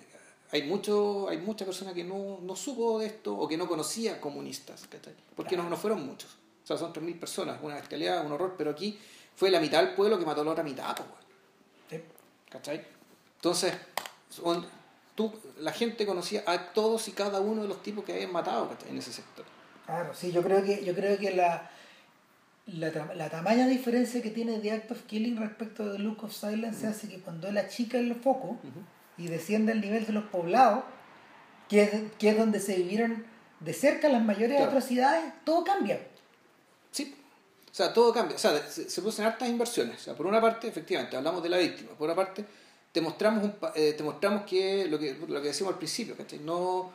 Hay 0.51 0.63
mucho, 0.63 1.29
hay 1.29 1.37
mucha 1.37 1.63
persona 1.65 1.93
que 1.93 2.03
no, 2.03 2.39
no 2.41 2.55
supo 2.55 2.99
de 2.99 3.05
esto 3.07 3.35
o 3.37 3.47
que 3.47 3.55
no 3.55 3.67
conocía 3.67 4.19
comunistas, 4.19 4.87
¿cachai? 4.87 5.13
Porque 5.35 5.55
no, 5.55 5.69
no 5.69 5.77
fueron 5.77 6.05
muchos. 6.05 6.31
O 6.63 6.67
sea, 6.67 6.77
son 6.77 6.91
3.000 6.93 7.19
personas, 7.19 7.59
una 7.61 7.75
bestialidad, 7.75 8.25
un 8.25 8.31
horror, 8.31 8.55
pero 8.57 8.71
aquí 8.71 8.99
fue 9.35 9.49
la 9.49 9.59
mitad 9.59 9.83
del 9.83 9.95
pueblo 9.95 10.19
que 10.19 10.25
mató 10.25 10.41
a 10.41 10.43
la 10.43 10.51
otra 10.51 10.63
mitad, 10.63 10.95
pues. 10.95 12.01
¿cachai? 12.49 12.85
Entonces, 13.35 13.73
son- 14.29 14.65
tú, 15.19 15.33
la 15.59 15.73
gente 15.73 16.05
conocía 16.05 16.43
a 16.47 16.71
todos 16.71 17.09
y 17.09 17.11
cada 17.11 17.41
uno 17.41 17.63
de 17.63 17.67
los 17.67 17.83
tipos 17.83 18.05
que 18.05 18.13
habían 18.13 18.31
matado 18.31 18.69
en 18.89 18.97
ese 18.97 19.11
sector. 19.11 19.43
Claro, 19.85 20.13
sí, 20.13 20.31
yo 20.31 20.41
creo 20.41 20.63
que, 20.63 20.85
yo 20.85 20.95
creo 20.95 21.17
que 21.17 21.35
la, 21.35 21.69
la, 22.67 22.89
la 23.15 23.29
tamaña 23.29 23.67
diferencia 23.67 24.21
que 24.21 24.29
tiene 24.29 24.59
The 24.59 24.71
Act 24.71 24.91
of 24.91 25.01
Killing 25.03 25.35
respecto 25.37 25.85
de 25.85 25.97
The 25.97 25.99
Look 25.99 26.23
of 26.23 26.31
Silence 26.33 26.87
hace 26.87 27.09
que 27.09 27.19
cuando 27.19 27.49
él 27.49 27.57
achica 27.57 27.97
el 27.97 28.15
foco 28.15 28.57
y 29.17 29.27
desciende 29.27 29.73
al 29.73 29.81
nivel 29.81 30.05
de 30.05 30.13
los 30.13 30.23
poblados, 30.25 30.85
que 31.67 31.81
es, 31.83 31.91
que 32.17 32.29
es 32.29 32.37
donde 32.37 32.61
se 32.61 32.77
vivieron 32.77 33.25
de 33.59 33.73
cerca 33.73 34.07
las 34.07 34.23
mayores 34.23 34.55
Claro. 34.55 34.71
atrocidades, 34.71 35.33
todo 35.43 35.65
cambia. 35.65 35.99
Sí. 36.91 37.13
O 37.69 37.75
sea, 37.75 37.91
todo 37.93 38.13
cambia. 38.13 38.37
O 38.37 38.39
sea, 38.39 38.57
se, 38.69 38.89
se 38.89 39.01
producen 39.01 39.25
hartas 39.25 39.49
inversiones. 39.49 39.97
O 39.97 40.03
sea, 40.05 40.13
por 40.15 40.25
una 40.27 40.39
parte, 40.39 40.69
efectivamente, 40.69 41.17
hablamos 41.17 41.43
de 41.43 41.49
la 41.49 41.57
víctima. 41.57 41.91
Por 41.97 42.09
otra 42.09 42.25
parte, 42.25 42.45
te 42.91 43.01
mostramos, 43.01 43.43
un, 43.43 43.55
eh, 43.75 43.93
te 43.93 44.03
mostramos 44.03 44.43
que 44.43 44.87
lo, 44.87 44.97
que 44.97 45.15
lo 45.27 45.41
que 45.41 45.47
decíamos 45.47 45.73
al 45.73 45.77
principio, 45.77 46.17
¿cachai? 46.17 46.39
No, 46.39 46.91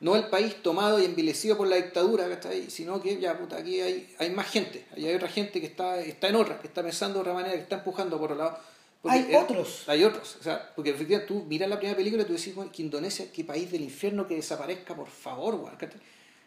no 0.00 0.16
el 0.16 0.28
país 0.28 0.62
tomado 0.62 1.00
y 1.00 1.04
envilecido 1.04 1.56
por 1.56 1.68
la 1.68 1.76
dictadura, 1.76 2.28
¿cachai? 2.28 2.70
Sino 2.70 3.00
que 3.00 3.18
ya, 3.18 3.38
puta, 3.38 3.56
aquí 3.56 3.80
hay, 3.80 4.14
hay 4.18 4.30
más 4.30 4.50
gente. 4.50 4.86
Ahí 4.96 5.06
hay 5.06 5.14
otra 5.14 5.28
gente 5.28 5.60
que 5.60 5.66
está, 5.66 6.00
está 6.00 6.28
en 6.28 6.36
otra, 6.36 6.60
que 6.60 6.66
está 6.66 6.82
pensando 6.82 7.14
de 7.14 7.20
otra 7.20 7.34
manera, 7.34 7.54
que 7.54 7.62
está 7.62 7.76
empujando 7.76 8.18
por 8.18 8.32
otro 8.32 8.44
lado. 8.44 8.58
Hay 9.04 9.34
otros. 9.34 9.84
Hay 9.86 10.04
otros. 10.04 10.36
O 10.36 10.42
sea, 10.42 10.72
porque 10.74 10.90
efectivamente 10.90 11.32
tú 11.32 11.44
miras 11.46 11.70
la 11.70 11.78
primera 11.78 11.96
película 11.96 12.22
y 12.22 12.26
tú 12.26 12.34
decís, 12.34 12.54
"Bueno, 12.54 12.70
que 12.70 12.82
Indonesia, 12.82 13.26
qué 13.32 13.44
país 13.44 13.70
del 13.70 13.82
infierno 13.82 14.26
que 14.26 14.36
desaparezca, 14.36 14.94
por 14.94 15.08
favor, 15.08 15.54
weón". 15.54 15.76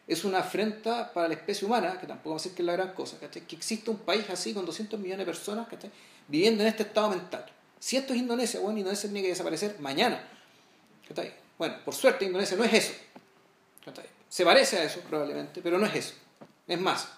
Es 0.05 0.23
una 0.23 0.39
afrenta 0.39 1.11
para 1.13 1.29
la 1.29 1.33
especie 1.33 1.65
humana, 1.65 1.97
que 1.99 2.05
tampoco 2.05 2.31
va 2.31 2.35
a 2.35 2.39
ser 2.39 2.51
que 2.51 2.61
es 2.61 2.65
la 2.65 2.73
gran 2.73 2.93
cosa, 2.93 3.17
¿cachai? 3.19 3.47
Que 3.47 3.55
exista 3.55 3.89
un 3.89 3.97
país 3.97 4.29
así 4.29 4.53
con 4.53 4.65
200 4.65 4.99
millones 4.99 5.25
de 5.25 5.31
personas, 5.31 5.67
¿cachai? 5.67 5.89
Viviendo 6.27 6.61
en 6.61 6.69
este 6.69 6.83
estado 6.83 7.09
mental. 7.09 7.45
Si 7.83 7.97
esto 7.97 8.13
es 8.13 8.19
Indonesia, 8.19 8.61
bueno, 8.61 8.79
Indonesia 8.79 9.09
tiene 9.09 9.21
que 9.23 9.27
desaparecer 9.27 9.75
mañana. 9.81 10.23
Bueno, 11.57 11.75
por 11.83 11.93
suerte 11.93 12.23
Indonesia 12.23 12.55
no 12.55 12.63
es 12.63 12.73
eso. 12.73 12.93
Se 14.29 14.45
parece 14.45 14.77
a 14.77 14.83
eso 14.85 15.01
probablemente, 15.01 15.61
pero 15.61 15.77
no 15.77 15.85
es 15.85 15.93
eso. 15.93 16.13
Es 16.65 16.79
más, 16.79 17.09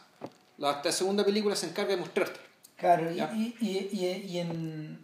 la, 0.57 0.82
segunda 0.91 1.24
película 1.24 1.55
se 1.55 1.68
encarga 1.68 1.91
de 1.91 1.97
mostrarte. 1.97 2.39
Claro, 2.78 3.11
y, 3.11 3.20
y, 3.22 3.55
y, 3.61 4.07
y, 4.28 4.39
en, 4.39 4.99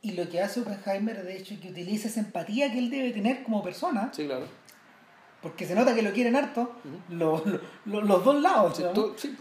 y 0.00 0.12
lo 0.12 0.28
que 0.30 0.40
hace 0.40 0.60
Oppenheimer, 0.60 1.24
de 1.24 1.38
hecho, 1.38 1.54
es 1.54 1.60
que 1.60 1.70
utiliza 1.70 2.06
esa 2.06 2.20
empatía 2.20 2.70
que 2.70 2.78
él 2.78 2.88
debe 2.88 3.10
tener 3.10 3.42
como 3.42 3.64
persona, 3.64 4.12
Sí, 4.14 4.26
claro. 4.26 4.46
porque 5.42 5.66
se 5.66 5.74
nota 5.74 5.92
que 5.92 6.02
lo 6.02 6.12
quieren 6.12 6.36
harto, 6.36 6.76
lo- 7.08 7.44
lo- 7.44 7.60
lo- 7.86 8.00
los 8.02 8.24
dos 8.24 8.40
lados, 8.40 8.76
Sí, 8.76 8.84
sí, 9.16 9.36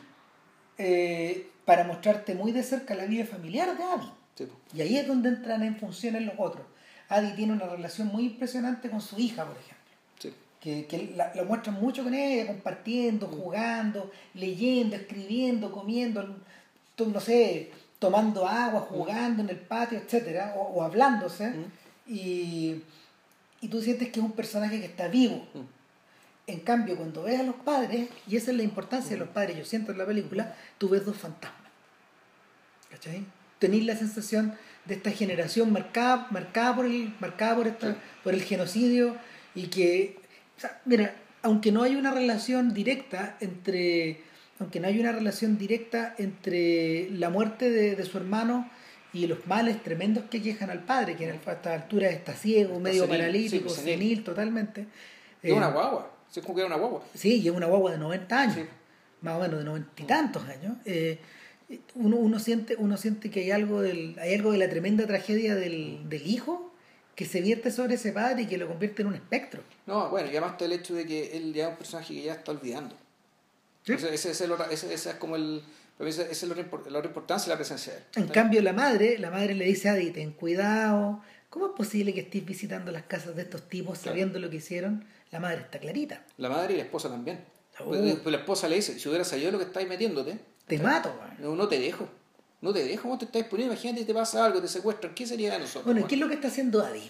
eh, 0.79 1.47
para 1.63 1.83
mostrarte 1.83 2.33
muy 2.33 2.53
de 2.53 2.63
cerca 2.63 2.95
la 2.95 3.05
vida 3.05 3.23
familiar 3.27 3.77
de 3.77 3.83
Abby. 3.83 4.11
Sí, 4.45 4.47
Y 4.73 4.81
ahí 4.81 4.97
es 4.97 5.07
donde 5.07 5.29
entran 5.29 5.63
en 5.63 5.75
funciones 5.77 6.23
los 6.23 6.35
otros. 6.37 6.65
Adi 7.09 7.33
tiene 7.35 7.53
una 7.53 7.65
relación 7.65 8.07
muy 8.07 8.25
impresionante 8.25 8.89
con 8.89 9.01
su 9.01 9.19
hija, 9.19 9.45
por 9.45 9.57
ejemplo. 9.57 9.77
sí. 10.19 10.33
Que, 10.61 10.85
que 10.85 11.13
la, 11.15 11.33
lo 11.35 11.45
muestran 11.45 11.75
mucho 11.79 12.03
con 12.03 12.13
ella, 12.13 12.47
compartiendo, 12.47 13.27
jugando, 13.27 14.11
leyendo, 14.33 14.95
escribiendo, 14.95 15.71
comiendo, 15.71 16.37
no 16.97 17.19
sé, 17.19 17.71
tomando 17.97 18.47
agua, 18.47 18.81
jugando 18.81 19.41
en 19.43 19.49
el 19.49 19.57
patio, 19.57 19.97
etcétera, 19.97 20.53
o, 20.57 20.61
o 20.61 20.83
hablándose. 20.83 21.53
Y, 22.07 22.81
y 23.61 23.67
tú 23.67 23.81
sientes 23.81 24.09
que 24.09 24.19
es 24.19 24.25
un 24.25 24.31
personaje 24.33 24.79
que 24.79 24.85
está 24.85 25.07
vivo. 25.07 25.45
Mm. 25.53 25.59
En 26.47 26.59
cambio, 26.61 26.95
cuando 26.97 27.23
ves 27.23 27.39
a 27.39 27.43
los 27.43 27.55
padres, 27.55 28.09
y 28.27 28.35
esa 28.35 28.51
es 28.51 28.57
la 28.57 28.63
importancia 28.63 29.11
de 29.11 29.17
los 29.17 29.29
padres, 29.29 29.57
yo 29.57 29.65
siento 29.65 29.91
en 29.91 29.97
la 29.99 30.05
película, 30.05 30.55
tú 30.77 30.89
ves 30.89 31.05
dos 31.05 31.15
fantasmas. 31.15 31.71
¿Cachai? 32.89 33.23
Tenéis 33.59 33.85
la 33.85 33.95
sensación 33.95 34.53
de 34.85 34.95
esta 34.95 35.11
generación 35.11 35.71
marcada, 35.71 36.27
marcada, 36.31 36.75
por, 36.75 36.85
el, 36.85 37.13
marcada 37.19 37.55
por, 37.55 37.67
esta, 37.67 37.95
por 38.23 38.33
el 38.33 38.41
genocidio 38.43 39.15
y 39.53 39.67
que, 39.67 40.17
o 40.57 40.61
sea, 40.61 40.81
mira, 40.85 41.13
aunque 41.41 41.71
no 41.71 41.83
hay 41.83 41.95
una 41.95 42.11
relación 42.11 42.73
directa 42.73 43.37
entre, 43.41 44.21
aunque 44.59 44.79
no 44.79 44.87
hay 44.87 44.99
una 44.99 45.11
relación 45.11 45.57
directa 45.57 46.15
entre 46.17 47.09
la 47.11 47.29
muerte 47.29 47.69
de, 47.69 47.95
de 47.95 48.05
su 48.05 48.17
hermano 48.17 48.69
y 49.13 49.27
los 49.27 49.45
males 49.47 49.81
tremendos 49.83 50.25
que 50.29 50.41
quejan 50.41 50.69
al 50.69 50.83
padre, 50.83 51.15
que 51.15 51.25
a 51.29 51.33
esta 51.33 51.73
altura 51.73 52.09
está 52.09 52.33
ciego, 52.33 52.71
Está 52.77 52.83
medio 52.83 53.03
senil, 53.05 53.17
paralítico, 53.19 53.51
sí, 53.57 53.59
pues, 53.63 53.73
senil. 53.75 53.93
senil 53.99 54.23
totalmente. 54.23 54.81
Es 55.41 55.49
Eh, 55.51 55.53
una 55.53 55.69
guagua. 55.69 56.11
Es 56.33 56.45
que 56.45 56.51
era 56.51 56.65
una 56.67 56.75
guagua. 56.75 57.03
Sí, 57.15 57.41
y 57.41 57.47
es 57.47 57.53
una 57.53 57.65
guagua 57.65 57.91
de 57.91 57.97
90 57.97 58.39
años, 58.39 58.55
Sí. 58.55 58.63
más 59.21 59.35
o 59.35 59.39
menos 59.39 59.57
de 59.59 59.65
90 59.65 59.89
y 60.03 60.05
tantos 60.05 60.43
años. 60.47 60.77
Eh, 60.85 61.19
uno, 61.95 62.15
uno, 62.17 62.39
siente, 62.39 62.75
uno 62.77 62.97
siente 62.97 63.29
que 63.29 63.41
hay 63.41 63.51
algo, 63.51 63.81
del, 63.81 64.17
hay 64.19 64.33
algo 64.35 64.51
de 64.51 64.57
la 64.57 64.69
tremenda 64.69 65.05
tragedia 65.05 65.55
del, 65.55 66.09
del 66.09 66.25
hijo 66.27 66.73
que 67.15 67.25
se 67.25 67.41
vierte 67.41 67.71
sobre 67.71 67.95
ese 67.95 68.11
padre 68.13 68.43
y 68.43 68.45
que 68.47 68.57
lo 68.57 68.67
convierte 68.67 69.01
en 69.01 69.09
un 69.09 69.13
espectro. 69.15 69.61
No, 69.85 70.09
bueno, 70.09 70.27
y 70.27 70.31
además 70.31 70.53
está 70.53 70.65
el 70.65 70.71
hecho 70.73 70.93
de 70.95 71.05
que 71.05 71.35
él 71.37 71.53
ya 71.53 71.65
es 71.65 71.69
un 71.71 71.77
personaje 71.77 72.13
que 72.13 72.23
ya 72.23 72.33
está 72.33 72.51
olvidando. 72.51 72.95
¿Sí? 73.83 73.93
Ese, 73.93 74.13
ese 74.13 74.31
es 74.31 74.41
el 74.41 74.51
otra- 74.51 74.67
ese, 74.71 74.93
ese 74.93 75.09
es 75.11 75.15
como 75.15 75.35
el. 75.35 75.61
Esa 75.99 76.23
es 76.23 76.43
la 76.43 76.55
importancia 77.03 77.47
de 77.47 77.49
la 77.49 77.57
presencia 77.57 77.91
de 77.91 77.99
él. 77.99 78.05
En 78.15 78.27
cambio, 78.29 78.61
la 78.61 78.71
madre, 78.71 79.17
la 79.17 79.29
madre 79.31 79.53
le 79.53 79.65
dice 79.65 79.89
a 79.89 79.93
Adi, 79.93 80.11
ten 80.11 80.31
cuidado. 80.31 81.21
¿Cómo 81.49 81.65
es 81.67 81.71
posible 81.75 82.13
que 82.13 82.21
estés 82.21 82.45
visitando 82.45 82.89
las 82.93 83.03
casas 83.03 83.35
de 83.35 83.41
estos 83.41 83.67
tipos 83.67 83.99
Claro. 83.99 84.11
sabiendo 84.13 84.39
lo 84.39 84.49
que 84.49 84.57
hicieron? 84.57 85.03
La 85.31 85.41
madre 85.41 85.57
está 85.61 85.77
clarita. 85.79 86.23
La 86.37 86.47
madre 86.47 86.75
y 86.75 86.77
la 86.77 86.83
esposa 86.83 87.09
también. 87.09 87.39
Pues, 87.83 88.15
pues 88.15 88.31
la 88.31 88.37
esposa 88.37 88.69
le 88.69 88.77
dice: 88.77 88.97
si 88.97 89.09
hubieras 89.09 89.27
sabido 89.27 89.51
lo 89.51 89.57
que 89.57 89.65
estáis 89.65 89.89
metiéndote, 89.89 90.39
Te 90.69 90.77
mato, 90.79 91.13
weón. 91.19 91.35
no, 91.39 91.55
no 91.63 91.67
te 91.67 91.79
dejo. 91.79 92.07
No 92.61 92.73
te 92.73 92.83
dejo, 92.85 93.07
vos 93.09 93.19
te 93.19 93.25
estás 93.25 93.43
poniendo. 93.45 93.73
Imagínate, 93.73 94.05
te 94.05 94.13
pasa 94.13 94.45
algo, 94.45 94.61
te 94.61 94.67
secuestran. 94.67 95.13
¿Qué 95.13 95.25
sería 95.25 95.51
de 95.53 95.59
nosotros? 95.59 95.85
Bueno, 95.85 96.07
qué 96.07 96.15
es 96.15 96.21
lo 96.21 96.27
que 96.27 96.35
está 96.35 96.47
haciendo 96.49 96.83
Adi? 96.83 97.09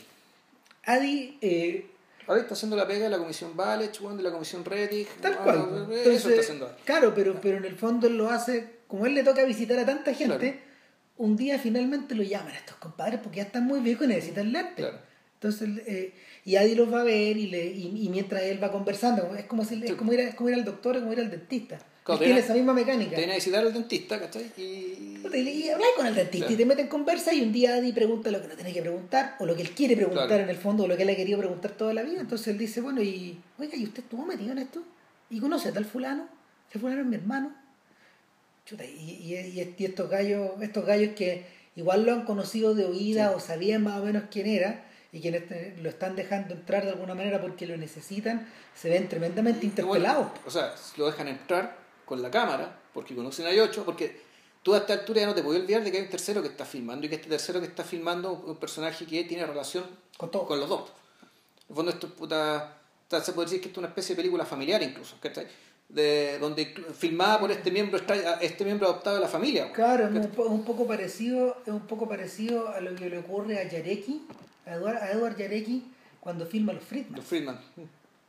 Adi 0.86 1.38
eh, 1.42 1.86
Ahora 2.28 2.42
está 2.42 2.54
haciendo 2.54 2.76
la 2.76 2.88
pega 2.88 3.06
de 3.06 3.10
la 3.10 3.18
comisión 3.18 3.56
Balech, 3.58 4.00
weón, 4.02 4.18
de 4.18 4.24
la 4.24 4.32
comisión 4.32 4.64
Rettig. 4.64 5.08
Tal 5.22 5.38
cual. 5.40 5.58
Eso 5.58 5.92
Entonces, 5.92 6.26
está 6.26 6.42
haciendo 6.42 6.66
ahora. 6.68 6.78
Claro, 6.86 7.14
pero, 7.16 7.40
pero 7.42 7.58
en 7.58 7.66
el 7.66 7.76
fondo 7.76 8.06
él 8.08 8.18
lo 8.18 8.30
hace, 8.30 8.68
como 8.88 9.08
él 9.08 9.16
le 9.16 9.24
toca 9.24 9.44
visitar 9.46 9.80
a 9.80 9.86
tanta 9.86 10.14
gente, 10.14 10.38
Claro. 10.38 10.58
un 11.18 11.36
día 11.36 11.58
finalmente 11.58 12.14
lo 12.14 12.22
llaman 12.24 12.54
a 12.54 12.58
estos 12.58 12.76
compadres 12.76 13.20
porque 13.24 13.38
ya 13.38 13.44
están 13.44 13.66
muy 13.66 13.80
viejos 13.80 14.06
y 14.06 14.10
necesitan 14.10 14.52
lentes. 14.52 14.76
Claro. 14.86 15.00
Entonces, 15.34 15.70
eh, 15.88 16.14
y 16.46 16.56
Adi 16.58 16.76
los 16.76 16.94
va 16.94 17.02
a 17.02 17.04
ver 17.04 17.36
y, 17.38 17.48
le, 17.48 17.66
y, 17.66 18.06
y 18.06 18.10
mientras 18.10 18.44
él 18.44 18.62
va 18.64 18.72
conversando, 18.72 19.34
es 19.36 19.46
como, 19.46 19.66
si, 19.66 19.84
es 19.84 19.96
como, 19.96 20.14
ir, 20.14 20.20
a- 20.20 20.24
es 20.30 20.36
como 20.36 20.50
ir 20.50 20.56
al 20.56 20.66
doctor, 20.66 20.96
es 20.98 21.02
como 21.02 21.14
ir 21.14 21.20
al 21.22 21.32
dentista. 21.32 21.80
Claro, 22.18 22.26
tiene 22.26 22.40
esa 22.40 22.54
misma 22.54 22.74
mecánica. 22.74 23.12
Te 23.12 23.18
viene 23.18 23.34
a 23.34 23.36
visitar 23.36 23.66
al 23.66 23.74
dentista, 23.74 24.20
¿cachai? 24.20 24.52
Y. 24.58 24.62
Y, 25.34 25.70
con 25.96 26.08
el 26.08 26.16
dentista 26.16 26.48
Claro. 26.48 26.54
y 26.54 26.58
te 26.58 26.66
meten 26.66 26.86
en 26.86 26.90
conversa 26.90 27.34
y 27.34 27.42
un 27.42 27.52
día 27.52 27.76
Adi 27.76 27.92
pregunta 27.92 28.32
lo 28.32 28.42
que 28.42 28.48
no 28.48 28.56
tiene 28.56 28.74
que 28.74 28.82
preguntar 28.82 29.36
o 29.40 29.46
lo 29.46 29.56
que 29.56 29.62
él 29.64 29.72
quiere 29.72 29.96
preguntar 29.96 30.28
Claro. 30.28 30.44
en 30.44 30.50
el 30.50 30.56
fondo 30.58 30.84
o 30.84 30.88
lo 30.88 30.96
que 30.98 31.04
él 31.04 31.10
ha 31.10 31.16
querido 31.16 31.38
preguntar 31.40 31.72
toda 31.72 31.94
la 31.94 32.04
vida. 32.04 32.22
Entonces 32.22 32.48
él 32.48 32.58
dice, 32.58 32.82
bueno, 32.82 33.02
y 33.02 33.40
oiga, 33.60 33.76
¿y 33.76 33.84
usted 33.84 34.04
estuvo 34.04 34.26
metido 34.26 34.52
en 34.54 34.60
esto? 34.60 34.82
¿Y 35.30 35.40
conoce 35.40 35.70
a 35.70 35.74
tal 35.74 35.86
fulano? 35.86 36.28
¿Ese 36.70 36.80
fulano 36.80 37.02
es 37.02 37.08
mi 37.08 37.16
hermano? 37.16 37.54
Chuta, 38.66 38.86
y, 38.86 39.34
y, 39.36 39.84
estos 39.84 40.10
gallos, 40.10 40.52
estos 40.62 40.86
gallos 40.86 41.16
que 41.16 41.46
igual 41.76 42.06
lo 42.06 42.14
han 42.14 42.24
conocido 42.26 42.76
de 42.76 42.86
oída 42.86 43.30
Sí. 43.30 43.34
o 43.36 43.40
sabían 43.40 43.84
más 43.84 44.00
o 44.00 44.06
menos 44.06 44.24
quién 44.32 44.48
era 44.48 44.86
y 45.12 45.22
que 45.22 45.30
este- 45.30 45.76
lo 45.82 45.90
están 45.90 46.16
dejando 46.16 46.54
entrar 46.54 46.84
de 46.86 46.92
alguna 46.92 47.16
manera 47.16 47.42
porque 47.42 47.66
lo 47.66 47.76
necesitan, 47.78 48.48
se 48.76 48.90
ven 48.90 49.08
tremendamente 49.10 49.66
bueno, 49.82 50.06
interpelados. 50.06 50.28
o 50.46 50.52
sea, 50.52 50.74
lo 50.98 51.08
dejan 51.08 51.28
entrar 51.30 51.76
con 52.10 52.22
la 52.22 52.30
cámara, 52.32 52.78
porque 52.94 53.16
conocen 53.16 53.46
a 53.48 53.64
ocho, 53.64 53.86
porque 53.86 54.20
tú 54.64 54.74
a 54.74 54.80
esta 54.80 54.94
altura 54.94 55.22
ya 55.22 55.28
no 55.28 55.36
te 55.36 55.44
puedes 55.44 55.62
olvidar 55.62 55.84
de 55.84 55.92
que 55.92 55.98
hay 56.00 56.04
un 56.04 56.10
tercero 56.10 56.42
que 56.42 56.50
está 56.50 56.66
filmando 56.66 57.06
y 57.06 57.10
que 57.10 57.16
este 57.16 57.30
tercero 57.30 57.62
que 57.62 57.68
está 57.68 57.84
filmando 57.84 58.42
es 58.44 58.50
un 58.50 58.58
personaje 58.58 59.06
que 59.06 59.24
tiene 59.24 59.46
relación 59.46 59.86
Con 60.18 60.30
todo. 60.32 60.46
con 60.46 60.60
los 60.60 60.68
dos. 60.68 60.90
En 61.22 61.70
el 61.70 61.76
fondo 61.76 61.92
esto 61.92 62.08
es 62.08 62.14
puta, 62.14 62.78
ta- 63.08 63.22
se 63.24 63.32
puede 63.34 63.46
decir 63.46 63.62
que 63.62 63.68
esto 63.68 63.80
es 63.80 63.84
una 63.84 63.88
especie 63.90 64.16
de 64.16 64.22
película 64.22 64.46
familiar 64.46 64.82
incluso, 64.84 65.16
¿cachai? 65.22 65.48
De, 65.88 66.38
donde 66.40 66.66
filmada 66.98 67.40
por 67.40 67.52
este 67.52 67.72
miembro 67.72 68.00
este 68.42 68.64
miembro 68.66 68.88
adoptado 68.90 69.16
de 69.16 69.22
la 69.24 69.28
familia. 69.28 69.72
Claro, 69.72 70.08
es 70.08 70.14
un, 70.38 70.64
poco 70.64 70.86
parecido, 70.86 71.58
es 71.66 71.72
un 71.74 71.88
poco 71.88 72.08
parecido 72.08 72.70
a 72.70 72.80
lo 72.82 72.94
que 72.96 73.10
le 73.10 73.18
ocurre 73.20 73.58
a 73.60 73.68
Yareki, 73.68 74.22
a 74.68 74.74
Edward, 74.76 74.98
a 74.98 75.12
Edward 75.12 75.38
Yareki, 75.38 75.84
cuando 76.20 76.46
filma 76.46 76.74
Los 76.74 76.84
Friedman, 76.84 77.16
Los 77.16 77.26
Friedman. 77.26 77.60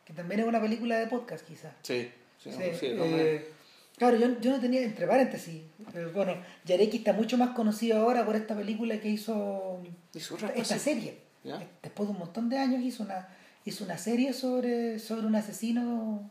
que 0.06 0.12
también 0.14 0.40
es 0.40 0.46
una 0.46 0.60
película 0.60 0.98
de 0.98 1.06
podcast 1.08 1.46
quizás. 1.46 1.72
Sí, 1.82 2.10
sí, 2.42 2.50
Sí, 2.50 2.62
sí, 2.78 2.86
eh. 2.92 3.52
Claro, 4.00 4.16
yo, 4.16 4.40
yo 4.40 4.50
no 4.52 4.58
tenía, 4.60 4.80
entre 4.82 5.06
paréntesis, 5.06 5.60
eh, 5.94 6.10
bueno, 6.14 6.34
Yareki 6.64 6.96
está 6.96 7.12
mucho 7.12 7.36
más 7.36 7.50
conocido 7.50 7.98
ahora 8.00 8.24
por 8.24 8.34
esta 8.34 8.54
película 8.56 8.98
que 8.98 9.10
hizo 9.10 9.82
esta 10.54 10.78
serie. 10.78 11.18
¿Ya? 11.44 11.62
Después 11.82 12.08
de 12.08 12.12
un 12.14 12.18
montón 12.18 12.48
de 12.48 12.56
años 12.58 12.82
hizo 12.82 13.02
una, 13.02 13.28
hizo 13.66 13.84
una 13.84 13.98
serie 13.98 14.32
sobre, 14.32 14.98
sobre 14.98 15.26
un 15.26 15.34
asesino 15.34 16.30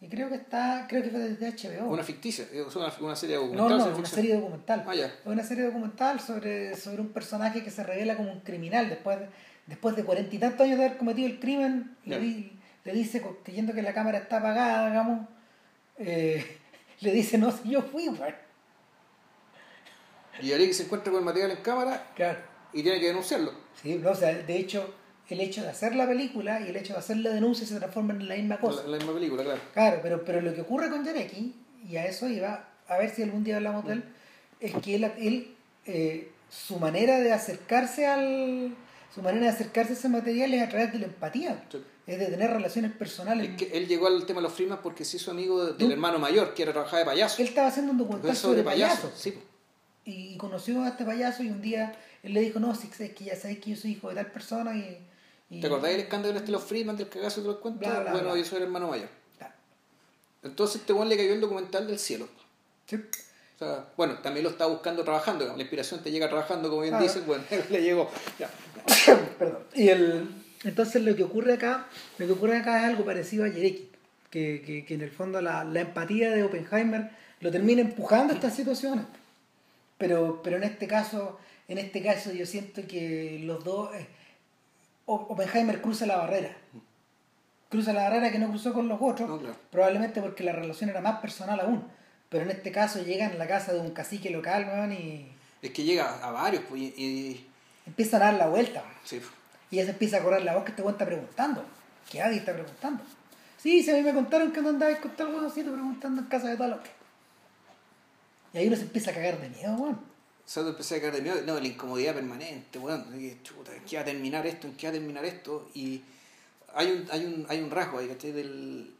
y 0.00 0.08
creo 0.08 0.28
que 0.30 0.34
está, 0.36 0.86
creo 0.88 1.02
que 1.02 1.10
fue 1.10 1.20
desde 1.20 1.50
HBO. 1.78 1.90
Una 1.90 2.02
ficticia, 2.02 2.46
es 2.52 2.74
una, 2.76 2.90
una 3.00 3.16
serie 3.16 3.36
No, 3.36 3.42
documental. 3.42 3.68
no, 3.68 3.76
ciencia 3.76 3.86
una 3.86 3.96
ficción. 3.96 4.14
serie 4.22 4.34
documental. 4.34 4.84
Ah, 4.86 4.94
ya. 4.94 5.14
Una 5.26 5.44
serie 5.44 5.64
documental 5.64 6.20
sobre, 6.20 6.74
sobre 6.76 7.02
un 7.02 7.08
personaje 7.08 7.62
que 7.62 7.70
se 7.70 7.84
revela 7.84 8.16
como 8.16 8.32
un 8.32 8.40
criminal 8.40 8.88
después 8.88 9.20
de, 9.20 9.28
después 9.66 9.94
de 9.94 10.04
cuarenta 10.04 10.34
y 10.34 10.38
tantos 10.38 10.60
años 10.62 10.78
de 10.78 10.86
haber 10.86 10.96
cometido 10.98 11.28
el 11.28 11.38
crimen. 11.38 11.96
Le, 12.06 12.18
le 12.84 12.92
dice, 12.92 13.22
creyendo 13.44 13.72
que 13.74 13.82
la 13.82 13.94
cámara 13.94 14.18
está 14.18 14.38
apagada, 14.38 14.88
digamos, 14.88 15.28
eh, 15.98 16.58
le 17.02 17.12
dice, 17.12 17.38
no, 17.38 17.50
si 17.52 17.70
yo 17.70 17.82
fui, 17.82 18.08
weón. 18.08 18.34
Y 20.40 20.52
Ariel 20.52 20.72
se 20.74 20.84
encuentra 20.84 21.12
con 21.12 21.20
el 21.20 21.24
material 21.24 21.50
en 21.52 21.58
cámara 21.62 22.10
Claro. 22.16 22.38
y 22.72 22.82
tiene 22.82 22.98
que 23.00 23.06
denunciarlo. 23.08 23.52
Sí, 23.80 23.96
no, 23.96 24.10
o 24.10 24.14
sea, 24.14 24.32
de 24.34 24.56
hecho, 24.56 24.94
el 25.28 25.40
hecho 25.40 25.62
de 25.62 25.68
hacer 25.68 25.94
la 25.94 26.06
película 26.06 26.60
y 26.60 26.68
el 26.68 26.76
hecho 26.76 26.94
de 26.94 26.98
hacer 27.00 27.18
la 27.18 27.30
denuncia 27.30 27.66
se 27.66 27.76
transforman 27.76 28.20
en 28.20 28.28
la 28.28 28.34
misma 28.36 28.58
cosa. 28.58 28.82
La, 28.84 28.88
la 28.92 28.96
misma 28.98 29.14
película, 29.14 29.44
claro. 29.44 29.60
Claro, 29.74 30.00
pero, 30.02 30.24
pero 30.24 30.40
lo 30.40 30.54
que 30.54 30.62
ocurre 30.62 30.90
con 30.90 31.04
Yareki, 31.04 31.54
y 31.88 31.96
a 31.96 32.06
eso 32.06 32.28
iba, 32.28 32.68
a 32.88 32.96
ver 32.98 33.10
si 33.10 33.22
algún 33.22 33.44
día 33.44 33.56
hablamos 33.56 33.86
de 33.86 33.94
él, 33.94 34.04
es 34.60 34.74
que 34.76 34.94
él, 34.96 35.04
él, 35.18 35.54
eh, 35.86 36.30
su 36.48 36.78
manera 36.78 37.18
de 37.20 37.32
acercarse 37.32 38.06
al. 38.06 38.74
Su 39.14 39.22
manera 39.22 39.46
de 39.46 39.52
acercarse 39.52 39.92
a 39.92 39.96
ese 39.96 40.08
material 40.08 40.54
es 40.54 40.62
a 40.62 40.68
través 40.68 40.92
de 40.92 40.98
la 41.00 41.06
empatía, 41.06 41.64
Sí. 41.70 41.78
es 42.06 42.18
de 42.18 42.26
tener 42.26 42.50
relaciones 42.50 42.92
personales. 42.92 43.50
Es 43.50 43.56
que 43.56 43.76
él 43.76 43.86
llegó 43.86 44.06
al 44.06 44.24
tema 44.26 44.40
de 44.40 44.44
los 44.44 44.52
Freeman 44.54 44.80
porque 44.82 45.04
se 45.04 45.18
hizo 45.18 45.30
amigo 45.30 45.64
de- 45.64 45.72
del 45.74 45.92
hermano 45.92 46.18
mayor, 46.18 46.54
que 46.54 46.62
era 46.62 46.72
trabajar 46.72 47.00
de 47.00 47.04
payaso. 47.04 47.40
Él 47.42 47.48
estaba 47.48 47.68
haciendo 47.68 47.92
un 47.92 47.98
documental 47.98 48.34
sobre 48.36 48.62
payaso, 48.62 49.12
sí. 49.14 49.38
y 50.04 50.36
conoció 50.36 50.82
a 50.82 50.88
este 50.88 51.04
payaso 51.04 51.42
y 51.42 51.50
un 51.50 51.60
día 51.62 51.94
él 52.22 52.34
le 52.34 52.40
dijo, 52.40 52.58
no, 52.58 52.74
si 52.74 52.88
es 52.88 53.10
que 53.12 53.24
ya 53.24 53.36
sabes 53.36 53.58
que 53.58 53.70
yo 53.70 53.76
soy 53.76 53.92
hijo 53.92 54.08
de 54.08 54.14
tal 54.16 54.32
persona 54.32 54.74
y... 54.76 54.98
y- 55.50 55.60
¿Te 55.60 55.66
acordás 55.66 55.90
del 55.92 56.00
escándalo 56.00 56.34
este 56.34 56.46
de 56.46 56.52
los 56.52 56.64
Freeman 56.64 56.96
del 56.96 57.08
cagazo 57.08 57.40
te 57.42 57.46
lo 57.48 57.60
cuento? 57.60 57.80
Bla, 57.80 58.00
bla, 58.00 58.12
bueno, 58.12 58.30
bla. 58.30 58.38
yo 58.38 58.44
soy 58.44 58.56
el 58.58 58.64
hermano 58.64 58.88
mayor. 58.88 59.08
Entonces 60.42 60.80
este 60.80 60.92
weón 60.92 61.08
le 61.08 61.16
cayó 61.16 61.32
el 61.34 61.40
documental 61.40 61.86
del 61.86 61.98
cielo. 61.98 62.28
sí. 62.86 62.96
Sea, 63.62 63.84
bueno, 63.96 64.14
también 64.18 64.42
lo 64.44 64.50
estaba 64.50 64.70
buscando 64.72 65.04
trabajando. 65.04 65.46
La 65.54 65.60
inspiración 65.62 66.02
te 66.02 66.10
llega 66.10 66.28
trabajando, 66.28 66.68
como 66.68 66.82
bien 66.82 66.98
dicen. 66.98 67.24
Bueno, 67.26 67.44
le 67.70 67.80
llegó. 67.82 68.10
Ya. 68.38 68.48
Perdón. 69.38 69.58
Y 69.74 69.88
el, 69.88 70.28
entonces 70.64 71.02
lo 71.02 71.14
que 71.14 71.22
ocurre 71.22 71.54
acá, 71.54 71.86
lo 72.18 72.26
que 72.26 72.32
ocurre 72.32 72.58
acá 72.58 72.80
es 72.80 72.88
algo 72.88 73.04
parecido 73.04 73.44
a 73.44 73.48
Yereki, 73.48 73.88
que, 74.30 74.62
que, 74.66 74.84
que 74.84 74.94
en 74.94 75.02
el 75.02 75.10
fondo 75.10 75.40
la, 75.40 75.62
la 75.64 75.80
empatía 75.80 76.30
de 76.32 76.42
Oppenheimer 76.42 77.10
lo 77.40 77.50
termina 77.50 77.80
empujando 77.82 78.32
a 78.32 78.36
estas 78.36 78.54
situaciones. 78.54 79.04
Pero, 79.98 80.40
pero 80.42 80.56
en 80.56 80.64
este 80.64 80.88
caso, 80.88 81.38
en 81.68 81.78
este 81.78 82.02
caso 82.02 82.32
yo 82.32 82.44
siento 82.46 82.82
que 82.88 83.40
los 83.44 83.62
dos 83.62 83.94
eh, 83.94 84.08
Oppenheimer 85.06 85.80
cruza 85.80 86.06
la 86.06 86.16
barrera. 86.16 86.56
Cruza 87.68 87.92
la 87.92 88.04
barrera 88.04 88.30
que 88.30 88.38
no 88.38 88.48
cruzó 88.48 88.72
con 88.72 88.88
los 88.88 88.98
otros, 89.00 89.28
No, 89.28 89.38
claro. 89.38 89.56
probablemente 89.70 90.20
porque 90.20 90.42
la 90.44 90.52
relación 90.52 90.90
era 90.90 91.00
más 91.00 91.20
personal 91.20 91.60
aún. 91.60 91.84
Pero 92.32 92.42
en 92.44 92.50
este 92.50 92.72
caso 92.72 93.00
llegan 93.02 93.30
a 93.32 93.34
la 93.34 93.46
casa 93.46 93.72
de 93.72 93.78
un 93.78 93.90
cacique 93.92 94.30
local, 94.30 94.64
weón, 94.66 94.92
y 94.92 95.30
Es 95.62 95.70
que 95.70 95.84
llega 95.84 96.18
a 96.26 96.32
varios, 96.32 96.64
pues, 96.68 96.80
y, 96.82 96.86
y- 96.96 97.46
empiezan 97.86 98.22
a 98.22 98.24
dar 98.26 98.34
la 98.34 98.48
vuelta. 98.48 98.80
weón. 98.80 98.94
sí. 99.04 99.20
Y 99.70 99.76
ya 99.76 99.84
se 99.84 99.90
empieza 99.92 100.16
a 100.18 100.22
correr 100.22 100.42
la 100.42 100.54
voz 100.54 100.64
que 100.64 100.70
este 100.70 100.82
weón 100.82 100.94
está 100.94 101.06
preguntando. 101.06 101.64
Que 102.10 102.20
Adi 102.20 102.38
está 102.38 102.52
preguntando. 102.52 103.02
Sí, 103.58 103.82
si 103.82 103.90
a 103.90 103.94
mí 103.94 104.02
me 104.02 104.12
contaron 104.12 104.52
que 104.52 104.60
no 104.60 104.70
andabas 104.70 104.98
con 104.98 105.12
tal 105.12 105.28
weoncito 105.28 105.70
preguntando 105.72 106.20
en 106.22 106.26
casa 106.28 106.48
de 106.48 106.56
tal 106.56 106.72
otro. 106.74 106.90
Y 108.52 108.58
ahí 108.58 108.66
uno 108.66 108.76
se 108.76 108.82
empieza 108.82 109.10
a 109.12 109.14
cagar 109.14 109.40
de 109.40 109.48
miedo, 109.48 109.74
weón. 109.76 109.94
O 109.94 110.48
sea, 110.48 110.62
tú 110.62 110.70
empecé 110.70 110.96
a 110.96 111.00
caer 111.00 111.14
de 111.14 111.22
miedo, 111.22 111.36
no, 111.46 111.58
la 111.58 111.66
incomodidad 111.66 112.14
permanente, 112.14 112.78
weón, 112.78 113.06
chuta, 113.42 113.74
¿en 113.74 113.84
qué 113.84 113.96
va 113.96 114.02
a 114.02 114.04
terminar 114.04 114.46
esto? 114.46 114.66
¿En 114.66 114.74
qué 114.76 114.86
va 114.88 114.90
a 114.90 114.92
terminar 114.94 115.24
esto? 115.24 115.70
Y 115.74 116.02
hay 116.74 116.90
un, 116.90 117.08
hay 117.10 117.24
un, 117.24 117.46
hay 117.48 117.60
un 117.62 117.70
rasgo 117.70 117.98
ahí, 117.98 118.08
¿cachai? 118.08 118.32
Del, 118.32 118.92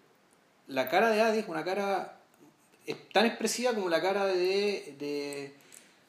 la 0.68 0.88
cara 0.88 1.10
de 1.10 1.20
Adi 1.20 1.38
es 1.40 1.48
una 1.48 1.64
cara 1.64 2.16
es 2.86 3.08
tan 3.10 3.26
expresiva 3.26 3.72
como 3.74 3.88
la 3.88 4.00
cara 4.02 4.26
de... 4.26 4.94
de 4.98 5.54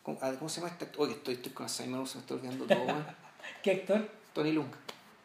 ¿cómo, 0.04 0.20
¿cómo 0.20 0.50
se 0.50 0.62
llama 0.62 0.72
este 0.72 0.86
actor? 0.86 1.02
Oye, 1.06 1.14
estoy, 1.14 1.36
estoy 1.36 1.52
con 1.52 1.66
Alzheimer, 1.66 2.08
se 2.08 2.16
me 2.16 2.22
está 2.22 2.34
olvidando 2.34 2.66
todo, 2.66 2.84
weón. 2.84 3.06
¿Qué 3.64 3.72
actor? 3.72 4.10
Tony 4.34 4.52
Lung. 4.52 4.68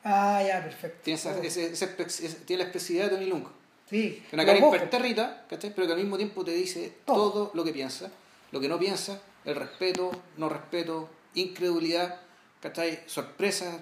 Ah, 0.05 0.43
ya, 0.47 0.63
perfecto. 0.63 0.99
Tiene, 1.03 1.19
esa, 1.19 1.39
ese- 1.43 1.73
ese 1.73 1.95
ese- 2.07 2.41
tiene 2.45 2.63
la 2.63 2.69
expresividad 2.69 3.05
de 3.11 3.17
Tony 3.17 3.27
Lung. 3.27 3.45
Sí. 3.89 4.23
Una 4.33 4.45
cara 4.45 4.59
impertérrita, 4.59 5.47
¿cachai? 5.49 5.73
Pero 5.75 5.87
que 5.87 5.93
al 5.95 5.99
mismo 5.99 6.17
tiempo 6.17 6.45
te 6.45 6.53
dice 6.53 6.93
Todo. 7.07 7.33
todo. 7.33 7.51
lo 7.55 7.65
que 7.65 7.73
piensa, 7.73 8.11
lo 8.53 8.61
que 8.61 8.69
no 8.69 8.79
piensa, 8.79 9.21
el 9.45 9.55
respeto, 9.55 10.11
no 10.37 10.49
respeto, 10.51 11.09
incredulidad, 11.35 12.21
¿cachai? 12.61 13.01
Sorpresa, 13.07 13.79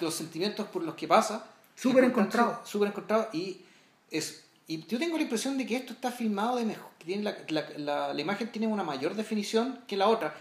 los 0.00 0.14
sentimientos 0.14 0.66
por 0.68 0.82
los 0.82 0.94
que 0.96 1.08
pasa. 1.08 1.46
Súper 1.74 2.04
encontrado. 2.04 2.60
Súper 2.64 2.88
encontrado 2.88 3.28
y 3.32 3.62
es 4.10 4.44
y 4.68 4.86
yo 4.86 4.98
tengo 4.98 5.16
la 5.16 5.22
impresión 5.24 5.58
de 5.58 5.66
que 5.66 5.74
esto 5.76 5.92
está 5.94 6.12
filmado 6.12 6.56
de 6.56 6.64
mejor, 6.64 6.90
que 6.98 7.06
tiene 7.06 7.22
la, 7.24 7.36
la, 7.48 7.64
la, 7.78 8.14
la 8.14 8.20
imagen 8.20 8.52
tiene 8.52 8.66
una 8.68 8.84
mayor 8.84 9.14
definición 9.16 9.80
que 9.88 9.96
la 9.96 10.06
otra. 10.08 10.34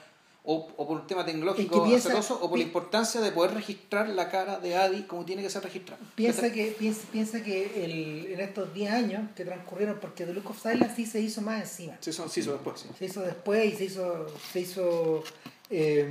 O, 0.49 0.65
o 0.78 0.88
por 0.88 1.01
un 1.01 1.07
tema 1.07 1.25
tecnológico 1.25 1.84
piensa- 1.89 2.34
o 2.36 2.49
por 2.49 2.57
la 2.57 2.63
importancia 2.63 3.19
de 3.19 3.32
poder 3.34 3.53
registrar 3.53 4.07
la 4.07 4.30
cara 4.30 4.59
de 4.59 4.78
Adi 4.78 5.01
como 5.03 5.25
tiene 5.25 5.41
que 5.41 5.49
ser 5.49 5.61
registrada. 5.61 5.99
Piensa 6.15 6.53
que, 6.53 6.67
piensa, 6.80 7.01
piensa 7.11 7.43
que 7.43 7.84
el, 7.84 8.28
en 8.32 8.39
estos 8.39 8.73
10 8.73 8.91
años 8.93 9.30
que 9.36 9.43
transcurrieron, 9.43 9.99
porque 9.99 10.25
The 10.25 10.34
Look 10.34 10.49
of 10.51 10.61
Silence 10.61 10.95
sí 10.95 11.05
se 11.05 11.19
hizo 11.19 11.41
más 11.41 11.61
encima. 11.63 11.97
Sí, 11.99 12.13
son, 12.13 12.30
sí, 12.30 12.41
son 12.41 12.53
después, 12.53 12.80
sí. 12.80 12.88
Se 12.97 13.05
hizo 13.07 13.21
después 13.23 13.73
y 13.73 13.75
se 13.75 13.84
hizo, 13.86 14.28
se 14.53 14.61
hizo 14.61 15.21
eh, 15.69 16.07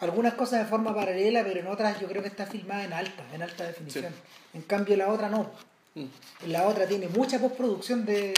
algunas 0.00 0.34
cosas 0.34 0.58
de 0.64 0.66
forma 0.66 0.92
paralela, 0.92 1.44
pero 1.44 1.60
en 1.60 1.68
otras 1.68 2.00
yo 2.00 2.08
creo 2.08 2.22
que 2.22 2.28
está 2.28 2.46
filmada 2.46 2.82
en 2.84 2.92
alta, 2.92 3.22
en 3.32 3.42
alta 3.42 3.64
definición. 3.64 4.12
En 4.54 4.62
cambio 4.62 4.96
la 4.96 5.12
otra 5.12 5.28
no. 5.28 5.50
Mm. 5.96 6.48
La 6.50 6.66
otra 6.68 6.86
tiene 6.86 7.08
mucha 7.08 7.38
postproducción 7.40 8.04
de, 8.04 8.34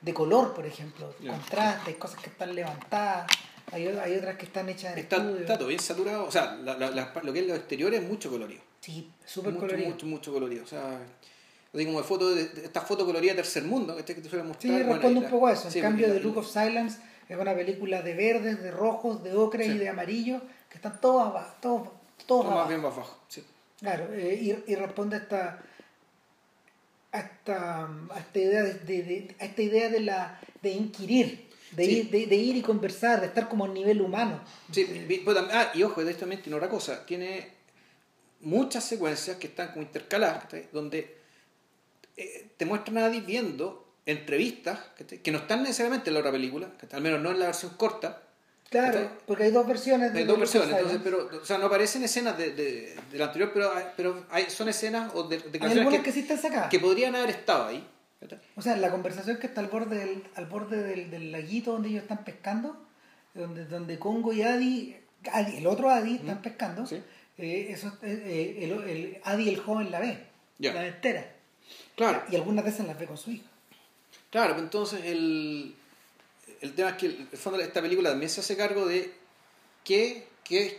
de 0.00 0.14
color, 0.14 0.54
por 0.54 0.64
ejemplo, 0.64 1.12
Ya. 1.20 1.32
contrastes, 1.32 1.96
cosas 1.96 2.20
que 2.20 2.30
están 2.30 2.54
levantadas, 2.54 3.26
hay, 3.72 3.86
hay 3.88 4.14
otras 4.16 4.36
que 4.36 4.46
están 4.46 4.68
hechas 4.68 4.92
en 4.92 5.00
Está, 5.00 5.16
estudio. 5.16 5.40
está 5.40 5.58
todo 5.58 5.68
bien 5.68 5.80
saturado. 5.80 6.24
O 6.24 6.30
sea, 6.30 6.54
la- 6.62 6.76
la- 6.78 6.90
la- 6.90 7.12
lo 7.22 7.32
que 7.32 7.40
es 7.40 7.46
lo 7.48 7.54
exterior 7.56 7.92
es 7.92 8.02
mucho 8.02 8.30
colorido. 8.30 8.62
Sí, 8.80 9.10
súper 9.26 9.54
colorido. 9.56 9.88
mucho, 9.90 10.06
mucho 10.06 10.32
colorido. 10.32 10.62
O 10.64 10.66
sea, 10.66 11.00
así 11.74 11.84
como 11.84 11.98
de 11.98 12.04
foto 12.04 12.34
de, 12.34 12.48
de- 12.48 12.64
esta 12.66 12.80
foto 12.82 13.04
colorida 13.04 13.34
tercer 13.34 13.64
mundo 13.64 13.96
que 13.96 14.04
te, 14.04 14.14
que 14.14 14.20
te 14.20 14.28
suele 14.28 14.44
Sí, 14.44 14.48
mostrar. 14.48 14.72
bueno, 14.74 14.92
responde 14.94 15.20
un 15.20 15.30
poco 15.30 15.46
a 15.48 15.52
eso. 15.52 15.66
En 15.66 15.72
sí, 15.72 15.80
cambio, 15.80 16.06
la- 16.06 16.14
The 16.14 16.20
Look 16.20 16.38
of 16.38 16.48
Silence 16.48 17.00
es 17.28 17.36
una 17.36 17.54
película 17.54 18.02
de 18.02 18.14
verdes, 18.14 18.62
de 18.62 18.70
rojos, 18.70 19.22
de 19.24 19.34
ocre 19.34 19.64
Sí. 19.64 19.72
y 19.72 19.78
de 19.78 19.88
amarillo, 19.88 20.40
que 20.68 20.76
están 20.76 21.00
todos 21.00 21.26
abajo, 21.26 21.54
todos, 21.60 21.82
todos 21.82 22.26
todo 22.26 22.42
más 22.44 22.52
abajo. 22.52 22.68
bien 22.68 22.80
más 22.80 22.96
bajo. 22.96 23.18
Sí. 23.28 23.44
Claro, 23.80 24.12
eh, 24.12 24.62
y, 24.66 24.72
y 24.72 24.74
responde 24.76 25.16
a 25.16 25.18
esta, 25.20 25.60
a 27.12 27.18
esta, 27.20 27.84
a 27.84 28.18
esta 28.18 28.38
idea 28.38 28.62
de, 28.62 28.74
de- 28.74 29.02
de- 29.02 29.36
a 29.38 29.44
esta 29.44 29.62
idea 29.62 29.88
de 29.90 30.00
la 30.00 30.40
de 30.62 30.70
inquirir, 30.70 31.48
de, 31.72 31.84
Sí. 31.84 31.90
ir, 31.98 32.10
de, 32.10 32.26
de 32.26 32.36
ir 32.36 32.56
y 32.56 32.62
conversar, 32.62 33.20
de 33.20 33.26
estar 33.26 33.48
como 33.48 33.64
a 33.64 33.68
nivel 33.68 34.00
humano. 34.00 34.40
Sí, 34.72 35.20
pues 35.24 35.36
ah, 35.50 35.70
y 35.74 35.82
ojo, 35.82 36.02
de 36.04 36.10
esto 36.10 36.20
también 36.20 36.42
tiene 36.42 36.56
otra 36.56 36.68
cosa. 36.68 37.04
Tiene 37.06 37.48
muchas 38.40 38.84
secuencias 38.84 39.36
que 39.36 39.46
están 39.48 39.68
como 39.68 39.82
intercaladas, 39.82 40.44
donde 40.72 41.16
eh, 42.16 42.50
te 42.56 42.64
muestran 42.66 42.98
a 42.98 43.06
Adi 43.06 43.20
viendo 43.20 43.94
entrevistas 44.06 44.78
que 45.22 45.30
no 45.30 45.38
están 45.38 45.62
necesariamente 45.62 46.10
en 46.10 46.14
la 46.14 46.20
otra 46.20 46.32
película, 46.32 46.70
al 46.92 47.00
menos 47.02 47.20
no 47.20 47.30
en 47.30 47.38
la 47.38 47.46
versión 47.46 47.72
corta. 47.76 48.21
Claro, 48.72 49.10
porque 49.26 49.44
hay 49.44 49.50
dos 49.52 49.66
versiones. 49.66 50.12
de 50.12 50.18
Hay 50.20 50.24
dos 50.24 50.38
versiones, 50.38 50.70
entonces, 50.74 51.00
pero, 51.04 51.28
o 51.40 51.44
sea, 51.44 51.58
no 51.58 51.66
aparecen 51.66 52.02
escenas 52.02 52.36
de, 52.36 52.50
de, 52.52 52.96
de 53.12 53.18
la 53.18 53.26
anterior, 53.26 53.50
pero, 53.54 53.72
hay- 53.72 53.84
pero 53.96 54.24
hay, 54.30 54.50
son 54.50 54.68
escenas 54.68 55.12
o 55.14 55.24
de, 55.24 55.36
hay 55.36 55.42
declaraciones 55.42 55.76
algunas 55.78 55.98
que, 56.00 56.04
que, 56.06 56.12
sí 56.12 56.20
están 56.20 56.38
sacadas. 56.40 56.70
que 56.70 56.80
podrían 56.80 57.14
haber 57.14 57.30
estado 57.30 57.66
ahí. 57.68 57.86
O 58.56 58.62
sea, 58.62 58.76
la 58.76 58.90
conversación 58.90 59.36
que 59.38 59.46
está 59.46 59.60
al 59.60 59.66
borde 59.68 59.96
del, 59.98 60.24
al 60.36 60.46
borde 60.46 60.82
del, 60.82 61.10
del 61.10 61.32
laguito 61.32 61.72
donde 61.72 61.88
ellos 61.90 62.02
están 62.02 62.24
pescando, 62.24 62.76
donde, 63.34 63.64
donde 63.66 63.98
Congo 63.98 64.32
y 64.32 64.42
Adi, 64.42 64.96
Adi, 65.32 65.56
el 65.58 65.66
otro 65.66 65.90
Adi, 65.90 66.16
están 66.16 66.40
pescando, 66.40 66.86
Sí. 66.86 67.02
eh, 67.38 67.66
eso, 67.70 67.88
eh, 68.02 68.22
eh, 68.24 68.64
el, 68.64 68.72
el 68.88 69.18
Adi 69.24 69.48
el 69.48 69.58
joven 69.60 69.90
la 69.90 70.00
ve, 70.00 70.18
Ya. 70.58 70.72
la 70.72 70.80
ve 70.82 70.88
entera. 70.88 71.26
Claro, 71.96 72.22
Y 72.30 72.36
algunas 72.36 72.64
veces 72.64 72.86
las 72.86 72.98
ve 72.98 73.06
con 73.06 73.16
su 73.18 73.32
hija. 73.32 73.44
claro, 74.30 74.54
pues 74.54 74.64
entonces 74.64 75.00
el, 75.04 75.74
el 76.62 76.72
tema 76.74 76.90
es 76.90 76.96
que 76.96 77.06
el 77.06 77.26
fondo 77.34 77.58
de 77.58 77.64
esta 77.64 77.82
película 77.82 78.10
también 78.10 78.30
se 78.30 78.40
hace 78.40 78.56
cargo 78.56 78.86
de 78.86 79.12
qué, 79.84 80.26
qué, 80.44 80.78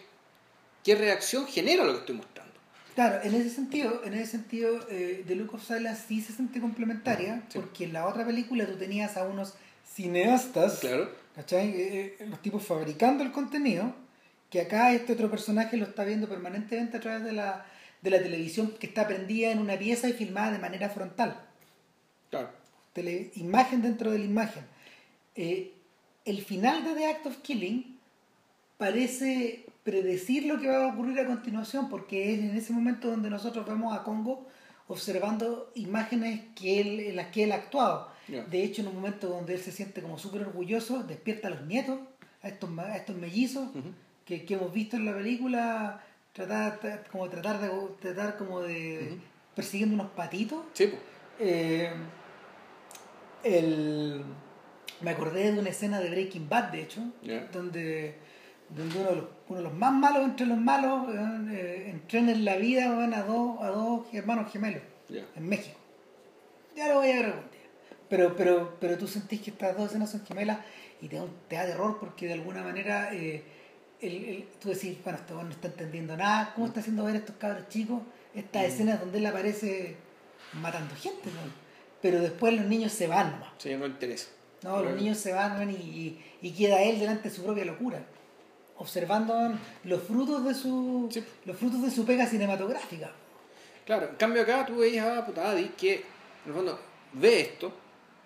qué 0.83 0.95
reacción 0.95 1.45
genera 1.47 1.83
lo 1.85 1.93
que 1.93 1.99
estoy 1.99 2.15
mostrando. 2.15 2.53
Claro, 2.95 3.19
en 3.23 3.33
ese 3.35 3.49
sentido, 3.49 4.01
en 4.05 4.13
ese 4.13 4.31
sentido, 4.31 4.85
eh, 4.89 5.23
The 5.27 5.35
Look 5.35 5.55
of 5.55 5.63
sí 6.07 6.21
se 6.21 6.33
siente 6.33 6.59
complementaria, 6.61 7.43
Sí. 7.49 7.59
porque 7.59 7.85
en 7.85 7.93
la 7.93 8.07
otra 8.07 8.25
película 8.25 8.65
tú 8.65 8.75
tenías 8.77 9.17
a 9.17 9.23
unos 9.23 9.53
cineastas, 9.93 10.79
Claro. 10.79 11.09
Eh, 11.35 12.15
eh, 12.19 12.25
los 12.27 12.39
tipos 12.41 12.63
fabricando 12.65 13.23
el 13.23 13.31
contenido, 13.31 13.95
que 14.51 14.61
acá 14.61 14.93
este 14.93 15.13
otro 15.13 15.31
personaje 15.31 15.77
lo 15.77 15.85
está 15.85 16.03
viendo 16.03 16.29
permanentemente 16.29 16.97
a 16.97 16.99
través 16.99 17.23
de 17.23 17.31
la, 17.33 17.65
de 18.03 18.09
la 18.11 18.21
televisión 18.21 18.75
que 18.79 18.85
está 18.85 19.07
prendida 19.07 19.49
en 19.51 19.57
una 19.57 19.77
pieza 19.79 20.07
y 20.07 20.13
filmada 20.13 20.51
de 20.51 20.59
manera 20.59 20.89
frontal. 20.89 21.43
Claro. 22.29 22.51
Tele- 22.93 23.31
imagen 23.35 23.81
dentro 23.81 24.11
de 24.11 24.19
la 24.19 24.25
imagen. 24.25 24.63
Eh, 25.35 25.72
el 26.25 26.41
final 26.41 26.83
de 26.83 26.93
The 26.95 27.05
Act 27.07 27.25
of 27.27 27.37
Killing 27.37 27.97
parece 28.77 29.65
predecir 29.83 30.45
lo 30.45 30.59
que 30.59 30.67
va 30.67 30.85
a 30.85 30.93
ocurrir 30.93 31.19
a 31.19 31.25
continuación, 31.27 31.89
porque 31.89 32.33
es 32.33 32.39
en 32.39 32.55
ese 32.55 32.73
momento 32.73 33.09
donde 33.09 33.29
nosotros 33.29 33.65
vemos 33.65 33.95
a 33.97 34.03
Congo 34.03 34.47
observando 34.87 35.71
imágenes 35.75 36.41
que 36.55 36.79
él, 36.81 36.99
en 37.01 37.15
las 37.15 37.27
que 37.27 37.43
él 37.43 37.51
ha 37.51 37.55
actuado. 37.55 38.11
De 38.27 38.63
hecho, 38.63 38.81
en 38.81 38.87
un 38.87 38.95
momento 38.95 39.27
donde 39.27 39.53
él 39.55 39.59
se 39.59 39.71
siente 39.71 40.01
como 40.01 40.17
súper 40.17 40.41
orgulloso, 40.43 41.03
despierta 41.03 41.49
a 41.49 41.51
los 41.51 41.61
nietos, 41.63 41.99
a 42.41 42.47
estos, 42.47 42.69
a 42.79 42.95
estos 42.95 43.15
mellizos 43.17 43.69
que, 44.25 44.45
que 44.45 44.53
hemos 44.53 44.73
visto 44.73 44.95
en 44.95 45.05
la 45.05 45.13
película, 45.13 46.01
tratar, 46.31 46.79
tra- 46.79 47.07
como 47.11 47.29
tratar 47.29 47.59
de 47.59 47.69
tratar 47.99 48.37
como 48.37 48.61
de 48.61 49.17
persiguiendo 49.55 49.95
unos 49.95 50.11
patitos. 50.11 50.63
Sí. 50.73 50.89
Eh, 51.39 51.91
el, 53.43 54.23
me 55.03 55.11
acordé 55.11 55.51
de 55.51 55.59
una 55.59 55.69
escena 55.69 55.99
de 55.99 56.09
Breaking 56.09 56.47
Bad, 56.49 56.71
de 56.71 56.81
hecho, 56.81 57.01
donde, 57.51 58.15
donde 58.69 58.99
uno, 58.99 59.09
de 59.09 59.15
los, 59.17 59.25
uno 59.49 59.57
de 59.59 59.63
los 59.63 59.73
más 59.73 59.93
malos 59.93 60.23
entre 60.25 60.45
los 60.45 60.57
malos 60.57 61.07
eh, 61.51 61.89
entrena 61.89 62.31
en 62.31 62.45
la 62.45 62.55
vida 62.57 62.89
weón, 62.97 63.13
a, 63.13 63.23
dos, 63.23 63.61
a 63.61 63.67
dos 63.67 64.05
hermanos 64.13 64.51
gemelos 64.51 64.81
en 65.35 65.47
México. 65.47 65.77
Ya 66.75 66.87
lo 66.87 66.95
voy 66.95 67.11
a 67.11 67.15
ver 67.15 67.25
algún 67.25 67.51
día. 67.51 67.59
Pero, 68.09 68.35
pero, 68.35 68.77
pero 68.79 68.97
tú 68.97 69.07
sentís 69.07 69.41
que 69.41 69.51
estas 69.51 69.75
dos 69.77 69.87
escenas 69.89 70.11
son 70.11 70.25
gemelas 70.25 70.59
y 71.01 71.07
te 71.07 71.17
da, 71.17 71.23
un- 71.23 71.35
te 71.47 71.55
da 71.55 71.65
terror 71.65 71.97
porque 71.99 72.27
de 72.27 72.33
alguna 72.33 72.63
manera 72.63 73.13
eh, 73.13 73.43
el, 74.01 74.15
el- 74.25 74.47
tú 74.59 74.69
decís, 74.69 74.97
bueno, 75.03 75.19
este 75.19 75.33
no 75.33 75.49
está 75.49 75.67
entendiendo 75.67 76.15
nada, 76.17 76.51
¿cómo 76.55 76.67
está 76.67 76.79
haciendo 76.79 77.03
ver 77.05 77.15
a 77.15 77.19
estos 77.19 77.35
cabros 77.35 77.67
chicos 77.69 78.01
estas 78.33 78.63
escenas 78.65 78.99
donde 78.99 79.17
él 79.19 79.25
aparece 79.25 79.97
matando 80.53 80.95
gente? 80.95 81.29
¿no? 81.29 81.51
Pero 82.01 82.19
después 82.21 82.53
los 82.53 82.65
niños 82.65 82.91
se 82.91 83.07
van 83.07 83.31
nomás. 83.31 83.49
Sí, 83.57 83.73
no 83.75 83.85
interesa. 83.85 84.27
No, 84.63 84.81
los 84.81 84.95
niños 84.95 85.17
se 85.17 85.33
van 85.33 85.69
y, 85.69 85.73
y, 85.73 86.23
y 86.41 86.51
queda 86.51 86.81
él 86.81 86.99
delante 86.99 87.29
de 87.29 87.35
su 87.35 87.43
propia 87.43 87.65
locura, 87.65 88.03
observando 88.77 89.57
los 89.83 90.03
frutos 90.03 90.45
de 90.45 90.53
su 90.53 91.09
Sí. 91.11 91.23
los 91.45 91.57
frutos 91.57 91.81
de 91.81 91.91
su 91.91 92.05
pega 92.05 92.25
cinematográfica. 92.25 93.11
Claro, 93.85 94.09
en 94.09 94.15
cambio 94.15 94.41
acá 94.43 94.65
tú 94.65 94.81
a 94.81 95.25
puta 95.25 95.51
Adi 95.51 95.69
que 95.77 95.95
en 95.95 96.03
el 96.47 96.53
fondo 96.53 96.79
ve 97.13 97.41
esto, 97.41 97.73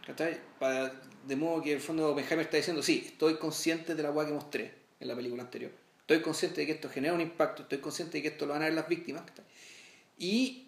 ¿cachai? 0.06 0.40
Para, 0.60 0.94
de 1.26 1.36
modo 1.36 1.62
que 1.62 1.72
en 1.72 1.78
el 1.78 1.82
fondo 1.82 2.12
Oppenheimer 2.12 2.46
está 2.46 2.58
diciendo, 2.58 2.82
sí, 2.84 3.04
estoy 3.08 3.38
consciente 3.38 3.96
de 3.96 4.04
la 4.04 4.12
weá 4.12 4.28
que 4.28 4.34
mostré 4.34 4.74
en 5.00 5.08
la 5.08 5.16
película 5.16 5.44
anterior. 5.44 5.72
Estoy 6.02 6.22
consciente 6.22 6.62
de 6.62 6.68
que 6.68 6.74
esto 6.74 6.90
genera 6.90 7.14
un 7.14 7.22
impacto, 7.22 7.64
estoy 7.64 7.80
consciente 7.80 8.18
de 8.18 8.22
que 8.22 8.28
esto 8.30 8.46
lo 8.46 8.54
van 8.54 8.62
a 8.62 8.66
ver 8.66 8.74
las 8.76 8.88
víctimas. 8.88 9.24
¿cachai? 9.24 9.46
Y, 10.18 10.67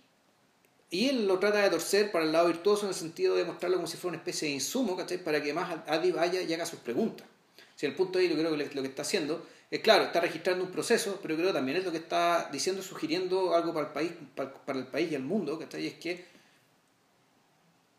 y 0.91 1.09
él 1.09 1.27
lo 1.27 1.37
trata 1.37 1.59
de 1.59 1.69
torcer 1.69 2.11
para 2.11 2.25
el 2.25 2.31
lado 2.31 2.47
virtuoso 2.47 2.83
en 2.83 2.89
el 2.89 2.95
sentido 2.95 3.35
de 3.35 3.45
mostrarlo 3.45 3.77
como 3.77 3.87
si 3.87 3.97
fuera 3.97 4.13
una 4.15 4.17
especie 4.17 4.47
de 4.47 4.55
insumo, 4.55 4.97
¿cachai? 4.97 5.23
Para 5.23 5.41
que 5.41 5.53
más 5.53 5.79
Adi 5.87 6.11
vaya 6.11 6.41
y 6.41 6.51
haga 6.53 6.65
sus 6.65 6.79
preguntas. 6.79 7.27
Si 7.75 7.85
el 7.85 7.95
punto 7.95 8.17
ahí 8.19 8.27
yo 8.27 8.35
creo 8.35 8.57
que 8.57 8.75
lo 8.75 8.81
que 8.81 8.87
está 8.87 9.03
haciendo 9.03 9.45
es 9.69 9.81
claro, 9.81 10.05
está 10.05 10.19
registrando 10.19 10.65
un 10.65 10.71
proceso, 10.71 11.19
pero 11.21 11.35
creo 11.35 11.53
también 11.53 11.77
es 11.77 11.85
lo 11.85 11.91
que 11.91 11.97
está 11.99 12.49
diciendo, 12.51 12.81
sugiriendo 12.81 13.53
algo 13.53 13.71
para 13.71 13.87
el 13.87 13.93
país, 13.93 14.11
para, 14.35 14.79
el 14.79 14.87
país 14.87 15.11
y 15.11 15.15
el 15.15 15.21
mundo, 15.21 15.59
¿cachai? 15.59 15.85
Es 15.85 15.93
que 15.93 16.25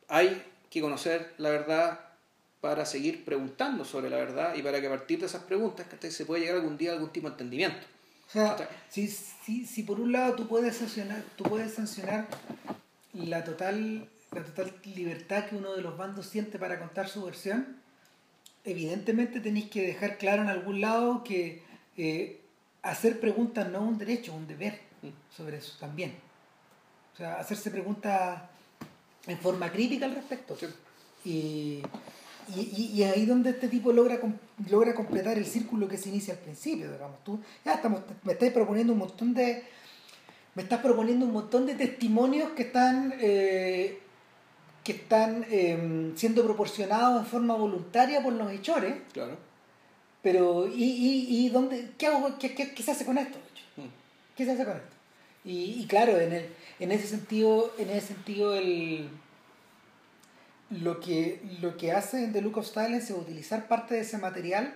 hay 0.09 0.43
que 0.69 0.81
conocer 0.81 1.35
la 1.39 1.51
verdad 1.51 2.01
para 2.61 2.85
seguir 2.85 3.25
preguntando 3.25 3.85
sobre 3.85 4.11
la 4.11 4.17
verdad 4.17 4.55
y 4.57 4.63
para 4.63 4.81
que 4.81 4.89
a 4.89 4.91
partir 4.91 5.21
de 5.21 5.27
esas 5.27 5.45
preguntas 5.45 5.87
¿cachai? 5.89 6.11
se 6.11 6.27
pueda 6.27 6.41
llegar 6.41 6.57
algún 6.57 6.77
día 6.77 6.91
a 6.91 6.95
algún 6.95 7.11
tipo 7.11 7.29
de 7.29 7.35
entendimiento. 7.35 7.87
O 8.31 8.33
sea, 8.33 8.57
si, 8.89 9.09
si, 9.09 9.67
si 9.67 9.83
por 9.83 10.01
un 10.01 10.13
lado 10.13 10.35
tú 10.35 10.47
puedes 10.47 10.77
sancionar, 10.77 11.23
tú 11.37 11.45
puedes 11.45 11.75
sancionar 11.75 12.29
la 13.13 13.45
total, 13.45 14.09
la 14.33 14.45
total 14.45 14.73
libertad 14.85 15.47
que 15.47 15.57
uno 15.57 15.75
de 15.75 15.83
los 15.83 15.97
bandos 15.97 16.27
siente 16.27 16.59
para 16.59 16.79
contar 16.79 17.09
su 17.09 17.25
versión, 17.25 17.77
evidentemente 18.65 19.41
tenéis 19.41 19.69
que 19.71 19.87
dejar 19.87 20.19
claro 20.19 20.43
en 20.43 20.49
algún 20.49 20.81
lado 20.81 21.25
que 21.25 21.63
eh, 21.97 22.41
hacer 22.83 23.19
preguntas 23.19 23.69
no 23.69 23.79
es 23.79 23.85
un 23.85 23.99
derecho, 23.99 24.31
es 24.33 24.39
un 24.39 24.47
deber 24.47 24.91
Mm. 25.03 25.09
sobre 25.35 25.59
eso 25.59 25.77
también. 25.79 26.15
O 27.15 27.17
sea, 27.17 27.35
hacerse 27.35 27.71
preguntas 27.71 28.43
en 29.27 29.39
forma 29.39 29.71
crítica 29.71 30.07
al 30.07 30.15
respecto. 30.15 30.57
Sí. 30.57 30.67
Y, 31.25 31.83
y, 32.57 32.61
y- 32.61 32.93
y 33.01 33.03
ahí 33.05 33.27
donde 33.27 33.51
este 33.51 33.69
tipo 33.69 33.93
logra, 33.93 34.19
logra 34.71 34.95
completar 34.95 35.37
el 35.39 35.47
círculo 35.47 35.89
que 35.89 35.97
se 35.99 36.09
inicia 36.09 36.35
al 36.35 36.41
principio, 36.41 36.91
digamos. 36.93 37.23
Tú 37.25 37.39
ya 37.65 37.75
estamos, 37.75 38.01
me 38.25 38.33
estás 38.33 38.51
proponiendo 38.51 38.93
un 38.93 38.99
montón 39.01 39.35
de. 39.35 39.65
Me 40.55 40.63
estás 40.65 40.81
proponiendo 40.81 41.27
un 41.27 41.33
montón 41.33 41.67
de 41.67 41.75
testimonios 41.75 42.51
que 42.53 42.63
están. 42.63 43.15
eh, 43.21 43.99
que 44.83 44.93
están 44.93 45.45
eh, 45.51 46.13
siendo 46.17 46.43
proporcionados 46.43 47.21
en 47.21 47.27
forma 47.27 47.55
voluntaria 47.55 48.23
por 48.23 48.33
los 48.33 48.51
hechores, 48.51 48.95
Claro. 49.13 49.37
pero 50.23 50.67
¿y, 50.67 50.83
y, 50.85 51.27
y 51.47 51.49
dónde, 51.51 51.91
qué, 51.99 52.07
hago, 52.07 52.39
qué, 52.39 52.55
qué, 52.55 52.73
qué 52.73 52.83
se 52.83 52.93
hace 52.93 53.05
con 53.05 53.19
esto? 53.19 53.37
Mm. 53.77 53.83
¿Qué 54.35 54.45
se 54.47 54.53
hace 54.53 54.65
con 54.65 54.77
esto? 54.79 54.97
Y, 55.45 55.83
y 55.83 55.87
claro, 55.87 56.19
en, 56.19 56.33
el, 56.33 56.47
en 56.81 56.93
ese 56.93 57.07
sentido, 57.09 57.71
en 57.79 57.91
ese 57.91 58.07
sentido 58.09 58.55
el, 58.55 59.11
lo, 60.71 61.01
que, 61.01 61.43
lo 61.61 61.77
que 61.77 61.93
hace 61.93 62.25
en 62.25 62.33
The 62.33 62.43
Look 62.43 62.59
of 62.59 62.67
Silence 62.67 63.13
es 63.13 63.19
utilizar 63.19 63.69
parte 63.69 63.95
de 63.95 64.01
ese 64.01 64.19
material 64.19 64.75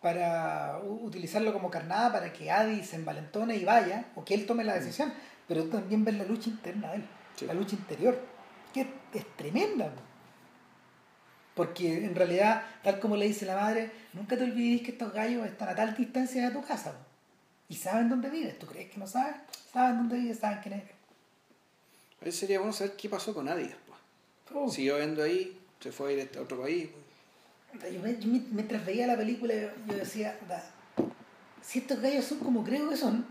para 0.00 0.80
utilizarlo 0.84 1.52
como 1.52 1.70
carnada 1.70 2.12
para 2.12 2.32
que 2.32 2.50
Adi 2.50 2.82
se 2.82 2.96
envalentone 2.96 3.56
y 3.56 3.64
vaya, 3.64 4.06
o 4.16 4.24
que 4.24 4.34
él 4.34 4.46
tome 4.46 4.64
la 4.64 4.74
decisión, 4.74 5.12
pero 5.46 5.64
tú 5.64 5.70
también 5.70 6.04
ves 6.04 6.16
la 6.16 6.24
lucha 6.24 6.50
interna 6.50 6.90
de 6.90 6.96
él, 6.96 7.04
Sí. 7.36 7.46
la 7.46 7.54
lucha 7.54 7.76
interior, 7.76 8.18
que 8.74 8.80
es, 9.14 9.36
tremenda. 9.36 9.86
po. 9.86 10.00
Porque 11.54 12.04
en 12.04 12.14
realidad, 12.14 12.62
tal 12.82 12.98
como 12.98 13.16
le 13.16 13.26
dice 13.26 13.44
la 13.46 13.56
madre, 13.56 13.90
nunca 14.12 14.36
te 14.36 14.44
olvides 14.44 14.82
que 14.82 14.92
estos 14.92 15.12
gallos 15.12 15.46
están 15.46 15.68
a 15.68 15.74
tal 15.74 15.94
distancia 15.94 16.48
de 16.48 16.54
tu 16.54 16.62
casa. 16.66 16.94
Y 17.68 17.76
saben 17.76 18.08
dónde 18.08 18.28
vives. 18.30 18.58
¿Tú 18.58 18.66
crees 18.66 18.90
que 18.90 18.98
no 18.98 19.06
saben? 19.06 19.34
Saben 19.72 19.98
dónde 19.98 20.16
vives, 20.18 20.38
saben 20.38 20.58
quién 20.62 20.74
eres. 20.74 20.90
A 22.20 22.24
veces 22.24 22.40
sería 22.40 22.58
bueno 22.58 22.72
saber 22.72 22.96
qué 22.96 23.08
pasó 23.08 23.34
con 23.34 23.48
Adi 23.48 23.64
después. 23.64 23.91
Oh. 24.54 24.70
Siguió 24.70 24.96
viendo 24.96 25.22
ahí, 25.22 25.58
se 25.80 25.92
fue 25.92 26.10
a 26.10 26.12
ir 26.12 26.30
a 26.36 26.40
otro 26.40 26.60
país. 26.60 26.88
Yo, 27.92 28.00
me- 28.00 28.18
yo 28.18 28.28
mientras 28.50 28.84
veía 28.84 29.06
la 29.06 29.16
película, 29.16 29.54
yo, 29.54 29.94
decía, 29.96 30.38
"Da, 30.48 30.62
si 31.62 31.78
estos 31.78 32.00
gallos 32.00 32.24
son 32.24 32.38
como 32.38 32.62
creo 32.64 32.88
que 32.90 32.96
son, 32.96 33.24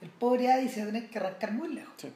el 0.00 0.08
pobre 0.08 0.50
Adi 0.50 0.68
se 0.68 0.80
va 0.80 0.84
a 0.84 0.92
tener 0.92 1.10
que 1.10 1.18
arrancar 1.18 1.52
muy 1.52 1.68
lejos. 1.74 1.92
Sí. 1.96 2.08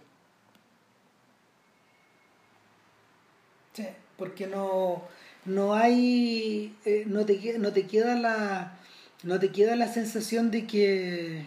Sí, 3.75 3.87
porque 4.17 4.47
no, 4.47 5.03
no 5.45 5.75
hay, 5.75 6.75
eh, 6.85 7.05
no, 7.07 7.27
te, 7.27 7.59
no 7.59 7.73
te 7.73 7.87
queda 7.87 8.15
la, 8.19 8.79
no 9.23 9.39
te 9.39 9.53
queda 9.53 9.77
la 9.77 9.89
sensación 9.93 10.51
de 10.51 10.67
que, 10.67 11.47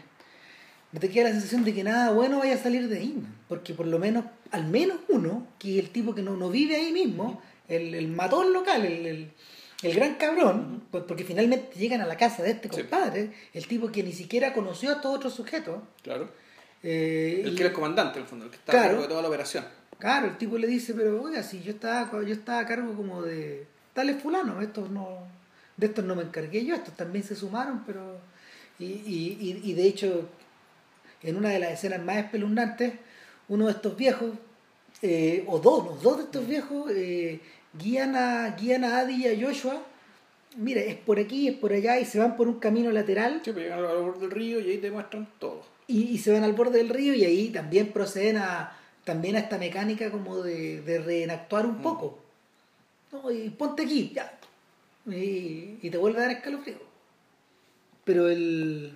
no 0.91 0.99
te 0.99 1.09
queda 1.09 1.25
la 1.25 1.31
sensación 1.31 1.63
de 1.63 1.73
que 1.73 1.83
nada 1.83 2.11
bueno 2.11 2.37
vaya 2.39 2.55
a 2.55 2.59
salir 2.59 2.87
de 2.87 2.99
ahí, 2.99 3.23
porque 3.47 3.73
por 3.73 3.87
lo 3.87 3.97
menos, 3.97 4.25
al 4.51 4.65
menos 4.67 4.97
uno, 5.09 5.47
que 5.59 5.77
es 5.79 5.85
el 5.85 5.91
tipo 5.91 6.13
que 6.15 6.21
no, 6.21 6.35
no 6.35 6.49
vive 6.49 6.75
ahí 6.75 6.91
mismo, 6.91 7.41
el, 7.67 7.93
el 7.95 8.07
matón 8.07 8.51
local, 8.53 8.85
el, 8.85 9.05
el, 9.05 9.31
el 9.83 9.93
gran 9.95 10.15
cabrón, 10.15 10.83
pues 10.91 11.03
porque 11.07 11.23
finalmente 11.23 11.77
llegan 11.77 12.01
a 12.01 12.05
la 12.05 12.17
casa 12.17 12.43
de 12.43 12.51
este 12.51 12.69
Sí. 12.69 12.81
compadre, 12.81 13.31
el 13.53 13.67
tipo 13.67 13.91
que 13.91 14.03
ni 14.03 14.11
siquiera 14.13 14.53
conoció 14.53 14.89
a 14.89 14.93
estos 14.93 15.15
otros 15.15 15.33
sujetos, 15.33 15.79
Claro. 16.03 16.29
eh, 16.83 17.41
El 17.45 17.53
que 17.55 17.61
era 17.61 17.69
el 17.69 17.75
comandante, 17.75 18.17
en 18.19 18.23
el 18.23 18.29
fondo, 18.29 18.45
el 18.45 18.51
que 18.51 18.57
está 18.57 18.71
Claro. 18.71 18.85
a 18.85 18.89
cargo 18.89 19.01
de 19.03 19.07
toda 19.09 19.21
la 19.21 19.27
operación. 19.27 19.65
Claro, 19.99 20.27
el 20.27 20.37
tipo 20.37 20.57
le 20.57 20.67
dice, 20.67 20.93
pero 20.93 21.21
oiga, 21.21 21.43
si 21.43 21.61
yo 21.61 21.71
estaba, 21.71 22.09
yo 22.23 22.33
estaba 22.33 22.59
a 22.59 22.65
cargo 22.65 22.93
como 22.95 23.21
de 23.21 23.67
tales 23.93 24.21
fulano, 24.21 24.61
estos 24.61 24.89
no, 24.89 25.27
de 25.77 25.87
estos 25.87 26.05
no 26.05 26.15
me 26.15 26.23
encargué 26.23 26.65
yo, 26.65 26.73
estos 26.75 26.95
también 26.95 27.23
se 27.25 27.35
sumaron, 27.35 27.83
pero 27.85 28.17
y, 28.79 28.85
y, 28.85 29.37
y, 29.41 29.71
y 29.71 29.73
de 29.73 29.83
hecho, 29.85 30.29
en 31.21 31.35
una 31.35 31.49
de 31.49 31.59
las 31.59 31.71
escenas 31.73 32.01
más 32.01 32.17
espeluznantes, 32.17 32.93
uno 33.49 33.65
de 33.65 33.71
estos 33.73 33.95
viejos, 33.97 34.31
eh, 35.01 35.43
o 35.47 35.59
dos, 35.59 35.85
los 35.85 36.01
dos 36.01 36.17
de 36.17 36.23
estos 36.23 36.47
viejos, 36.47 36.91
eh, 36.91 37.39
guían 37.77 38.15
a, 38.15 38.55
guían 38.55 38.83
a 38.83 38.99
Adi 38.99 39.25
y 39.25 39.27
a 39.27 39.47
Joshua, 39.47 39.81
mira, 40.57 40.81
es 40.81 40.95
por 40.97 41.19
aquí, 41.19 41.47
es 41.47 41.55
por 41.55 41.71
allá, 41.73 41.99
y 41.99 42.05
se 42.05 42.19
van 42.19 42.35
por 42.37 42.47
un 42.47 42.59
camino 42.59 42.91
lateral. 42.91 43.41
Sí, 43.43 43.51
pues 43.51 43.65
llegan 43.65 43.79
al 43.85 43.97
borde 44.01 44.21
del 44.21 44.31
río 44.31 44.59
y 44.59 44.69
ahí 44.71 44.77
te 44.77 44.91
muestran 44.91 45.27
todo. 45.39 45.63
y, 45.87 46.03
y 46.03 46.17
se 46.19 46.31
van 46.31 46.43
al 46.43 46.53
borde 46.53 46.77
del 46.79 46.89
río 46.89 47.13
y 47.13 47.23
ahí 47.25 47.49
también 47.49 47.91
proceden 47.91 48.37
a 48.37 48.75
también 49.05 49.35
a 49.35 49.39
esta 49.39 49.57
mecánica 49.57 50.11
como 50.11 50.41
de, 50.43 50.81
de 50.81 50.99
reenactuar 50.99 51.65
un 51.65 51.79
Mm. 51.79 51.81
poco. 51.81 52.19
No, 53.11 53.31
y 53.31 53.49
ponte 53.49 53.83
aquí 53.83 54.11
ya 54.13 54.31
y, 55.07 55.79
y 55.81 55.89
te 55.89 55.97
vuelve 55.97 56.19
a 56.19 56.21
dar 56.23 56.31
escalofrío 56.31 56.77
pero 58.03 58.29
el 58.29 58.93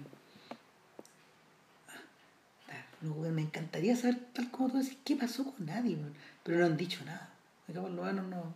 no, 3.04 3.16
me 3.16 3.42
encantaría 3.42 3.96
saber 3.96 4.20
tal 4.34 4.50
como 4.50 4.72
tú 4.72 4.78
decís 4.78 4.98
qué 5.04 5.16
pasó 5.16 5.44
con 5.44 5.66
nadie 5.66 5.98
pero 6.44 6.60
no 6.60 6.66
han 6.66 6.78
dicho 6.78 7.04
nada. 7.06 7.30
Acá 7.70 7.82
por 7.82 7.92
lo 7.92 8.04
menos 8.04 8.26
no. 8.28 8.54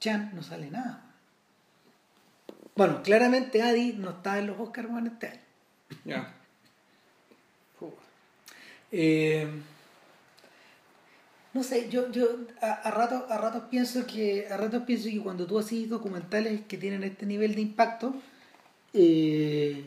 Chan 0.00 0.30
no 0.34 0.42
sale 0.42 0.70
nada 0.70 1.08
bueno 2.78 3.02
claramente 3.02 3.60
Adi 3.60 3.94
no 3.94 4.10
está 4.10 4.38
en 4.38 4.46
los 4.46 4.60
Oscars 4.60 4.88
en 4.88 5.06
este 5.08 5.26
año. 5.26 5.40
Ya. 6.04 6.34
Eh, 8.92 9.46
no 11.52 11.62
sé, 11.62 11.90
yo, 11.90 12.10
yo 12.12 12.28
a, 12.62 12.72
a 12.72 12.90
ratos 12.90 13.30
a 13.30 13.36
ratos 13.36 13.64
pienso 13.70 14.06
que 14.06 14.46
a 14.48 14.56
ratos 14.56 14.84
pienso 14.84 15.08
que 15.08 15.20
cuando 15.20 15.46
tú 15.46 15.58
haces 15.58 15.88
documentales 15.88 16.62
que 16.68 16.78
tienen 16.78 17.02
este 17.02 17.26
nivel 17.26 17.54
de 17.54 17.62
impacto, 17.62 18.14
eh, 18.92 19.84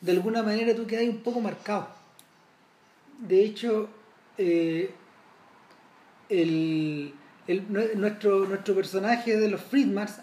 de 0.00 0.12
alguna 0.12 0.42
manera 0.42 0.74
tú 0.74 0.86
quedas 0.86 1.08
un 1.08 1.22
poco 1.22 1.40
marcado. 1.40 1.88
De 3.20 3.44
hecho, 3.44 3.88
eh, 4.38 4.90
el, 6.28 7.14
el- 7.46 7.68
nue- 7.68 7.94
nuestro, 7.94 8.46
nuestro 8.46 8.74
personaje 8.74 9.36
de 9.36 9.48
los 9.48 9.60
Friedmans, 9.60 10.20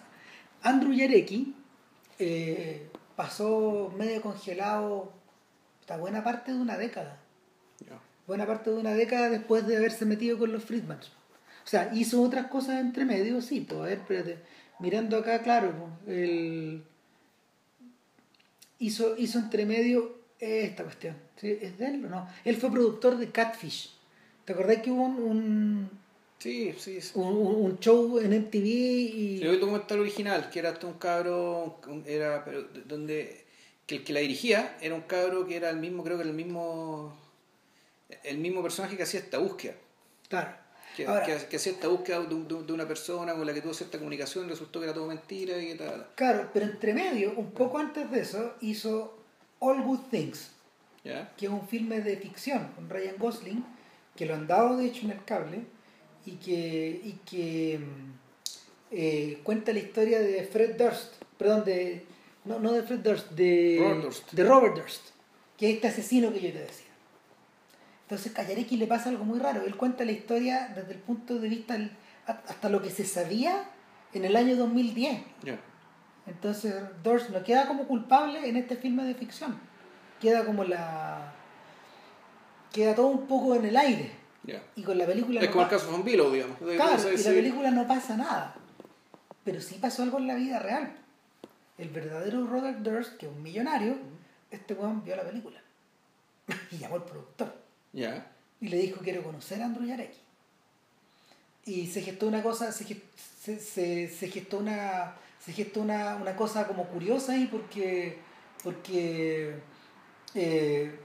Andrew 0.62 0.94
Yarecki, 0.94 1.56
eh, 2.20 2.88
pasó 3.16 3.94
medio 3.98 4.22
congelado 4.22 5.12
hasta 5.80 5.98
buena 5.98 6.24
parte 6.24 6.52
de 6.54 6.60
una 6.60 6.78
década 6.78 7.18
buena 8.28 8.46
parte 8.46 8.70
de 8.70 8.78
una 8.78 8.94
década 8.94 9.30
después 9.30 9.68
de 9.68 9.76
haberse 9.76 10.06
metido 10.06 10.38
con 10.38 10.54
los 10.54 10.64
Friedmans. 10.64 11.08
O 11.66 11.68
sea, 11.68 11.92
hizo 11.94 12.22
otras 12.22 12.48
cosas 12.48 12.80
entre 12.80 13.04
medio, 13.04 13.42
sí, 13.42 13.62
pues 13.62 13.80
a 13.82 13.84
ver, 13.84 13.98
espérate. 14.00 14.38
Mirando 14.80 15.18
acá, 15.18 15.42
claro, 15.42 15.74
pues, 16.06 16.18
el... 16.18 16.84
hizo, 18.80 19.18
hizo 19.18 19.38
entre 19.40 19.66
medio 19.66 20.21
esta 20.42 20.84
cuestión. 20.84 21.16
¿sí? 21.38 21.58
¿Es 21.62 21.78
de 21.78 21.86
él 21.86 22.06
o 22.06 22.10
no? 22.10 22.28
Él 22.44 22.58
fue 22.58 22.72
productor 22.72 23.18
de 23.18 23.32
Catfish. 23.32 23.92
¿Te 24.46 24.54
acordás 24.54 24.78
que 24.82 24.92
hubo 24.92 25.04
un, 25.04 25.16
un- 25.20 25.90
Sí, 26.40 26.74
sí. 26.80 27.00
sí. 27.00 27.12
Un, 27.16 27.38
un- 27.38 27.80
show 27.80 28.18
en 28.20 28.34
MTV 28.34 28.56
y... 28.66 29.40
Vi 29.40 29.46
el 29.48 29.60
documental 29.60 30.00
original, 30.00 30.50
que 30.50 30.58
era 30.60 30.70
hasta 30.72 30.88
un 30.88 30.94
cabro, 30.96 31.80
era, 32.08 32.44
pero 32.44 32.64
de- 32.64 32.82
donde, 32.82 33.46
que 33.86 33.98
el 33.98 34.04
que 34.04 34.14
la 34.14 34.22
dirigía 34.22 34.76
era 34.82 34.96
un 34.96 35.02
cabro 35.02 35.46
que 35.46 35.56
era 35.56 35.70
el 35.70 35.78
mismo, 35.78 36.04
creo 36.04 36.18
que 36.18 36.22
era 36.24 36.32
el 36.32 36.36
mismo, 36.36 37.16
el 38.24 38.40
mismo 38.40 38.64
personaje 38.64 38.98
que 38.98 39.04
hacía 39.04 39.20
esta 39.20 39.38
búsqueda. 39.38 39.76
Claro. 40.28 40.52
Que, 40.98 41.06
Ahora, 41.06 41.26
que, 41.26 41.38
que 41.48 41.56
hacía 41.56 41.72
esta 41.74 41.88
búsqueda 41.88 42.20
de, 42.22 42.34
un- 42.36 42.48
de 42.48 42.54
un- 42.56 42.66
de 42.68 42.74
una 42.74 42.88
persona 42.88 43.34
con 43.36 43.46
la 43.46 43.54
que 43.54 43.62
tuvo 43.62 43.74
cierta 43.76 44.00
comunicación, 44.00 44.50
resultó 44.50 44.80
que 44.80 44.86
era 44.86 44.94
todo 44.96 45.06
mentira 45.08 45.58
y 45.60 45.68
que 45.68 45.76
tal. 45.76 46.08
claro, 46.16 46.50
pero 46.52 46.66
entre 46.66 46.94
medio, 46.96 47.34
un 47.38 47.52
poco 47.52 47.78
antes 47.78 48.10
de 48.10 48.20
eso, 48.20 48.56
hizo 48.62 49.21
All 49.62 49.84
Good 49.84 50.10
Things, 50.10 50.52
¿Ya? 51.04 51.32
que 51.38 51.46
es 51.46 51.52
un 51.52 51.68
filme 51.68 52.02
de 52.02 52.18
ficción 52.18 52.68
con 52.76 52.90
Ryan 52.90 53.16
Gosling, 53.18 53.64
que 54.16 54.26
lo 54.26 54.34
han 54.34 54.48
dado 54.48 54.78
de 54.78 54.88
hecho 54.88 55.06
en 55.06 55.12
el 55.12 55.24
cable, 55.24 55.62
y 56.26 56.32
que, 56.34 57.02
y 57.04 57.14
que 57.26 57.80
mm, 57.80 58.12
eh, 58.92 59.40
cuenta 59.44 59.72
la 59.72 59.80
historia 59.80 60.20
de 60.20 60.44
Fred 60.44 60.76
Durst, 60.78 61.14
perdón, 61.38 61.64
de, 61.64 62.06
no, 62.46 62.60
no 62.60 62.74
de 62.74 62.84
Fred 62.84 63.00
Durst, 63.00 63.32
de 63.32 63.78
Robert 63.80 64.02
Durst. 64.02 64.32
de 64.32 64.44
Robert 64.44 64.76
Durst, 64.76 65.02
que 65.58 65.70
es 65.70 65.76
este 65.76 65.88
asesino 65.88 66.34
que 66.34 66.42
yo 66.42 66.52
te 66.52 66.60
decía. 66.60 66.88
Entonces 68.04 68.38
a 68.38 68.44
Yareki 68.44 68.78
le 68.78 68.88
pasa 68.88 69.10
algo 69.10 69.24
muy 69.24 69.40
raro, 69.40 69.64
él 69.66 69.78
cuenta 69.78 70.04
la 70.06 70.12
historia 70.12 70.74
desde 70.76 70.94
el 70.94 71.00
punto 71.00 71.40
de 71.40 71.48
vista, 71.48 71.78
hasta 72.26 72.70
lo 72.70 72.82
que 72.82 72.90
se 72.90 73.06
sabía 73.06 73.70
en 74.14 74.26
el 74.26 74.36
año 74.36 74.56
2010. 74.58 75.22
Ya. 75.44 75.60
Entonces 76.28 76.76
Durst 77.04 77.30
no 77.30 77.44
queda 77.44 77.68
como 77.68 77.86
culpable 77.88 78.48
en 78.48 78.56
este 78.58 78.76
filme 78.76 79.04
de 79.04 79.16
ficción. 79.16 79.58
Queda 80.20 80.46
como 80.46 80.64
la... 80.64 81.34
Queda 82.72 82.96
todo 82.96 83.08
un 83.08 83.28
poco 83.28 83.56
en 83.56 83.66
el 83.66 83.76
aire. 83.76 84.12
Y 84.76 84.84
con 84.84 84.98
la 84.98 85.06
película... 85.06 85.40
Es 85.42 85.48
no 85.48 85.52
como 85.54 85.64
el 85.66 85.70
caso 85.70 85.92
de 85.98 86.04
Billow, 86.04 86.32
digamos. 86.32 86.58
Claro, 86.58 87.14
y 87.14 87.18
la 87.18 87.30
película 87.32 87.72
no 87.72 87.88
pasa 87.88 88.16
nada. 88.18 88.56
Pero 89.44 89.60
sí 89.62 89.78
pasó 89.82 90.04
algo 90.04 90.18
en 90.20 90.28
la 90.28 90.36
vida 90.36 90.60
real. 90.60 90.94
El 91.78 91.90
verdadero 91.90 92.46
Robert 92.46 92.80
Durst, 92.80 93.18
que 93.18 93.26
es 93.26 93.32
un 93.32 93.42
millonario, 93.42 93.98
este 94.52 94.74
weón 94.74 95.04
vio 95.04 95.16
la 95.16 95.24
película. 95.24 95.60
y 96.72 96.78
llamó 96.78 96.96
al 96.96 97.04
productor. 97.06 97.54
Ya. 97.94 98.28
Y 98.60 98.68
le 98.68 98.78
dijo, 98.78 99.02
quiero 99.02 99.24
conocer 99.24 99.62
a 99.62 99.66
Andrew 99.66 99.86
Yareki. 99.88 100.20
Y 101.66 101.88
se 101.88 102.02
gestó 102.02 102.28
una 102.28 102.42
cosa, 102.42 102.72
se, 102.72 102.86
se- 103.60 104.08
se 104.10 104.28
gestó 104.30 104.58
una 104.60 105.16
se 105.44 105.52
gestó 105.54 105.82
una, 105.82 106.16
una 106.16 106.36
cosa 106.36 106.68
como 106.68 106.86
curiosa 106.88 107.34
ahí 107.34 107.48
porque 107.52 108.20
porque 108.64 109.56
eh, 110.36 111.00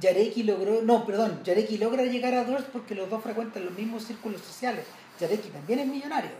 Yareki 0.00 0.42
logró, 0.42 0.82
no, 0.82 1.06
perdón, 1.06 1.40
Yareki 1.44 1.78
logra 1.78 2.02
llegar 2.04 2.34
a 2.34 2.44
Durst 2.44 2.66
porque 2.68 2.94
los 2.94 3.08
dos 3.08 3.22
frecuentan 3.22 3.64
los 3.64 3.74
mismos 3.74 4.04
círculos 4.04 4.40
sociales. 4.40 4.84
Yareki 5.20 5.48
también 5.50 5.78
es 5.80 5.86
millonario 5.86 6.30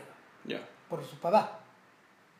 Ya. 0.45 0.59
por 0.89 1.03
su 1.05 1.17
papá. 1.17 1.61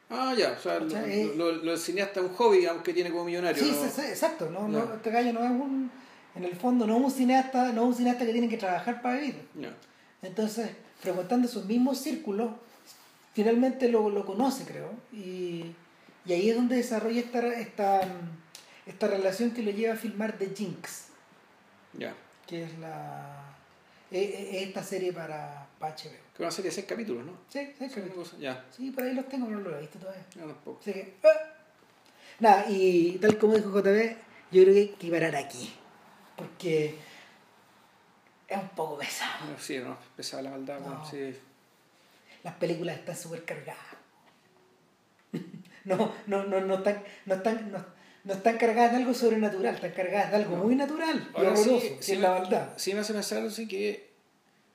Ah, 0.09 0.35
ya. 0.37 0.51
O 0.51 0.61
sea, 0.61 0.79
lo, 0.79 1.51
lo 1.53 1.71
del 1.71 1.79
cineasta 1.79 2.19
es 2.19 2.25
un 2.27 2.35
hobby, 2.35 2.57
digamos, 2.59 2.83
que 2.83 2.93
tiene 2.93 3.09
como 3.09 3.25
millonario. 3.25 3.63
Sí, 3.63 3.71
¿no? 3.71 3.81
sí, 3.83 3.89
sí, 3.89 4.01
exacto. 4.01 4.49
No, 4.51 4.67
no, 4.67 4.85
Ya. 4.87 4.95
este 4.95 5.09
gallo 5.09 5.33
no 5.33 5.43
es 5.43 5.49
un, 5.51 5.89
en 6.35 6.43
el 6.43 6.55
fondo, 6.55 6.85
no 6.85 6.97
es 6.97 7.03
un 7.05 7.11
cineasta, 7.11 7.71
no 7.71 7.83
es 7.83 7.87
un 7.87 7.95
cineasta 7.95 8.25
que 8.25 8.31
tiene 8.33 8.49
que 8.49 8.57
trabajar 8.57 9.01
para 9.01 9.15
vivir. 9.15 9.47
Ya. 9.55 9.73
Entonces, 10.21 10.69
frecuentando 10.99 11.47
esos 11.47 11.65
mismos 11.65 11.97
círculos, 11.99 12.51
finalmente 13.35 13.87
lo, 13.89 14.09
lo 14.09 14.25
conoce, 14.25 14.65
creo. 14.65 14.89
Y, 15.13 15.65
y 16.25 16.33
ahí 16.33 16.49
es 16.49 16.55
donde 16.55 16.77
desarrolla 16.77 17.19
esta, 17.19 17.45
esta, 17.53 18.01
esta 18.87 19.07
relación 19.07 19.51
que 19.51 19.61
lo 19.61 19.69
lleva 19.69 19.93
a 19.93 19.97
filmar 19.97 20.37
The 20.39 20.49
Jinx, 20.55 21.09
Ya. 21.93 22.15
que 22.47 22.63
es 22.63 22.79
la 22.79 23.43
es, 24.11 24.29
es 24.29 24.67
esta 24.67 24.83
serie 24.83 25.13
para, 25.13 25.67
para 25.77 25.93
HBO. 25.95 26.01
Que 26.01 26.33
es 26.35 26.39
una 26.39 26.51
serie 26.51 26.69
de 26.71 26.75
seis 26.75 26.87
capítulos, 26.87 27.25
¿no? 27.25 27.33
Sí, 27.49 27.67
una 27.79 28.13
cosa- 28.13 28.37
Ya. 28.37 28.65
Sí, 28.75 28.89
por 28.91 29.03
ahí 29.03 29.13
los 29.13 29.27
tengo, 29.29 29.45
pero 29.47 29.59
no 29.59 29.69
los 29.69 29.77
he 29.77 29.81
visto 29.81 29.99
todavía. 29.99 30.23
Ya 30.35 30.41
tampoco. 30.41 30.79
Así 30.81 30.93
que, 30.93 31.13
¡ah! 31.23 31.27
Nada, 32.39 32.65
y 32.69 33.17
tal 33.21 33.37
como 33.37 33.55
dijo 33.55 33.69
JB, 33.69 34.15
yo 34.51 34.63
creo 34.63 34.73
que 34.73 34.79
hay 34.79 34.87
que 34.89 35.11
parar 35.11 35.35
aquí. 35.35 35.73
Porque 36.35 36.95
es 38.47 38.57
un 38.57 38.69
poco 38.69 38.97
pesado. 38.97 39.45
No, 39.51 39.57
Sí, 39.57 39.77
no, 39.79 39.97
pesada 40.15 40.43
la 40.43 40.49
maldad, 40.51 40.79
No. 40.79 40.85
bueno, 40.85 41.05
sí. 41.09 41.35
Las 42.45 42.53
películas 42.53 42.97
están 42.99 43.17
súper 43.17 43.43
cargadas. 43.43 43.83
No, 45.85 46.11
no, 46.25 46.43
no, 46.45 46.61
no 46.61 46.75
están, 46.77 47.03
no 47.27 47.35
están, 47.35 47.71
no, 47.71 47.77
no 48.23 48.33
están 48.33 48.57
cargadas 48.57 48.91
de 48.93 48.97
algo 48.97 49.13
sobrenatural, 49.13 49.75
están 49.75 49.91
cargadas 49.91 50.31
de 50.31 50.37
algo 50.37 50.57
No. 50.57 50.63
muy 50.63 50.75
natural 50.75 51.29
Ahora 51.35 51.55
sí, 51.55 51.69
horroroso, 51.69 51.97
que 51.97 52.03
sí 52.03 52.11
es 52.13 52.19
la 52.21 52.29
maldad. 52.39 52.69
Sí 52.75 52.93
me 52.95 53.01
hace 53.01 53.13
pensar 53.13 53.43
así 53.45 53.67
que, 53.67 54.09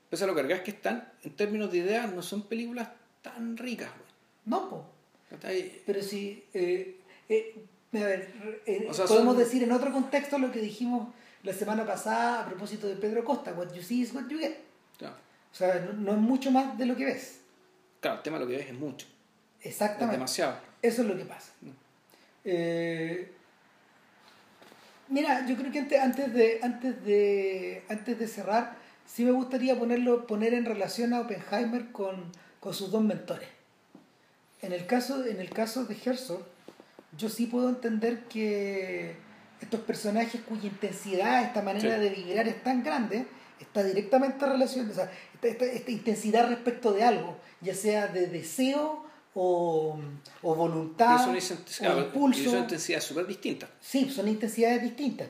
pese 0.08 0.22
a 0.22 0.26
lo 0.28 0.36
cargadas 0.36 0.62
que 0.62 0.70
están, 0.70 1.12
en 1.24 1.34
términos 1.34 1.72
de 1.72 1.78
ideas, 1.78 2.12
no 2.12 2.22
son 2.22 2.42
películas 2.42 2.90
tan 3.22 3.56
ricas, 3.56 3.88
güey. 3.90 4.08
No, 4.44 4.70
po. 4.70 4.84
Pero 5.84 6.00
sí, 6.00 6.44
eh, 6.54 7.00
eh, 7.28 7.64
a 7.94 7.98
ver, 7.98 8.60
eh, 8.66 8.86
O 8.88 8.94
sea, 8.94 9.06
podemos 9.06 9.34
son- 9.34 9.42
decir 9.42 9.64
en 9.64 9.72
otro 9.72 9.90
contexto 9.92 10.38
lo 10.38 10.52
que 10.52 10.60
dijimos 10.60 11.08
la 11.42 11.52
semana 11.52 11.84
pasada 11.84 12.42
a 12.42 12.46
propósito 12.46 12.86
de 12.86 12.94
Pedro 12.94 13.24
Costa, 13.24 13.52
what 13.54 13.72
you 13.72 13.82
see 13.82 14.02
is 14.02 14.14
what 14.14 14.28
you 14.28 14.38
get. 14.38 14.58
O 15.02 15.56
sea, 15.56 15.74
no, 15.80 15.92
no 15.94 16.12
es 16.12 16.18
mucho 16.18 16.52
más 16.52 16.78
de 16.78 16.86
lo 16.86 16.94
que 16.94 17.04
ves. 17.06 17.39
Claro, 18.00 18.16
el 18.18 18.22
tema 18.22 18.38
de 18.38 18.44
lo 18.44 18.50
que 18.50 18.56
ves 18.56 18.66
es 18.68 18.74
mucho, 18.74 19.06
es 19.60 19.66
Exactamente. 19.66 20.16
demasiado. 20.16 20.56
Eso 20.82 21.02
es 21.02 21.08
lo 21.08 21.16
que 21.16 21.24
pasa. 21.24 21.52
Eh, 22.44 23.30
mira, 25.08 25.46
yo 25.46 25.56
creo 25.56 25.70
que 25.72 25.78
antes, 25.80 26.00
antes, 26.00 26.32
de, 26.32 26.60
antes, 26.62 27.04
de, 27.04 27.84
antes 27.88 28.18
de 28.18 28.26
cerrar, 28.26 28.76
sí 29.06 29.24
me 29.24 29.32
gustaría 29.32 29.78
ponerlo, 29.78 30.26
poner 30.26 30.54
en 30.54 30.64
relación 30.64 31.12
a 31.12 31.20
Oppenheimer 31.20 31.90
con, 31.92 32.32
con 32.60 32.72
sus 32.74 32.90
dos 32.90 33.02
mentores. 33.02 33.48
En 34.62 34.72
el, 34.72 34.86
caso, 34.86 35.24
en 35.26 35.40
el 35.40 35.50
caso 35.50 35.84
de 35.84 35.96
Herzog, 36.04 36.42
yo 37.16 37.28
sí 37.28 37.46
puedo 37.46 37.68
entender 37.68 38.24
que 38.24 39.16
estos 39.60 39.80
personajes 39.80 40.40
cuya 40.42 40.68
intensidad, 40.68 41.42
esta 41.44 41.62
manera 41.62 41.96
Sí. 41.96 42.02
de 42.02 42.10
vibrar 42.10 42.48
es 42.48 42.62
tan 42.62 42.82
grande, 42.82 43.26
está 43.58 43.82
directamente 43.82 44.46
relacionada, 44.46 44.90
o 44.92 44.94
sea, 44.94 45.10
esta, 45.42 45.90
intensidad 45.90 46.48
respecto 46.48 46.92
de 46.92 47.02
algo, 47.02 47.36
ya 47.60 47.74
sea 47.74 48.06
de 48.08 48.26
deseo 48.26 49.04
o, 49.34 49.98
o 50.42 50.54
voluntad, 50.54 51.28
o 51.28 51.98
impulso. 51.98 52.50
son 52.50 52.58
intensidades 52.60 53.04
súper 53.04 53.26
distintas. 53.26 53.70
Sí, 53.80 54.10
son 54.10 54.28
intensidades 54.28 54.82
distintas. 54.82 55.28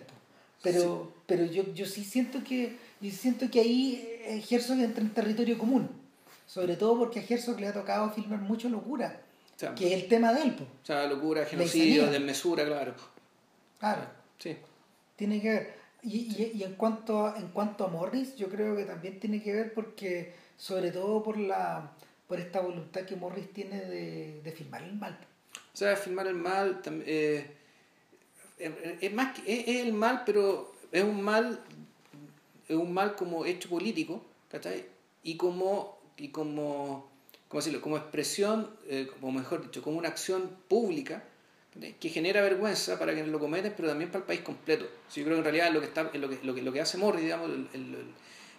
Pero, 0.62 1.12
pero 1.26 1.44
yo, 1.44 1.72
yo 1.72 1.86
sí 1.86 2.04
siento 2.04 2.44
que 2.44 2.76
yo 3.00 3.10
siento 3.10 3.50
que 3.50 3.60
ahí 3.60 4.06
eh, 4.24 4.44
Herzog 4.50 4.78
entra 4.78 5.02
en 5.02 5.10
territorio 5.10 5.58
común. 5.58 5.88
Sobre 6.46 6.76
todo 6.76 6.98
porque 6.98 7.20
a 7.20 7.24
Herzog 7.26 7.60
le 7.60 7.68
ha 7.68 7.72
tocado 7.72 8.10
filmar 8.10 8.40
mucho 8.40 8.68
locura, 8.68 9.20
O 9.56 9.58
sea, 9.58 9.74
que 9.74 9.94
es 9.94 10.02
el 10.02 10.08
tema 10.08 10.32
de 10.34 10.42
él. 10.42 10.54
po. 10.56 10.64
o 10.64 10.84
sea, 10.84 11.06
locura, 11.06 11.46
genocidio, 11.46 12.10
desmesura, 12.10 12.66
claro. 12.66 12.94
Claro, 13.78 14.02
Sí. 14.38 14.56
tiene 15.16 15.40
que 15.40 15.48
ver. 15.48 15.79
Y, 16.02 16.18
y, 16.18 16.52
y 16.58 16.62
en, 16.62 16.74
cuanto 16.74 17.26
a, 17.26 17.38
en 17.38 17.48
cuanto 17.48 17.84
a 17.84 17.88
Morris, 17.88 18.36
yo 18.36 18.48
creo 18.48 18.76
que 18.76 18.84
también 18.84 19.20
tiene 19.20 19.42
que 19.42 19.52
ver 19.52 19.74
porque, 19.74 20.32
sobre 20.56 20.90
todo 20.90 21.22
por 21.22 21.38
la 21.38 21.92
por 22.30 22.38
esta 22.38 22.60
voluntad 22.60 23.00
que 23.00 23.16
Morris 23.16 23.52
tiene 23.52 23.84
de, 23.86 24.40
de 24.44 24.52
filmar 24.52 24.84
el 24.84 24.94
mal. 24.94 25.18
O 25.74 25.76
sea, 25.76 25.96
filmar 25.96 26.28
el 26.28 26.36
mal 26.36 26.80
eh, 26.86 27.44
eh, 28.60 28.98
es 29.00 29.12
más 29.12 29.36
es, 29.46 29.66
el 29.66 29.92
mal, 29.92 30.22
pero 30.24 30.72
es 30.92 31.02
un 31.02 31.22
mal, 31.22 31.60
es 32.68 32.76
un 32.76 32.94
mal 32.94 33.16
como 33.16 33.44
hecho 33.44 33.68
político, 33.68 34.22
¿cachai? 34.48 34.86
Y 35.24 35.36
como, 35.36 35.98
y 36.16 36.28
como, 36.28 37.10
¿cómo 37.48 37.60
decirlo? 37.60 37.80
como 37.80 37.96
expresión, 37.96 38.70
eh, 38.86 39.10
o 39.20 39.32
mejor 39.32 39.62
dicho, 39.62 39.82
como 39.82 39.98
una 39.98 40.08
acción 40.08 40.56
pública. 40.68 41.24
Que 42.00 42.08
genera 42.08 42.40
vergüenza 42.42 42.98
para 42.98 43.12
quienes 43.12 43.30
lo 43.30 43.38
cometen, 43.38 43.72
pero 43.76 43.88
también 43.88 44.10
para 44.10 44.20
el 44.22 44.26
país 44.26 44.40
completo. 44.40 44.86
Sí, 45.08 45.20
yo 45.20 45.26
creo 45.26 45.36
que 45.36 45.38
en 45.38 45.44
realidad 45.44 45.72
lo 45.72 45.80
que, 45.80 45.86
está, 45.86 46.02
lo 46.02 46.28
que, 46.28 46.38
lo 46.42 46.54
que, 46.54 46.62
lo 46.62 46.72
que 46.72 46.80
hace 46.80 46.98
Morris, 46.98 47.22
digamos, 47.22 47.48
el- 47.48 47.68
el- 47.74 47.94
el- 47.94 48.06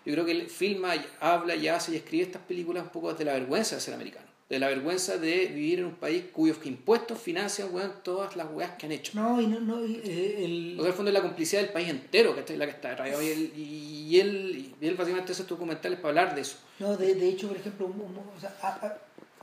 yo 0.06 0.14
creo 0.14 0.26
que 0.26 0.32
él 0.32 0.50
filma, 0.50 0.94
habla 1.20 1.56
y 1.56 1.68
hace 1.68 1.92
y 1.92 1.96
escribe 1.98 2.24
estas 2.24 2.42
películas 2.42 2.84
un 2.84 2.90
poco 2.90 3.12
desde 3.12 3.26
la 3.26 3.34
vergüenza 3.34 3.76
de 3.76 3.82
ser 3.82 3.94
americano, 3.94 4.26
de 4.50 4.58
la 4.60 4.68
vergüenza 4.70 5.18
de 5.18 5.46
vivir 5.48 5.80
en 5.80 5.86
un 5.86 5.96
país 5.96 6.24
cuyos 6.32 6.58
impuestos 6.66 7.20
financian 7.20 7.72
weón, 7.74 7.94
todas 8.02 8.36
las 8.36 8.48
weas 8.52 8.72
que 8.78 8.86
han 8.88 8.94
hecho. 8.94 9.12
No, 9.14 9.40
y 9.42 9.46
no, 9.48 9.60
no, 9.60 9.86
y, 9.86 10.02
eh, 10.04 10.46
el, 10.46 10.72
O 10.80 10.82
sea, 10.82 10.86
en 10.86 10.88
el 10.88 10.94
fondo 10.94 11.10
es 11.10 11.14
la 11.14 11.22
complicidad 11.22 11.62
del 11.62 11.72
país 11.72 11.90
entero, 11.90 12.34
que 12.34 12.58
la 12.58 12.66
que 12.66 12.72
está. 12.72 13.08
Y 13.08 13.12
él, 13.28 13.54
y 13.56 14.20
él, 14.20 14.74
y 14.82 14.88
él 14.88 14.96
básicamente 14.96 15.34
hace 15.34 15.44
estos 15.44 15.58
documentales 15.58 16.00
para 16.00 16.10
hablar 16.10 16.34
de 16.36 16.42
eso. 16.42 16.58
No, 16.80 16.98
de, 16.98 17.14
de 17.14 17.30
hecho, 17.30 17.50
por 17.50 17.58
ejemplo, 17.58 17.86
o 17.88 18.40
sea, 18.40 18.56
a- 18.62 18.86
a- 18.88 18.98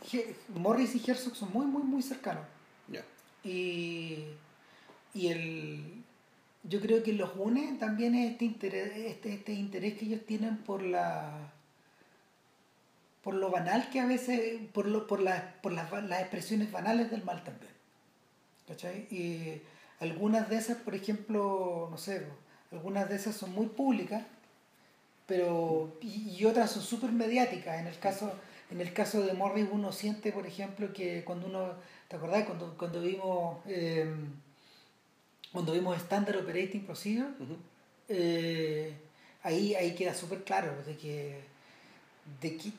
Ge- 0.07 0.35
Morris 0.55 0.95
y 0.95 1.03
Herzog 1.11 1.37
son 1.37 1.53
muy, 1.53 1.67
muy, 1.67 1.83
muy 1.83 2.03
cercanos. 2.03 2.45
Ya. 2.89 3.05
Y, 3.49 4.25
y 5.15 5.29
el, 5.29 6.05
yo 6.65 6.81
creo 6.81 7.03
que 7.03 7.13
los 7.13 7.31
une 7.37 7.77
también 7.79 8.15
es 8.15 8.33
este 8.33 8.45
interés, 8.45 8.93
este, 8.97 9.35
este 9.35 9.53
interés 9.53 9.99
que 9.99 10.07
ellos 10.07 10.27
tienen 10.27 10.59
por 10.59 10.83
la 10.83 11.53
por 13.23 13.35
lo 13.35 13.51
banal 13.51 13.91
que 13.91 14.01
a 14.01 14.07
veces, 14.07 14.61
por 14.73 14.87
lo, 14.87 15.07
por 15.07 15.21
las, 15.21 15.43
por 15.63 15.73
las, 15.73 15.91
las 16.05 16.21
expresiones 16.21 16.73
banales 16.73 17.11
del 17.11 17.25
mal 17.25 17.43
también. 17.45 17.73
¿Cachai? 18.67 19.07
Y 19.11 19.61
algunas 20.01 20.49
de 20.49 20.57
esas, 20.57 20.79
por 20.79 20.95
ejemplo, 20.95 21.89
no 21.91 21.99
sé, 21.99 22.27
algunas 22.73 23.09
de 23.09 23.17
esas 23.17 23.37
son 23.37 23.53
muy 23.53 23.67
públicas 23.67 24.23
pero 25.29 25.93
y, 26.01 26.37
y 26.39 26.45
otras 26.47 26.73
son 26.73 26.83
súper 26.83 27.13
mediáticas. 27.13 27.79
En 27.79 27.87
el 27.87 27.99
caso 27.99 28.33
en 28.71 28.81
el 28.81 28.93
caso 28.93 29.23
de 29.23 29.33
Morris 29.33 29.69
uno 29.71 29.93
siente, 29.93 30.33
por 30.33 30.47
ejemplo, 30.47 30.93
que 30.93 31.25
cuando 31.25 31.47
uno, 31.47 31.75
¿te 32.09 32.17
acordás? 32.17 32.45
Cuando, 32.45 32.77
cuando 32.77 33.01
vimos 33.01 33.59
eh, 33.67 34.07
cuando 35.53 35.73
vimos 35.73 35.97
Standard 35.97 36.39
Operating 36.39 36.85
Procedure, 36.85 37.31
eh, 38.09 38.93
ahí, 39.43 39.75
ahí 39.75 39.95
queda 39.95 40.15
súper 40.15 40.45
claro 40.45 40.73
de 40.85 40.97
que, 40.97 41.41
de 42.41 42.57
que 42.57 42.73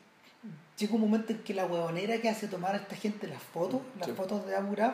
llega 0.77 0.93
un 0.93 1.01
momento 1.01 1.33
en 1.33 1.39
que 1.39 1.53
la 1.53 1.65
huevonera 1.65 2.21
que 2.21 2.29
hace 2.29 2.47
tomar 2.47 2.75
a 2.75 2.77
esta 2.77 2.95
gente 2.95 3.27
las 3.27 3.41
fotos, 3.41 3.81
las 3.99 4.11
fotos 4.11 4.45
de 4.45 4.55
Abu 4.55 4.71
Ghraib, 4.71 4.93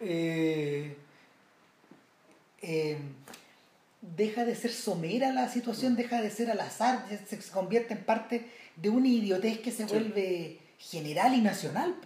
eh, 0.00 0.96
eh, 2.62 2.98
deja 4.00 4.44
de 4.44 4.54
ser 4.54 4.72
somera 4.72 5.32
la 5.32 5.48
situación, 5.48 5.96
deja 5.96 6.20
de 6.20 6.30
ser 6.30 6.50
al 6.50 6.60
azar, 6.60 7.04
se, 7.28 7.38
convierte 7.50 7.94
en 7.94 8.04
parte 8.04 8.50
de 8.76 8.90
una 8.90 9.08
idiotez 9.08 9.58
que 9.60 9.72
se 9.72 9.86
Sí. 9.86 9.92
vuelve 9.92 10.58
general 10.78 11.34
y 11.34 11.40
nacional 11.40 11.96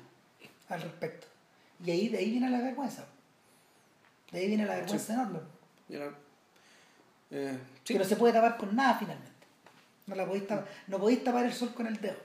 al 0.69 0.83
respecto. 0.83 1.27
Y 1.85 1.91
ahí 1.91 2.09
de 2.09 2.19
ahí 2.19 2.31
viene 2.31 2.49
la 2.51 2.61
vergüenza. 2.61 3.05
De 4.31 4.39
ahí 4.39 4.47
viene 4.49 4.65
la 4.65 4.77
vergüenza 4.77 5.13
enorme. 5.13 5.41
Era- 5.91 6.15
eh, 7.31 7.59
sí. 7.85 7.93
Que 7.95 7.99
no 7.99 8.05
se 8.05 8.17
puede 8.17 8.33
tapar 8.33 8.57
con 8.57 8.75
nada 8.75 8.95
finalmente. 8.99 9.31
No, 10.07 10.15
la 10.15 10.25
podéis 10.27 10.47
tapar, 10.47 10.67
no 10.89 10.99
podéis 10.99 11.23
tapar 11.25 11.45
el 11.47 11.53
sol 11.53 11.75
con 11.75 11.87
el 11.87 12.01
dedo. 12.01 12.17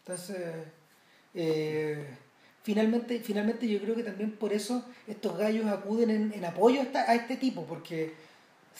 Entonces, 0.00 0.54
eh, 1.34 2.06
finalmente, 2.62 3.20
finalmente 3.20 3.68
yo 3.68 3.80
creo 3.80 3.94
que 3.94 4.02
también 4.02 4.32
por 4.32 4.52
eso 4.52 4.84
estos 5.06 5.36
gallos 5.36 5.66
acuden 5.66 6.10
en, 6.10 6.32
en 6.32 6.44
apoyo 6.44 6.82
a 6.94 7.14
este 7.14 7.36
tipo, 7.36 7.64
porque 7.66 8.14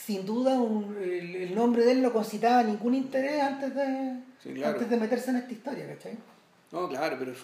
sin 0.07 0.25
duda 0.25 0.53
un- 0.61 0.97
el, 1.03 1.35
el 1.37 1.55
nombre 1.55 1.85
de 1.85 1.93
él 1.93 2.03
no 2.03 2.13
concitaba 2.13 2.63
ningún 2.63 2.95
interés 2.95 3.43
antes 3.43 3.75
de, 3.75 4.21
Sí, 4.43 4.55
claro. 4.55 4.75
antes 4.75 4.89
de 4.91 4.97
meterse 4.97 5.31
en 5.31 5.37
esta 5.37 5.53
historia, 5.53 5.87
¿cachai? 5.95 6.17
No, 6.73 6.89
claro, 6.89 7.17
pero. 7.19 7.33
es- 7.33 7.39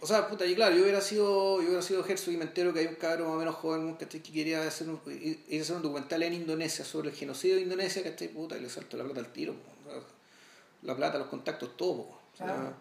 o 0.00 0.06
sea, 0.06 0.26
puta, 0.28 0.44
y 0.44 0.56
claro, 0.56 0.74
yo 0.74 0.82
hubiera 0.82 1.00
sido, 1.00 1.60
yo 1.60 1.66
hubiera 1.68 1.80
sido 1.82 2.04
Herzog 2.04 2.34
y 2.34 2.36
me 2.36 2.42
entero 2.44 2.74
que 2.74 2.80
hay 2.80 2.86
un 2.88 2.96
cabrón 2.96 3.28
más 3.28 3.36
o 3.36 3.38
menos 3.38 3.54
joven 3.54 3.94
¿cachai? 3.94 4.20
que 4.20 4.32
quería 4.32 4.60
hacer 4.66 4.88
un, 4.88 4.98
ir 5.06 5.44
ir 5.48 5.60
a 5.60 5.62
hacer 5.62 5.76
un 5.76 5.82
documental 5.82 6.20
en 6.24 6.32
Indonesia 6.34 6.84
sobre 6.84 7.10
el 7.10 7.14
genocidio 7.14 7.54
de 7.54 7.62
Indonesia, 7.62 8.02
¿cachai? 8.02 8.26
Puta, 8.28 8.56
y 8.58 8.60
le 8.62 8.68
salto 8.68 8.96
la 8.96 9.04
plata 9.04 9.20
al 9.20 9.32
tiro. 9.32 9.54
La 10.82 10.96
plata, 10.96 11.18
los 11.18 11.28
contactos, 11.28 11.76
todo. 11.76 11.98
po. 12.08 12.18
O 12.34 12.36
sea, 12.36 12.72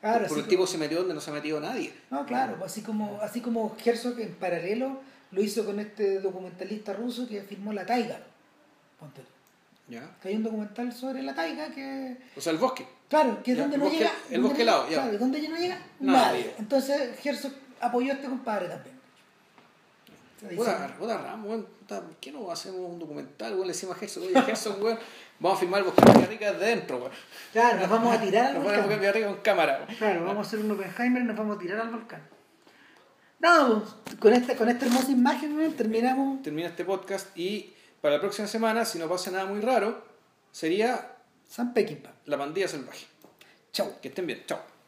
claro, 0.00 0.34
el 0.34 0.46
tipo 0.48 0.66
se 0.66 0.78
metió 0.78 1.00
donde 1.00 1.12
no 1.12 1.20
se 1.20 1.30
ha 1.30 1.34
metido 1.34 1.60
nadie. 1.60 1.92
No, 2.10 2.24
claro, 2.24 2.56
así 2.64 2.80
como, 2.80 3.20
así 3.20 3.42
como 3.42 3.76
Herzog 3.84 4.18
en 4.18 4.34
paralelo 4.36 5.02
lo 5.32 5.42
hizo 5.42 5.64
con 5.64 5.78
este 5.80 6.20
documentalista 6.20 6.92
ruso 6.92 7.28
que 7.28 7.42
filmó 7.42 7.72
la 7.72 7.86
taiga. 7.86 8.18
Ponte. 8.98 9.22
¿Ya? 9.88 10.08
Que 10.22 10.28
hay 10.28 10.36
un 10.36 10.44
documental 10.44 10.92
sobre 10.92 11.22
la 11.22 11.34
taiga 11.34 11.70
que, 11.70 12.16
O 12.36 12.40
sea, 12.40 12.52
el 12.52 12.58
bosque. 12.58 12.86
claro, 13.08 13.42
que 13.42 13.52
es 13.52 13.58
donde 13.58 13.74
el 13.76 13.80
no 13.82 13.86
bosque- 13.88 13.98
llega. 13.98 14.12
el 14.28 14.32
donde 14.34 14.48
bosque 14.48 14.62
helado, 14.62 14.88
ya. 14.88 15.02
Claro, 15.02 15.18
¿dónde 15.18 15.48
no 15.48 15.56
llega? 15.56 15.78
Nadie. 16.00 16.20
Nadie. 16.40 16.54
Entonces 16.58 17.26
Herzog 17.26 17.52
apoyó 17.80 18.12
a 18.12 18.14
este 18.14 18.28
compadre 18.28 18.68
también. 18.68 19.00
Puta, 20.56 20.86
puta 20.98 21.36
weón, 21.44 21.66
¿por 21.86 22.02
qué 22.18 22.32
no 22.32 22.50
hacemos 22.50 22.80
un 22.90 22.98
documental? 22.98 23.52
Weón, 23.52 23.66
le 23.66 23.72
decimos 23.74 23.96
a 23.96 24.00
Herzog, 24.04 24.22
oye, 24.24 24.38
Herzog, 24.38 24.82
weón, 24.82 24.98
vamos 25.38 25.58
a 25.58 25.60
filmar 25.60 25.80
el 25.80 25.84
bosque 25.86 26.02
de 26.02 26.12
Villarrica 26.12 26.52
desde 26.52 26.66
dentro, 26.66 26.96
weón. 26.98 27.12
Claro, 27.52 27.78
nos 27.80 27.90
vamos 27.90 28.16
a 28.16 28.20
tirar 28.22 28.46
al 28.46 28.54
Nos 28.54 28.62
ponemos 28.64 28.72
el 28.72 28.76
bosque 28.76 28.76
de 28.76 28.80
volcán. 28.80 29.00
Villarrica 29.00 29.26
con 29.26 29.36
cámara, 29.42 29.84
weón. 29.86 29.96
Claro, 29.98 30.24
vamos 30.24 30.46
a 30.46 30.48
hacer 30.48 30.60
un 30.60 30.70
Oppenheimer 30.70 31.22
y 31.22 31.24
nos 31.26 31.36
vamos 31.36 31.56
a 31.56 31.60
tirar 31.60 31.80
al 31.80 31.90
volcán. 31.90 32.22
No, 33.40 33.82
pues, 34.04 34.16
con 34.16 34.32
esta, 34.34 34.54
con 34.56 34.68
esta 34.68 34.86
hermosa 34.86 35.10
imagen 35.10 35.56
weón, 35.56 35.72
terminamos. 35.72 36.42
termina 36.42 36.68
este 36.68 36.84
podcast 36.84 37.36
y 37.36 37.72
para 38.00 38.16
la 38.16 38.20
próxima 38.20 38.46
semana, 38.46 38.84
si 38.84 38.98
no 38.98 39.08
pasa 39.08 39.30
nada 39.30 39.46
muy 39.46 39.60
raro, 39.60 40.02
sería 40.52 41.16
San 41.48 41.74
Peckinpah. 41.74 42.12
La 42.26 42.38
Pandilla 42.38 42.68
Salvaje. 42.68 43.06
Chau. 43.72 44.00
Que 44.00 44.08
estén 44.08 44.26
bien. 44.26 44.42
Chao. 44.46 44.79